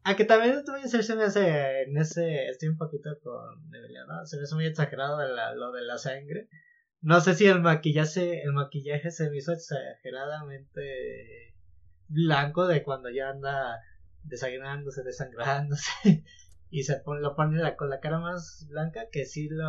A 0.05 0.16
que 0.16 0.24
también 0.24 0.64
te 0.64 0.70
voy 0.70 0.81
a 0.81 0.85
decir 0.85 1.02
se 1.05 1.16
me 1.16 1.24
hace 1.24 1.82
en 1.82 1.97
ese 1.97 2.47
estoy 2.47 2.68
un 2.68 2.78
poquito 2.78 3.10
con 3.22 3.74
Emiliano 3.74 4.24
se 4.27 4.36
me 4.36 4.44
hace 4.44 4.55
muy 4.55 4.66
exagerado 4.66 5.18
la- 5.27 5.55
lo 5.55 5.72
de 5.72 5.82
la 5.82 5.98
sangre. 5.98 6.48
No 7.02 7.20
sé 7.20 7.35
si 7.35 7.47
el 7.47 7.60
maquillaje 7.62 8.43
el 8.43 8.52
maquillaje 8.52 9.10
se 9.10 9.31
me 9.31 9.39
hizo 9.39 9.52
exageradamente 9.52 11.55
blanco 12.09 12.66
de 12.66 12.82
cuando 12.82 13.09
ya 13.10 13.31
anda 13.31 13.78
desangrándose 14.22 15.02
desangrándose 15.02 15.90
y 16.70 16.82
se 16.82 16.97
pone, 16.97 17.20
lo 17.22 17.35
pone 17.35 17.59
la- 17.59 17.77
con 17.77 17.89
la 17.90 18.01
cara 18.01 18.20
más 18.20 18.66
blanca 18.68 19.06
que 19.10 19.24
sí 19.24 19.48
lo 19.51 19.66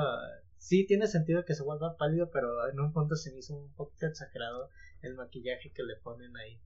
sí 0.58 0.86
tiene 0.86 1.08
sentido 1.08 1.46
que 1.46 1.56
se 1.56 1.64
vuelva 1.64 1.96
pálido 1.98 2.30
pero 2.32 2.70
en 2.70 2.80
un 2.80 2.92
punto 2.94 3.16
se 3.16 3.32
me 3.32 3.40
hizo 3.40 3.56
un 3.56 3.74
poquito 3.74 4.08
exagerado 4.08 4.70
el 5.02 5.16
maquillaje 5.16 5.72
que 5.74 5.84
le 5.84 5.96
ponen 6.04 6.36
ahí. 6.38 6.62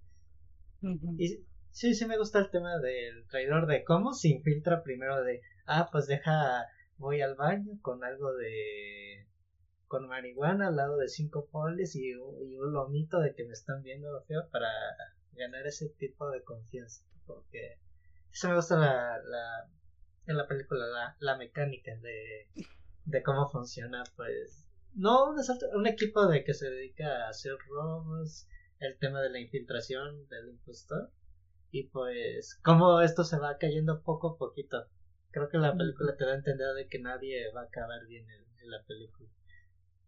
Ujú. 0.81 1.15
y 1.17 1.45
sí, 1.75 1.93
sí 1.93 2.05
me 2.05 2.17
gusta 2.17 2.39
el 2.39 2.49
tema 2.49 2.77
del 2.79 3.27
traidor, 3.27 3.67
de 3.67 3.83
cómo 3.83 4.13
se 4.13 4.29
infiltra 4.29 4.81
primero 4.81 5.21
de, 5.23 5.41
ah, 5.65 5.89
pues 5.91 6.07
deja, 6.07 6.65
voy 6.97 7.19
al 7.19 7.35
baño 7.35 7.77
con 7.81 8.01
algo 8.05 8.33
de, 8.33 9.27
con 9.87 10.07
marihuana 10.07 10.69
al 10.69 10.77
lado 10.77 10.97
de 10.97 11.09
cinco 11.09 11.49
polis 11.51 11.97
y, 11.97 12.15
un 12.15 12.71
lomito 12.71 13.19
de 13.19 13.35
que 13.35 13.43
me 13.43 13.51
están 13.51 13.83
viendo 13.83 14.23
feo 14.23 14.47
para 14.51 14.69
ganar 15.33 15.67
ese 15.67 15.89
tipo 15.89 16.31
de 16.31 16.43
confianza, 16.43 17.03
porque 17.25 17.77
eso 18.31 18.47
me 18.47 18.55
gusta 18.55 18.77
la, 18.77 19.19
la, 19.21 19.69
en 20.27 20.37
la 20.37 20.47
película, 20.47 20.85
la, 20.87 21.17
la 21.19 21.37
mecánica 21.37 21.93
de, 21.97 22.47
de 23.03 23.21
cómo 23.21 23.49
funciona, 23.49 24.01
pues, 24.15 24.65
no 24.93 25.29
un, 25.29 25.35
un 25.73 25.87
equipo 25.87 26.25
de 26.27 26.45
que 26.45 26.53
se 26.53 26.69
dedica 26.69 27.25
a 27.25 27.29
hacer 27.31 27.57
robos, 27.67 28.47
el 28.79 28.97
tema 28.97 29.21
de 29.21 29.29
la 29.29 29.39
infiltración 29.41 30.25
del 30.29 30.51
impostor 30.51 31.11
y 31.77 31.83
pues 31.89 32.57
cómo 32.63 33.01
esto 33.01 33.25
se 33.25 33.37
va 33.37 33.57
cayendo 33.57 34.01
poco 34.01 34.29
a 34.29 34.37
poquito. 34.37 34.85
Creo 35.31 35.49
que 35.49 35.57
la 35.57 35.75
película 35.75 36.15
te 36.15 36.23
da 36.25 36.31
a 36.31 36.35
entender 36.35 36.73
de 36.73 36.87
que 36.87 36.99
nadie 36.99 37.51
va 37.53 37.61
a 37.61 37.65
acabar 37.65 38.05
bien 38.07 38.25
en, 38.29 38.43
en 38.63 38.71
la 38.71 38.81
película. 38.85 39.29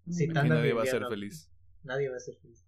Nadie 0.06 0.72
va 0.74 0.84
a 0.84 0.86
ser 0.86 1.06
feliz. 1.08 1.52
Nadie 1.84 2.08
va 2.10 2.16
a 2.16 2.20
ser 2.22 2.38
feliz. 2.38 2.66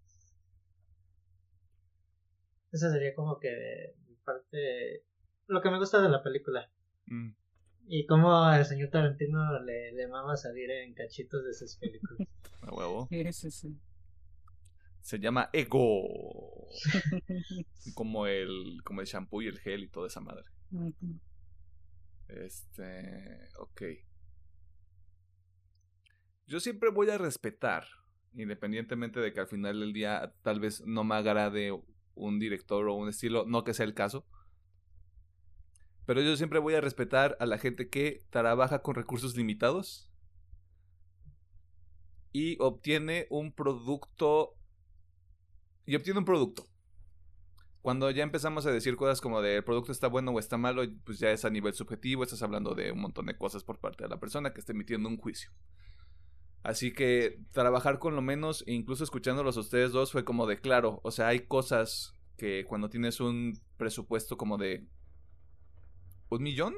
Esa 2.72 2.92
sería 2.92 3.16
como 3.16 3.40
que 3.40 3.96
parte 4.26 5.06
lo 5.48 5.62
que 5.62 5.70
me 5.72 5.80
gusta 5.80 6.02
de 6.02 6.10
la 6.10 6.22
película 6.22 6.70
Mm. 7.08 7.32
y 7.88 8.06
cómo 8.06 8.36
al 8.44 8.66
señor 8.66 8.90
Tarantino 8.92 9.60
le, 9.64 9.94
le 9.94 10.08
mama 10.08 10.38
salir 10.38 10.70
en 10.70 10.94
cachitos 10.94 11.44
de 11.44 11.54
sus 11.56 11.78
películas. 11.78 12.28
A 12.62 12.76
huevo. 12.76 13.08
Sí, 13.10 13.34
sí, 13.34 13.50
sí. 13.50 13.80
Se 15.02 15.20
llama 15.20 15.50
Ego. 15.54 16.68
como 17.96 18.28
el 18.28 18.82
como 18.84 19.02
el 19.02 19.08
shampoo 19.08 19.42
y 19.42 19.48
el 19.48 19.60
gel 19.60 19.84
y 19.84 19.90
toda 19.90 20.08
esa 20.08 20.22
madre. 20.22 20.46
Este, 22.28 23.50
ok. 23.58 23.82
Yo 26.46 26.60
siempre 26.60 26.90
voy 26.90 27.10
a 27.10 27.18
respetar, 27.18 27.86
independientemente 28.34 29.20
de 29.20 29.34
que 29.34 29.40
al 29.40 29.48
final 29.48 29.80
del 29.80 29.94
día 29.94 30.34
tal 30.42 30.60
vez 30.60 30.84
no 30.86 31.04
me 31.04 31.16
agrade 31.16 31.72
un 32.16 32.40
director 32.40 32.88
o 32.88 32.96
un 32.96 33.10
estilo, 33.10 33.46
no 33.48 33.64
que 33.64 33.74
sea 33.74 33.86
el 33.86 33.94
caso. 33.94 34.26
Pero 36.06 36.22
yo 36.22 36.36
siempre 36.36 36.60
voy 36.60 36.74
a 36.74 36.82
respetar 36.82 37.38
a 37.40 37.46
la 37.46 37.60
gente 37.60 37.90
que 37.90 38.24
trabaja 38.32 38.82
con 38.82 38.96
recursos 38.96 39.38
limitados 39.38 40.10
y 42.32 42.58
obtiene 42.60 43.28
un 43.30 43.52
producto 43.52 44.56
y 45.90 45.95
obtiene 45.95 46.20
un 46.20 46.26
producto. 46.26 46.68
Cuando 47.82 48.11
ya 48.11 48.22
empezamos 48.22 48.66
a 48.68 48.72
decir 48.72 48.95
cosas 48.95 49.22
como 49.22 49.41
de 49.41 49.56
el 49.56 49.64
producto 49.64 49.91
está 49.91 50.07
bueno 50.07 50.32
o 50.32 50.38
está 50.38 50.56
malo, 50.57 50.84
pues 51.03 51.18
ya 51.18 51.32
es 51.32 51.45
a 51.45 51.49
nivel 51.49 51.74
subjetivo, 51.74 52.24
estás 52.24 52.44
hablando 52.44 52.76
de 52.76 52.91
un 52.91 52.99
montón 52.99 53.26
de 53.26 53.36
cosas 53.36 53.64
por 53.64 53.80
parte 53.80 54.03
de 54.03 54.10
la 54.10 54.20
persona 54.20 54.53
que 54.53 54.60
está 54.60 54.72
emitiendo 54.72 55.10
un 55.10 55.18
juicio. 55.18 55.52
Así 56.61 56.94
que 56.94 57.40
trabajar 57.52 57.98
con 57.98 58.16
lo 58.16 58.22
menos, 58.22 58.64
e 58.68 58.74
incluso 58.74 59.03
escuchándolos 59.03 59.57
a 59.57 59.61
ustedes 59.61 59.91
dos, 59.91 60.11
fue 60.11 60.24
como 60.24 60.45
de 60.45 60.61
claro, 60.61 60.99
o 61.03 61.10
sea, 61.10 61.30
hay 61.30 61.48
cosas 61.48 62.14
que 62.38 62.66
cuando 62.66 62.90
tienes 62.90 63.20
un 63.20 63.60
presupuesto 63.78 64.38
como 64.38 64.60
de 64.60 64.86
un 66.30 66.44
millón, 66.44 66.76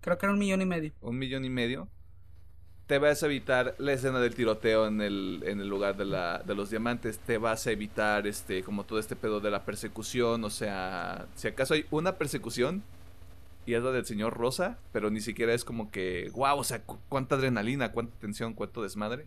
Creo 0.00 0.16
que 0.16 0.24
era 0.24 0.32
un 0.32 0.38
millón 0.38 0.62
y 0.62 0.66
medio. 0.66 0.94
un 1.00 1.18
millón 1.18 1.44
y 1.44 1.50
medio, 1.50 1.90
te 2.86 2.98
vas 2.98 3.22
a 3.22 3.26
evitar 3.26 3.74
la 3.78 3.92
escena 3.92 4.20
del 4.20 4.34
tiroteo 4.34 4.86
en 4.86 5.00
el, 5.00 5.42
en 5.44 5.60
el 5.60 5.68
lugar 5.68 5.96
de, 5.96 6.04
la, 6.04 6.38
de 6.46 6.54
los 6.54 6.70
diamantes, 6.70 7.18
te 7.18 7.38
vas 7.38 7.66
a 7.66 7.72
evitar 7.72 8.26
este 8.26 8.62
como 8.62 8.84
todo 8.84 8.98
este 9.00 9.16
pedo 9.16 9.40
de 9.40 9.50
la 9.50 9.64
persecución, 9.64 10.44
o 10.44 10.50
sea, 10.50 11.26
si 11.34 11.48
acaso 11.48 11.74
hay 11.74 11.86
una 11.90 12.16
persecución 12.16 12.82
y 13.66 13.74
es 13.74 13.82
la 13.82 13.90
del 13.92 14.06
señor 14.06 14.34
Rosa, 14.36 14.78
pero 14.92 15.10
ni 15.10 15.20
siquiera 15.20 15.52
es 15.54 15.64
como 15.64 15.90
que, 15.90 16.30
wow, 16.34 16.58
o 16.58 16.64
sea, 16.64 16.82
cu- 16.82 17.00
cuánta 17.08 17.34
adrenalina, 17.36 17.92
cuánta 17.92 18.16
tensión, 18.20 18.54
cuánto 18.54 18.82
desmadre. 18.82 19.26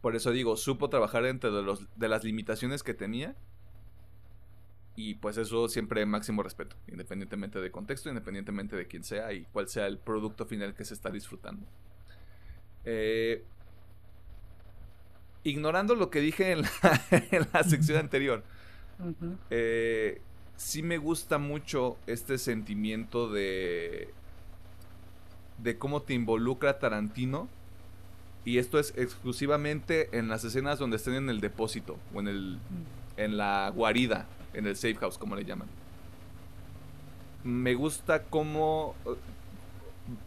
Por 0.00 0.14
eso 0.16 0.30
digo, 0.32 0.56
supo 0.56 0.90
trabajar 0.90 1.24
dentro 1.24 1.54
de, 1.54 1.62
los, 1.62 1.84
de 1.96 2.08
las 2.08 2.24
limitaciones 2.24 2.82
que 2.82 2.94
tenía. 2.94 3.36
Y 4.96 5.14
pues 5.14 5.36
eso 5.38 5.68
siempre 5.68 6.04
máximo 6.06 6.42
respeto, 6.42 6.76
independientemente 6.88 7.60
de 7.60 7.70
contexto, 7.70 8.08
independientemente 8.08 8.74
de 8.76 8.86
quién 8.88 9.04
sea 9.04 9.32
y 9.32 9.44
cuál 9.52 9.68
sea 9.68 9.86
el 9.86 9.98
producto 9.98 10.44
final 10.44 10.74
que 10.74 10.84
se 10.84 10.94
está 10.94 11.10
disfrutando. 11.10 11.64
Eh, 12.90 13.42
ignorando 15.44 15.94
lo 15.94 16.08
que 16.08 16.20
dije 16.20 16.52
en 16.52 16.62
la, 16.62 17.62
sección 17.68 17.98
anterior, 17.98 18.42
eh, 19.50 20.22
sí 20.56 20.82
me 20.82 20.96
gusta 20.96 21.36
mucho 21.36 21.98
este 22.06 22.38
sentimiento 22.38 23.30
de 23.30 24.08
de 25.58 25.76
cómo 25.76 26.00
te 26.00 26.14
involucra 26.14 26.78
Tarantino 26.78 27.48
y 28.46 28.56
esto 28.56 28.78
es 28.78 28.94
exclusivamente 28.96 30.16
en 30.16 30.28
las 30.28 30.44
escenas 30.44 30.78
donde 30.78 30.96
estén 30.96 31.14
en 31.14 31.28
el 31.28 31.40
depósito 31.40 31.98
o 32.14 32.20
en 32.20 32.28
el 32.28 32.58
en 33.18 33.36
la 33.36 33.70
guarida, 33.74 34.26
en 34.54 34.66
el 34.66 34.76
safe 34.76 34.94
house 34.94 35.18
como 35.18 35.36
le 35.36 35.44
llaman. 35.44 35.68
Me 37.44 37.74
gusta 37.74 38.22
cómo 38.22 38.94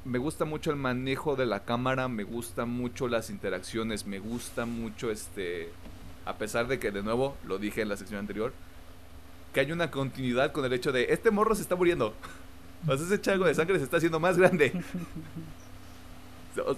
me 0.06 0.18
gusta 0.18 0.46
mucho 0.46 0.72
el 0.72 0.78
manejo 0.78 1.36
de 1.36 1.46
la 1.46 1.64
cámara, 1.64 2.08
me 2.08 2.24
gusta 2.24 2.66
mucho 2.66 3.08
las 3.08 3.30
interacciones, 3.30 4.06
me 4.06 4.20
gusta 4.20 4.66
mucho 4.66 5.12
este 5.12 5.72
a 6.26 6.36
pesar 6.36 6.68
de 6.68 6.80
que 6.80 6.92
de 6.92 7.02
nuevo 7.02 7.36
lo 7.46 7.58
dije 7.58 7.82
en 7.82 7.90
la 7.90 7.98
sección 7.98 8.20
anterior, 8.20 8.54
que 9.54 9.60
hay 9.60 9.72
una 9.72 9.92
continuidad 9.92 10.52
con 10.52 10.66
el 10.66 10.74
hecho 10.74 10.92
de 10.92 11.08
este 11.10 11.32
morro 11.32 11.56
se 11.56 11.62
está 11.62 11.76
muriendo. 11.76 12.14
O 12.88 12.98
sea, 12.98 13.06
ese 13.06 13.22
chango 13.22 13.46
de 13.46 13.54
sangre 13.54 13.78
se 13.78 13.84
está 13.84 13.98
haciendo 13.98 14.20
más 14.20 14.40
grande. 14.40 14.74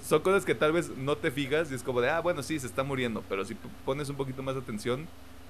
Son 0.05 0.21
cosas 0.21 0.43
que 0.43 0.53
tal 0.53 0.73
vez 0.73 0.89
no 0.97 1.15
te 1.15 1.31
fijas 1.31 1.71
y 1.71 1.75
es 1.75 1.81
como 1.81 2.01
de, 2.01 2.09
ah, 2.09 2.19
bueno, 2.19 2.43
sí, 2.43 2.59
se 2.59 2.67
está 2.67 2.83
muriendo. 2.83 3.23
Pero 3.29 3.45
si 3.45 3.55
pones 3.85 4.09
un 4.09 4.17
poquito 4.17 4.43
más 4.43 4.55
de 4.55 4.59
atención, 4.59 5.07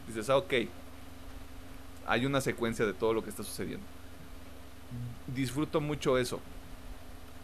dices, 0.07 0.29
ah, 0.29 0.37
ok. 0.37 0.53
Hay 2.05 2.27
una 2.27 2.39
secuencia 2.39 2.85
de 2.85 2.93
todo 2.93 3.15
lo 3.15 3.23
que 3.23 3.31
está 3.31 3.41
sucediendo. 3.41 3.83
Disfruto 5.25 5.81
mucho 5.81 6.19
eso. 6.19 6.39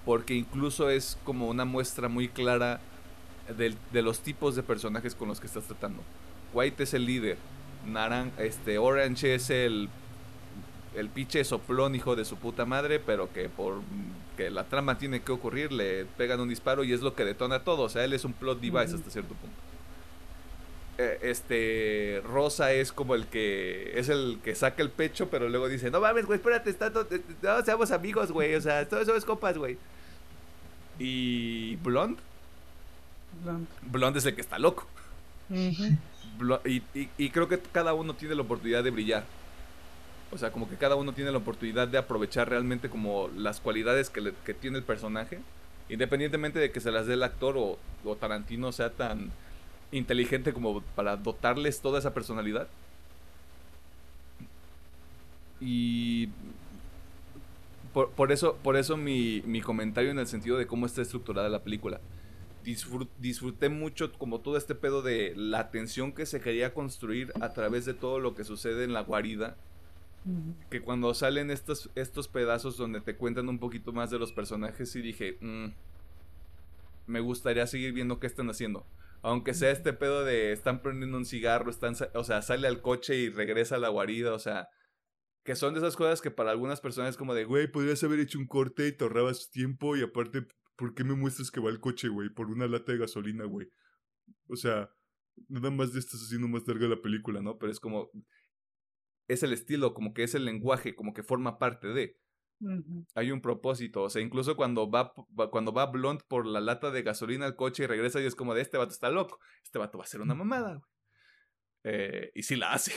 Porque 0.05 0.33
incluso 0.35 0.89
es 0.89 1.17
como 1.23 1.47
una 1.47 1.65
muestra 1.65 2.07
muy 2.07 2.29
clara 2.29 2.79
de, 3.57 3.75
de 3.91 4.01
los 4.01 4.19
tipos 4.19 4.55
de 4.55 4.63
personajes 4.63 5.15
con 5.15 5.27
los 5.27 5.39
que 5.39 5.47
estás 5.47 5.65
tratando. 5.65 6.01
White 6.53 6.83
es 6.83 6.93
el 6.93 7.05
líder, 7.05 7.37
Naran, 7.85 8.31
este, 8.37 8.77
Orange 8.77 9.35
es 9.35 9.49
el 9.49 9.89
el 10.95 11.09
pinche 11.09 11.43
soplón 11.43 11.95
hijo 11.95 12.15
de 12.15 12.25
su 12.25 12.35
puta 12.37 12.65
madre, 12.65 12.99
pero 12.99 13.31
que 13.31 13.47
por 13.47 13.81
que 14.35 14.49
la 14.49 14.63
trama 14.63 14.97
tiene 14.97 15.21
que 15.21 15.31
ocurrir, 15.31 15.71
le 15.71 16.05
pegan 16.05 16.39
un 16.39 16.49
disparo 16.49 16.83
y 16.83 16.93
es 16.93 17.01
lo 17.01 17.13
que 17.13 17.25
detona 17.25 17.63
todo. 17.63 17.83
O 17.83 17.89
sea, 17.89 18.03
él 18.05 18.13
es 18.13 18.25
un 18.25 18.33
plot 18.33 18.59
device 18.59 18.95
hasta 18.95 19.09
cierto 19.09 19.33
punto. 19.35 19.68
Eh, 21.01 21.19
este 21.21 22.21
Rosa 22.25 22.73
es 22.73 22.91
como 22.91 23.15
el 23.15 23.27
que 23.27 23.97
es 23.97 24.09
el 24.09 24.39
que 24.43 24.53
saca 24.53 24.81
el 24.81 24.89
pecho, 24.89 25.29
pero 25.29 25.47
luego 25.47 25.69
dice, 25.69 25.89
no 25.89 26.01
mames, 26.01 26.25
güey, 26.25 26.37
espérate, 26.39 26.69
está 26.69 26.91
todo, 26.91 27.07
no 27.41 27.63
seamos 27.63 27.91
amigos, 27.91 28.31
güey, 28.33 28.53
o 28.55 28.61
sea, 28.61 28.87
todo 28.87 28.99
eso 28.99 29.15
es 29.15 29.23
copas, 29.23 29.57
güey. 29.57 29.77
Y 30.99 31.77
Blonde. 31.77 32.21
Blonde. 33.89 34.19
es 34.19 34.25
el 34.25 34.35
que 34.35 34.41
está 34.41 34.59
loco 34.59 34.85
y, 36.65 37.29
creo 37.29 37.47
que 37.47 37.59
cada 37.59 37.93
uno 37.93 38.13
tiene 38.13 38.35
la 38.35 38.41
oportunidad 38.41 38.83
de 38.83 38.91
brillar. 38.91 39.23
O 40.31 40.37
sea, 40.37 40.51
como 40.51 40.69
que 40.69 40.75
cada 40.75 40.95
uno 40.95 41.13
tiene 41.13 41.31
la 41.31 41.39
oportunidad 41.39 41.87
de 41.87 41.97
aprovechar 41.97 42.49
realmente 42.49 42.89
como 42.89 43.29
las 43.35 43.59
cualidades 43.59 44.09
que, 44.09 44.53
tiene 44.53 44.77
el 44.77 44.83
personaje. 44.83 45.39
Independientemente 45.89 46.59
de 46.59 46.71
que 46.71 46.79
se 46.79 46.91
las 46.91 47.07
dé 47.07 47.15
el 47.15 47.23
actor 47.23 47.55
o, 47.57 47.77
Tarantino 48.15 48.71
sea 48.71 48.91
tan 48.91 49.31
inteligente 49.91 50.53
como 50.53 50.81
para 50.81 51.17
dotarles 51.17 51.81
toda 51.81 51.99
esa 51.99 52.13
personalidad. 52.13 52.67
Y 55.61 56.29
por, 57.93 58.31
eso, 58.31 58.55
por 58.63 58.77
eso 58.77 58.95
mi, 58.95 59.41
mi, 59.45 59.61
comentario 59.61 60.11
en 60.11 60.19
el 60.19 60.27
sentido 60.27 60.57
de 60.57 60.67
cómo 60.67 60.85
está 60.85 61.01
estructurada 61.01 61.49
la 61.49 61.63
película 61.63 61.99
disfruté 63.19 63.69
mucho 63.69 64.11
como 64.13 64.41
todo 64.41 64.57
este 64.57 64.75
pedo 64.75 65.01
de 65.01 65.33
la 65.35 65.71
tensión 65.71 66.11
que 66.11 66.25
se 66.25 66.41
quería 66.41 66.73
construir 66.73 67.31
a 67.41 67.53
través 67.53 67.85
de 67.85 67.93
todo 67.93 68.19
lo 68.19 68.35
que 68.35 68.43
sucede 68.43 68.83
en 68.83 68.93
la 68.93 69.01
guarida. 69.01 69.55
Que 70.69 70.81
cuando 70.81 71.13
salen 71.13 71.49
estos, 71.49 71.89
estos 71.95 72.27
pedazos 72.27 72.77
donde 72.77 73.01
te 73.01 73.15
cuentan 73.15 73.49
un 73.49 73.57
poquito 73.57 73.93
más 73.93 74.11
de 74.11 74.19
los 74.19 74.31
personajes 74.31 74.95
y 74.95 75.01
dije, 75.01 75.37
mm, 75.39 75.67
me 77.07 77.19
gustaría 77.21 77.65
seguir 77.65 77.93
viendo 77.93 78.19
qué 78.19 78.27
están 78.27 78.49
haciendo. 78.49 78.85
Aunque 79.21 79.53
sea 79.53 79.71
este 79.71 79.93
pedo 79.93 80.23
de 80.23 80.51
están 80.51 80.81
prendiendo 80.81 81.17
un 81.17 81.25
cigarro, 81.25 81.69
están, 81.69 81.95
o 82.13 82.23
sea, 82.23 82.41
sale 82.41 82.67
al 82.67 82.81
coche 82.81 83.15
y 83.15 83.29
regresa 83.29 83.75
a 83.75 83.79
la 83.79 83.89
guarida, 83.89 84.33
o 84.33 84.39
sea, 84.39 84.67
que 85.43 85.55
son 85.55 85.73
de 85.73 85.79
esas 85.79 85.95
cosas 85.95 86.21
que 86.21 86.31
para 86.31 86.51
algunas 86.51 86.81
personas 86.81 87.11
es 87.11 87.17
como 87.17 87.33
de, 87.33 87.45
güey, 87.45 87.71
podrías 87.71 88.03
haber 88.03 88.19
hecho 88.19 88.39
un 88.39 88.47
corte 88.47 88.87
y 88.87 88.91
te 88.91 89.03
ahorrabas 89.03 89.49
tiempo 89.49 89.97
y 89.97 90.03
aparte 90.03 90.45
¿por 90.79 90.95
qué 90.95 91.03
me 91.03 91.13
muestras 91.13 91.51
que 91.51 91.59
va 91.59 91.69
el 91.69 91.81
coche, 91.81 92.07
güey? 92.07 92.29
Por 92.29 92.49
una 92.49 92.65
lata 92.65 92.93
de 92.93 92.99
gasolina, 92.99 93.43
güey. 93.43 93.67
O 94.47 94.55
sea, 94.55 94.89
nada 95.49 95.69
más 95.71 95.91
de 95.91 95.99
estás 95.99 96.21
haciendo 96.21 96.47
más 96.47 96.65
larga 96.65 96.87
la 96.87 97.01
película, 97.01 97.41
¿no? 97.41 97.57
Pero 97.57 97.69
es 97.69 97.81
como. 97.81 98.09
Es 99.27 99.43
el 99.43 99.51
estilo, 99.51 99.93
como 99.93 100.13
que 100.13 100.23
es 100.23 100.35
el 100.35 100.45
lenguaje, 100.45 100.95
como 100.95 101.13
que 101.13 101.21
forma 101.21 101.59
parte 101.59 101.89
de. 101.89 102.17
Hay 103.15 103.31
un 103.31 103.41
propósito. 103.41 104.03
O 104.03 104.09
sea, 104.09 104.21
incluso 104.21 104.55
cuando 104.55 104.89
va, 104.89 105.13
cuando 105.51 105.73
va 105.73 105.85
Blond 105.85 106.23
por 106.27 106.45
la 106.45 106.59
lata 106.59 106.91
de 106.91 107.03
gasolina 107.03 107.45
al 107.45 107.55
coche 107.55 107.83
y 107.83 107.87
regresa 107.87 108.21
y 108.21 108.25
es 108.25 108.35
como 108.35 108.53
de 108.53 108.61
este 108.61 108.77
vato 108.77 108.91
está 108.91 109.09
loco. 109.09 109.39
Este 109.63 109.79
vato 109.79 109.97
va 109.97 110.03
a 110.03 110.07
ser 110.07 110.21
una 110.21 110.35
mamada, 110.35 110.75
güey. 110.75 110.89
Eh, 111.83 112.31
y 112.35 112.43
sí 112.43 112.55
la 112.55 112.73
hace. 112.73 112.93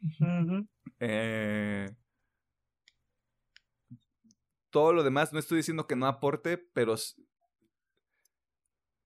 eh, 1.00 1.90
todo 4.70 4.92
lo 4.92 5.02
demás, 5.02 5.32
no 5.32 5.38
estoy 5.38 5.58
diciendo 5.58 5.86
que 5.86 5.96
no 5.96 6.06
aporte, 6.06 6.58
pero 6.58 6.94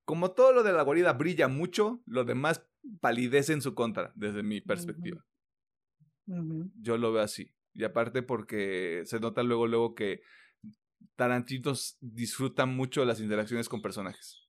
como 0.05 0.31
todo 0.31 0.53
lo 0.53 0.63
de 0.63 0.73
la 0.73 0.83
guarida 0.83 1.13
brilla 1.13 1.49
mucho, 1.49 2.03
lo 2.07 2.25
demás 2.25 2.65
palidece 3.01 3.53
en 3.53 3.63
su 3.63 3.75
contra, 3.75 4.13
desde 4.15 4.43
mi 4.43 4.61
perspectiva. 4.61 5.25
Yo 6.27 6.99
lo 6.99 7.13
veo 7.13 7.23
así. 7.23 7.56
Y 7.77 7.85
aparte 7.85 8.23
porque 8.23 9.03
se 9.05 9.21
nota 9.21 9.43
luego, 9.43 9.67
luego 9.67 9.95
que 9.95 10.23
Tarantino 11.15 11.73
disfruta 12.01 12.67
mucho 12.67 13.05
las 13.05 13.21
interacciones 13.21 13.69
con 13.69 13.83
personajes. 13.83 14.49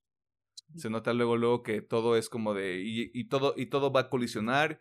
Se 0.75 0.89
nota 0.89 1.13
luego, 1.13 1.37
luego 1.37 1.63
que 1.63 1.81
todo 1.81 2.17
es 2.17 2.29
como 2.29 2.53
de. 2.53 2.81
y, 2.83 3.27
todo, 3.27 3.53
y 3.57 3.67
todo 3.67 3.91
va 3.91 4.01
a 4.01 4.09
colisionar 4.09 4.79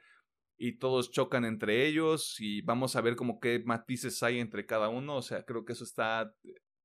y 0.58 0.78
todos 0.78 1.10
chocan 1.10 1.44
entre 1.44 1.86
ellos 1.86 2.36
y 2.40 2.62
vamos 2.62 2.96
a 2.96 3.00
ver 3.00 3.16
como 3.16 3.40
qué 3.40 3.62
matices 3.64 4.22
hay 4.22 4.38
entre 4.38 4.66
cada 4.66 4.88
uno. 4.88 5.16
O 5.16 5.22
sea, 5.22 5.44
creo 5.44 5.64
que 5.64 5.72
eso 5.72 5.84
está, 5.84 6.34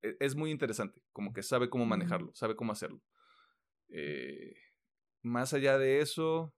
e, 0.02 0.16
es 0.20 0.34
muy 0.34 0.50
interesante, 0.50 1.00
como 1.12 1.32
que 1.32 1.42
sabe 1.42 1.70
cómo 1.70 1.86
manejarlo, 1.86 2.32
sabe 2.34 2.56
cómo 2.56 2.72
hacerlo. 2.72 3.00
Eh, 3.88 4.54
más 5.22 5.54
allá 5.54 5.78
de 5.78 6.00
eso, 6.00 6.54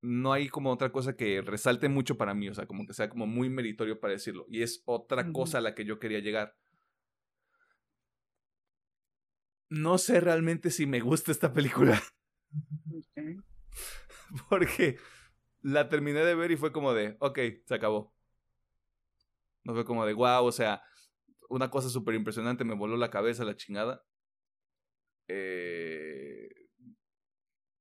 no 0.00 0.32
hay 0.32 0.48
como 0.48 0.72
otra 0.72 0.90
cosa 0.90 1.16
que 1.16 1.42
resalte 1.42 1.88
mucho 1.88 2.16
para 2.16 2.34
mí, 2.34 2.48
o 2.48 2.54
sea, 2.54 2.66
como 2.66 2.86
que 2.86 2.94
sea 2.94 3.08
como 3.08 3.26
muy 3.26 3.48
meritorio 3.50 4.00
para 4.00 4.14
decirlo. 4.14 4.46
Y 4.48 4.62
es 4.62 4.82
otra 4.86 5.32
cosa 5.32 5.58
a 5.58 5.60
la 5.60 5.74
que 5.74 5.84
yo 5.84 5.98
quería 5.98 6.20
llegar. 6.20 6.56
No 9.70 9.98
sé 9.98 10.20
realmente 10.20 10.70
si 10.70 10.86
me 10.86 11.00
gusta 11.00 11.30
esta 11.30 11.52
película. 11.52 12.02
Porque 14.48 14.98
la 15.62 15.88
terminé 15.88 16.20
de 16.20 16.34
ver 16.34 16.50
y 16.50 16.56
fue 16.56 16.72
como 16.72 16.94
de, 16.94 17.16
ok, 17.20 17.38
se 17.66 17.74
acabó. 17.74 18.14
No 19.64 19.74
fue 19.74 19.84
como 19.84 20.06
de, 20.06 20.14
wow, 20.14 20.44
o 20.44 20.52
sea, 20.52 20.82
una 21.50 21.70
cosa 21.70 21.90
súper 21.90 22.14
impresionante, 22.14 22.64
me 22.64 22.74
voló 22.74 22.96
la 22.96 23.10
cabeza 23.10 23.44
la 23.44 23.56
chingada. 23.56 24.02
Eh, 25.28 26.27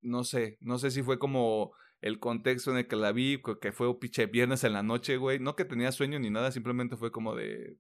no 0.07 0.23
sé, 0.23 0.57
no 0.61 0.79
sé 0.79 0.91
si 0.91 1.03
fue 1.03 1.19
como 1.19 1.73
el 2.01 2.19
contexto 2.19 2.71
en 2.71 2.77
el 2.77 2.87
que 2.87 2.95
la 2.95 3.11
vi, 3.11 3.41
que 3.61 3.71
fue 3.71 3.99
piche 3.99 4.25
viernes 4.27 4.63
en 4.63 4.73
la 4.73 4.83
noche, 4.83 5.17
güey. 5.17 5.39
No 5.39 5.55
que 5.55 5.65
tenía 5.65 5.91
sueño 5.91 6.19
ni 6.19 6.29
nada, 6.29 6.51
simplemente 6.51 6.97
fue 6.97 7.11
como 7.11 7.35
de... 7.35 7.77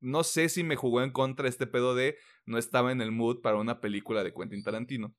No 0.00 0.24
sé 0.24 0.48
si 0.48 0.62
me 0.62 0.76
jugó 0.76 1.02
en 1.02 1.10
contra 1.10 1.48
este 1.48 1.66
pedo 1.66 1.94
de 1.94 2.16
no 2.44 2.58
estaba 2.58 2.92
en 2.92 3.00
el 3.00 3.12
mood 3.12 3.40
para 3.40 3.56
una 3.56 3.80
película 3.80 4.22
de 4.22 4.32
Quentin 4.32 4.62
Tarantino. 4.62 5.14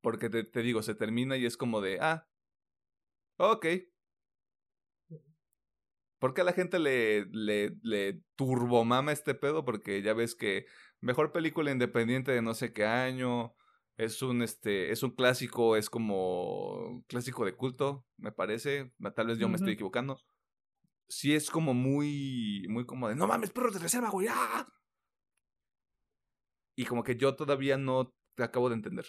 Porque 0.00 0.30
te, 0.30 0.44
te, 0.44 0.62
digo, 0.62 0.82
se 0.82 0.94
termina 0.94 1.36
y 1.36 1.44
es 1.44 1.56
como 1.56 1.80
de, 1.80 1.98
ah, 2.00 2.26
Ok. 3.38 3.66
¿Por 6.18 6.32
qué 6.32 6.40
a 6.40 6.44
la 6.44 6.52
gente 6.54 6.78
le, 6.78 7.26
le, 7.26 7.76
le 7.82 8.22
turbomama 8.36 9.12
este 9.12 9.34
pedo? 9.34 9.64
Porque 9.64 10.00
ya 10.02 10.14
ves 10.14 10.34
que 10.34 10.64
mejor 11.00 11.32
película 11.32 11.70
independiente 11.70 12.32
de 12.32 12.40
no 12.40 12.54
sé 12.54 12.72
qué 12.72 12.86
año. 12.86 13.54
Es 13.96 14.20
un 14.20 14.42
este. 14.42 14.92
Es 14.92 15.02
un 15.02 15.10
clásico, 15.10 15.76
es 15.76 15.88
como. 15.88 17.02
clásico 17.06 17.44
de 17.44 17.56
culto, 17.56 18.06
me 18.18 18.30
parece. 18.30 18.92
Tal 19.14 19.28
vez 19.28 19.38
yo 19.38 19.48
me 19.48 19.56
estoy 19.56 19.72
equivocando. 19.72 20.20
Sí 21.08 21.34
es 21.34 21.50
como 21.50 21.72
muy. 21.72 22.66
muy 22.68 22.84
como 22.84 23.08
de. 23.08 23.16
No 23.16 23.26
mames, 23.26 23.50
perros 23.50 23.74
de 23.74 23.80
reserva, 23.80 24.10
güey. 24.10 24.28
¡Ah! 24.30 24.66
Y 26.76 26.84
como 26.84 27.02
que 27.02 27.16
yo 27.16 27.34
todavía 27.36 27.78
no 27.78 28.14
te 28.34 28.42
acabo 28.42 28.68
de 28.68 28.74
entender. 28.74 29.06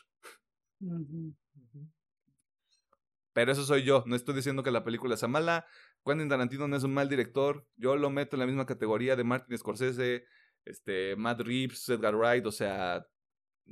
Pero 3.34 3.52
eso 3.52 3.64
soy 3.66 3.84
yo. 3.84 4.04
No 4.08 4.16
estoy 4.16 4.36
diciendo 4.36 4.64
que 4.64 4.72
la 4.72 4.86
película 4.86 5.18
sea 5.18 5.28
mala. 5.28 5.66
Quentin 6.06 6.30
Tarantino 6.30 6.68
no 6.70 6.78
es 6.78 6.84
un 6.84 6.94
mal 6.94 7.10
director. 7.10 7.68
Yo 7.76 7.98
lo 7.98 8.10
meto 8.10 8.38
en 8.38 8.40
la 8.40 8.46
misma 8.46 8.66
categoría 8.66 9.18
de 9.18 9.26
Martin 9.26 9.58
Scorsese, 9.58 10.26
este, 10.64 11.18
Matt 11.18 11.42
Reeves, 11.42 11.90
Edgar 11.90 12.16
Wright. 12.16 12.46
O 12.46 12.52
sea, 12.54 13.06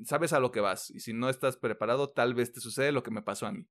sabes 0.04 0.34
a 0.34 0.40
lo 0.40 0.52
que 0.52 0.60
vas. 0.60 0.90
Y 0.92 1.00
si 1.00 1.14
no 1.14 1.30
estás 1.30 1.58
preparado, 1.58 2.12
tal 2.12 2.34
vez 2.34 2.52
te 2.52 2.60
sucede 2.60 2.92
lo 2.92 3.04
que 3.04 3.12
me 3.12 3.22
pasó 3.22 3.46
a 3.48 3.52
mí. 3.52 3.66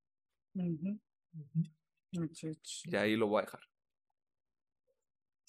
Y 2.85 2.97
ahí 2.97 3.17
lo 3.17 3.27
voy 3.29 3.41
a 3.41 3.45
dejar. 3.45 3.61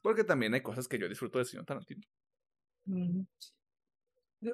Porque 0.02 0.24
también 0.24 0.54
hay 0.54 0.62
cosas 0.62 0.88
que 0.88 1.00
yo 1.00 1.08
disfruto 1.10 1.38
del 1.40 1.48
señor 1.48 1.66
Tarantino. 1.66 2.02
Yo 4.42 4.54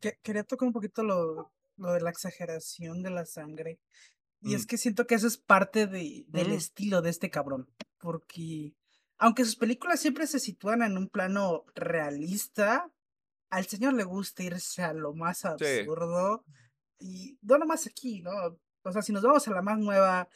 que- 0.00 0.18
quería 0.22 0.44
tocar 0.44 0.66
un 0.66 0.72
poquito 0.72 1.02
lo, 1.02 1.52
lo 1.76 1.92
de 1.92 2.00
la 2.00 2.10
exageración 2.10 3.02
de 3.02 3.10
la 3.10 3.24
sangre. 3.24 3.78
Y 4.40 4.54
es 4.54 4.64
Mm. 4.64 4.66
que 4.66 4.78
siento 4.78 5.06
que 5.06 5.14
eso 5.16 5.26
es 5.26 5.36
parte 5.38 5.86
de, 5.86 6.24
del 6.28 6.48
Mm. 6.50 6.52
estilo 6.52 7.02
de 7.02 7.10
este 7.10 7.30
cabrón. 7.30 7.68
Porque 7.98 8.74
aunque 9.18 9.44
sus 9.44 9.56
películas 9.56 10.00
siempre 10.00 10.26
se 10.26 10.38
sitúan 10.38 10.82
en 10.82 10.96
un 10.96 11.08
plano 11.08 11.64
realista, 11.74 12.92
al 13.50 13.66
señor 13.66 13.94
le 13.94 14.04
gusta 14.04 14.42
irse 14.42 14.82
a 14.82 14.92
lo 14.92 15.14
más 15.14 15.44
absurdo. 15.44 16.44
Y 16.98 17.38
no 17.42 17.58
nomás 17.58 17.86
aquí, 17.86 18.20
¿no? 18.22 18.30
O 18.82 18.92
sea, 18.92 19.02
si 19.02 19.12
nos 19.12 19.22
vamos 19.22 19.46
a 19.46 19.50
la 19.52 19.62
más 19.62 19.78
nueva, 19.78 20.28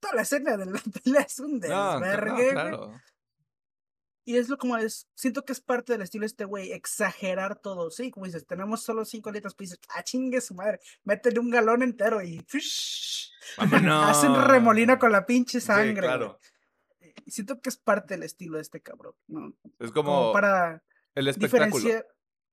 toda 0.00 0.14
la 0.14 0.22
escena 0.22 0.56
de 0.56 0.66
la 0.66 0.80
pelea 1.04 1.22
es 1.22 1.38
un 1.40 1.58
No, 1.60 1.66
cla- 1.66 1.94
no, 1.94 2.00
desvergue. 2.00 2.50
claro. 2.52 3.00
Y 4.28 4.36
es 4.38 4.48
lo 4.48 4.58
como 4.58 4.76
es, 4.76 5.06
siento 5.14 5.44
que 5.44 5.52
es 5.52 5.60
parte 5.60 5.92
del 5.92 6.02
estilo 6.02 6.22
de 6.22 6.26
este 6.26 6.44
güey, 6.44 6.72
exagerar 6.72 7.60
todo, 7.60 7.92
sí, 7.92 8.10
como 8.10 8.26
dices, 8.26 8.44
tenemos 8.44 8.82
solo 8.82 9.04
cinco 9.04 9.30
litros, 9.30 9.54
pues 9.54 9.70
dices, 9.70 9.84
ah, 9.94 10.02
chingue 10.02 10.40
su 10.40 10.52
madre, 10.54 10.80
métele 11.04 11.38
un 11.38 11.48
galón 11.48 11.84
entero 11.84 12.20
y 12.20 12.44
hacen 13.58 14.34
remolino 14.34 14.98
con 14.98 15.12
la 15.12 15.24
pinche 15.26 15.60
sangre. 15.60 16.02
claro. 16.06 16.38
Siento 17.28 17.60
que 17.60 17.68
es 17.68 17.76
parte 17.76 18.14
del 18.14 18.24
estilo 18.24 18.56
de 18.56 18.62
este 18.62 18.80
cabrón, 18.82 19.14
¿no? 19.28 19.52
Es 19.78 19.90
Como, 19.92 20.10
como 20.10 20.32
para 20.32 20.82
el 21.14 21.28
espectáculo. 21.28 21.66
diferenciar, 21.76 22.06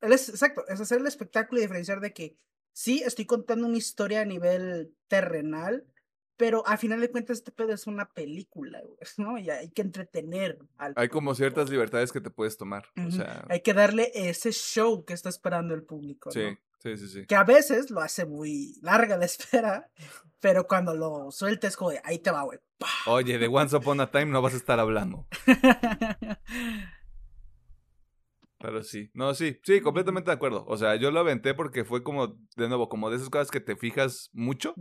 él 0.04 0.14
es, 0.14 0.30
exacto, 0.30 0.66
es 0.68 0.80
hacer 0.80 1.00
el 1.00 1.08
espectáculo 1.08 1.60
y 1.60 1.64
diferenciar 1.64 2.00
de 2.02 2.14
que 2.14 2.38
sí, 2.74 3.02
estoy 3.06 3.26
contando 3.26 3.68
una 3.68 3.78
historia 3.78 4.22
a 4.22 4.26
nivel 4.26 4.94
terrenal, 5.08 5.86
pero 6.36 6.68
a 6.68 6.78
final 6.78 7.00
de 7.00 7.10
cuentas 7.10 7.38
este 7.38 7.52
pedo 7.52 7.74
es 7.74 7.88
una 7.88 8.12
película, 8.12 8.82
¿no? 9.18 9.38
Y 9.38 9.50
hay 9.50 9.70
que 9.70 9.82
entretener 9.82 10.60
al 10.78 10.94
Hay 10.98 11.08
como 11.08 11.36
ciertas 11.36 11.70
libertades 11.70 12.12
que 12.12 12.22
te 12.22 12.30
puedes 12.30 12.58
tomar. 12.58 12.86
O 13.08 13.12
sea, 13.12 13.46
Hay 13.50 13.62
que 13.62 13.74
darle 13.74 14.12
ese 14.14 14.52
show 14.52 15.06
que 15.06 15.14
está 15.14 15.30
esperando 15.30 15.74
el 15.74 15.84
público, 15.84 16.32
sí, 16.32 16.42
¿no? 16.42 16.58
sí, 16.80 16.98
sí, 16.98 17.08
sí. 17.08 17.26
Que 17.26 17.36
a 17.36 17.44
veces 17.44 17.90
lo 17.92 18.02
hace 18.02 18.26
muy 18.26 18.76
larga 18.82 19.18
la 19.18 19.26
espera, 19.26 19.90
pero 20.40 20.68
cuando 20.68 20.94
lo 20.94 21.32
sueltes, 21.32 21.78
de, 21.78 22.02
ahí 22.04 22.20
te 22.20 22.32
va, 22.32 22.44
güey. 22.44 22.60
Oye, 23.06 23.38
de 23.38 23.48
Once 23.48 23.74
Upon 23.74 24.02
a 24.02 24.12
Time 24.12 24.26
no 24.26 24.42
vas 24.42 24.54
a 24.54 24.58
estar 24.58 24.80
hablando. 24.80 25.28
Pero 28.64 28.82
sí, 28.82 29.12
no, 29.14 29.34
sí, 29.34 29.60
sí, 29.64 29.82
completamente 29.82 30.32
de 30.32 30.36
acuerdo. 30.36 30.64
O 30.70 30.78
sea, 30.78 30.96
yo 30.96 31.12
lo 31.12 31.20
aventé 31.20 31.54
porque 31.54 31.84
fue 31.84 32.02
como, 32.02 32.40
de 32.56 32.70
nuevo, 32.70 32.88
como 32.88 33.10
de 33.10 33.18
esas 33.18 33.30
cosas 33.30 33.52
que 33.52 33.60
te 33.60 33.76
fijas 33.76 34.30
mucho, 34.32 34.74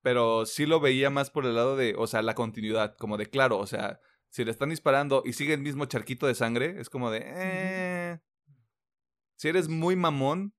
pero 0.00 0.46
sí 0.46 0.64
lo 0.64 0.78
veía 0.78 1.10
más 1.10 1.28
por 1.28 1.44
el 1.44 1.56
lado 1.56 1.76
de, 1.76 1.96
o 1.98 2.06
sea, 2.06 2.22
la 2.22 2.36
continuidad, 2.36 2.94
como 2.98 3.16
de, 3.16 3.26
claro, 3.26 3.58
o 3.58 3.66
sea, 3.66 3.98
si 4.28 4.44
le 4.44 4.52
están 4.52 4.70
disparando 4.70 5.24
y 5.24 5.32
sigue 5.32 5.54
el 5.54 5.60
mismo 5.60 5.86
charquito 5.86 6.28
de 6.28 6.36
sangre, 6.36 6.76
es 6.78 6.88
como 6.88 7.10
de, 7.10 7.24
eh, 7.24 8.18
si 9.34 9.48
eres 9.48 9.68
muy 9.68 9.96
mamón, 9.96 10.54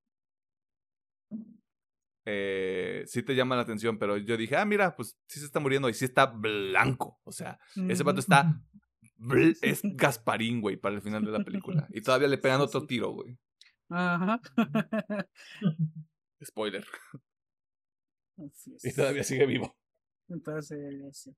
eh, 2.26 3.06
sí 3.06 3.24
te 3.24 3.34
llama 3.34 3.56
la 3.56 3.62
atención, 3.62 3.98
pero 3.98 4.18
yo 4.18 4.36
dije, 4.36 4.58
ah, 4.58 4.66
mira, 4.66 4.94
pues 4.94 5.18
sí 5.30 5.40
se 5.40 5.46
está 5.46 5.62
muriendo 5.62 5.88
y 5.88 5.94
sí 5.94 6.04
está 6.04 6.26
blanco, 6.26 7.22
o 7.24 7.32
sea, 7.32 7.58
ese 7.88 8.04
ujú. 8.04 8.20
está, 8.20 8.62
es 9.62 9.82
Gasparín, 9.84 10.62
güey, 10.62 10.78
para 10.78 10.96
el 10.96 11.02
final 11.02 11.24
de 11.26 11.32
la 11.32 11.44
película, 11.44 11.88
y 11.94 12.02
todavía 12.02 12.28
le 12.28 12.38
pegan 12.38 12.60
Sí, 12.60 12.64
otro 12.66 12.82
sí. 12.82 12.88
tiro, 12.88 13.12
güey. 13.12 13.38
Ajá. 13.90 14.42
Spoiler. 16.44 16.86
Así 18.38 18.76
Y 18.84 18.94
todavía 18.94 19.24
sigue 19.24 19.46
vivo. 19.46 19.78
Entonces, 20.30 21.18
sí. 21.18 21.36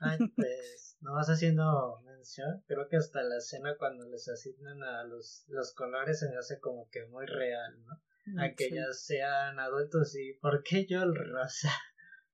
Ay, 0.00 0.18
pues, 0.34 0.96
nomás 1.00 1.28
haciendo 1.28 2.00
mención, 2.04 2.62
creo 2.66 2.88
que 2.88 2.96
hasta 2.96 3.22
la 3.22 3.36
escena 3.36 3.76
cuando 3.78 4.08
les 4.08 4.28
asignan 4.28 4.82
a 4.82 5.04
los, 5.04 5.44
los 5.48 5.74
colores 5.74 6.20
se 6.20 6.30
me 6.30 6.36
hace 6.38 6.58
como 6.58 6.88
que 6.90 7.06
muy 7.06 7.26
real, 7.26 7.82
¿no? 7.84 8.42
A 8.42 8.50
que 8.54 8.68
Sí. 8.68 8.74
ya 8.74 8.84
sean 8.92 9.58
adultos 9.58 10.14
y 10.16 10.34
¿por 10.34 10.62
qué 10.62 10.86
yo 10.86 11.02
el 11.02 11.14
rosa? 11.14 11.70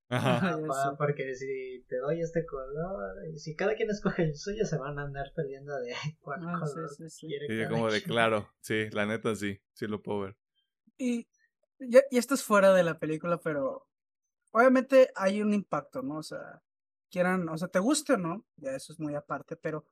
Ajá. 0.08 0.58
Pa- 0.66 0.96
porque 0.96 1.34
si 1.34 1.84
te 1.88 1.96
doy 1.96 2.20
este 2.20 2.46
color, 2.46 3.26
y 3.32 3.38
si 3.38 3.56
cada 3.56 3.74
quien 3.74 3.90
escoge 3.90 4.22
el 4.22 4.36
suyo, 4.36 4.64
se 4.64 4.78
van 4.78 4.98
a 4.98 5.02
andar 5.02 5.32
peleando 5.34 5.76
de 5.80 5.92
cuál 6.20 6.40
Ah, 6.44 6.60
color 6.60 6.88
sí, 6.90 7.10
sí. 7.10 7.26
quiere 7.26 7.68
como 7.68 7.90
de, 7.90 8.02
claro, 8.04 8.48
sí, 8.60 8.88
la 8.90 9.06
neta 9.06 9.34
sí, 9.34 9.60
sí 9.72 9.86
lo 9.86 10.02
puedo 10.02 10.20
ver. 10.20 10.36
Y, 10.98 11.26
y, 11.80 11.96
y 12.10 12.18
esto 12.18 12.34
es 12.34 12.42
fuera 12.42 12.72
de 12.72 12.82
la 12.82 12.98
película, 12.98 13.38
pero 13.38 13.86
obviamente 14.52 15.10
hay 15.16 15.42
un 15.42 15.52
impacto, 15.52 16.02
¿no? 16.02 16.18
O 16.18 16.22
sea, 16.22 16.62
quieran, 17.10 17.48
o 17.48 17.58
sea, 17.58 17.68
te 17.68 17.78
guste 17.78 18.14
o 18.14 18.16
no, 18.16 18.44
ya 18.56 18.72
eso 18.76 18.92
es 18.92 19.00
muy 19.00 19.14
aparte, 19.14 19.56
pero 19.56 19.84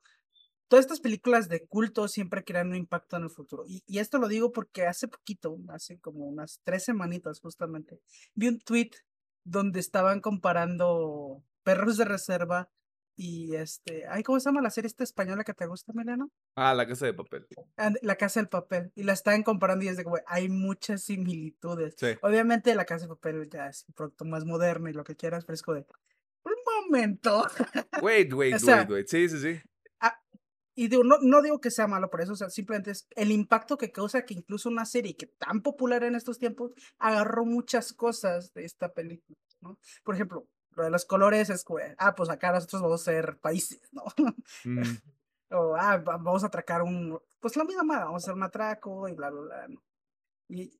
todas 0.67 0.85
estas 0.85 0.99
películas 0.99 1.47
de 1.49 1.67
culto 1.67 2.07
siempre 2.07 2.43
crean 2.43 2.69
un 2.69 2.75
impacto 2.75 3.17
en 3.17 3.23
el 3.23 3.29
futuro. 3.29 3.63
Y, 3.67 3.83
y 3.85 3.99
esto 3.99 4.17
lo 4.17 4.27
digo 4.27 4.51
porque 4.51 4.85
hace 4.85 5.07
poquito, 5.07 5.57
hace 5.69 5.99
como 5.99 6.25
unas 6.25 6.61
tres 6.63 6.85
semanitas 6.85 7.39
justamente, 7.39 7.99
vi 8.33 8.47
un 8.47 8.59
tweet 8.59 8.91
donde 9.45 9.79
estaban 9.79 10.19
comparando 10.19 11.41
Perros 11.63 11.97
de 11.97 12.05
Reserva 12.05 12.69
y 13.17 13.55
este, 13.55 14.05
ay, 14.09 14.23
¿cómo 14.23 14.39
se 14.39 14.49
llama 14.49 14.61
la 14.61 14.69
serie 14.69 14.87
esta 14.87 15.05
española 15.05 15.45
que 15.45 15.53
te 15.53 15.65
gusta, 15.67 15.93
Milena? 15.93 16.27
Ah, 16.55 16.73
la 16.73 16.85
casa 16.85 17.05
de 17.05 17.13
papel. 17.13 17.47
La 18.01 18.15
Casa 18.17 18.41
del 18.41 18.49
Papel. 18.49 18.91
Y 18.95 19.03
la 19.03 19.13
estaban 19.13 19.43
comparando 19.43 19.85
y 19.85 19.87
es 19.87 19.95
de 19.95 20.03
como, 20.03 20.17
hay 20.27 20.49
muchas 20.49 21.03
similitudes. 21.03 21.95
Sí. 21.97 22.07
Obviamente 22.21 22.75
la 22.75 22.83
Casa 22.85 23.05
de 23.05 23.09
Papel 23.09 23.49
ya 23.49 23.67
es 23.67 23.85
un 23.87 23.93
producto 23.93 24.25
más 24.25 24.43
moderno 24.43 24.89
y 24.89 24.93
lo 24.93 25.05
que 25.05 25.15
quieras, 25.15 25.45
pero 25.45 25.53
es 25.55 25.61
como 25.61 25.75
de, 25.75 25.85
un 26.43 26.83
momento. 26.83 27.47
Wait, 28.01 28.33
wait, 28.33 28.55
O 28.55 28.59
sea, 28.59 28.79
wait, 28.79 28.91
wait. 28.91 29.07
Sí, 29.07 29.29
sí, 29.29 29.39
sí. 29.39 29.61
Y 30.75 30.89
digo, 30.89 31.03
no, 31.05 31.17
no 31.21 31.41
digo 31.41 31.61
que 31.61 31.71
sea 31.71 31.87
malo 31.87 32.09
por 32.09 32.21
eso, 32.21 32.33
o 32.33 32.35
sea, 32.35 32.49
simplemente 32.49 32.91
es 32.91 33.07
el 33.15 33.31
impacto 33.31 33.77
que 33.77 33.91
causa 33.93 34.25
que 34.25 34.33
incluso 34.33 34.67
una 34.69 34.85
serie 34.85 35.15
que 35.15 35.27
tan 35.27 35.61
popular 35.61 36.03
en 36.03 36.15
estos 36.15 36.37
tiempos 36.37 36.73
agarró 36.99 37.45
muchas 37.45 37.93
cosas 37.93 38.53
de 38.53 38.65
esta 38.65 38.93
película, 38.93 39.37
¿no? 39.61 39.79
Por 40.03 40.15
ejemplo, 40.15 40.47
lo 40.71 40.83
de 40.83 40.89
los 40.89 41.05
colores 41.05 41.49
es 41.49 41.63
como, 41.63 41.79
ah, 41.97 42.13
pues 42.15 42.29
acá 42.29 42.51
nosotros 42.51 42.81
vamos 42.81 43.01
a 43.01 43.05
ser 43.05 43.37
países, 43.39 43.79
¿no? 43.93 44.03
Mm, 44.65 44.81
o, 45.51 45.75
ah, 45.77 45.97
va- 45.97 46.17
vamos 46.17 46.43
a 46.43 46.47
atracar 46.47 46.81
un, 46.83 47.19
pues 47.39 47.55
la 47.55 47.63
misma 47.63 47.83
madre, 47.83 48.05
vamos 48.05 48.23
a 48.23 48.25
hacer 48.25 48.33
un 48.35 48.43
atraco 48.43 49.07
y 49.07 49.13
bla, 49.13 49.29
bla, 49.29 49.41
bla, 49.41 49.67
¿no? 49.69 49.81
Y 50.49 50.77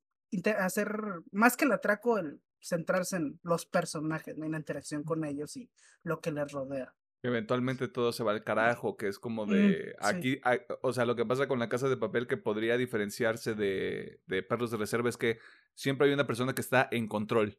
hacer, 0.58 0.94
más 1.32 1.56
que 1.56 1.64
el 1.64 1.72
atraco, 1.72 2.18
el 2.18 2.42
centrarse 2.60 3.16
en 3.16 3.40
los 3.42 3.64
personajes, 3.64 4.36
¿no? 4.36 4.44
En 4.44 4.52
la 4.52 4.58
interacción 4.58 5.04
con 5.04 5.24
ellos 5.24 5.56
y 5.56 5.70
lo 6.02 6.20
que 6.20 6.32
les 6.32 6.52
rodea. 6.52 6.94
Eventualmente 7.28 7.88
todo 7.88 8.12
se 8.12 8.22
va 8.24 8.32
al 8.32 8.44
carajo, 8.44 8.96
que 8.96 9.08
es 9.08 9.18
como 9.18 9.46
Mm, 9.46 9.50
de 9.50 9.84
sí. 9.90 9.94
aquí, 10.00 10.40
a- 10.44 10.58
o 10.82 10.92
sea, 10.92 11.04
lo 11.04 11.16
que 11.16 11.24
pasa 11.26 11.48
con 11.48 11.58
la 11.58 11.68
casa 11.68 11.88
de 11.88 11.96
papel 11.96 12.26
que 12.26 12.36
podría 12.36 12.76
diferenciarse 12.76 13.54
de, 13.54 14.20
de 14.26 14.42
perros 14.42 14.70
de 14.70 14.76
reserva 14.76 15.08
es 15.08 15.16
que 15.16 15.38
siempre 15.74 16.06
hay 16.08 16.14
una 16.14 16.26
persona 16.26 16.54
que 16.54 16.60
está 16.60 16.88
en 16.90 17.08
control. 17.08 17.58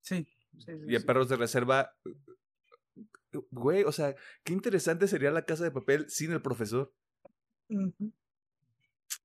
Sí. 0.00 0.26
sí, 0.58 0.64
sí, 0.66 0.72
Y 0.86 0.94
en 0.96 1.02
perros 1.04 1.28
de 1.28 1.36
reserva, 1.36 1.94
güey, 3.50 3.84
o 3.84 3.92
sea, 3.92 4.14
qué 4.44 4.52
interesante 4.52 5.08
sería 5.08 5.30
la 5.30 5.44
casa 5.44 5.64
de 5.64 5.70
papel 5.70 6.08
sin 6.08 6.32
el 6.32 6.42
profesor. 6.42 6.92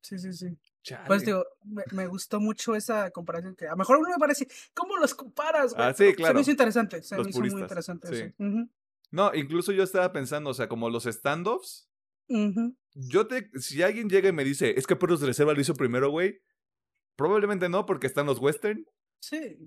Sí, 0.01 0.17
sí, 0.17 0.33
sí. 0.33 0.57
Chale. 0.81 1.05
Pues 1.07 1.25
digo, 1.25 1.45
me, 1.65 1.83
me 1.91 2.07
gustó 2.07 2.39
mucho 2.39 2.73
esa 2.75 3.11
comparación 3.11 3.55
que 3.55 3.67
a 3.67 3.71
lo 3.71 3.77
mejor 3.77 3.97
uno 3.97 4.09
me 4.09 4.17
parece, 4.17 4.47
¿cómo 4.73 4.97
los 4.97 5.13
comparas? 5.13 5.73
güey? 5.73 5.87
Ah, 5.87 5.93
sí, 5.93 6.03
Pero 6.05 6.11
Se 6.11 6.15
claro. 6.15 6.33
me 6.35 6.41
hizo 6.41 6.51
interesante, 6.51 7.03
se 7.03 7.17
Los 7.17 7.25
me 7.25 7.29
hizo 7.31 7.39
muy 7.41 7.61
interesante 7.61 8.07
sí. 8.07 8.15
eso. 8.23 8.33
No, 9.11 9.33
incluso 9.33 9.71
yo 9.71 9.83
estaba 9.83 10.11
pensando, 10.11 10.49
o 10.51 10.53
sea, 10.53 10.67
como 10.69 10.89
los 10.89 11.03
standoffs, 11.05 11.89
ujú. 12.27 12.75
Yo 12.93 13.27
te, 13.27 13.49
si 13.59 13.81
alguien 13.83 14.09
llega 14.09 14.29
y 14.29 14.33
me 14.33 14.43
dice, 14.43 14.73
es 14.77 14.85
que 14.87 14.95
Perros 14.95 15.19
de 15.21 15.27
Reserva 15.27 15.53
lo 15.53 15.61
hizo 15.61 15.73
primero, 15.75 16.09
güey, 16.09 16.41
probablemente 17.15 17.69
no, 17.69 17.85
porque 17.85 18.07
están 18.07 18.25
los 18.25 18.39
western. 18.39 18.85
Sí. 19.21 19.57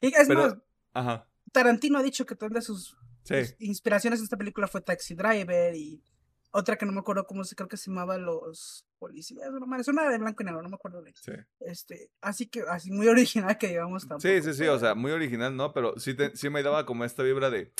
Y 0.00 0.08
es 0.14 0.28
Pero- 0.28 0.40
más, 0.40 0.56
Ajá, 0.94 1.28
Tarantino 1.52 1.98
ha 1.98 2.02
dicho 2.02 2.24
que 2.26 2.34
todas 2.34 2.52
de 2.54 2.62
sus 2.62 2.96
sí. 3.24 3.44
sus 3.44 3.54
inspiraciones 3.60 4.20
de 4.20 4.24
esta 4.24 4.36
película 4.36 4.68
fue 4.68 4.80
Taxi 4.80 5.14
Driver 5.14 5.74
y 5.74 6.02
otra 6.50 6.76
que 6.76 6.86
no 6.86 6.92
me 6.92 7.00
acuerdo 7.00 7.26
cómo 7.26 7.44
se 7.44 7.54
creo 7.54 7.68
que 7.68 7.76
se 7.76 7.90
llamaba 7.90 8.16
Los 8.18 8.86
Policías, 8.98 9.50
no 9.52 9.66
mames, 9.66 9.88
una 9.88 10.08
de 10.10 10.18
blanco 10.18 10.42
y 10.42 10.46
negro, 10.46 10.62
no 10.62 10.68
me 10.70 10.74
acuerdo 10.76 11.02
de 11.02 11.12
Sí. 11.14 11.32
este, 11.60 12.10
así 12.20 12.46
que 12.48 12.62
así 12.68 12.90
muy 12.90 13.06
original 13.08 13.56
que 13.58 13.68
digamos 13.68 14.08
tampoco. 14.08 14.22
sí, 14.28 14.42
sí, 14.42 14.54
sí, 14.54 14.66
o 14.66 14.78
sea, 14.78 14.94
muy 14.94 15.12
original, 15.12 15.54
¿no? 15.56 15.72
Pero 15.72 15.98
sí, 15.98 16.14
te- 16.14 16.34
sí 16.36 16.48
me 16.50 16.62
daba 16.62 16.84
como 16.86 17.04
esta 17.04 17.22
vibra 17.22 17.50
de, 17.50 17.72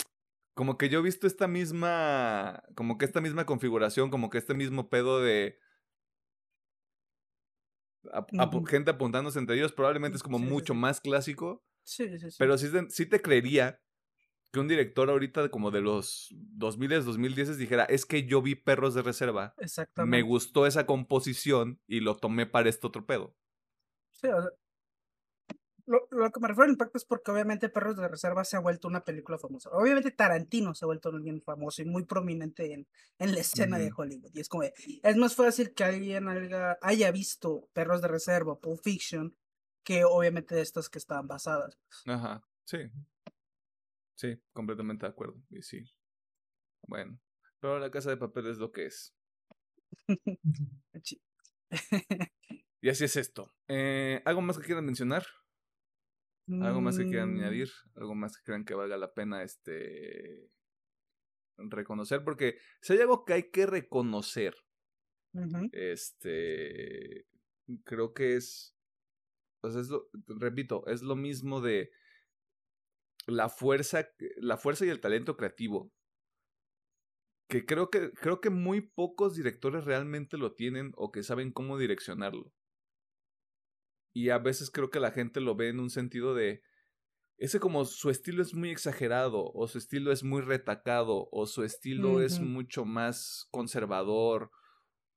como 0.58 0.76
que 0.76 0.88
yo 0.88 0.98
he 0.98 1.02
visto 1.02 1.28
esta 1.28 1.46
misma, 1.46 2.64
como 2.74 2.98
que 2.98 3.04
esta 3.04 3.20
misma 3.20 3.46
configuración, 3.46 4.10
como 4.10 4.28
que 4.28 4.38
este 4.38 4.54
mismo 4.54 4.90
pedo 4.90 5.20
de 5.22 5.56
gente 8.68 8.90
apuntándose 8.90 9.38
entre 9.38 9.54
ellos, 9.54 9.70
probablemente 9.70 10.16
es 10.16 10.22
como 10.24 10.40
Sí, 10.40 10.46
mucho 10.46 10.74
sí. 10.74 10.80
más 10.80 11.00
clásico, 11.00 11.62
Sí, 11.84 12.08
sí, 12.18 12.18
sí. 12.18 12.36
Pero 12.38 12.58
sí, 12.58 12.66
sí 12.88 13.06
te 13.06 13.22
creería 13.22 13.80
que 14.52 14.58
un 14.58 14.66
director 14.66 15.08
ahorita 15.10 15.48
como 15.48 15.70
de 15.70 15.80
los 15.80 16.26
2000, 16.32 16.90
2010 17.04 17.56
dijera, 17.56 17.84
es 17.84 18.04
que 18.04 18.26
yo 18.26 18.42
vi 18.42 18.56
Perros 18.56 18.94
de 18.94 19.02
Reserva, 19.02 19.54
Exactamente. 19.58 20.16
me 20.16 20.22
gustó 20.22 20.66
esa 20.66 20.86
composición 20.86 21.80
y 21.86 22.00
lo 22.00 22.16
tomé 22.16 22.46
para 22.46 22.68
este 22.68 22.84
otro 22.88 23.06
pedo. 23.06 23.36
Sí, 24.10 24.26
o 24.26 24.42
sea, 24.42 24.50
lo, 25.88 26.06
lo 26.10 26.30
que 26.30 26.40
me 26.40 26.48
refiero 26.48 26.64
al 26.64 26.70
impacto 26.70 26.98
es 26.98 27.04
porque 27.04 27.30
obviamente 27.30 27.68
Perros 27.68 27.96
de 27.96 28.06
Reserva 28.06 28.44
se 28.44 28.56
ha 28.56 28.60
vuelto 28.60 28.88
una 28.88 29.04
película 29.04 29.38
famosa. 29.38 29.70
Obviamente 29.70 30.10
Tarantino 30.10 30.74
se 30.74 30.84
ha 30.84 30.86
vuelto 30.86 31.08
alguien 31.08 31.42
famoso 31.42 31.82
y 31.82 31.86
muy 31.86 32.04
prominente 32.04 32.72
en, 32.72 32.86
en 33.18 33.34
la 33.34 33.40
escena 33.40 33.78
de. 33.78 33.90
Hollywood. 33.94 34.30
Y 34.34 34.40
es 34.40 34.48
como, 34.48 34.62
es 34.64 35.16
más 35.16 35.34
fácil 35.34 35.72
que 35.74 35.84
alguien 35.84 36.28
haya, 36.28 36.78
haya 36.82 37.10
visto 37.10 37.68
Perros 37.72 38.02
de 38.02 38.08
Reserva 38.08 38.58
Pulp 38.60 38.80
Fiction 38.82 39.34
que 39.82 40.04
obviamente 40.04 40.54
de 40.54 40.60
estas 40.60 40.88
que 40.90 40.98
estaban 40.98 41.26
basadas. 41.26 41.78
Ajá, 42.06 42.46
sí. 42.64 42.78
Sí, 44.14 44.38
completamente 44.52 45.06
de 45.06 45.10
acuerdo. 45.10 45.36
Y 45.50 45.62
sí. 45.62 45.84
Bueno, 46.86 47.18
pero 47.60 47.78
la 47.78 47.90
casa 47.90 48.10
de 48.10 48.18
papel 48.18 48.46
es 48.48 48.58
lo 48.58 48.70
que 48.70 48.86
es. 48.86 49.14
Y 52.80 52.90
así 52.90 53.04
es 53.04 53.16
esto. 53.16 53.52
Eh, 53.66 54.22
¿Algo 54.24 54.40
más 54.40 54.56
que 54.56 54.64
quieran 54.64 54.84
mencionar? 54.86 55.26
¿Algo 56.56 56.80
más 56.80 56.98
que 56.98 57.06
quieran 57.06 57.30
Mm, 57.30 57.38
añadir? 57.38 57.70
¿Algo 57.94 58.14
más 58.14 58.36
que 58.36 58.44
crean 58.44 58.64
que 58.64 58.74
valga 58.74 58.96
la 58.96 59.14
pena 59.14 59.42
este 59.42 60.50
reconocer? 61.56 62.24
Porque 62.24 62.58
si 62.80 62.94
hay 62.94 63.00
algo 63.00 63.24
que 63.24 63.32
hay 63.34 63.50
que 63.50 63.66
reconocer, 63.66 64.54
este 65.72 67.26
creo 67.84 68.14
que 68.14 68.36
es 68.36 68.74
sea, 69.70 69.80
es 69.80 69.88
lo, 69.88 70.08
repito, 70.28 70.86
es 70.86 71.02
lo 71.02 71.16
mismo 71.16 71.60
de 71.60 71.90
la 73.28 73.48
fuerza, 73.48 74.08
la 74.38 74.56
fuerza 74.56 74.84
y 74.84 74.88
el 74.88 75.00
talento 75.00 75.36
creativo. 75.36 75.92
Que 77.50 77.66
creo 77.66 77.90
que 77.90 78.10
creo 78.12 78.40
que 78.40 78.48
muy 78.48 78.80
pocos 78.80 79.34
directores 79.36 79.84
realmente 79.84 80.38
lo 80.38 80.54
tienen 80.54 80.92
o 80.96 81.12
que 81.12 81.22
saben 81.22 81.52
cómo 81.52 81.76
direccionarlo. 81.76 82.52
Y 84.12 84.30
a 84.30 84.38
veces 84.38 84.70
creo 84.70 84.90
que 84.90 85.00
la 85.00 85.12
gente 85.12 85.40
lo 85.40 85.54
ve 85.54 85.68
en 85.68 85.80
un 85.80 85.90
sentido 85.90 86.34
de 86.34 86.62
ese 87.36 87.60
como 87.60 87.84
su 87.84 88.10
estilo 88.10 88.42
es 88.42 88.52
muy 88.52 88.70
exagerado 88.70 89.52
o 89.54 89.68
su 89.68 89.78
estilo 89.78 90.10
es 90.10 90.24
muy 90.24 90.42
retacado 90.42 91.28
o 91.30 91.46
su 91.46 91.62
estilo 91.62 92.20
es 92.20 92.40
mucho 92.40 92.84
más 92.84 93.46
conservador 93.52 94.50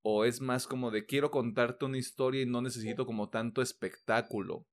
o 0.03 0.23
es 0.23 0.39
más 0.39 0.68
como 0.68 0.91
de 0.91 1.07
quiero 1.07 1.31
contarte 1.31 1.85
una 1.85 1.97
historia 1.97 2.43
y 2.43 2.45
no 2.45 2.61
necesito 2.61 3.07
como 3.07 3.30
tanto 3.30 3.63
espectáculo 3.63 4.68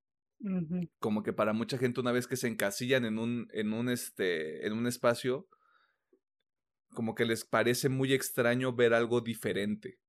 como 0.99 1.23
que 1.23 1.33
para 1.33 1.53
mucha 1.53 1.79
gente 1.79 1.99
una 1.99 2.11
vez 2.11 2.27
que 2.27 2.37
se 2.37 2.47
encasillan 2.47 3.05
en 3.05 3.17
un 3.17 3.47
en 3.51 3.73
un 3.73 3.89
este 3.89 4.67
en 4.67 4.73
un 4.73 4.85
espacio 4.85 5.47
como 6.93 7.15
que 7.15 7.25
les 7.25 7.45
parece 7.45 7.89
muy 7.89 8.13
extraño 8.13 8.73
ver 8.73 8.93
algo 8.93 9.21
diferente. 9.21 9.99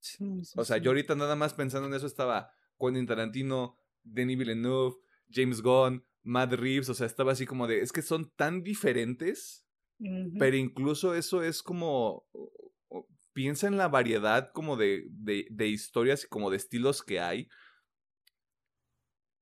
sí, 0.00 0.44
sí, 0.44 0.54
O 0.58 0.64
sea, 0.64 0.76
sí. 0.76 0.82
yo 0.82 0.90
ahorita 0.90 1.14
nada 1.14 1.36
más 1.36 1.54
pensando 1.54 1.86
en 1.88 1.94
eso 1.94 2.06
estaba 2.06 2.50
Quentin 2.80 3.06
Tarantino, 3.06 3.76
Denis 4.02 4.38
Villeneuve, 4.38 4.96
James 5.28 5.60
Gunn, 5.62 6.04
Matt 6.22 6.52
Reeves, 6.54 6.88
o 6.88 6.94
sea, 6.94 7.06
estaba 7.06 7.32
así 7.32 7.46
como 7.46 7.66
de 7.66 7.80
es 7.80 7.92
que 7.92 8.02
son 8.02 8.30
tan 8.36 8.62
diferentes, 8.62 9.64
pero 10.38 10.56
incluso 10.56 11.14
eso 11.14 11.42
es 11.42 11.62
como 11.62 12.24
piensa 13.32 13.66
en 13.68 13.76
la 13.76 13.88
variedad 13.88 14.50
como 14.52 14.76
de, 14.76 15.04
de, 15.10 15.46
de 15.50 15.68
historias 15.68 16.24
y 16.24 16.28
como 16.28 16.50
de 16.50 16.56
estilos 16.56 17.02
que 17.02 17.20
hay. 17.20 17.46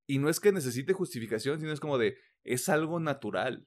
Y 0.06 0.18
no 0.18 0.28
es 0.28 0.40
que 0.40 0.52
necesite 0.52 0.92
justificación, 0.92 1.60
sino 1.60 1.72
es 1.72 1.80
como 1.80 1.98
de, 1.98 2.16
es 2.44 2.68
algo 2.68 2.98
natural. 3.00 3.66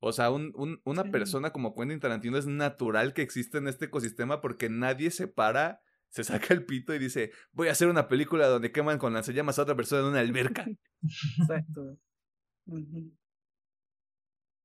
O 0.00 0.12
sea, 0.12 0.30
un, 0.30 0.52
un- 0.56 0.80
una 0.84 1.04
Sí. 1.04 1.10
persona 1.10 1.50
como 1.52 1.74
Quentin 1.74 2.00
Tarantino 2.00 2.36
es 2.36 2.46
natural 2.46 3.14
que 3.14 3.22
exista 3.22 3.58
en 3.58 3.68
este 3.68 3.86
ecosistema 3.86 4.40
porque 4.40 4.68
nadie 4.68 5.10
se 5.10 5.28
para, 5.28 5.80
se 6.14 6.22
saca 6.22 6.54
el 6.54 6.64
pito 6.64 6.94
y 6.94 7.00
dice, 7.00 7.32
voy 7.50 7.66
a 7.66 7.72
hacer 7.72 7.88
una 7.88 8.06
película 8.06 8.46
donde 8.46 8.70
queman 8.70 8.98
con 8.98 9.12
lanzallamas 9.12 9.58
a 9.58 9.62
otra 9.62 9.74
persona 9.74 10.02
en 10.02 10.06
una 10.08 10.20
alberca. 10.20 10.64
Exacto. 11.40 11.98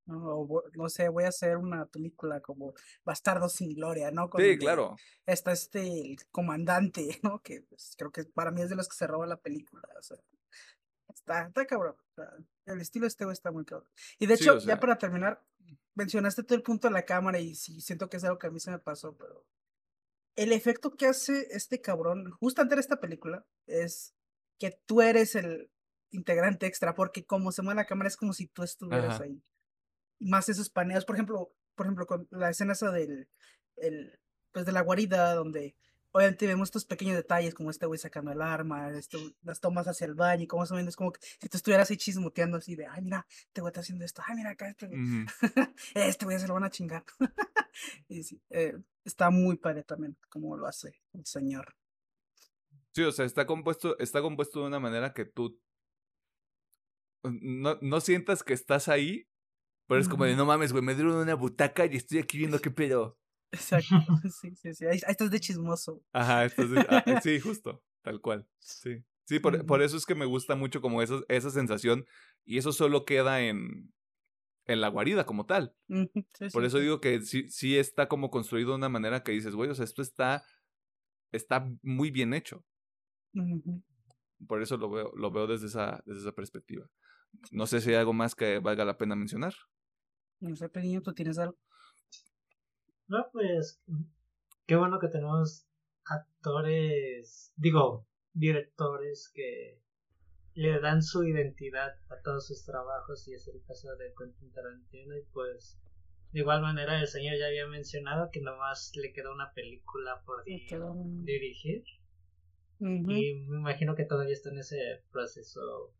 No, 0.05 0.47
no 0.75 0.89
sé, 0.89 1.09
voy 1.09 1.23
a 1.23 1.29
hacer 1.29 1.57
una 1.57 1.87
película 1.87 2.39
como 2.39 2.73
Bastardo 3.03 3.49
sin 3.49 3.73
Gloria, 3.73 4.11
¿no? 4.11 4.29
Con 4.29 4.41
Sí, 4.43 4.59
claro. 4.59 4.95
Está 5.25 5.51
este 5.51 6.11
el 6.11 6.17
comandante, 6.29 7.19
¿no? 7.23 7.41
Que 7.41 7.61
pues, 7.67 7.95
creo 7.97 8.11
que 8.11 8.25
para 8.25 8.51
mí 8.51 8.61
es 8.61 8.69
de 8.69 8.75
los 8.75 8.87
que 8.87 8.95
se 8.95 9.07
roba 9.07 9.25
la 9.25 9.37
película. 9.37 9.81
O 9.97 10.01
sea, 10.03 10.17
está, 11.11 11.47
está 11.47 11.65
cabrón. 11.65 11.95
el 12.67 12.79
estilo 12.81 13.07
este 13.07 13.25
está 13.31 13.51
muy 13.51 13.65
cabrón. 13.65 13.89
Y 14.19 14.27
de 14.27 14.37
Sí, 14.37 14.43
hecho, 14.43 14.55
o 14.57 14.59
sea- 14.59 14.75
ya 14.75 14.79
para 14.79 14.99
terminar, 14.99 15.43
mencionaste 15.95 16.43
todo 16.43 16.55
el 16.55 16.63
punto 16.63 16.87
de 16.89 16.93
la 16.93 17.05
cámara 17.05 17.39
y 17.39 17.55
sí 17.55 17.81
siento 17.81 18.07
que 18.07 18.17
es 18.17 18.23
algo 18.23 18.37
que 18.37 18.45
a 18.47 18.51
mí 18.51 18.59
se 18.59 18.69
me 18.69 18.77
pasó, 18.79 19.15
pero 19.17 19.47
el 20.39 20.53
efecto 20.53 20.95
que 20.95 21.05
hace 21.05 21.47
este 21.51 21.81
cabrón, 21.81 22.31
justo 22.39 22.61
antes 22.61 22.77
de 22.77 22.81
esta 22.81 23.01
película, 23.01 23.45
es 23.67 24.15
que 24.57 24.79
tú 24.85 25.01
eres 25.01 25.35
el 25.35 25.69
integrante 26.11 26.65
extra, 26.65 26.95
porque 26.95 27.25
como 27.25 27.51
se 27.51 27.61
mueve 27.61 27.81
la 27.81 27.85
cámara 27.85 28.07
es 28.07 28.15
como 28.15 28.31
si 28.31 28.47
tú 28.47 28.63
estuvieras 28.63 29.15
Ajá. 29.15 29.25
ahí. 29.25 29.43
Más 30.17 30.47
esos 30.47 30.69
paneos, 30.69 31.03
por 31.03 31.17
ejemplo, 31.17 31.51
por 31.75 31.87
ejemplo, 31.87 32.05
con 32.05 32.25
la 32.31 32.49
escena 32.49 32.71
esa 32.71 32.89
del, 32.89 33.27
el, 33.75 34.17
pues 34.53 34.65
de 34.65 34.71
la 34.71 34.79
guarida, 34.79 35.33
donde 35.33 35.75
obviamente 36.11 36.47
vemos 36.47 36.67
estos 36.67 36.85
pequeños 36.85 37.15
detalles, 37.15 37.53
como 37.53 37.69
este 37.69 37.85
güey 37.85 37.99
sacando 37.99 38.31
el 38.31 38.41
arma, 38.41 38.89
este, 38.91 39.17
las 39.43 39.59
tomas 39.59 39.87
hacia 39.87 40.05
el 40.05 40.15
baño, 40.15 40.43
y 40.43 40.47
como 40.47 40.65
ven, 40.65 40.87
es 40.87 40.95
como 40.95 41.11
que 41.11 41.19
si 41.21 41.49
tú 41.49 41.57
estuvieras 41.57 41.89
ahí 41.89 41.97
chismoteando 41.97 42.57
así 42.57 42.75
de, 42.75 42.87
ay, 42.87 43.01
mira, 43.01 43.25
este 43.29 43.61
güey 43.61 43.69
está 43.69 43.81
haciendo 43.81 44.05
esto, 44.05 44.21
ay, 44.25 44.35
mira 44.35 44.51
acá, 44.51 44.69
este 44.69 44.87
güey, 44.87 44.99
Ujú. 44.99 45.25
este 45.95 46.25
güey 46.25 46.39
se 46.39 46.47
lo 46.47 46.53
van 46.53 46.63
a 46.63 46.69
chingar. 46.69 47.03
y 48.07 48.23
sí, 48.23 48.41
eh, 48.49 48.77
está 49.05 49.29
muy 49.29 49.57
padre 49.57 49.83
también 49.83 50.17
como 50.29 50.57
lo 50.57 50.67
hace 50.67 51.01
el 51.13 51.25
señor. 51.25 51.75
Sí, 52.93 53.03
o 53.03 53.11
sea, 53.11 53.25
está 53.25 53.45
compuesto, 53.45 53.97
está 53.99 54.21
compuesto 54.21 54.61
de 54.61 54.67
una 54.67 54.79
manera 54.79 55.13
que 55.13 55.25
tú 55.25 55.59
no, 57.23 57.77
no 57.81 58.01
sientas 58.01 58.43
que 58.43 58.53
estás 58.53 58.87
ahí, 58.87 59.27
pero 59.87 60.01
es 60.01 60.07
como 60.07 60.25
de 60.25 60.35
no 60.35 60.45
mames, 60.45 60.71
güey, 60.71 60.83
me 60.83 60.95
dieron 60.95 61.15
una 61.15 61.33
butaca 61.33 61.85
y 61.85 61.95
estoy 61.95 62.19
aquí 62.19 62.37
viendo 62.37 62.59
qué 62.61 62.71
pedo. 62.71 63.17
Exacto, 63.51 63.87
sí, 64.41 64.55
sí, 64.55 64.73
sí, 64.73 64.85
ahí, 64.85 64.99
ahí 65.05 65.11
estás 65.11 65.31
de 65.31 65.39
chismoso. 65.39 66.01
Ajá, 66.13 66.45
entonces, 66.45 66.85
ah, 66.89 67.03
sí, 67.21 67.39
justo, 67.39 67.83
tal 68.01 68.21
cual. 68.21 68.47
Sí. 68.59 69.03
Sí, 69.25 69.39
por, 69.39 69.63
por 69.65 69.81
eso 69.83 69.95
es 69.95 70.05
que 70.05 70.15
me 70.15 70.25
gusta 70.25 70.55
mucho 70.55 70.81
como 70.81 71.01
esa, 71.03 71.19
esa 71.27 71.51
sensación 71.51 72.05
y 72.45 72.57
eso 72.57 72.71
solo 72.71 73.05
queda 73.05 73.41
en, 73.41 73.93
en 74.65 74.81
la 74.81 74.87
guarida 74.87 75.25
como 75.25 75.45
tal. 75.45 75.75
Sí, 75.87 76.49
Por 76.51 76.63
sí, 76.63 76.67
eso 76.67 76.77
sí. 76.77 76.81
digo 76.81 76.99
que 76.99 77.21
sí, 77.21 77.49
sí 77.49 77.77
está 77.77 78.07
como 78.07 78.31
construido 78.31 78.71
de 78.71 78.77
una 78.77 78.89
manera 78.89 79.21
que 79.23 79.31
dices, 79.31 79.53
güey, 79.55 79.69
o 79.69 79.75
sea, 79.75 79.85
esto 79.85 80.01
está, 80.01 80.43
está 81.31 81.69
muy 81.83 82.09
bien 82.09 82.33
hecho. 82.33 82.65
Por 84.47 84.61
eso 84.61 84.77
lo 84.77 84.89
veo, 84.89 85.11
lo 85.15 85.31
veo 85.31 85.45
desde 85.47 85.67
esa, 85.67 86.01
desde 86.05 86.21
esa 86.21 86.31
perspectiva. 86.31 86.87
No 87.51 87.67
sé 87.67 87.81
si 87.81 87.89
hay 87.91 87.97
algo 87.97 88.13
más 88.13 88.33
que 88.33 88.59
valga 88.59 88.85
la 88.85 88.97
pena 88.97 89.15
mencionar. 89.15 89.53
No 90.39 90.55
sé, 90.55 90.69
Pedriño, 90.69 91.01
¿tú 91.01 91.13
tienes 91.13 91.37
algo? 91.37 91.57
No, 93.09 93.27
pues 93.33 93.81
qué 94.67 94.75
bueno 94.75 94.99
que 94.99 95.07
tenemos 95.07 95.67
actores, 96.05 97.51
digo, 97.57 98.07
directores 98.33 99.31
que 99.33 99.81
le 100.53 100.79
dan 100.79 101.01
su 101.01 101.23
identidad 101.23 101.95
a 102.09 102.21
todos 102.23 102.47
sus 102.47 102.63
trabajos 102.65 103.27
y 103.27 103.33
es 103.33 103.47
el 103.47 103.63
caso 103.63 103.95
de 103.95 104.13
Quentin 104.17 104.51
Tarantino 104.51 105.17
y 105.17 105.23
pues 105.33 105.79
de 106.31 106.41
igual 106.41 106.61
manera 106.61 106.99
el 106.99 107.07
señor 107.07 107.37
ya 107.39 107.47
había 107.47 107.65
mencionado 107.67 108.29
que 108.31 108.41
nomás 108.41 108.91
le 108.95 109.11
quedó 109.11 109.33
una 109.33 109.51
película 109.53 110.21
por 110.25 110.43
quedó 110.43 110.93
dirigir. 111.23 111.83
Y 112.79 112.85
me 113.47 113.57
imagino 113.57 113.95
que 113.95 114.05
todavía 114.05 114.33
está 114.33 114.49
en 114.51 114.59
ese 114.59 115.03
proceso 115.11 115.93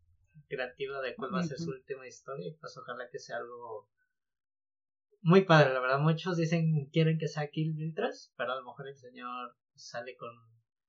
creativo 0.48 1.00
de 1.00 1.14
cuál 1.16 1.34
va 1.34 1.40
a 1.40 1.42
ser 1.42 1.58
su 1.58 1.70
última 1.70 2.06
historia 2.06 2.48
y 2.48 2.54
pues 2.54 2.76
ojalá 2.78 3.08
que 3.10 3.18
sea 3.18 3.38
algo 3.38 3.88
muy 5.22 5.44
padre, 5.44 5.72
la 5.72 5.80
verdad. 5.80 6.00
Muchos 6.00 6.36
dicen 6.36 6.86
quieren 6.86 7.18
que 7.18 7.28
sea 7.28 7.50
Kill 7.50 7.72
Bill 7.74 7.94
3, 7.94 8.32
pero 8.36 8.52
a 8.52 8.56
lo 8.56 8.64
mejor 8.64 8.88
el 8.88 8.96
señor 8.96 9.56
sale 9.74 10.16
con 10.16 10.30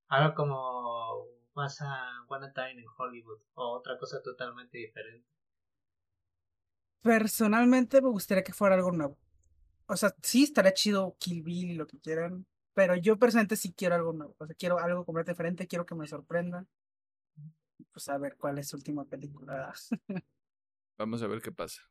algo 0.08 0.36
como 0.36 1.26
Once 1.54 1.84
a 1.84 2.26
One 2.28 2.52
Time 2.54 2.82
en 2.82 2.86
Hollywood 2.98 3.42
o 3.54 3.78
otra 3.78 3.98
cosa 3.98 4.22
totalmente 4.22 4.78
diferente. 4.78 5.28
Personalmente 7.02 8.02
me 8.02 8.10
gustaría 8.10 8.44
que 8.44 8.54
fuera 8.54 8.76
algo 8.76 8.92
nuevo. 8.92 9.18
O 9.88 9.98
sea, 9.98 10.16
sí 10.22 10.44
estaría 10.44 10.74
chido 10.74 11.16
Kill 11.20 11.44
Bill 11.44 11.72
y 11.72 11.76
lo 11.76 11.88
que 11.88 12.00
quieran, 12.00 12.46
pero 12.74 12.96
yo 12.96 13.18
personalmente 13.18 13.58
sí 13.58 13.74
quiero 13.74 13.96
algo 13.96 14.14
nuevo. 14.14 14.36
O 14.40 14.46
sea, 14.46 14.56
quiero 14.56 14.80
algo 14.80 15.04
completamente 15.06 15.34
diferente, 15.34 15.68
quiero 15.68 15.86
que 15.86 15.96
me 15.96 16.08
sorprenda. 16.08 16.66
Pues 17.92 18.08
a 18.08 18.18
ver 18.18 18.38
cuál 18.38 18.60
es 18.60 18.70
su 18.70 18.78
última 18.78 19.06
película. 19.06 19.74
Vamos 20.98 21.22
a 21.22 21.28
ver 21.28 21.42
qué 21.42 21.52
pasa. 21.52 21.91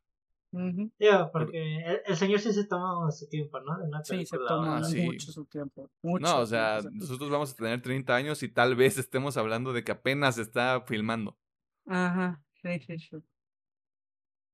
Ujú. 0.51 0.91
Digo, 0.99 1.29
porque 1.31 1.77
el, 1.85 2.01
el 2.05 2.15
señor 2.17 2.39
sí 2.41 2.51
se 2.51 2.65
toma 2.67 3.09
su 3.11 3.27
tiempo, 3.29 3.59
¿no? 3.61 3.77
De 3.79 3.85
una 3.85 4.03
Sí, 4.03 4.25
se 4.25 4.37
toma 4.37 4.77
Ah, 4.77 4.83
sí. 4.83 5.01
mucho 5.01 5.31
su 5.31 5.45
tiempo. 5.45 5.89
Mucho 6.01 6.21
No, 6.23 6.39
o 6.41 6.45
sea, 6.45 6.81
nosotros 6.91 7.29
vamos 7.29 7.53
a 7.53 7.55
tener 7.55 7.81
30 7.81 8.15
años 8.15 8.43
y 8.43 8.49
tal 8.49 8.75
vez 8.75 8.97
estemos 8.97 9.37
hablando 9.37 9.71
de 9.71 9.83
que 9.83 9.93
apenas 9.93 10.37
está 10.37 10.81
filmando. 10.81 11.37
Ajá, 11.85 12.43
sí, 12.61 12.79
sí, 12.85 12.97
sí. 12.99 13.17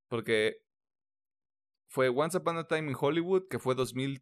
Porque 0.07 0.61
fue 1.89 2.09
Once 2.09 2.37
Upon 2.37 2.57
a 2.57 2.67
Time 2.67 2.91
in 2.91 2.97
Hollywood, 2.99 3.47
que 3.49 3.57
fue 3.59 3.73
2018. 3.75 4.21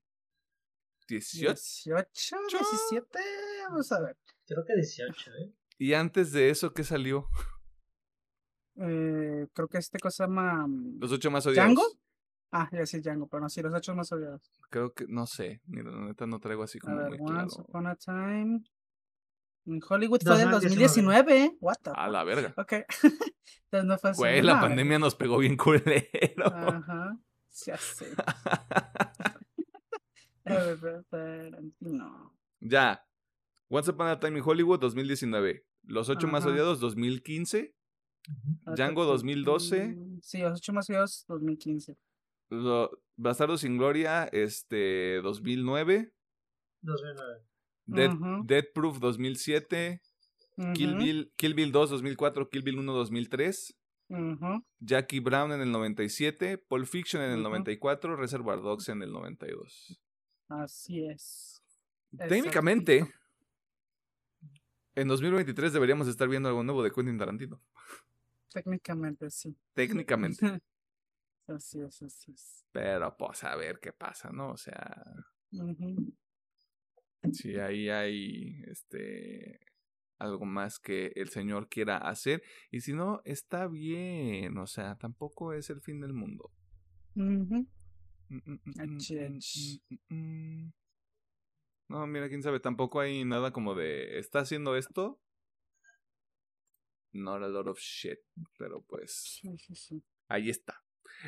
18, 1.08 2.38
17, 2.50 3.20
vamos 3.68 3.92
a 3.92 4.02
ver. 4.02 4.18
Creo 4.46 4.64
que 4.66 4.76
18, 4.76 5.32
¿eh? 5.32 5.52
Y 5.78 5.94
antes 5.94 6.32
de 6.32 6.50
eso, 6.50 6.74
¿qué 6.74 6.84
salió? 6.84 7.28
Eh, 8.78 9.48
creo 9.54 9.68
que 9.68 9.78
este 9.78 10.00
cosa 10.00 10.18
se 10.18 10.24
llama 10.24 10.68
mm, 10.68 11.00
Los 11.00 11.12
ocho 11.12 11.32
más 11.32 11.46
odiados. 11.46 11.66
¿Django? 11.74 11.84
Ah, 12.52 12.70
ya 12.72 12.86
sí, 12.86 13.00
Django, 13.02 13.28
pero 13.28 13.42
no, 13.42 13.50
sí, 13.50 13.62
los 13.62 13.74
ocho 13.74 13.96
más 13.96 14.12
odiados. 14.12 14.50
Creo 14.70 14.94
que, 14.94 15.06
no 15.08 15.26
sé, 15.26 15.62
mira, 15.66 15.92
la 15.92 16.06
neta 16.06 16.26
no 16.28 16.40
traigo 16.40 16.64
así 16.64 16.78
A 16.80 16.82
como 16.82 16.98
ver, 16.98 17.10
muy 17.10 17.20
Once 17.20 17.56
claro. 17.56 17.70
Upon 17.70 17.88
a 17.88 17.96
Time 17.96 18.64
en 19.68 19.80
Hollywood 19.90 20.22
fue 20.24 20.38
del 20.38 20.52
2019. 20.52 21.34
2019. 21.50 21.58
What 21.60 21.76
the 21.84 21.92
A 21.96 22.08
la 22.10 22.24
verga. 22.24 22.54
Ok. 22.58 22.74
Entonces 23.66 23.86
no 23.86 23.98
fue 23.98 24.10
hace 24.12 24.20
Güey, 24.20 24.42
la 24.42 24.54
nada. 24.56 24.68
pandemia 24.68 25.00
nos 25.00 25.16
pegó 25.16 25.38
bien 25.40 25.58
culero. 25.58 26.46
Ajá. 26.46 27.18
Ya 27.66 27.78
sé. 27.78 28.14
A 30.46 31.02
Tarantino. 31.10 32.34
ya. 32.60 33.04
Once 33.68 33.90
Upon 33.90 34.08
a 34.08 34.20
Time 34.20 34.38
in 34.38 34.44
Hollywood 34.46 34.80
2019. 34.80 35.66
Los 35.84 36.10
ocho 36.10 36.28
más 36.28 36.44
Ajá. 36.44 36.52
odiados 36.54 36.80
2015. 36.80 37.74
Django 38.76 39.06
2012. 39.06 39.98
Sí, 40.22 40.40
los 40.40 40.60
ocho 40.60 40.74
más 40.74 40.90
odiados 40.90 41.26
2015. 41.28 41.98
Lo- 42.50 42.92
Bastardo 43.18 43.58
sin 43.58 43.78
Gloria 43.78 44.26
este 44.32 45.22
2009. 45.22 46.12
2009. 46.82 47.42
Dead, 47.86 48.12
Ujú. 48.14 48.44
Dead 48.46 48.66
Proof 48.74 49.00
2007. 49.00 50.02
Kill, 50.74 50.92
Ujú, 50.96 50.98
Bill, 51.04 51.34
Kill 51.36 51.54
Bill 51.54 51.72
2 51.72 51.90
2004. 51.90 52.50
Kill 52.50 52.62
Bill 52.64 52.80
1 52.80 52.94
2003. 52.94 53.76
ujú. 54.10 54.64
Jackie 54.80 55.20
Brown 55.20 55.52
en 55.52 55.62
el 55.62 55.72
97. 55.72 56.58
Pulp 56.58 56.86
Fiction 56.88 57.22
en 57.22 57.32
el 57.32 57.40
Ujú. 57.40 57.50
94. 57.50 58.16
Reservoir 58.16 58.62
Dogs 58.62 58.90
en 58.90 59.02
el 59.02 59.12
92. 59.12 60.00
Así 60.48 61.06
es. 61.06 61.62
Técnicamente, 62.18 62.98
Exactito. 62.98 63.20
en 64.96 65.08
2023 65.08 65.74
deberíamos 65.74 66.08
estar 66.08 66.28
viendo 66.30 66.48
algo 66.50 66.64
nuevo 66.64 66.84
de 66.84 66.92
Quentin 66.92 67.18
Tarantino. 67.18 67.60
Técnicamente 68.56 69.30
sí. 69.30 69.54
Técnicamente. 69.74 70.40
Así 71.48 71.80
es, 71.80 72.02
así 72.02 72.32
es. 72.32 72.66
Pero 72.72 73.16
pues 73.16 73.44
a 73.44 73.56
ver 73.56 73.80
qué 73.80 73.94
pasa, 73.94 74.32
¿no? 74.32 74.54
O 74.54 74.58
sea, 74.58 75.06
si 77.32 77.60
ahí 77.60 77.88
hay 77.88 78.64
este 78.66 79.60
algo 80.18 80.46
más 80.46 80.80
que 80.80 81.12
el 81.16 81.30
señor 81.30 81.70
quiera 81.70 81.98
hacer. 81.98 82.42
Y 82.72 82.82
si 82.82 82.94
no, 82.94 83.22
está 83.26 83.68
bien. 83.68 84.58
O 84.58 84.66
sea, 84.66 84.96
tampoco 84.96 85.54
es 85.54 85.70
el 85.70 85.82
fin 85.82 86.00
del 86.00 86.14
mundo. 86.14 86.52
Mm, 87.14 87.66
mm, 88.30 88.60
mm. 90.10 90.74
No, 91.90 92.08
mira, 92.08 92.28
quién 92.28 92.42
sabe, 92.42 92.60
tampoco 92.60 93.00
hay 93.02 93.24
nada 93.24 93.52
como 93.52 93.76
de, 93.76 94.18
¿está 94.18 94.40
haciendo 94.40 94.76
esto? 94.76 95.22
Not 97.16 97.44
a 97.44 97.48
lot 97.48 97.68
of 97.68 97.80
shit, 97.80 98.20
pero 98.58 98.82
pues 98.82 99.40
Sí, 99.42 99.58
sí, 99.58 99.74
sí. 99.74 100.04
ahí 100.28 100.50
está. 100.50 100.84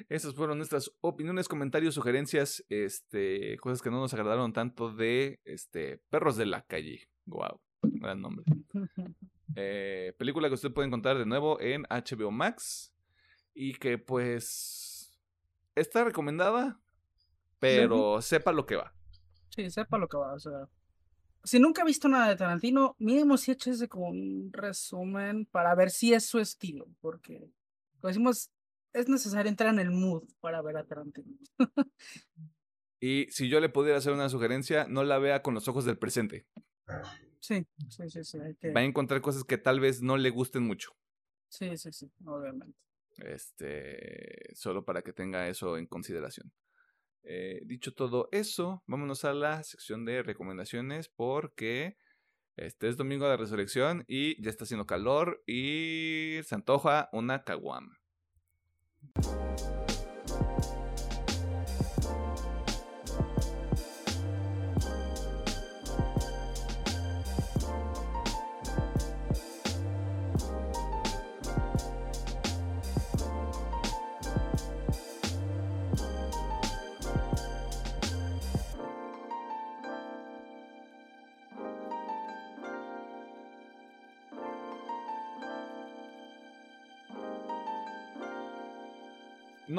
Esas 0.09 0.35
fueron 0.35 0.57
nuestras 0.57 0.91
opiniones, 0.99 1.47
comentarios, 1.47 1.95
sugerencias, 1.95 2.65
este, 2.67 3.57
cosas 3.57 3.81
que 3.81 3.89
no 3.89 4.01
nos 4.01 4.13
agradaron 4.13 4.51
tanto 4.51 4.91
de, 4.93 5.39
este, 5.45 5.99
Perros 6.09 6.35
de 6.35 6.45
la 6.45 6.63
Calle. 6.63 7.09
Wow, 7.25 7.61
gran 7.81 8.21
nombre. 8.21 8.45
Eh, 9.59 10.13
película 10.19 10.49
que 10.49 10.53
usted 10.53 10.71
puede 10.71 10.87
encontrar 10.87 11.17
de 11.17 11.25
nuevo 11.25 11.59
en 11.59 11.83
HBO 11.89 12.29
Max 12.29 12.93
y 13.55 13.73
que 13.73 13.97
pues 13.97 15.17
está 15.73 16.03
recomendada, 16.03 16.79
pero 17.57 18.21
sepa 18.21 18.51
lo 18.51 18.67
que 18.67 18.75
va. 18.75 18.93
Sí, 19.49 19.67
sepa 19.71 19.97
lo 19.97 20.07
que 20.07 20.17
va. 20.17 20.33
O 20.33 20.39
sea, 20.39 20.69
si 21.43 21.59
nunca 21.59 21.81
ha 21.81 21.85
visto 21.85 22.07
nada 22.07 22.29
de 22.29 22.35
Tarantino, 22.35 22.95
mínimo 22.99 23.37
si 23.37 23.51
ese 23.51 23.87
como 23.87 24.09
un 24.09 24.49
resumen 24.51 25.45
para 25.45 25.73
ver 25.75 25.89
si 25.89 26.13
es 26.13 26.25
su 26.25 26.39
estilo. 26.39 26.87
Porque, 26.99 27.51
como 27.99 28.09
decimos, 28.09 28.51
es 28.93 29.07
necesario 29.09 29.49
entrar 29.49 29.73
en 29.73 29.79
el 29.79 29.91
mood 29.91 30.23
para 30.39 30.61
ver 30.61 30.77
a 30.77 30.85
Tarantino. 30.85 31.37
Y 32.99 33.27
si 33.29 33.47
yo 33.47 33.59
le 33.59 33.69
pudiera 33.69 33.99
hacer 33.99 34.13
una 34.13 34.29
sugerencia, 34.29 34.87
no 34.87 35.03
la 35.03 35.19
vea 35.19 35.43
con 35.43 35.53
los 35.53 35.67
ojos 35.67 35.85
del 35.85 35.99
presente. 35.99 36.47
Sí, 37.39 37.67
sí, 37.89 38.09
sí, 38.09 38.23
sí. 38.23 38.39
Que... 38.59 38.71
Va 38.71 38.81
a 38.81 38.85
encontrar 38.85 39.21
cosas 39.21 39.43
que 39.43 39.57
tal 39.57 39.79
vez 39.79 40.01
no 40.01 40.17
le 40.17 40.31
gusten 40.31 40.63
mucho. 40.63 40.91
Sí, 41.49 41.77
sí, 41.77 41.91
sí, 41.91 42.11
obviamente. 42.25 42.77
Este, 43.17 44.53
solo 44.53 44.83
para 44.83 45.01
que 45.01 45.13
tenga 45.13 45.47
eso 45.47 45.77
en 45.77 45.85
consideración. 45.85 46.51
Eh, 47.23 47.61
dicho 47.65 47.93
todo 47.93 48.29
eso, 48.31 48.83
vámonos 48.87 49.25
a 49.25 49.33
la 49.33 49.63
sección 49.63 50.05
de 50.05 50.23
recomendaciones 50.23 51.09
porque 51.09 51.97
este 52.55 52.87
es 52.87 52.97
domingo 52.97 53.27
de 53.29 53.37
resurrección 53.37 54.03
y 54.07 54.41
ya 54.41 54.49
está 54.49 54.63
haciendo 54.63 54.87
calor 54.87 55.43
y 55.45 56.39
se 56.43 56.55
antoja 56.55 57.09
una 57.11 57.43
caguama. 57.43 57.99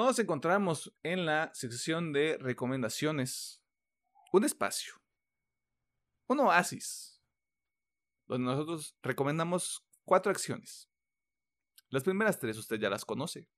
Nos 0.09 0.18
encontramos 0.18 0.97
en 1.02 1.26
la 1.26 1.51
sección 1.52 2.14
de 2.14 2.39
recomendaciones. 2.40 3.62
Un 4.32 4.43
espacio. 4.43 4.94
Un 6.28 6.40
oasis. 6.40 7.22
Donde 8.26 8.47
nosotros 8.47 8.97
recomendamos 9.02 9.86
cuatro 10.06 10.32
acciones. 10.32 10.90
Las 11.90 12.05
primeras 12.05 12.39
tres 12.39 12.56
usted 12.56 12.80
ya 12.80 12.89
las 12.89 13.05
conoce. 13.05 13.51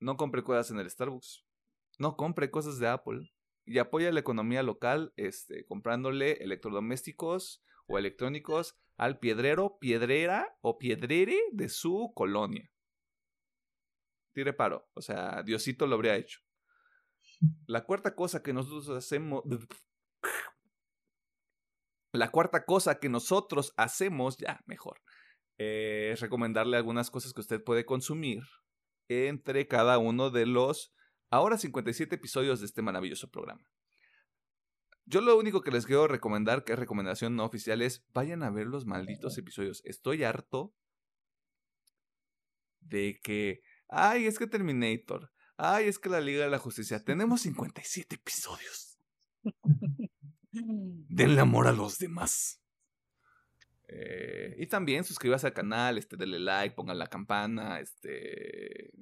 No 0.00 0.16
compre 0.16 0.42
cosas 0.42 0.70
en 0.70 0.78
el 0.78 0.88
Starbucks. 0.88 1.44
No 1.98 2.16
compre 2.16 2.50
cosas 2.50 2.78
de 2.78 2.88
Apple. 2.88 3.30
Y 3.66 3.80
apoya 3.80 4.10
la 4.10 4.20
economía 4.20 4.62
local 4.62 5.12
este, 5.16 5.66
comprándole 5.66 6.42
electrodomésticos 6.42 7.62
o 7.88 7.98
electrónicos 7.98 8.74
al 8.96 9.18
piedrero, 9.18 9.76
piedrera 9.78 10.56
o 10.62 10.78
piedrere 10.78 11.38
de 11.52 11.68
su 11.68 12.10
colonia 12.14 12.72
tire 14.38 14.52
paro. 14.52 14.88
O 14.94 15.02
sea, 15.02 15.42
Diosito 15.42 15.86
lo 15.88 15.96
habría 15.96 16.14
hecho. 16.14 16.38
La 17.66 17.84
cuarta 17.84 18.14
cosa 18.14 18.40
que 18.42 18.52
nosotros 18.52 18.88
hacemos. 18.90 19.42
La 22.12 22.30
cuarta 22.30 22.64
cosa 22.64 22.98
que 22.98 23.08
nosotros 23.08 23.74
hacemos, 23.76 24.38
ya, 24.38 24.62
mejor, 24.66 25.02
eh, 25.58 26.10
es 26.12 26.20
recomendarle 26.20 26.76
algunas 26.76 27.10
cosas 27.10 27.34
que 27.34 27.42
usted 27.42 27.62
puede 27.62 27.84
consumir 27.84 28.44
entre 29.08 29.68
cada 29.68 29.98
uno 29.98 30.30
de 30.30 30.46
los 30.46 30.94
ahora 31.30 31.58
57 31.58 32.14
episodios 32.14 32.60
de 32.60 32.66
este 32.66 32.80
maravilloso 32.80 33.28
programa. 33.28 33.70
Yo 35.04 35.20
lo 35.20 35.36
único 35.36 35.60
que 35.60 35.70
les 35.70 35.84
quiero 35.84 36.08
recomendar, 36.08 36.64
que 36.64 36.72
es 36.72 36.78
recomendación 36.78 37.36
no 37.36 37.44
oficial, 37.44 37.82
es 37.82 38.06
vayan 38.14 38.42
a 38.42 38.50
ver 38.50 38.68
los 38.68 38.86
malditos 38.86 39.36
episodios. 39.36 39.82
Estoy 39.84 40.24
harto 40.24 40.74
de 42.80 43.20
que 43.22 43.60
Ay, 43.88 44.26
es 44.26 44.38
que 44.38 44.46
Terminator. 44.46 45.30
Ay, 45.56 45.88
es 45.88 45.98
que 45.98 46.08
la 46.08 46.20
Liga 46.20 46.44
de 46.44 46.50
la 46.50 46.58
Justicia. 46.58 47.02
Tenemos 47.04 47.42
57 47.42 48.14
episodios. 48.14 48.98
Denle 50.52 51.40
amor 51.40 51.66
a 51.66 51.72
los 51.72 51.98
demás. 51.98 52.62
Eh, 53.88 54.54
y 54.58 54.66
también 54.66 55.02
suscríbase 55.02 55.46
al 55.46 55.54
canal, 55.54 55.96
este, 55.96 56.16
denle 56.16 56.38
like, 56.38 56.74
pongan 56.74 56.98
la 56.98 57.06
campana, 57.06 57.80
este. 57.80 58.92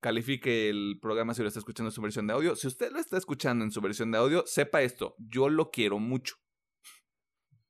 Califique 0.00 0.68
el 0.68 0.98
programa 1.00 1.34
si 1.34 1.42
lo 1.42 1.48
está 1.48 1.60
escuchando 1.60 1.88
en 1.88 1.94
su 1.94 2.02
versión 2.02 2.26
de 2.26 2.34
audio. 2.34 2.56
Si 2.56 2.66
usted 2.66 2.90
lo 2.92 2.98
está 2.98 3.16
escuchando 3.16 3.64
en 3.64 3.70
su 3.70 3.80
versión 3.80 4.10
de 4.10 4.18
audio, 4.18 4.44
sepa 4.46 4.82
esto. 4.82 5.14
Yo 5.18 5.48
lo 5.48 5.70
quiero 5.70 5.98
mucho. 5.98 6.36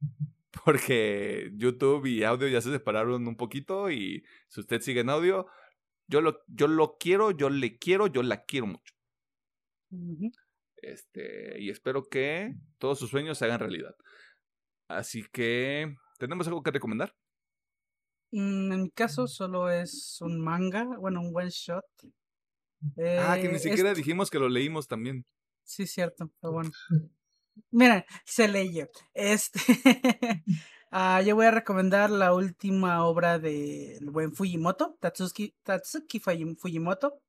Porque 0.65 1.53
YouTube 1.55 2.07
y 2.07 2.25
audio 2.25 2.49
ya 2.49 2.61
se 2.61 2.73
separaron 2.73 3.27
un 3.29 3.37
poquito. 3.37 3.91
Y 3.91 4.25
si 4.49 4.61
usted 4.61 4.81
sigue 4.81 5.01
en 5.01 5.11
audio, 5.11 5.47
yo 6.07 6.21
lo, 6.21 6.41
yo 6.49 6.67
lo 6.69 6.97
quiero, 6.99 7.31
yo 7.31 7.51
le 7.51 7.79
quiero, 7.79 8.07
yo 8.07 8.23
la 8.23 8.45
quiero 8.45 8.67
mucho. 8.67 8.95
Este, 10.77 11.61
y 11.61 11.71
espero 11.71 12.05
que 12.05 12.55
todos 12.79 12.99
sus 12.99 13.11
sueños 13.11 13.39
se 13.39 13.45
hagan 13.47 13.61
realidad. 13.61 13.95
Así 14.89 15.25
que, 15.33 15.95
¿tenemos 16.19 16.47
algo 16.47 16.63
que 16.63 16.71
recomendar? 16.71 17.15
Mm, 18.33 18.73
En 18.73 18.83
mi 18.83 18.91
caso 18.91 19.27
solo 19.27 19.71
es 19.71 20.19
un 20.21 20.41
manga, 20.41 20.85
bueno, 20.99 21.21
un 21.21 21.33
one 21.35 21.51
shot. 21.51 21.85
Ah, 23.19 23.37
que 23.41 23.47
Eh, 23.47 23.49
ni 23.49 23.55
es- 23.57 23.63
siquiera 23.63 23.95
dijimos 23.95 24.31
que 24.31 24.39
lo 24.39 24.49
leímos 24.49 24.89
también. 24.89 25.25
Sí, 25.63 25.87
cierto, 25.87 26.31
pero 26.41 26.53
bueno. 26.53 26.71
Mira, 27.71 28.05
se 28.27 28.49
leyó. 28.49 28.89
Este, 29.15 29.61
ah, 30.97 31.21
yo 31.23 31.35
voy 31.35 31.47
a 31.47 31.51
recomendar 31.51 32.11
la 32.11 32.33
última 32.35 33.05
obra 33.05 33.39
del 33.39 34.09
buen 34.11 34.33
Fujimoto, 34.35 34.97
Tatsuki, 35.01 35.55
Tatsuki 35.63 36.21
Fuji- 36.21 36.57
Fujimoto, 36.57 37.21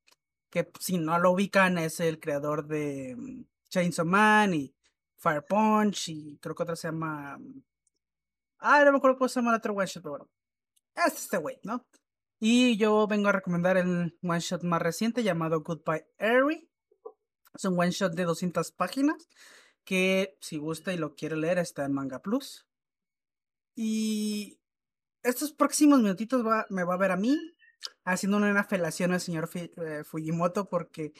que 0.50 0.70
si 0.80 0.98
no 0.98 1.18
lo 1.18 1.32
ubican 1.32 1.78
es 1.78 2.00
el 2.00 2.20
creador 2.20 2.66
de 2.66 3.14
mm, 3.18 3.44
Chainsaw 3.70 4.06
Man 4.06 4.54
y 4.54 4.74
Fire 5.18 5.44
Punch 5.48 6.08
y 6.10 6.38
creo 6.40 6.54
que 6.54 6.62
otra 6.64 6.76
se 6.76 6.88
llama... 6.88 7.38
Ah, 8.58 8.82
no 8.84 8.92
me 8.92 8.98
acuerdo 8.98 9.18
cómo 9.18 9.28
se 9.28 9.40
llama 9.40 9.50
el 9.52 9.58
otro 9.58 9.74
one 9.74 9.86
shot, 9.86 10.02
pero 10.02 10.10
bueno. 10.12 10.30
Es 10.96 11.14
este 11.24 11.38
güey, 11.38 11.58
¿no? 11.64 11.86
Y 12.40 12.76
yo 12.78 13.06
vengo 13.06 13.28
a 13.28 13.32
recomendar 13.32 13.76
el 13.78 14.18
one 14.22 14.40
shot 14.40 14.62
más 14.64 14.82
reciente 14.82 15.22
llamado 15.22 15.62
Goodbye 15.62 16.06
Eri. 16.18 16.70
Es 17.54 17.64
un 17.64 17.78
one 17.78 17.90
shot 17.90 18.14
de 18.14 18.24
200 18.24 18.72
páginas 18.72 19.28
que 19.84 20.36
si 20.40 20.58
gusta 20.58 20.92
y 20.92 20.98
lo 20.98 21.14
quiere 21.14 21.36
leer 21.36 21.58
está 21.58 21.84
en 21.84 21.94
Manga 21.94 22.20
Plus. 22.20 22.65
Y 23.76 24.58
estos 25.22 25.52
próximos 25.52 26.00
minutitos 26.00 26.44
va- 26.44 26.66
me 26.70 26.82
va 26.82 26.94
a 26.94 26.98
ver 26.98 27.12
a 27.12 27.16
mí 27.16 27.38
haciendo 28.04 28.38
una 28.38 28.64
felación 28.64 29.12
al 29.12 29.20
señor 29.20 29.48
eh, 29.54 30.02
Fujimoto 30.04 30.68
porque 30.68 31.12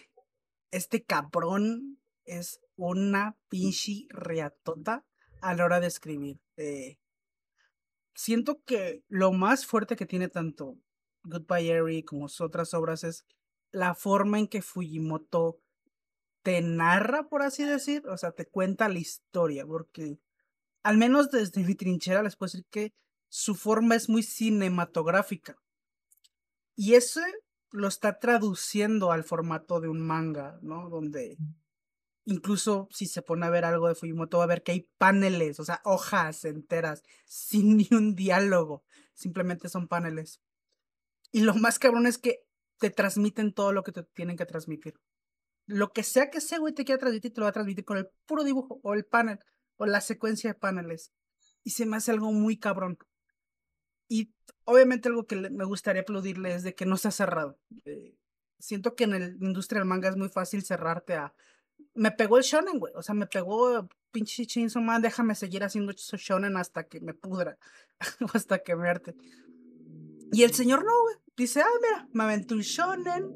este 0.70 1.05
cabrón 1.05 2.01
es 2.24 2.61
una 2.77 3.37
pinche 3.49 4.07
reatota 4.09 5.05
a 5.43 5.55
la 5.55 5.65
hora 5.66 5.81
de 5.81 5.87
escribir. 5.87 6.41
Eh, 6.57 6.99
siento 8.15 8.62
que 8.65 9.05
lo 9.09 9.33
más 9.33 9.66
fuerte 9.66 9.95
que 9.97 10.07
tiene 10.07 10.28
tanto 10.28 10.77
Goodbye 11.24 11.70
Eri 11.70 12.03
como 12.03 12.28
sus 12.28 12.41
otras 12.41 12.73
obras 12.73 13.05
es 13.05 13.27
la 13.70 13.95
forma 13.95 14.39
en 14.39 14.49
que 14.49 14.62
Fujimoto 14.62 15.61
te 16.43 16.62
narra, 16.62 17.28
por 17.28 17.43
así 17.43 17.65
decir, 17.65 18.07
o 18.09 18.16
sea, 18.16 18.31
te 18.31 18.47
cuenta 18.47 18.89
la 18.89 18.99
historia, 19.01 19.66
porque 19.66 20.19
al 20.87 20.99
menos 20.99 21.33
desde 21.33 21.65
mi 21.65 21.75
trinchera 21.75 22.23
les 22.23 22.37
puedo 22.37 22.47
decir 22.47 22.65
que 22.71 22.95
su 23.29 23.57
forma 23.57 23.97
es 23.97 24.09
muy 24.09 24.23
cinematográfica. 24.23 25.57
Y 26.77 26.95
ese 26.95 27.25
lo 27.73 27.89
está 27.89 28.21
traduciendo 28.21 29.11
al 29.11 29.25
formato 29.25 29.81
de 29.81 29.89
un 29.89 30.01
manga, 30.01 30.61
¿no? 30.63 30.89
Donde 30.89 31.39
incluso 32.25 32.87
si 32.93 33.07
se 33.07 33.21
pone 33.21 33.47
a 33.47 33.51
ver 33.51 33.65
algo 33.65 33.89
de 33.89 33.97
Fujimoto 33.97 34.39
va 34.39 34.45
a 34.45 34.47
ver 34.47 34.63
que 34.63 34.73
hay 34.73 34.89
paneles, 34.97 35.59
o 35.59 35.65
sea, 35.65 35.81
hojas 35.85 36.45
enteras, 36.45 37.03
sin 37.27 37.79
ni 37.79 37.89
un 37.91 38.15
diálogo, 38.15 38.85
simplemente 39.13 39.69
son 39.69 39.89
paneles. 39.89 40.41
Y 41.33 41.41
lo 41.41 41.57
más 41.57 41.81
cabrón 41.81 42.07
es 42.07 42.17
que 42.17 42.45
te 42.79 42.91
transmiten 42.91 43.53
todo 43.53 43.73
lo 43.73 43.83
que 43.83 43.91
te 43.91 44.05
tienen 44.05 44.37
que 44.37 44.47
transmitir 44.47 44.95
lo 45.67 45.93
que 45.93 46.05
sea 46.05 46.31
que 46.31 46.39
ese 46.39 46.59
güey 46.59 46.73
te 46.73 46.85
quiera 46.85 47.01
transmitir, 47.01 47.33
te 47.33 47.41
lo 47.41 47.47
va 47.47 47.51
a 47.51 47.53
transmitir 47.53 47.85
con 47.85 47.99
el 47.99 48.09
puro 48.25 48.45
dibujo 48.45 48.79
o 48.83 48.95
el 48.95 49.05
panel 49.05 49.41
o 49.77 49.86
la 49.86 50.01
secuencia 50.01 50.51
de 50.51 50.59
paneles. 50.59 51.12
Y 51.62 51.70
se 51.70 51.86
me 51.86 51.97
hace 51.97 52.11
algo 52.11 52.32
muy 52.32 52.59
cabrón. 52.59 52.98
Y 54.09 54.32
obviamente 54.65 55.09
algo 55.09 55.27
que 55.27 55.36
me 55.36 55.65
gustaría 55.65 56.03
aplaudirle 56.03 56.55
es 56.55 56.62
de 56.62 56.74
que 56.74 56.86
no 56.86 56.97
se 56.97 57.09
ha 57.09 57.11
cerrado. 57.11 57.59
Eh, 57.85 58.16
siento 58.59 58.94
que 58.94 59.05
en 59.05 59.11
la 59.11 59.19
industria 59.47 59.81
del 59.81 59.89
manga 59.89 60.09
es 60.09 60.16
muy 60.16 60.28
fácil 60.28 60.62
cerrarte 60.62 61.15
a... 61.15 61.35
Me 61.94 62.11
pegó 62.11 62.39
el 62.39 62.44
shonen, 62.44 62.78
güey. 62.78 62.93
O 62.94 63.03
sea, 63.03 63.15
me 63.15 63.27
pegó 63.27 63.89
pinche 64.12 64.47
Chainsaw 64.47 64.82
Man, 64.82 65.03
déjame 65.03 65.35
seguir 65.35 65.65
haciendo 65.65 65.93
sh- 65.93 66.16
shonen 66.19 66.57
hasta 66.57 66.85
que 66.85 67.01
me 67.01 67.15
pudra. 67.15 67.59
o 68.20 68.27
hasta 68.35 68.59
que 68.61 68.77
me 68.77 68.89
arte. 68.89 69.15
Y 70.32 70.43
el 70.43 70.53
señor 70.55 70.85
no, 70.85 70.93
güey. 71.03 71.16
Dice, 71.36 71.61
ah, 71.61 71.66
mira, 71.82 72.09
me 72.12 72.24
aventé 72.24 72.55
un 72.55 72.61
shonen, 72.61 73.31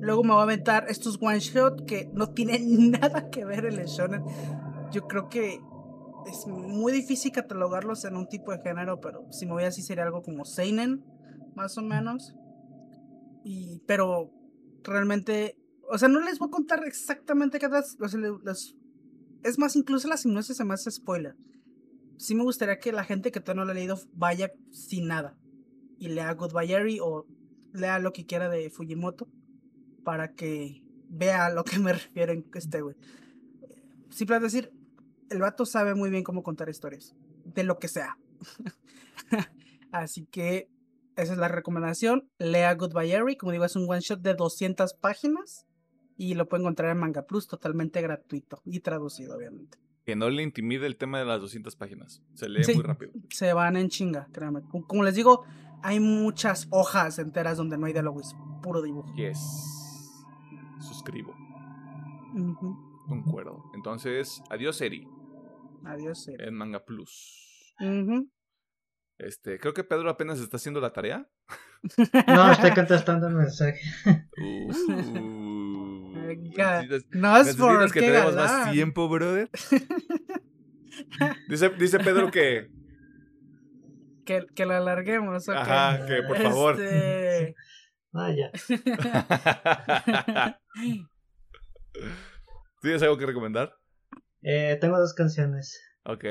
Luego 0.00 0.22
me 0.22 0.32
voy 0.32 0.40
a 0.40 0.42
aventar 0.44 0.86
estos 0.88 1.18
one 1.20 1.40
shot 1.40 1.84
que 1.84 2.08
no 2.14 2.32
tienen 2.32 2.90
nada 2.92 3.30
que 3.30 3.44
ver 3.44 3.66
el 3.66 3.84
shonen. 3.86 4.22
Yo 4.90 5.06
creo 5.06 5.28
que 5.28 5.60
es 6.26 6.46
muy 6.46 6.92
difícil 6.92 7.32
catalogarlos 7.32 8.04
en 8.04 8.16
un 8.16 8.28
tipo 8.28 8.52
de 8.52 8.60
género, 8.60 9.00
pero 9.00 9.30
si 9.30 9.46
me 9.46 9.52
voy 9.52 9.64
así 9.64 9.82
sería 9.82 10.04
algo 10.04 10.22
como 10.22 10.44
seinen, 10.44 11.04
más 11.54 11.76
o 11.78 11.82
menos. 11.82 12.34
Y 13.44 13.80
pero 13.86 14.30
realmente, 14.82 15.56
o 15.90 15.98
sea, 15.98 16.08
no 16.08 16.20
les 16.20 16.38
voy 16.38 16.48
a 16.48 16.52
contar 16.52 16.84
exactamente 16.86 17.58
qué 17.58 17.68
sea, 17.68 18.20
le- 18.20 18.38
los- 18.42 18.76
es 19.44 19.58
más, 19.58 19.76
incluso 19.76 20.08
la 20.08 20.16
hipnosis 20.22 20.56
se 20.56 20.64
me 20.64 20.74
hace 20.74 20.90
spoiler. 20.90 21.34
Sí 22.16 22.34
me 22.34 22.42
gustaría 22.42 22.78
que 22.78 22.92
la 22.92 23.04
gente 23.04 23.30
que 23.30 23.40
todavía 23.40 23.60
no 23.62 23.64
lo 23.66 23.70
ha 23.72 23.74
leído 23.74 23.96
vaya 24.12 24.50
sin 24.72 25.06
nada 25.06 25.36
y 25.98 26.08
lea 26.08 26.32
Goodbye 26.34 26.72
Eri 26.74 26.98
o 27.00 27.26
lea 27.72 27.98
lo 28.00 28.12
que 28.12 28.26
quiera 28.26 28.48
de 28.48 28.70
Fujimoto 28.70 29.28
para 30.04 30.34
que 30.34 30.82
vea 31.08 31.46
a 31.46 31.50
lo 31.50 31.62
que 31.64 31.78
me 31.78 31.92
refiero 31.94 32.32
en 32.32 32.44
este 32.54 32.80
güey. 32.80 32.96
Simplemente 34.10 34.46
decir, 34.46 34.72
el 35.30 35.40
vato 35.40 35.64
sabe 35.66 35.94
muy 35.94 36.10
bien 36.10 36.24
cómo 36.24 36.42
contar 36.42 36.68
historias, 36.68 37.14
de 37.44 37.64
lo 37.64 37.78
que 37.78 37.88
sea. 37.88 38.16
Así 39.92 40.26
que 40.26 40.68
esa 41.16 41.32
es 41.32 41.38
la 41.38 41.48
recomendación. 41.48 42.28
Lea 42.38 42.74
Goodbye 42.74 43.12
Eri, 43.12 43.36
como 43.36 43.52
digo, 43.52 43.64
es 43.64 43.76
un 43.76 43.88
one 43.88 44.00
shot 44.00 44.20
de 44.20 44.34
200 44.34 44.94
páginas 44.94 45.66
y 46.16 46.34
lo 46.34 46.48
puede 46.48 46.62
encontrar 46.62 46.90
en 46.90 46.98
Manga 46.98 47.22
Plus 47.22 47.46
totalmente 47.48 48.00
gratuito 48.02 48.60
y 48.64 48.80
traducido, 48.80 49.36
obviamente. 49.36 49.78
Que 50.04 50.16
no 50.16 50.30
le 50.30 50.42
intimide 50.42 50.86
el 50.86 50.96
tema 50.96 51.18
de 51.18 51.24
las 51.26 51.40
200 51.40 51.76
páginas. 51.76 52.22
Se 52.34 52.48
lee 52.48 52.64
Sí. 52.64 52.74
muy 52.74 52.82
rápido. 52.82 53.12
Se 53.30 53.52
van 53.52 53.76
en 53.76 53.88
chinga, 53.88 54.28
créanme. 54.32 54.62
Como, 54.86 55.02
les 55.04 55.14
digo, 55.14 55.44
hay 55.82 56.00
muchas 56.00 56.66
hojas 56.70 57.18
enteras 57.18 57.56
donde 57.58 57.76
no 57.78 57.86
hay 57.86 57.92
diálogo, 57.92 58.20
es 58.20 58.34
puro 58.62 58.80
dibujo. 58.82 59.12
Yes. 59.16 59.38
Suscribo. 60.80 61.34
Ujú. 62.34 63.04
Concuerdo. 63.08 63.64
Entonces, 63.74 64.42
adiós, 64.50 64.80
Eri. 64.80 65.06
Adiós. 65.84 66.28
Eri. 66.28 66.48
En 66.48 66.54
Manga 66.54 66.84
Plus. 66.84 67.74
Este, 69.18 69.58
creo 69.58 69.74
que 69.74 69.84
Pedro 69.84 70.10
apenas 70.10 70.38
está 70.40 70.56
haciendo 70.56 70.80
la 70.80 70.92
tarea. 70.92 71.28
No, 72.26 72.50
estoy 72.50 72.72
contestando 72.72 73.28
el 73.28 73.34
mensaje. 73.36 73.80
Uh, 74.42 74.72
necesitas, 76.26 77.04
No 77.10 77.36
es 77.36 77.54
por 77.56 77.92
que 77.92 78.00
tenemos 78.00 78.34
más 78.34 78.72
tiempo, 78.72 79.08
brother. 79.08 79.48
Dice, 81.48 81.68
dice 81.70 82.00
Pedro 82.00 82.32
que. 82.32 82.68
Que, 84.24 84.44
que 84.52 84.66
la 84.66 84.78
alarguemos. 84.78 85.48
ok. 85.48 85.54
Ajá, 85.56 86.04
que 86.06 86.22
por 86.24 86.36
favor. 86.38 86.80
Este, 86.80 87.54
Ah, 88.12 88.32
ya. 88.32 88.50
¿Tienes 92.80 93.02
algo 93.02 93.18
que 93.18 93.26
recomendar? 93.26 93.72
Eh, 94.42 94.76
tengo 94.80 94.98
dos 94.98 95.14
canciones. 95.14 95.80
Ok. 96.04 96.24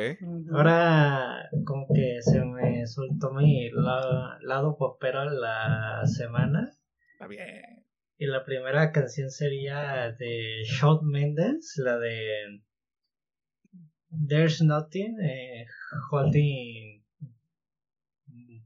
Ahora 0.54 1.50
como 1.66 1.88
que 1.94 2.18
se 2.22 2.44
me 2.44 2.86
soltó 2.88 3.32
mi 3.32 3.70
la- 3.72 4.38
lado 4.42 4.78
popero 4.78 5.26
la 5.30 6.02
semana. 6.06 6.72
Está 7.14 7.28
bien. 7.28 7.86
Y 8.18 8.26
la 8.26 8.44
primera 8.44 8.92
canción 8.92 9.30
sería 9.30 10.12
de 10.18 10.64
Shawn 10.64 11.08
Mendes, 11.08 11.74
la 11.78 12.00
de 12.00 12.64
There's 14.28 14.62
Nothing, 14.62 15.20
eh, 15.22 15.66
Holding 16.10 17.04
Me. 18.28 18.66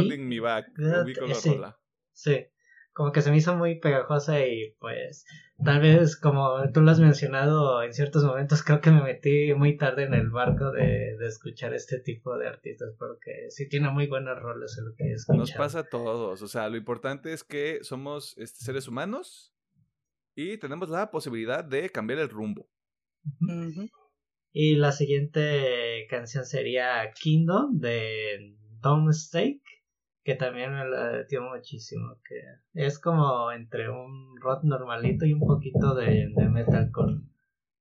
Holding 0.00 0.28
me 0.28 0.40
back. 0.40 0.66
Ubico 1.04 1.26
la 1.26 1.34
sí. 1.34 1.50
rola. 1.54 1.78
Sí, 2.12 2.46
como 2.92 3.12
que 3.12 3.22
se 3.22 3.30
me 3.30 3.38
hizo 3.38 3.56
muy 3.56 3.80
pegajosa 3.80 4.44
y 4.46 4.76
pues 4.78 5.24
tal 5.64 5.80
vez 5.80 6.16
como 6.16 6.60
tú 6.72 6.80
lo 6.80 6.90
has 6.90 7.00
mencionado 7.00 7.82
en 7.82 7.92
ciertos 7.92 8.24
momentos 8.24 8.62
creo 8.62 8.80
que 8.80 8.90
me 8.90 9.02
metí 9.02 9.54
muy 9.54 9.76
tarde 9.76 10.04
en 10.04 10.14
el 10.14 10.30
barco 10.30 10.70
de, 10.72 11.16
de 11.18 11.26
escuchar 11.26 11.74
este 11.74 12.00
tipo 12.00 12.36
de 12.36 12.48
artistas 12.48 12.94
porque 12.98 13.46
sí 13.50 13.68
tiene 13.68 13.90
muy 13.90 14.06
buenos 14.06 14.38
roles 14.40 14.76
en 14.78 14.86
lo 14.86 14.94
que 14.94 15.12
escuchado. 15.12 15.38
Nos 15.38 15.52
pasa 15.52 15.80
a 15.80 15.88
todos. 15.88 16.42
O 16.42 16.48
sea, 16.48 16.68
lo 16.68 16.76
importante 16.76 17.32
es 17.32 17.44
que 17.44 17.78
somos 17.82 18.36
este, 18.38 18.64
seres 18.64 18.88
humanos 18.88 19.54
y 20.34 20.58
tenemos 20.58 20.88
la 20.88 21.10
posibilidad 21.10 21.64
de 21.64 21.90
cambiar 21.90 22.20
el 22.20 22.28
rumbo. 22.28 22.68
Y 24.52 24.76
la 24.76 24.92
siguiente 24.92 26.06
canción 26.10 26.44
sería 26.44 27.10
Kingdom 27.14 27.78
de 27.78 28.56
Don't 28.80 29.06
Mistake, 29.06 29.62
que 30.24 30.34
también 30.36 30.72
me 30.72 30.88
la 30.88 31.12
metió 31.12 31.42
muchísimo, 31.42 32.20
que 32.28 32.40
es 32.74 32.98
como 32.98 33.50
entre 33.52 33.90
un 33.90 34.36
rock 34.40 34.64
normalito 34.64 35.26
y 35.26 35.32
un 35.32 35.40
poquito 35.40 35.94
de, 35.94 36.32
de 36.34 36.48
metalcore. 36.48 37.20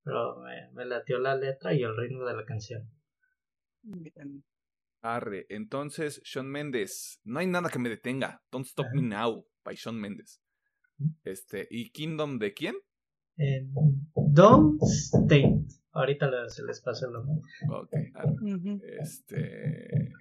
Pero 0.04 0.40
me, 0.40 0.72
me 0.74 0.86
latió 0.86 1.20
la 1.20 1.36
letra 1.36 1.74
y 1.74 1.84
el 1.84 1.96
ritmo 1.96 2.26
de 2.26 2.36
la 2.36 2.46
canción. 2.46 2.90
Bien. 3.84 4.44
Arre. 5.02 5.46
Entonces, 5.50 6.22
Sean 6.24 6.48
Méndez. 6.48 7.20
No 7.24 7.40
hay 7.40 7.48
nada 7.48 7.70
que 7.70 7.80
me 7.80 7.90
detenga. 7.90 8.42
Don't 8.52 8.66
Stop 8.66 8.88
Me 8.94 9.02
Now. 9.02 9.46
By 9.64 9.76
Sean 9.76 10.00
Méndez. 10.00 10.42
Este. 11.24 11.68
¿Y 11.70 11.92
Kingdom 11.92 12.40
de 12.40 12.54
quién? 12.54 12.76
En 13.38 13.72
Don't 14.16 14.82
State. 14.84 15.66
Ahorita 15.92 16.50
se 16.50 16.64
les 16.64 16.82
pasa 16.82 17.08
el 17.08 17.14
nombre. 17.14 17.42
Ok, 17.70 17.94
arre. 18.14 18.80
Este. 19.00 20.14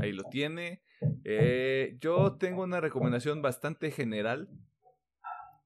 Ahí 0.00 0.12
lo 0.12 0.24
tiene. 0.24 0.82
Eh, 1.24 1.96
yo 2.00 2.36
tengo 2.36 2.62
una 2.62 2.80
recomendación 2.80 3.42
bastante 3.42 3.90
general. 3.90 4.48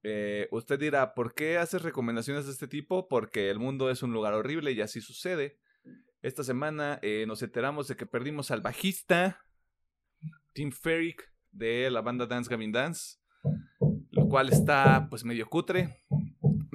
Eh, 0.03 0.49
usted 0.51 0.79
dirá, 0.79 1.15
¿por 1.15 1.35
qué 1.35 1.59
haces 1.59 1.83
recomendaciones 1.83 2.47
de 2.47 2.53
este 2.53 2.69
tipo? 2.69 3.09
Porque 3.09 3.51
el 3.51 3.59
mundo 3.59 3.91
es 3.91 4.03
un 4.03 4.13
lugar 4.13 4.35
horrible 4.35 4.73
y 4.73 4.81
así 4.81 5.01
sucede. 5.01 5.59
Esta 6.23 6.45
semana 6.45 6.99
eh, 7.03 7.25
nos 7.27 7.43
enteramos 7.43 7.89
de 7.89 7.97
que 7.97 8.07
perdimos 8.07 8.51
al 8.51 8.61
bajista 8.61 9.45
Tim 10.53 10.73
Ferrick 10.73 11.33
de 11.51 11.91
la 11.91 12.01
banda 12.01 12.27
Dance 12.27 12.51
Gavin 12.51 12.73
Dance, 12.73 13.19
lo 14.11 14.29
cual 14.29 14.49
está 14.49 15.07
pues 15.09 15.25
medio 15.25 15.49
cutre. 15.49 16.05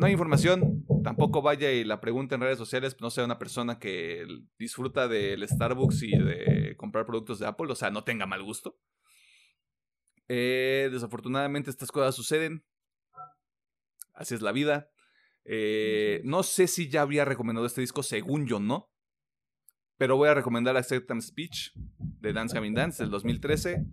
No 0.01 0.07
hay 0.07 0.13
información, 0.13 0.83
tampoco 1.03 1.43
vaya 1.43 1.71
y 1.71 1.83
la 1.83 2.01
pregunta 2.01 2.33
en 2.33 2.41
redes 2.41 2.57
sociales, 2.57 2.97
no 2.99 3.11
sea 3.11 3.23
una 3.23 3.37
persona 3.37 3.77
que 3.77 4.25
disfruta 4.57 5.07
del 5.07 5.47
Starbucks 5.47 6.01
y 6.01 6.17
de 6.17 6.75
comprar 6.75 7.05
productos 7.05 7.37
de 7.37 7.45
Apple, 7.45 7.71
o 7.71 7.75
sea, 7.75 7.91
no 7.91 8.03
tenga 8.03 8.25
mal 8.25 8.41
gusto. 8.41 8.79
Eh, 10.27 10.89
desafortunadamente 10.91 11.69
estas 11.69 11.91
cosas 11.91 12.15
suceden, 12.15 12.65
así 14.15 14.33
es 14.33 14.41
la 14.41 14.51
vida. 14.51 14.89
Eh, 15.45 16.21
no 16.23 16.41
sé 16.41 16.65
si 16.65 16.89
ya 16.89 17.03
había 17.03 17.23
recomendado 17.23 17.67
este 17.67 17.81
disco, 17.81 18.01
según 18.01 18.47
yo 18.47 18.59
no. 18.59 18.91
Pero 19.97 20.17
voy 20.17 20.29
a 20.29 20.33
recomendar 20.33 20.77
Acceptance 20.77 21.27
Speech 21.27 21.73
de 21.75 22.33
Dance 22.33 22.57
Having 22.57 22.73
Dance 22.73 23.03
del 23.03 23.11
2013. 23.11 23.85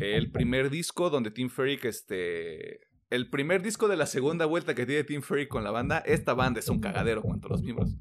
El 0.00 0.32
primer 0.32 0.70
disco 0.70 1.08
donde 1.08 1.30
Tim 1.30 1.50
Ferrick, 1.50 1.84
este. 1.84 2.85
El 3.08 3.30
primer 3.30 3.62
disco 3.62 3.86
de 3.86 3.96
la 3.96 4.06
segunda 4.06 4.46
vuelta 4.46 4.74
que 4.74 4.84
tiene 4.84 5.04
Tim 5.04 5.22
Ferrick 5.22 5.48
con 5.48 5.62
la 5.62 5.70
banda. 5.70 5.98
Esta 5.98 6.34
banda 6.34 6.58
es 6.58 6.68
un 6.68 6.80
cagadero 6.80 7.22
cuanto 7.22 7.46
a 7.46 7.50
los 7.50 7.62
miembros. 7.62 7.96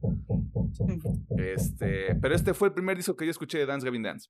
Este. 1.37 2.15
Pero 2.15 2.33
este 2.33 2.55
fue 2.55 2.69
el 2.69 2.73
primer 2.73 2.97
disco 2.97 3.15
que 3.15 3.25
yo 3.25 3.31
escuché 3.31 3.59
de 3.59 3.67
Dance 3.67 3.87
Having 3.87 4.03
Dance. 4.03 4.29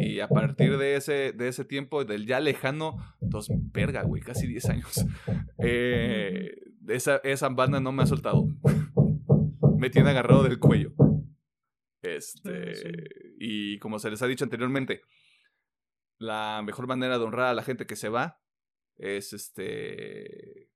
Y 0.00 0.20
a 0.20 0.28
partir 0.28 0.76
de 0.76 0.96
ese, 0.96 1.32
de 1.32 1.48
ese 1.48 1.64
tiempo, 1.64 2.04
del 2.04 2.26
ya 2.26 2.40
lejano, 2.40 2.96
dos, 3.20 3.48
verga, 3.72 4.02
güey, 4.02 4.22
casi 4.22 4.46
10 4.46 4.64
años. 4.70 5.06
Eh, 5.60 6.52
esa, 6.86 7.16
esa 7.24 7.48
banda 7.48 7.80
no 7.80 7.90
me 7.90 8.04
ha 8.04 8.06
soltado. 8.06 8.46
me 9.76 9.90
tiene 9.90 10.10
agarrado 10.10 10.44
del 10.44 10.60
cuello. 10.60 10.92
Este, 12.00 12.74
y 13.40 13.78
como 13.80 13.98
se 13.98 14.08
les 14.08 14.22
ha 14.22 14.28
dicho 14.28 14.44
anteriormente, 14.44 15.02
la 16.18 16.62
mejor 16.64 16.86
manera 16.86 17.18
de 17.18 17.24
honrar 17.24 17.46
a 17.46 17.54
la 17.54 17.64
gente 17.64 17.86
que 17.86 17.96
se 17.96 18.08
va 18.08 18.40
es 18.98 19.32
este 19.32 20.70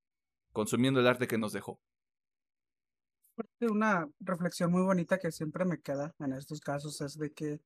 consumiendo 0.52 1.00
el 1.00 1.06
arte 1.06 1.26
que 1.26 1.38
nos 1.38 1.52
dejó. 1.52 1.80
Una 3.60 4.08
reflexión 4.20 4.70
muy 4.70 4.82
bonita 4.82 5.18
que 5.18 5.32
siempre 5.32 5.64
me 5.64 5.80
queda 5.80 6.14
en 6.18 6.32
estos 6.32 6.60
casos 6.60 7.00
es 7.00 7.18
de 7.18 7.32
que 7.32 7.60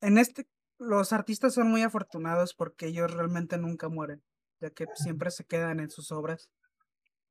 en 0.00 0.18
este 0.18 0.46
los 0.78 1.12
artistas 1.12 1.54
son 1.54 1.70
muy 1.70 1.82
afortunados 1.82 2.54
porque 2.54 2.86
ellos 2.86 3.12
realmente 3.12 3.58
nunca 3.58 3.88
mueren, 3.88 4.22
ya 4.60 4.70
que 4.70 4.86
siempre 4.94 5.30
se 5.30 5.44
quedan 5.44 5.80
en 5.80 5.90
sus 5.90 6.12
obras. 6.12 6.50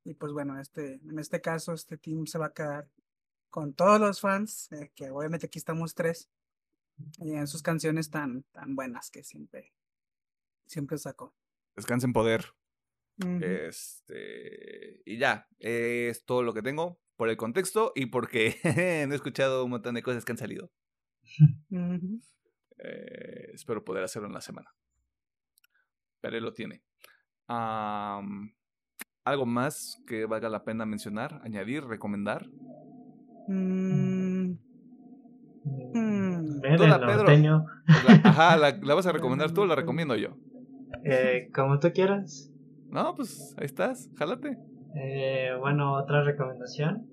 Y 0.02 0.14
pues 0.14 0.32
bueno, 0.32 0.60
este, 0.60 0.94
en 0.94 1.18
este 1.18 1.40
caso, 1.40 1.72
este 1.72 1.96
team 1.96 2.26
se 2.26 2.38
va 2.38 2.46
a 2.46 2.52
quedar 2.52 2.88
con 3.48 3.72
todos 3.74 4.00
los 4.00 4.20
fans, 4.20 4.70
eh, 4.72 4.90
que 4.94 5.10
obviamente 5.10 5.46
aquí 5.46 5.58
estamos 5.58 5.94
tres, 5.94 6.28
y 7.18 7.34
en 7.34 7.46
sus 7.46 7.62
canciones 7.62 8.10
tan, 8.10 8.42
tan 8.52 8.74
buenas 8.74 9.10
que 9.10 9.22
siempre, 9.22 9.72
siempre 10.66 10.98
sacó. 10.98 11.34
Descansen 11.76 12.12
poder. 12.12 12.46
Este. 13.40 15.02
Y 15.04 15.18
ya, 15.18 15.48
es 15.58 16.24
todo 16.24 16.42
lo 16.42 16.52
que 16.52 16.62
tengo 16.62 17.00
por 17.16 17.28
el 17.28 17.36
contexto 17.36 17.92
y 17.94 18.06
porque 18.06 18.56
no 19.06 19.12
he 19.12 19.16
escuchado 19.16 19.64
un 19.64 19.70
montón 19.70 19.94
de 19.94 20.02
cosas 20.02 20.24
que 20.24 20.32
han 20.32 20.38
salido. 20.38 20.70
Eh, 22.76 23.52
espero 23.54 23.84
poder 23.84 24.02
hacerlo 24.02 24.26
en 24.26 24.34
la 24.34 24.40
semana. 24.40 24.68
Pero 26.20 26.36
él 26.36 26.42
lo 26.42 26.52
tiene. 26.52 26.82
¿Algo 27.46 29.46
más 29.46 30.02
que 30.06 30.26
valga 30.26 30.48
la 30.48 30.64
pena 30.64 30.84
mencionar, 30.84 31.40
añadir, 31.44 31.84
recomendar? 31.84 32.48
Mm. 33.48 34.58
Mm. 35.94 36.60
Pedro. 36.60 37.66
ajá, 38.24 38.56
la, 38.56 38.94
vas 38.94 39.06
a 39.06 39.12
recomendar 39.12 39.52
tú 39.52 39.62
o 39.62 39.66
la 39.66 39.76
recomiendo 39.76 40.16
yo? 40.16 40.36
Eh, 41.04 41.50
como 41.54 41.78
tú 41.78 41.92
quieras. 41.92 42.50
No, 42.90 43.14
pues 43.14 43.54
ahí 43.58 43.66
estás, 43.66 44.10
jálate. 44.16 44.58
Eh, 44.94 45.50
bueno, 45.58 45.94
otra 45.94 46.22
recomendación. 46.22 47.08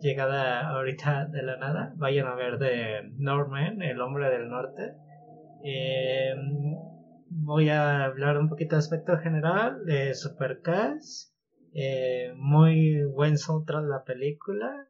Llegada 0.00 0.68
ahorita 0.68 1.26
de 1.26 1.42
la 1.42 1.56
nada, 1.56 1.92
vayan 1.96 2.28
a 2.28 2.36
ver 2.36 2.58
de 2.58 3.10
Norman, 3.16 3.82
el 3.82 4.00
hombre 4.00 4.30
del 4.30 4.48
norte. 4.48 4.94
Eh, 5.64 6.34
voy 7.30 7.68
a 7.68 8.04
hablar 8.04 8.38
un 8.38 8.48
poquito 8.48 8.76
de 8.76 8.80
aspecto 8.80 9.18
general 9.18 9.84
de 9.84 10.14
Supercast. 10.14 11.34
Eh, 11.74 12.32
muy 12.36 13.02
buen 13.04 13.36
soundtrack 13.38 13.84
la 13.86 14.04
película. 14.04 14.88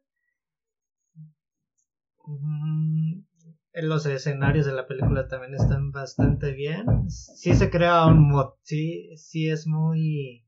Los 3.82 4.06
escenarios 4.06 4.66
de 4.66 4.72
la 4.72 4.86
película 4.86 5.28
también 5.28 5.55
están 5.55 5.92
bastante 5.92 6.52
bien. 6.52 7.09
Sí 7.10 7.55
se 7.55 7.70
crea 7.70 8.06
un 8.06 8.28
mod, 8.28 8.55
sí, 8.62 9.16
sí 9.16 9.48
es 9.48 9.66
muy... 9.66 10.44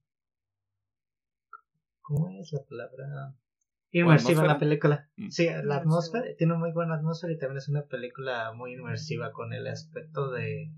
¿Cómo 2.01 2.29
es 2.31 2.53
la 2.53 2.65
palabra? 2.67 3.35
Inmersiva 3.93 4.45
la 4.45 4.59
película. 4.59 5.09
Mm. 5.17 5.31
Sí, 5.31 5.49
la 5.65 5.77
atmósfera, 5.77 6.25
tiene 6.37 6.55
muy 6.55 6.73
buena 6.73 6.95
atmósfera 6.95 7.33
y 7.33 7.39
también 7.39 7.59
es 7.59 7.69
una 7.69 7.83
película 7.83 8.53
muy 8.53 8.75
inmersiva 8.75 9.33
con 9.33 9.53
el 9.53 9.67
aspecto 9.67 10.31
de, 10.31 10.73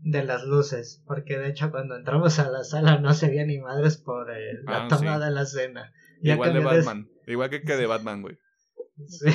de 0.00 0.24
las 0.24 0.44
luces. 0.44 1.02
Porque 1.06 1.38
de 1.38 1.48
hecho 1.48 1.70
cuando 1.70 1.96
entramos 1.96 2.38
a 2.38 2.50
la 2.50 2.64
sala 2.64 2.98
no 2.98 3.14
se 3.14 3.28
veía 3.28 3.44
ni 3.44 3.58
madres 3.58 3.96
por 3.96 4.28
la 4.28 4.84
ah, 4.84 4.88
toma 4.88 5.18
de 5.18 5.30
la 5.30 5.42
escena. 5.42 5.92
Igual 6.22 6.54
de 6.54 6.60
Batman. 6.60 7.08
Igual 7.26 7.50
que, 7.50 7.62
que 7.62 7.76
de 7.76 7.86
Batman, 7.86 8.22
güey. 8.22 8.38
Sí. 9.08 9.26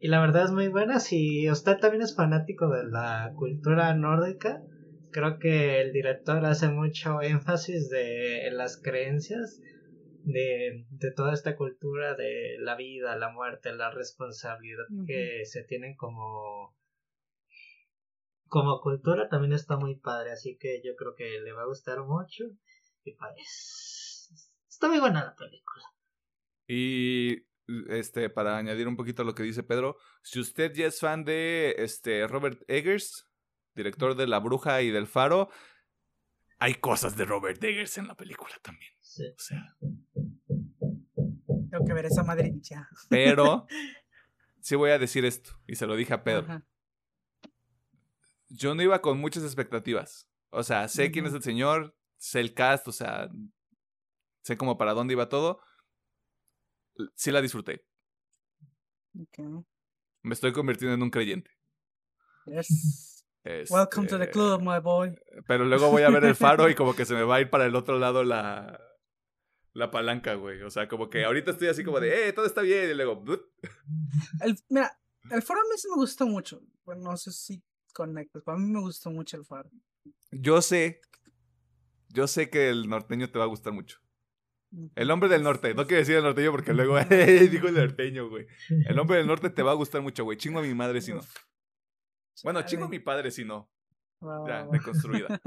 Y 0.00 0.08
la 0.08 0.20
verdad 0.20 0.44
es 0.44 0.50
muy 0.52 0.68
buena. 0.68 1.00
Si 1.00 1.50
usted 1.50 1.76
también 1.78 2.02
es 2.02 2.14
fanático 2.14 2.68
de 2.68 2.84
la 2.84 3.32
cultura 3.36 3.94
nórdica, 3.94 4.62
creo 5.10 5.38
que 5.38 5.80
el 5.80 5.92
director 5.92 6.44
hace 6.44 6.68
mucho 6.68 7.20
énfasis 7.20 7.88
de 7.90 8.46
en 8.46 8.56
las 8.56 8.80
creencias 8.80 9.60
de, 10.22 10.86
de, 10.90 11.12
toda 11.12 11.32
esta 11.32 11.56
cultura 11.56 12.14
de 12.14 12.56
la 12.60 12.76
vida, 12.76 13.16
la 13.16 13.32
muerte, 13.32 13.72
la 13.72 13.90
responsabilidad 13.90 14.84
que 15.06 15.44
se 15.44 15.64
tienen 15.64 15.96
como 15.96 16.76
como 18.48 18.80
cultura 18.80 19.28
también 19.28 19.52
está 19.52 19.76
muy 19.76 19.96
padre, 19.96 20.32
así 20.32 20.56
que 20.58 20.80
yo 20.82 20.96
creo 20.96 21.14
que 21.14 21.40
le 21.40 21.52
va 21.52 21.62
a 21.62 21.66
gustar 21.66 22.02
mucho 22.04 22.44
y 23.04 23.14
pues 23.14 24.30
está 24.68 24.88
muy 24.88 25.00
buena 25.00 25.24
la 25.24 25.34
película. 25.34 25.84
Y 26.66 27.47
este, 27.88 28.30
para 28.30 28.56
añadir 28.56 28.88
un 28.88 28.96
poquito 28.96 29.22
a 29.22 29.24
lo 29.24 29.34
que 29.34 29.42
dice 29.42 29.62
Pedro, 29.62 29.96
si 30.22 30.40
usted 30.40 30.72
ya 30.72 30.86
es 30.86 31.00
fan 31.00 31.24
de 31.24 31.74
este, 31.78 32.26
Robert 32.26 32.62
Eggers, 32.68 33.26
director 33.74 34.14
de 34.16 34.26
La 34.26 34.38
Bruja 34.38 34.82
y 34.82 34.90
del 34.90 35.06
Faro, 35.06 35.50
hay 36.58 36.74
cosas 36.74 37.16
de 37.16 37.24
Robert 37.24 37.62
Eggers 37.62 37.98
en 37.98 38.08
la 38.08 38.16
película 38.16 38.54
también. 38.62 38.92
Sí. 39.00 39.24
O 39.26 39.38
sea. 39.38 39.76
Tengo 41.70 41.84
que 41.86 41.92
ver 41.92 42.06
esa 42.06 42.24
madrilla. 42.24 42.88
Pero, 43.08 43.66
sí 44.60 44.74
voy 44.74 44.90
a 44.90 44.98
decir 44.98 45.24
esto, 45.24 45.50
y 45.66 45.76
se 45.76 45.86
lo 45.86 45.96
dije 45.96 46.14
a 46.14 46.24
Pedro. 46.24 46.62
Yo 48.48 48.74
no 48.74 48.82
iba 48.82 49.02
con 49.02 49.18
muchas 49.18 49.44
expectativas. 49.44 50.26
O 50.50 50.62
sea, 50.62 50.88
sé 50.88 51.10
quién 51.10 51.26
es 51.26 51.34
el 51.34 51.42
señor, 51.42 51.94
sé 52.16 52.40
el 52.40 52.54
cast, 52.54 52.88
o 52.88 52.92
sea, 52.92 53.30
sé 54.42 54.56
como 54.56 54.78
para 54.78 54.94
dónde 54.94 55.12
iba 55.12 55.28
todo 55.28 55.60
sí 57.14 57.30
la 57.30 57.40
disfruté. 57.40 57.84
Me 60.22 60.34
estoy 60.34 60.52
convirtiendo 60.52 60.94
en 60.94 61.02
un 61.02 61.10
creyente. 61.10 61.50
Yes. 62.46 63.24
Welcome 63.70 64.06
to 64.08 64.18
the 64.18 64.24
este, 64.24 64.32
club, 64.32 64.60
my 64.60 64.80
boy. 64.80 65.14
Pero 65.46 65.64
luego 65.64 65.90
voy 65.90 66.02
a 66.02 66.10
ver 66.10 66.24
el 66.24 66.34
faro 66.34 66.68
y 66.68 66.74
como 66.74 66.94
que 66.94 67.04
se 67.04 67.14
me 67.14 67.22
va 67.22 67.36
a 67.36 67.40
ir 67.40 67.50
para 67.50 67.66
el 67.66 67.74
otro 67.74 67.98
lado 67.98 68.22
la, 68.24 68.78
la 69.72 69.90
palanca, 69.90 70.34
güey. 70.34 70.62
O 70.62 70.70
sea, 70.70 70.88
como 70.88 71.08
que 71.08 71.24
ahorita 71.24 71.52
estoy 71.52 71.68
así 71.68 71.84
como 71.84 72.00
de, 72.00 72.28
eh, 72.28 72.32
todo 72.32 72.46
está 72.46 72.60
bien. 72.60 72.90
Y 72.90 72.94
luego, 72.94 73.24
el, 74.42 74.56
mira, 74.68 74.98
el 75.30 75.42
faro 75.42 75.60
a 75.60 75.64
mí 75.64 75.70
sí 75.76 75.88
me 75.88 75.96
gustó 75.96 76.26
mucho. 76.26 76.60
Bueno, 76.84 77.02
no 77.10 77.16
sé 77.16 77.32
si 77.32 77.62
conectas, 77.94 78.42
pero 78.44 78.56
a 78.56 78.60
mí 78.60 78.70
me 78.70 78.80
gustó 78.80 79.10
mucho 79.10 79.36
el 79.36 79.44
faro. 79.44 79.70
Yo 80.30 80.60
sé, 80.60 81.00
yo 82.08 82.26
sé 82.26 82.50
que 82.50 82.68
el 82.68 82.88
norteño 82.88 83.30
te 83.30 83.38
va 83.38 83.44
a 83.44 83.48
gustar 83.48 83.72
mucho. 83.72 83.98
El 84.94 85.10
hombre 85.10 85.28
del 85.28 85.42
norte, 85.42 85.74
no 85.74 85.86
quiero 85.86 86.00
decir 86.00 86.16
el 86.16 86.22
norteño 86.22 86.50
porque 86.50 86.74
luego 86.74 86.98
digo 87.50 87.68
el 87.68 87.74
norteño, 87.74 88.28
güey. 88.28 88.46
El 88.86 88.98
hombre 88.98 89.18
del 89.18 89.26
norte 89.26 89.50
te 89.50 89.62
va 89.62 89.72
a 89.72 89.74
gustar 89.76 90.02
mucho, 90.02 90.24
güey. 90.24 90.36
Chingo 90.36 90.58
a 90.58 90.62
mi 90.62 90.74
madre 90.74 91.00
si 91.00 91.12
no. 91.12 91.20
Bueno, 92.44 92.62
chingo 92.62 92.84
a 92.84 92.88
mi 92.88 92.98
padre 92.98 93.30
si 93.30 93.44
no. 93.44 93.70
Ya, 94.46 94.66
deconstruida. 94.70 95.40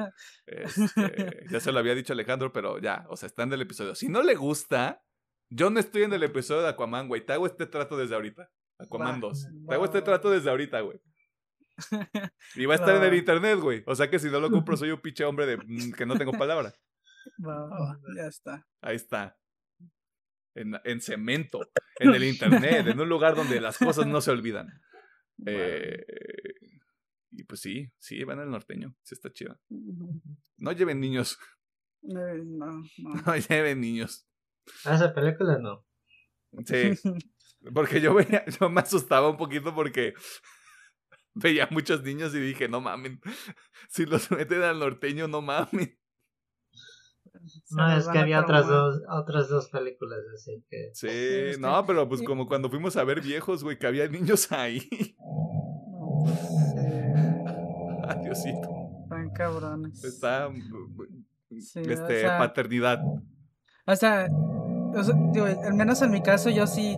Este, 0.46 1.46
ya 1.50 1.60
se 1.60 1.72
lo 1.72 1.80
había 1.80 1.94
dicho 1.94 2.14
Alejandro, 2.14 2.54
pero 2.54 2.80
ya, 2.80 3.06
o 3.10 3.18
sea, 3.18 3.28
está 3.28 3.44
en 3.44 3.54
el 3.54 3.62
episodio. 3.62 3.96
Si 3.96 4.08
no 4.08 4.24
le 4.24 4.36
gusta, 4.36 5.04
yo 5.50 5.70
no 5.70 5.80
estoy 5.80 6.04
en 6.04 6.14
el 6.14 6.24
episodio 6.24 6.62
de 6.62 6.70
Aquaman, 6.70 7.08
güey. 7.08 7.26
Te 7.26 7.34
hago 7.34 7.46
este 7.46 7.66
trato 7.66 7.98
desde 7.98 8.16
ahorita. 8.16 8.50
Aquaman 8.80 9.20
2. 9.20 9.48
Te 9.68 9.76
hago 9.76 9.86
este 9.86 10.02
trato 10.02 10.30
desde 10.32 10.50
ahorita, 10.50 10.80
güey. 10.82 11.02
Y 12.56 12.66
va 12.66 12.74
a 12.74 12.78
estar 12.78 12.96
en 12.96 13.04
el 13.04 13.14
internet, 13.16 13.60
güey. 13.60 13.84
O 13.86 13.96
sea 13.96 14.10
que 14.10 14.20
si 14.20 14.30
no 14.30 14.40
lo 14.40 14.50
compro, 14.50 14.78
soy 14.78 14.92
un 14.92 15.02
pinche 15.02 15.26
hombre 15.26 15.46
de 15.46 15.58
mm, 15.58 15.94
que 15.94 16.06
no 16.06 16.18
tengo 16.18 16.32
palabra. 16.32 16.74
Va, 17.46 18.00
ya 18.16 18.28
está. 18.28 18.68
Ahí 18.82 18.96
está. 18.96 19.38
En, 20.56 20.74
en 20.84 21.00
cemento, 21.02 21.62
en 22.00 22.14
el 22.14 22.24
internet, 22.24 22.88
en 22.88 23.00
un 23.00 23.08
lugar 23.08 23.36
donde 23.36 23.62
las 23.62 23.78
cosas 23.78 24.06
no 24.08 24.22
se 24.22 24.32
olvidan. 24.32 24.68
Eh, 25.44 26.06
y 27.32 27.44
pues 27.46 27.62
sí, 27.62 27.92
sí, 27.98 28.24
van 28.26 28.38
al 28.40 28.52
norteño. 28.52 28.96
Sí 29.02 29.16
está 29.16 29.32
chido. 29.32 29.60
No 30.58 30.72
lleven 30.72 31.00
niños. 31.00 31.40
Eh, 32.04 32.44
No, 32.46 32.84
no. 33.00 33.14
No 33.26 33.36
lleven 33.36 33.82
niños. 33.82 34.28
Ah, 34.86 34.94
esa 34.94 35.14
película 35.16 35.58
no. 35.58 35.84
Sí. 36.66 36.92
Porque 37.74 38.02
yo 38.02 38.14
veía, 38.14 38.46
yo 38.60 38.70
me 38.70 38.82
asustaba 38.82 39.30
un 39.32 39.38
poquito 39.38 39.74
porque 39.74 40.14
veía 41.34 41.68
muchos 41.72 42.04
niños 42.04 42.36
y 42.36 42.40
dije, 42.40 42.68
no 42.68 42.82
mamen. 42.82 43.20
Si 43.90 44.06
los 44.06 44.30
meten 44.30 44.62
al 44.62 44.78
norteño, 44.80 45.28
no 45.28 45.42
mamen. 45.42 45.98
No, 47.72 47.92
es 47.98 48.08
que 48.08 48.20
había 48.20 48.40
otras 48.42 48.68
dos, 48.68 49.02
otras 49.10 49.50
dos 49.50 49.70
películas 49.70 50.20
así 50.34 50.64
que. 50.70 50.92
Sí, 50.94 51.08
que- 51.08 51.56
no, 51.60 51.86
pero 51.86 52.08
pues 52.08 52.22
como 52.22 52.48
cuando 52.48 52.70
fuimos 52.70 52.96
a 52.98 53.04
ver 53.04 53.22
viejos, 53.22 53.64
güey, 53.64 53.78
que 53.80 53.88
había 53.88 54.08
niños 54.08 54.52
ahí. 54.52 54.82
No, 55.20 56.26
Adiosito. 58.10 58.70
están 59.04 59.30
cabrones. 59.32 60.04
Está. 60.04 60.50
Sí, 61.60 61.80
este, 61.80 62.18
o 62.18 62.20
sea- 62.22 62.38
paternidad. 62.38 63.00
O 63.86 63.96
sea, 63.96 64.28
o 64.30 65.04
sea, 65.04 65.16
digo, 65.34 65.46
al 65.46 65.74
menos 65.74 66.02
en 66.02 66.12
mi 66.12 66.22
caso 66.22 66.50
yo 66.50 66.68
sí 66.68 66.98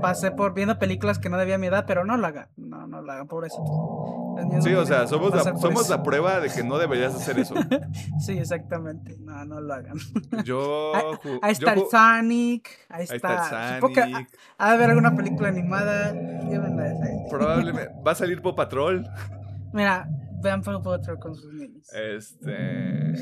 pasé 0.00 0.30
por 0.30 0.54
viendo 0.54 0.78
películas 0.78 1.18
que 1.18 1.28
no 1.28 1.36
debía 1.38 1.58
mi 1.58 1.66
edad, 1.68 1.84
pero 1.86 2.04
no 2.04 2.16
lo 2.16 2.26
hagan. 2.26 2.48
No, 2.56 2.86
no 2.86 3.00
lo 3.02 3.12
hagan, 3.12 3.28
niños 3.28 4.64
Sí, 4.64 4.72
o 4.74 4.84
sea, 4.86 5.02
que 5.02 5.08
somos, 5.08 5.34
la, 5.34 5.42
somos 5.58 5.82
eso. 5.86 5.96
la 5.96 6.02
prueba 6.02 6.40
de 6.40 6.48
que 6.50 6.62
no 6.64 6.78
deberías 6.78 7.14
hacer 7.14 7.38
eso. 7.38 7.54
Sí, 8.20 8.32
exactamente. 8.38 9.16
No, 9.20 9.44
no 9.44 9.60
lo 9.60 9.74
hagan. 9.74 9.96
Yo. 10.44 10.92
Ahí- 11.22 11.38
Ahí 11.42 11.54
yo 11.54 11.66
está 11.68 11.72
el 11.74 11.82
Sonic. 11.90 12.68
Ahí 12.88 13.06
Ahí 13.08 13.16
está. 13.16 13.42
está 13.42 13.80
que 13.92 14.00
Sonic. 14.00 14.28
ha 14.58 14.66
ha 14.66 14.68
de 14.70 14.74
haber 14.76 14.90
alguna 14.90 15.14
película 15.16 15.48
animada. 15.48 16.14
Probablemente. 17.30 17.92
Va 18.06 18.12
a 18.12 18.14
salir 18.14 18.40
Pop 18.42 18.56
Patrol. 18.56 19.06
Mira, 19.72 20.08
vean 20.42 20.62
Paw 20.62 20.82
Patrol 20.82 21.18
con 21.18 21.34
sus 21.34 21.52
niños. 21.52 21.86
Este. 21.92 23.14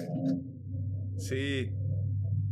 Sí. 1.17 1.73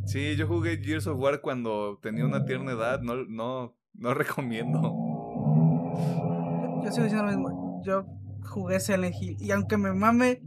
Sí, 0.04 0.36
yo 0.36 0.46
jugué 0.46 0.78
Gears 0.78 1.06
of 1.08 1.18
War 1.18 1.40
cuando 1.40 1.98
tenía 2.00 2.24
una 2.24 2.44
tierna 2.44 2.72
edad. 2.72 3.00
No, 3.00 3.24
no, 3.28 3.75
no 3.98 4.14
recomiendo. 4.14 4.80
Yo, 4.80 6.80
yo 6.84 6.90
sigo 6.92 7.04
diciendo 7.04 7.24
lo 7.24 7.30
mismo. 7.30 7.82
Yo 7.84 8.06
jugué 8.44 8.80
Silent 8.80 9.14
Hill. 9.20 9.36
Y 9.40 9.50
aunque 9.50 9.76
me 9.76 9.92
mame, 9.92 10.42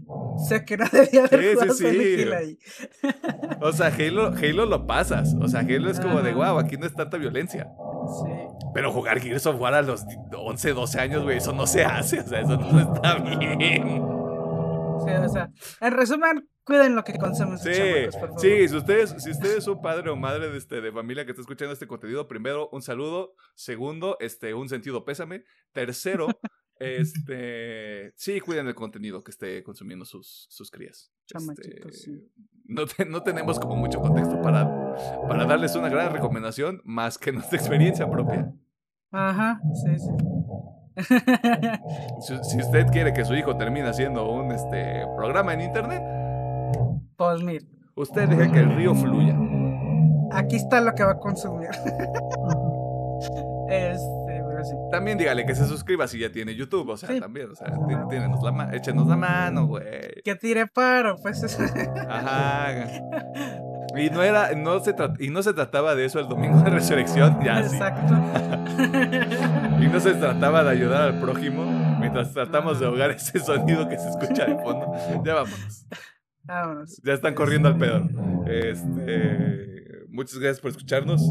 sé 0.48 0.66
que 0.66 0.78
no 0.78 0.86
debía 0.92 1.26
haber 1.26 1.42
Sí, 1.42 1.48
sí, 1.48 1.54
jugado 1.54 1.74
sí. 1.74 1.86
Silent 1.86 2.20
Hill 2.20 2.34
ahí. 2.34 2.58
O 3.62 3.72
sea, 3.72 3.88
Halo, 3.88 4.28
Halo 4.36 4.66
lo 4.66 4.88
pasas. 4.88 5.36
O 5.42 5.48
sea, 5.48 5.62
Halo 5.62 5.90
es 5.90 6.00
como 6.00 6.22
de 6.22 6.32
Ajá. 6.32 6.52
wow, 6.54 6.60
aquí 6.60 6.78
no 6.78 6.86
es 6.86 6.94
tanta 6.94 7.18
violencia. 7.18 7.70
Sí. 8.24 8.32
Pero 8.74 8.92
jugar 8.92 9.20
Gears 9.20 9.46
of 9.48 9.60
War 9.60 9.74
a 9.74 9.82
los 9.82 10.06
11, 10.36 10.74
12 10.74 11.00
años, 11.00 11.24
güey, 11.24 11.38
eso 11.38 11.54
no 11.54 11.68
se 11.68 11.84
hace. 11.84 12.20
O 12.22 12.28
sea, 12.28 12.42
eso 12.42 12.58
no 12.58 12.80
está 12.80 13.16
bien. 13.16 14.04
Sí, 15.06 15.12
o 15.12 15.30
sea, 15.30 15.50
en 15.82 15.94
resumen, 15.94 16.49
cuiden 16.70 16.96
lo 16.96 17.04
que 17.04 17.18
consumen 17.18 17.58
Sí, 17.58 17.72
sí, 18.38 18.68
si 18.70 18.76
ustedes, 18.76 19.16
si 19.18 19.32
ustedes 19.32 19.64
son 19.64 19.82
padre 19.82 20.12
o 20.12 20.16
madre 20.16 20.50
de, 20.52 20.58
este, 20.58 20.82
de 20.82 20.92
familia 20.92 21.26
que 21.26 21.32
está 21.32 21.42
escuchando 21.42 21.74
este 21.74 21.88
contenido, 21.88 22.28
primero, 22.28 22.70
un 22.72 22.84
saludo. 22.84 23.34
Segundo, 23.56 24.16
este, 24.20 24.54
un 24.54 24.70
sentido 24.70 25.04
pésame. 25.04 25.44
Tercero, 25.74 26.28
este, 26.80 28.14
sí, 28.16 28.40
cuiden 28.40 28.68
el 28.68 28.76
contenido 28.76 29.24
que 29.24 29.32
esté 29.32 29.64
consumiendo 29.64 30.06
sus, 30.06 30.46
sus 30.50 30.70
crías. 30.70 31.12
Este, 31.28 31.92
sí. 31.92 32.32
no, 32.66 32.86
te- 32.86 33.06
no 33.06 33.24
tenemos 33.24 33.60
como 33.60 33.76
mucho 33.76 34.00
contexto 34.00 34.40
para, 34.42 34.96
para 35.28 35.46
darles 35.46 35.76
una 35.76 35.90
gran 35.90 36.14
recomendación, 36.14 36.82
más 36.86 37.18
que 37.18 37.32
nuestra 37.32 37.58
experiencia 37.58 38.10
propia. 38.10 38.54
Ajá, 39.12 39.60
sí, 39.74 39.98
sí. 39.98 40.10
Si, 42.22 42.44
si 42.44 42.58
usted 42.60 42.88
quiere 42.92 43.14
que 43.14 43.24
su 43.26 43.34
hijo 43.34 43.56
termine 43.58 43.88
haciendo 43.88 44.30
un 44.30 44.52
este, 44.52 45.06
programa 45.16 45.54
en 45.54 45.62
internet, 45.62 46.02
pues 47.18 47.44
mira, 47.44 47.66
usted 47.96 48.28
deje 48.30 48.52
que 48.52 48.60
el 48.60 48.76
río 48.76 48.94
fluya. 48.96 49.36
aquí 50.32 50.56
está 50.58 50.82
lo 50.82 50.94
que 50.94 51.04
va 51.04 51.12
a 51.12 51.20
consumir. 51.20 51.70
este, 53.70 54.44
pero 54.48 54.64
sí. 54.64 54.74
También 54.92 55.18
dígale 55.18 55.46
que 55.46 55.56
se 55.56 55.66
suscriba 55.66 56.08
si 56.08 56.20
ya 56.20 56.32
tiene 56.32 56.56
YouTube, 56.56 56.90
o 56.90 56.98
sea, 56.98 57.10
Sí. 57.10 57.20
también, 57.20 57.52
o 57.52 57.56
sea, 57.56 57.68
tí- 57.68 58.08
tírenos 58.10 58.42
la 58.44 58.52
ma- 58.52 58.70
échenos 58.74 59.08
la 59.08 59.16
mano, 59.16 59.68
güey. 59.68 59.84
Que 60.24 60.36
tire 60.36 60.68
paro, 60.68 61.16
pues. 61.22 61.44
Ajá. 62.10 62.88
Y 63.98 64.10
no 64.12 64.22
era, 64.22 64.54
no 64.56 64.80
se 64.82 64.94
y 65.20 65.30
no 65.30 65.42
se 65.42 65.54
trataba 65.54 65.96
de 65.96 66.06
eso 66.06 66.20
el 66.20 66.28
domingo 66.28 66.62
de 66.62 66.70
resurrección, 66.70 67.40
ya 67.44 67.64
sí. 67.64 67.76
Exacto. 67.76 68.14
Y 69.82 69.88
no 69.88 70.00
se 70.00 70.14
trataba 70.14 70.64
de 70.64 70.72
ayudar 70.72 71.02
al 71.04 71.20
prójimo 71.22 71.64
mientras 72.00 72.34
tratamos 72.34 72.80
de 72.80 72.86
ahogar 72.86 73.12
ese 73.12 73.40
sonido 73.40 73.88
que 73.88 73.98
se 73.98 74.10
escucha 74.10 74.46
de 74.46 74.56
fondo. 74.62 74.92
Ya 75.24 75.36
vámonos. 75.36 75.86
Vámonos. 76.44 77.02
Ya 77.04 77.14
están 77.14 77.36
corriendo 77.36 77.68
al 77.70 77.78
pedo. 77.78 78.08
Este, 78.48 80.06
muchas 80.10 80.40
gracias 80.40 80.62
por 80.62 80.72
escucharnos. 80.72 81.22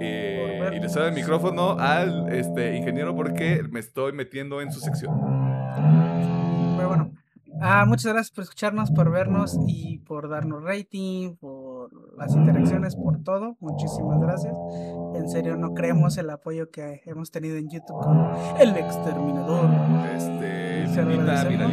Eh, 0.00 0.70
y 0.72 0.80
le 0.80 0.88
cedo 0.88 1.08
el 1.08 1.14
micrófono 1.14 1.76
al 1.78 2.32
este, 2.32 2.76
ingeniero 2.76 3.14
porque 3.14 3.62
me 3.70 3.80
estoy 3.80 4.12
metiendo 4.12 4.60
en 4.62 4.72
su 4.72 4.80
sección. 4.80 5.12
Pero 6.76 6.88
bueno, 6.88 7.12
ah, 7.60 7.84
muchas 7.86 8.12
gracias 8.12 8.30
por 8.30 8.44
escucharnos, 8.44 8.90
por 8.90 9.10
vernos 9.10 9.58
y 9.66 9.98
por 9.98 10.28
darnos 10.28 10.62
rating, 10.62 11.36
por 11.36 11.90
las 12.16 12.34
interacciones, 12.34 12.96
por 12.96 13.22
todo. 13.22 13.56
Muchísimas 13.60 14.20
gracias. 14.20 14.54
En 15.14 15.28
serio, 15.28 15.56
no 15.56 15.74
creemos 15.74 16.16
el 16.18 16.30
apoyo 16.30 16.70
que 16.70 17.02
hemos 17.04 17.30
tenido 17.30 17.56
en 17.56 17.68
YouTube 17.68 18.00
con 18.02 18.30
El 18.58 18.76
Exterminador. 18.76 19.70
Este, 20.14 20.88
Se 20.94 21.02
lo 21.02 21.20
agradecemos. 21.20 21.72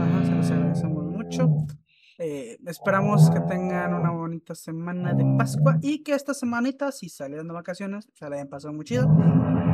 Ajá, 0.00 0.24
se 0.24 0.34
los 0.34 0.50
agradecemos 0.50 0.99
mucho. 1.30 1.66
Eh, 2.18 2.58
esperamos 2.66 3.30
que 3.30 3.40
tengan 3.40 3.94
una 3.94 4.10
bonita 4.10 4.54
semana 4.54 5.14
de 5.14 5.24
Pascua 5.38 5.78
y 5.80 6.02
que 6.02 6.12
esta 6.12 6.34
semanita, 6.34 6.92
si 6.92 7.08
salieron 7.08 7.46
de 7.48 7.54
vacaciones, 7.54 8.08
se 8.12 8.28
la 8.28 8.36
hayan 8.36 8.48
pasado 8.48 8.74
muy 8.74 8.84
chido. 8.84 9.08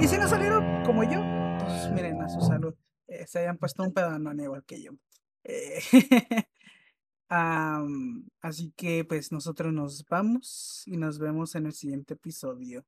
Y 0.01 0.07
si 0.07 0.16
no 0.19 0.28
salieron 0.28 0.85
como 0.85 1.03
yo, 1.03 1.20
pues 1.59 1.91
miren 1.93 2.23
a 2.23 2.28
su 2.28 2.41
salud. 2.41 2.74
eh, 3.09 3.24
se 3.27 3.41
hayan 3.41 3.57
puesto 3.57 3.83
un 3.83 3.93
pedanón 3.93 4.39
igual 4.41 4.62
que 4.65 4.83
yo. 4.83 4.93
Eh, 5.45 5.81
am, 7.28 8.28
así 8.41 8.73
que 8.77 9.05
pues 9.05 9.33
nosotros 9.33 9.73
nos 9.73 10.05
vamos 10.09 10.83
y 10.87 10.97
nos 10.97 11.19
vemos 11.19 11.55
en 11.57 11.66
el 11.66 11.73
siguiente 11.73 12.15
episodio. 12.15 12.85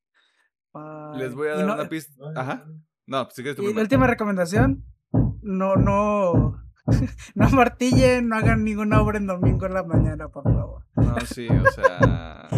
Les 1.16 1.30
Bye. 1.30 1.34
voy 1.34 1.48
a 1.48 1.54
Y 1.54 1.56
dar 1.58 1.66
no- 1.66 1.74
una 1.74 1.88
pista. 1.88 2.14
Ajá. 2.36 2.66
No, 3.06 3.24
pues 3.24 3.34
si 3.34 3.42
quieres 3.42 3.56
tú 3.56 3.62
y 3.68 3.72
la 3.74 3.80
última 3.80 4.06
recomendación, 4.06 4.84
no, 5.42 5.76
no, 5.76 6.62
no 7.34 7.50
martillen, 7.50 8.28
no 8.28 8.36
hagan 8.36 8.64
ninguna 8.64 9.00
obra 9.02 9.18
en 9.18 9.26
domingo 9.26 9.66
en 9.66 9.74
la 9.74 9.82
mañana, 9.82 10.28
por 10.28 10.44
favor. 10.44 10.84
No, 10.96 11.20
sí, 11.20 11.46
o 11.48 11.70
sea. 11.70 12.48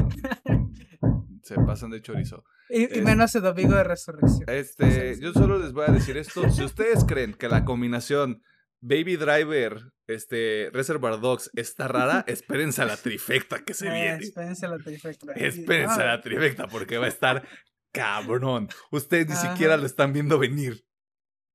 se 1.43 1.55
pasan 1.57 1.91
de 1.91 2.01
chorizo. 2.03 2.45
Y, 2.69 3.01
menos 3.03 3.35
el 3.35 3.43
domingo 3.43 3.75
de 3.75 3.85
resurrección. 3.85 4.49
Este, 4.49 5.19
yo 5.21 5.33
solo 5.33 5.59
les 5.59 5.73
voy 5.73 5.87
a 5.89 5.93
decir 5.93 6.17
esto. 6.17 6.49
Si 6.51 6.63
ustedes 6.63 7.05
creen 7.05 7.35
que 7.35 7.49
la 7.49 7.65
combinación 7.65 8.43
Baby 8.81 9.17
Driver, 9.17 9.93
este, 10.07 10.71
Reservoir 10.73 11.21
Dogs 11.21 11.51
está 11.55 11.89
rara, 11.89 12.25
espérense 12.29 12.83
a 12.83 12.87
la 12.87 12.97
trifecta 12.97 13.65
que 13.65 13.75
se 13.75 13.89
Eh, 13.89 13.93
viene. 13.93 14.19
espérense 14.23 14.69
la 14.69 14.79
trifecta. 14.79 15.33
Espérense 15.35 16.01
a 16.01 16.07
la 16.07 16.21
trifecta 16.21 16.67
porque 16.69 16.99
va 16.99 17.07
a 17.07 17.09
estar 17.09 17.47
cabrón. 17.93 18.69
Ustedes 18.93 19.27
ni 19.27 19.33
Ajá. 19.35 19.51
siquiera 19.53 19.77
lo 19.77 19.87
están 19.87 20.13
viendo 20.13 20.39
venir. 20.39 20.85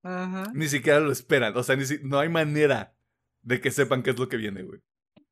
Ajá. 0.06 0.52
Ni 0.54 0.68
siquiera 0.68 1.00
lo 1.00 1.12
esperan. 1.12 1.58
O 1.58 1.64
sea, 1.64 1.76
ni 1.76 1.86
si- 1.86 2.00
no 2.04 2.20
hay 2.20 2.30
manera 2.30 2.96
de 3.42 3.60
que 3.60 3.72
sepan 3.72 4.04
qué 4.04 4.12
es 4.12 4.20
lo 4.20 4.30
que 4.30 4.38
viene, 4.38 4.62
güey. 4.64 4.80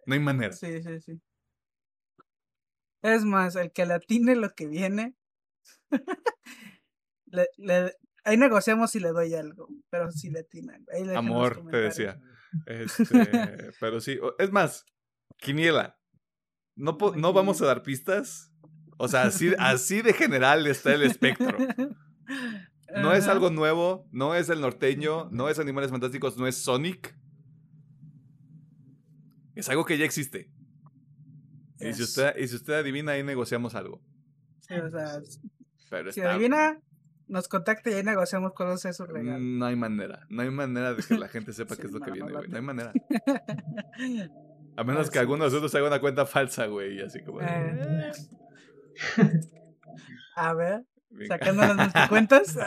No 0.08 0.16
hay 0.16 0.20
manera. 0.20 0.52
Sí, 0.54 0.82
sí, 0.82 1.00
sí. 1.00 1.22
Es 3.04 3.24
más, 3.24 3.56
el 3.56 3.72
que 3.72 3.86
le 3.86 3.94
atine 3.94 4.36
lo 4.36 4.50
que 4.56 4.68
viene. 4.68 5.16
le, 7.28 7.48
le- 7.58 7.94
ahí 8.24 8.38
negociamos 8.38 8.92
si 8.92 9.00
le 9.00 9.10
doy 9.10 9.34
algo, 9.36 9.68
pero 9.90 10.12
si 10.12 10.30
le 10.30 10.40
atinan. 10.40 10.86
Ahí 10.92 11.04
los 11.04 11.16
Amor, 11.16 11.64
te 11.70 11.78
decía. 11.78 12.20
Este, 12.66 13.04
pero 13.80 14.00
sí, 14.02 14.20
es 14.40 14.52
más, 14.52 14.86
Quiniela. 15.38 16.00
No, 16.76 16.98
po- 16.98 17.16
no 17.16 17.32
vamos 17.34 17.62
a 17.62 17.66
dar 17.66 17.84
pistas. 17.84 18.52
O 18.98 19.08
sea, 19.08 19.24
así, 19.24 19.54
así 19.60 20.02
de 20.02 20.14
general 20.14 20.66
está 20.68 20.94
el 20.94 21.04
espectro. 21.04 21.58
No 23.02 23.14
es 23.14 23.28
algo 23.28 23.50
nuevo, 23.50 24.08
no 24.12 24.36
es 24.36 24.50
el 24.50 24.62
norteño, 24.62 25.30
no 25.32 25.50
es 25.50 25.60
Animales 25.60 25.92
Fantásticos, 25.92 26.38
no 26.38 26.48
es 26.48 26.58
Sonic. 26.58 27.16
Es 29.56 29.70
algo 29.70 29.86
que 29.86 29.98
ya 29.98 30.06
existe. 30.06 30.52
Y, 31.80 31.94
si 31.94 32.04
usted, 32.04 32.36
y 32.38 32.48
si 32.48 32.56
usted 32.56 32.74
adivina, 32.74 33.14
ahí 33.14 33.24
negociamos 33.24 33.76
algo. 33.76 34.02
Si 36.12 36.22
adivina, 36.22 36.80
nos 37.28 37.48
contacta 37.48 37.90
y 37.90 37.94
ahí 37.94 38.04
negociamos 38.04 38.54
con 38.54 38.70
es 38.72 38.82
su. 38.82 39.06
Mm, 39.06 39.58
no 39.58 39.66
hay 39.66 39.76
manera, 39.76 40.26
no 40.30 40.42
hay 40.42 40.52
manera 40.52 40.94
de 40.94 41.04
que 41.04 41.18
la 41.18 41.28
gente 41.28 41.54
sepa 41.54 41.76
qué 41.76 41.88
es 41.88 41.94
lo 41.94 42.00
que 42.00 42.12
viene, 42.12 42.32
güey. 42.32 42.48
No 42.48 42.58
hay 42.58 42.64
manera. 42.64 42.94
A 44.76 44.84
menos 44.84 45.12
que 45.12 45.20
alguno 45.20 45.44
de 45.44 45.50
nosotros 45.52 45.74
haga 45.76 45.88
una 45.88 46.00
cuenta 46.00 46.26
falsa, 46.26 46.66
güey, 46.66 47.00
así 47.00 47.22
como... 47.24 47.42
Ah. 47.42 47.46
Eh". 47.48 48.12
A 50.36 50.54
ver. 50.56 50.84
Sacando 51.28 51.74
las 51.74 51.94
cuentas. 52.10 52.58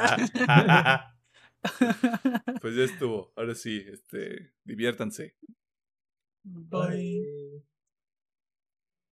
pues 2.61 2.77
ya 2.77 2.85
estuvo. 2.85 3.33
Ahora 3.37 3.55
sí, 3.55 3.85
este, 3.91 4.53
diviértanse. 4.65 5.37
Bye. 6.45 7.65